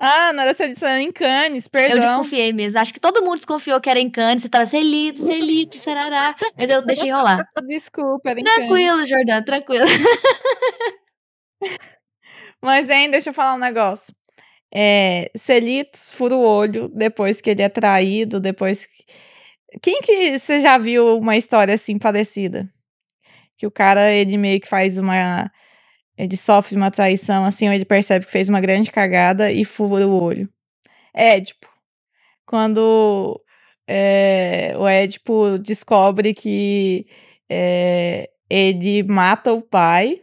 Ah, 0.00 0.32
não 0.32 0.42
era 0.42 0.64
edição, 0.64 0.88
era 0.88 1.00
em 1.00 1.10
Cannes, 1.10 1.66
Eu 1.66 1.70
perdão. 1.70 2.00
desconfiei 2.00 2.52
mesmo. 2.52 2.78
Acho 2.78 2.92
que 2.92 3.00
todo 3.00 3.22
mundo 3.22 3.36
desconfiou 3.36 3.80
que 3.80 3.90
era 3.90 3.98
em 3.98 4.10
Cannes. 4.10 4.42
Você 4.42 4.48
tava 4.48 4.66
Celitos, 4.66 5.24
Celitos, 5.24 5.80
sarará. 5.80 6.34
Mas 6.56 6.70
eu 6.70 6.84
deixei 6.84 7.10
rolar. 7.10 7.48
Desculpa, 7.66 8.30
era 8.30 8.40
em 8.40 8.44
Cannes. 8.44 8.68
Tranquilo, 8.68 9.06
Jordão, 9.06 9.44
tranquilo. 9.44 9.86
Mas, 12.62 12.90
hein, 12.90 13.10
deixa 13.10 13.30
eu 13.30 13.34
falar 13.34 13.54
um 13.54 13.58
negócio. 13.58 14.14
É, 14.74 15.30
Celitos 15.34 16.12
fura 16.12 16.36
o 16.36 16.42
olho 16.42 16.88
depois 16.88 17.40
que 17.40 17.50
ele 17.50 17.62
é 17.62 17.68
traído, 17.68 18.40
depois 18.40 18.86
que... 18.86 19.04
Quem 19.82 20.00
que 20.00 20.38
você 20.38 20.60
já 20.60 20.78
viu 20.78 21.18
uma 21.18 21.36
história 21.36 21.74
assim 21.74 21.98
parecida? 21.98 22.68
Que 23.56 23.66
o 23.66 23.70
cara, 23.70 24.10
ele 24.12 24.36
meio 24.36 24.60
que 24.60 24.68
faz 24.68 24.98
uma... 24.98 25.50
Ele 26.16 26.36
sofre 26.36 26.76
uma 26.76 26.90
traição, 26.90 27.44
assim, 27.44 27.68
ou 27.68 27.74
ele 27.74 27.84
percebe 27.84 28.24
que 28.26 28.32
fez 28.32 28.48
uma 28.48 28.60
grande 28.60 28.90
cagada 28.90 29.52
e 29.52 29.64
fura 29.64 30.06
o 30.06 30.20
olho. 30.20 30.48
Édipo. 31.14 31.68
Quando 32.44 33.40
é, 33.86 34.74
o 34.76 34.86
Édipo 34.88 35.58
descobre 35.58 36.34
que 36.34 37.06
é, 37.48 38.28
ele 38.50 39.02
mata 39.04 39.52
o 39.52 39.62
pai 39.62 40.20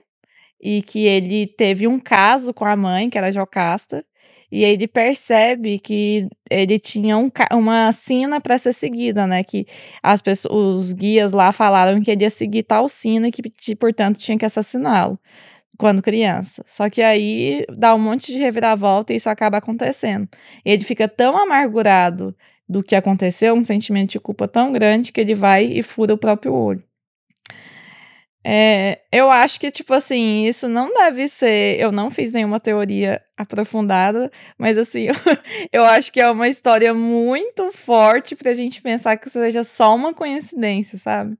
e 0.61 0.81
que 0.81 1.05
ele 1.05 1.47
teve 1.47 1.88
um 1.88 1.99
caso 1.99 2.53
com 2.53 2.65
a 2.65 2.76
mãe, 2.76 3.09
que 3.09 3.17
era 3.17 3.31
Jocasta, 3.31 4.05
e 4.56 4.64
ele 4.64 4.88
percebe 4.88 5.77
que 5.80 6.30
ele 6.49 6.80
tinha 6.80 7.18
um 7.18 7.30
uma 7.52 7.91
sina 7.91 8.40
para 8.40 8.57
ser 8.57 8.72
seguida, 8.72 9.27
né? 9.27 9.44
Que 9.44 9.65
as 10.02 10.22
pessoas, 10.22 10.86
os 10.86 10.94
guias 10.94 11.34
lá 11.34 11.52
falaram 11.52 12.02
que 12.02 12.10
ele 12.10 12.23
ia 12.23 12.30
seguir 12.30 12.64
tal 12.64 12.88
sina 12.88 13.27
e 13.27 13.32
que, 13.32 13.41
que, 13.49 13.76
portanto, 13.76 14.18
tinha 14.18 14.38
que 14.38 14.45
assassiná-lo 14.45 15.19
quando 15.77 16.02
criança. 16.02 16.64
Só 16.65 16.90
que 16.90 17.02
aí 17.02 17.65
dá 17.77 17.94
um 17.94 17.99
monte 17.99 18.32
de 18.32 18.38
reviravolta 18.38 19.11
e 19.11 19.18
isso 19.18 19.30
acaba 19.30 19.57
acontecendo. 19.57 20.26
Ele 20.64 20.86
fica 20.86 21.06
tão 21.06 21.38
amargurado 21.38 22.34
do 22.68 22.82
que 22.82 22.95
aconteceu, 22.95 23.53
um 23.56 23.64
sentimento 23.64 24.11
de 24.11 24.22
culpa 24.22 24.48
tão 24.48 24.72
grande 24.72 25.11
que 25.11 25.19
ele 25.19 25.36
vai 25.36 25.65
e 25.65 25.84
fura 25.84 26.14
o 26.14 26.18
próprio 26.18 26.53
olho. 26.53 26.84
É, 28.47 28.99
eu 29.11 29.31
acho 29.31 29.59
que, 29.59 29.72
tipo 29.72 29.91
assim, 29.91 30.45
isso 30.45 30.67
não 30.67 30.93
deve 30.93 31.27
ser. 31.27 31.80
Eu 31.80 31.91
não 31.91 32.11
fiz 32.11 32.31
nenhuma 32.31 32.59
teoria 32.59 33.19
aprofundada, 33.35 34.31
mas 34.55 34.77
assim, 34.77 35.07
eu 35.73 35.84
acho 35.84 36.11
que 36.11 36.22
é 36.22 36.30
uma 36.30 36.47
história 36.47 36.93
muito 36.93 37.72
forte 37.72 38.35
pra 38.35 38.53
gente 38.53 38.84
pensar 38.84 39.17
que 39.17 39.31
seja 39.31 39.63
só 39.63 39.95
uma 39.95 40.13
coincidência, 40.13 40.95
sabe? 40.95 41.35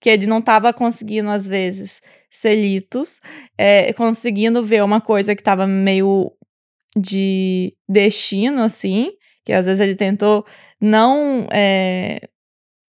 Que 0.00 0.10
ele 0.10 0.26
não 0.26 0.42
tava 0.42 0.72
conseguindo, 0.72 1.30
às 1.30 1.46
vezes, 1.46 2.02
selitos, 2.28 3.20
é, 3.56 3.92
conseguindo 3.92 4.60
ver 4.60 4.82
uma 4.82 5.00
coisa 5.00 5.36
que 5.36 5.42
tava 5.44 5.68
meio 5.68 6.32
de 6.96 7.76
destino, 7.88 8.62
assim, 8.64 9.12
que 9.44 9.52
às 9.52 9.66
vezes 9.66 9.80
ele 9.80 9.94
tentou 9.94 10.44
não 10.80 11.46
é, 11.52 12.28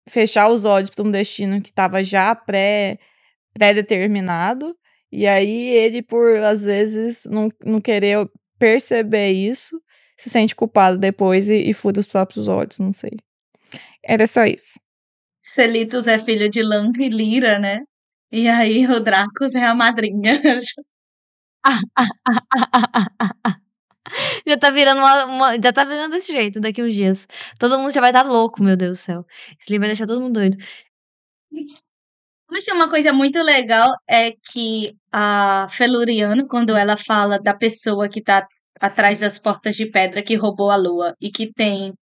fechar 0.09 0.49
os 0.49 0.65
olhos 0.65 0.91
para 0.91 1.05
um 1.05 1.11
destino 1.11 1.61
que 1.61 1.71
estava 1.71 2.05
já 2.05 2.33
pré 2.33 2.99
pré-determinado, 3.55 4.77
e 5.13 5.27
aí 5.27 5.69
ele, 5.71 6.03
por 6.03 6.37
às 6.39 6.63
vezes 6.65 7.25
não, 7.27 7.49
não 7.65 7.81
querer 7.81 8.29
perceber 8.59 9.31
isso, 9.33 9.81
se 10.17 10.31
sente 10.31 10.55
culpado 10.55 10.99
depois 10.99 11.49
e, 11.49 11.71
e 11.71 11.75
fura 11.75 11.99
os 12.01 12.07
próprios 12.07 12.47
olhos, 12.49 12.79
não 12.79 12.93
sei. 12.93 13.13
Era 14.05 14.27
só 14.27 14.45
isso. 14.45 14.79
Celitos 15.43 16.07
é 16.09 16.19
filho 16.19 16.49
de 16.51 16.63
Lamp 16.63 16.97
e 16.99 17.09
Lira, 17.11 17.59
né? 17.59 17.81
E 18.33 18.49
aí 18.49 18.87
o 18.87 19.01
Dracos 19.01 19.55
é 19.55 19.65
a 19.65 19.75
madrinha. 19.75 20.41
já 24.47 24.57
tá 24.59 24.71
virando 24.71 24.99
uma, 25.01 25.25
uma- 25.27 25.57
Já 25.63 25.73
tá 25.73 25.85
virando 25.85 26.13
desse 26.13 26.33
jeito 26.33 26.61
daqui 26.61 26.83
uns 26.83 26.95
dias. 26.95 27.27
Todo 27.59 27.79
mundo 27.79 27.93
já 27.93 28.01
vai 28.01 28.11
estar 28.11 28.23
louco, 28.23 28.63
meu 28.63 28.77
Deus 28.77 28.99
do 28.99 29.03
céu. 29.03 29.27
Esse 29.61 29.71
livro 29.71 29.83
vai 29.87 29.91
deixar 29.91 30.07
todo 30.07 30.21
mundo 30.21 30.35
doido. 30.35 30.57
Mas 32.51 32.67
uma 32.69 32.89
coisa 32.89 33.13
muito 33.13 33.41
legal 33.43 33.93
é 34.09 34.33
que 34.33 34.95
a 35.13 35.69
Feluriano, 35.71 36.49
quando 36.49 36.77
ela 36.77 36.97
fala 36.97 37.39
da 37.39 37.55
pessoa 37.55 38.09
que 38.09 38.21
tá 38.23 38.47
atrás 38.81 39.21
das 39.21 39.39
portas 39.39 39.77
de 39.77 39.87
pedra 39.87 40.23
que 40.23 40.35
roubou 40.35 40.71
a 40.71 40.77
lua 40.77 41.15
e 41.21 41.31
que 41.31 41.53
tem 41.53 41.95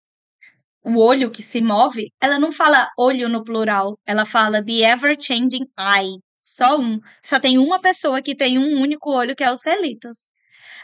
o 0.82 0.98
olho 0.98 1.30
que 1.30 1.42
se 1.42 1.60
move, 1.60 2.10
ela 2.20 2.38
não 2.38 2.50
fala 2.50 2.88
olho 2.96 3.28
no 3.28 3.44
plural, 3.44 3.98
ela 4.06 4.24
fala 4.24 4.64
the 4.64 4.80
ever 4.84 5.16
changing 5.20 5.66
eye. 5.78 6.18
Só 6.40 6.78
um. 6.78 6.98
Só 7.22 7.38
tem 7.38 7.58
uma 7.58 7.80
pessoa 7.80 8.22
que 8.22 8.34
tem 8.34 8.58
um 8.58 8.80
único 8.80 9.10
olho, 9.10 9.36
que 9.36 9.44
é 9.44 9.50
o 9.52 9.56
Celitos. 9.56 10.30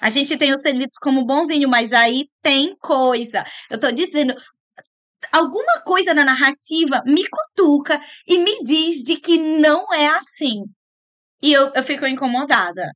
A 0.01 0.11
gente 0.11 0.37
tem 0.37 0.53
o 0.53 0.59
Celitos 0.59 0.99
como 0.99 1.25
bonzinho, 1.25 1.69
mas 1.69 1.93
aí 1.93 2.27
tem 2.43 2.77
coisa. 2.77 3.45
Eu 3.71 3.79
tô 3.79 3.91
dizendo, 3.91 4.35
alguma 5.33 5.81
coisa 5.85 6.15
na 6.15 6.25
narrativa 6.25 7.03
me 7.05 7.23
cutuca 7.29 8.01
e 8.27 8.39
me 8.39 8.63
diz 8.63 9.03
de 9.03 9.17
que 9.17 9.39
não 9.39 9.93
é 9.93 10.09
assim. 10.09 10.65
E 11.43 11.53
eu, 11.53 11.73
eu 11.75 11.83
fico 11.83 12.07
incomodada. 12.07 12.91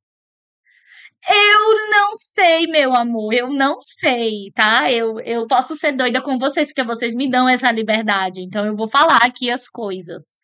Eu 1.28 1.90
não 1.90 2.14
sei, 2.14 2.66
meu 2.66 2.94
amor, 2.94 3.34
eu 3.34 3.50
não 3.50 3.76
sei, 3.78 4.50
tá? 4.54 4.90
Eu, 4.90 5.20
eu 5.20 5.46
posso 5.46 5.74
ser 5.76 5.92
doida 5.92 6.22
com 6.22 6.38
vocês, 6.38 6.68
porque 6.68 6.84
vocês 6.84 7.14
me 7.14 7.28
dão 7.28 7.48
essa 7.48 7.70
liberdade. 7.70 8.40
Então 8.42 8.64
eu 8.64 8.76
vou 8.76 8.88
falar 8.88 9.18
aqui 9.18 9.50
as 9.50 9.68
coisas. 9.68 10.40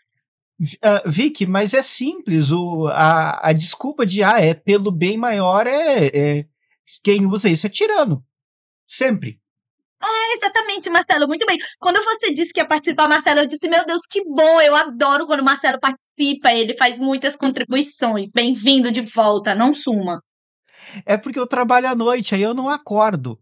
Uh, 0.61 1.09
Vicky, 1.09 1.47
mas 1.47 1.73
é 1.73 1.83
simples. 1.83 2.51
O, 2.51 2.89
a, 2.89 3.49
a 3.49 3.53
desculpa 3.53 4.05
de 4.05 4.23
ah, 4.23 4.41
é 4.41 4.53
pelo 4.53 4.91
bem 4.91 5.17
maior 5.17 5.67
é, 5.67 6.07
é 6.07 6.47
quem 7.03 7.27
usa 7.27 7.49
isso 7.49 7.67
é 7.67 7.71
tirano. 7.71 8.25
Sempre. 8.87 9.41
É, 10.07 10.37
exatamente, 10.37 10.91
Marcelo, 10.91 11.27
muito 11.27 11.47
bem. 11.47 11.57
Quando 11.79 12.03
você 12.05 12.33
disse 12.33 12.53
que 12.53 12.61
ia 12.61 12.67
participar, 12.67 13.09
Marcelo, 13.09 13.41
eu 13.41 13.47
disse, 13.47 13.69
meu 13.69 13.85
Deus, 13.87 14.03
que 14.09 14.23
bom, 14.25 14.61
eu 14.61 14.75
adoro 14.75 15.27
quando 15.27 15.41
o 15.41 15.45
Marcelo 15.45 15.81
participa, 15.81 16.53
ele 16.53 16.77
faz 16.77 16.99
muitas 16.99 17.37
contribuições. 17.37 18.31
Bem-vindo 18.33 18.93
de 18.93 19.01
volta, 19.01 19.55
não 19.55 19.73
suma. 19.73 20.23
É 21.07 21.17
porque 21.17 21.39
eu 21.39 21.47
trabalho 21.47 21.89
à 21.89 21.95
noite, 21.95 22.35
aí 22.35 22.43
eu 22.43 22.53
não 22.53 22.69
acordo. 22.69 23.39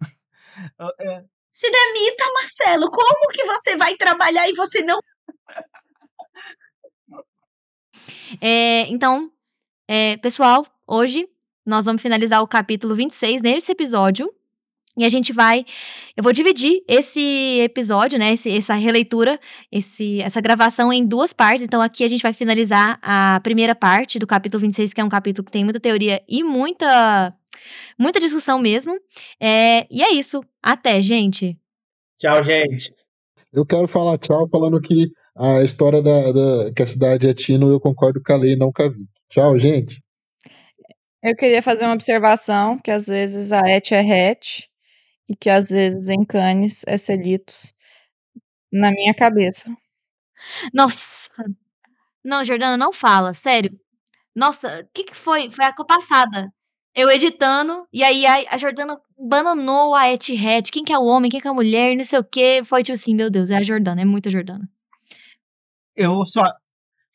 é. 1.00 1.24
Se 1.50 1.70
demita, 1.70 2.24
Marcelo, 2.34 2.90
como 2.90 3.28
que 3.32 3.44
você 3.44 3.76
vai 3.76 3.96
trabalhar 3.96 4.48
e 4.48 4.54
você 4.54 4.82
não... 4.82 4.98
É, 8.40 8.82
então, 8.88 9.30
é, 9.88 10.16
pessoal, 10.18 10.66
hoje 10.86 11.26
nós 11.64 11.86
vamos 11.86 12.02
finalizar 12.02 12.42
o 12.42 12.48
capítulo 12.48 12.94
26 12.94 13.42
nesse 13.42 13.72
episódio. 13.72 14.32
E 14.96 15.04
a 15.04 15.08
gente 15.08 15.32
vai. 15.32 15.64
Eu 16.16 16.22
vou 16.22 16.32
dividir 16.32 16.82
esse 16.88 17.60
episódio, 17.60 18.18
né? 18.18 18.32
Esse, 18.32 18.50
essa 18.56 18.74
releitura, 18.74 19.38
esse, 19.70 20.20
essa 20.22 20.40
gravação 20.40 20.92
em 20.92 21.06
duas 21.06 21.32
partes. 21.32 21.64
Então, 21.64 21.82
aqui 21.82 22.02
a 22.02 22.08
gente 22.08 22.22
vai 22.22 22.32
finalizar 22.32 22.98
a 23.02 23.38
primeira 23.40 23.74
parte 23.74 24.18
do 24.18 24.26
capítulo 24.26 24.60
26, 24.62 24.94
que 24.94 25.00
é 25.00 25.04
um 25.04 25.08
capítulo 25.08 25.44
que 25.44 25.52
tem 25.52 25.64
muita 25.64 25.78
teoria 25.78 26.22
e 26.26 26.42
muita, 26.42 27.34
muita 27.98 28.18
discussão 28.20 28.58
mesmo. 28.58 28.96
É, 29.38 29.86
e 29.90 30.02
é 30.02 30.14
isso. 30.14 30.40
Até, 30.62 31.00
gente. 31.02 31.58
Tchau, 32.18 32.42
gente. 32.42 32.90
Eu 33.52 33.66
quero 33.66 33.86
falar 33.86 34.18
tchau 34.18 34.48
falando 34.50 34.80
que 34.80 35.10
a 35.36 35.62
história 35.62 36.00
da, 36.00 36.32
da 36.32 36.72
que 36.74 36.82
a 36.82 36.86
cidade 36.86 37.28
é 37.28 37.34
Tino, 37.34 37.70
eu 37.70 37.78
concordo 37.78 38.20
com 38.24 38.32
a 38.32 38.36
lei 38.36 38.56
não 38.56 38.72
com 38.72 38.82
a 38.82 38.90
Tchau, 39.30 39.58
gente. 39.58 40.00
Eu 41.22 41.34
queria 41.34 41.60
fazer 41.60 41.84
uma 41.84 41.94
observação, 41.94 42.78
que 42.78 42.90
às 42.90 43.06
vezes 43.06 43.52
a 43.52 43.60
et 43.68 43.92
é 43.92 44.00
het, 44.00 44.70
e 45.28 45.36
que 45.36 45.50
às 45.50 45.70
vezes 45.70 46.08
em 46.08 46.24
Cannes 46.24 46.82
é 46.86 46.96
Celitos, 46.96 47.74
na 48.72 48.90
minha 48.90 49.14
cabeça. 49.14 49.74
Nossa! 50.72 51.44
Não, 52.24 52.44
Jordana, 52.44 52.76
não 52.76 52.92
fala, 52.92 53.32
sério. 53.32 53.78
Nossa, 54.34 54.80
o 54.80 54.88
que, 54.92 55.04
que 55.04 55.16
foi? 55.16 55.48
Foi 55.48 55.64
a 55.64 55.72
passada. 55.72 56.52
Eu 56.94 57.10
editando, 57.10 57.86
e 57.92 58.02
aí 58.02 58.26
a, 58.26 58.54
a 58.54 58.58
Jordana 58.58 58.98
bananou 59.18 59.94
a 59.94 60.08
et 60.12 60.28
het. 60.30 60.72
Quem 60.72 60.84
que 60.84 60.92
é 60.92 60.98
o 60.98 61.04
homem, 61.04 61.30
quem 61.30 61.40
que 61.40 61.46
é 61.46 61.50
a 61.50 61.54
mulher, 61.54 61.94
não 61.94 62.04
sei 62.04 62.18
o 62.18 62.24
que. 62.24 62.64
Foi 62.64 62.82
tipo 62.82 62.94
assim, 62.94 63.14
meu 63.14 63.30
Deus, 63.30 63.50
é 63.50 63.56
a 63.56 63.62
Jordana, 63.62 64.02
é 64.02 64.04
muita 64.04 64.30
Jordana. 64.30 64.68
Eu 65.94 66.24
só. 66.24 66.44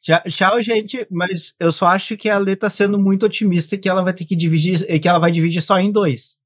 Tchau, 0.02 0.60
gente, 0.62 1.06
mas 1.12 1.54
eu 1.60 1.72
só 1.72 1.86
acho 1.88 2.18
que 2.18 2.28
a 2.28 2.38
Lê 2.40 2.56
tá 2.56 2.70
sendo 2.72 3.00
muito 3.00 3.26
otimista 3.26 3.78
que 3.78 3.88
ela 3.88 4.04
vai 4.04 4.14
ter 4.14 4.26
que 4.26 4.36
dividir, 4.36 5.00
que 5.00 5.08
ela 5.08 5.20
vai 5.20 5.32
dividir 5.32 5.62
só 5.62 5.78
em 5.80 5.92
dois. 5.92 6.40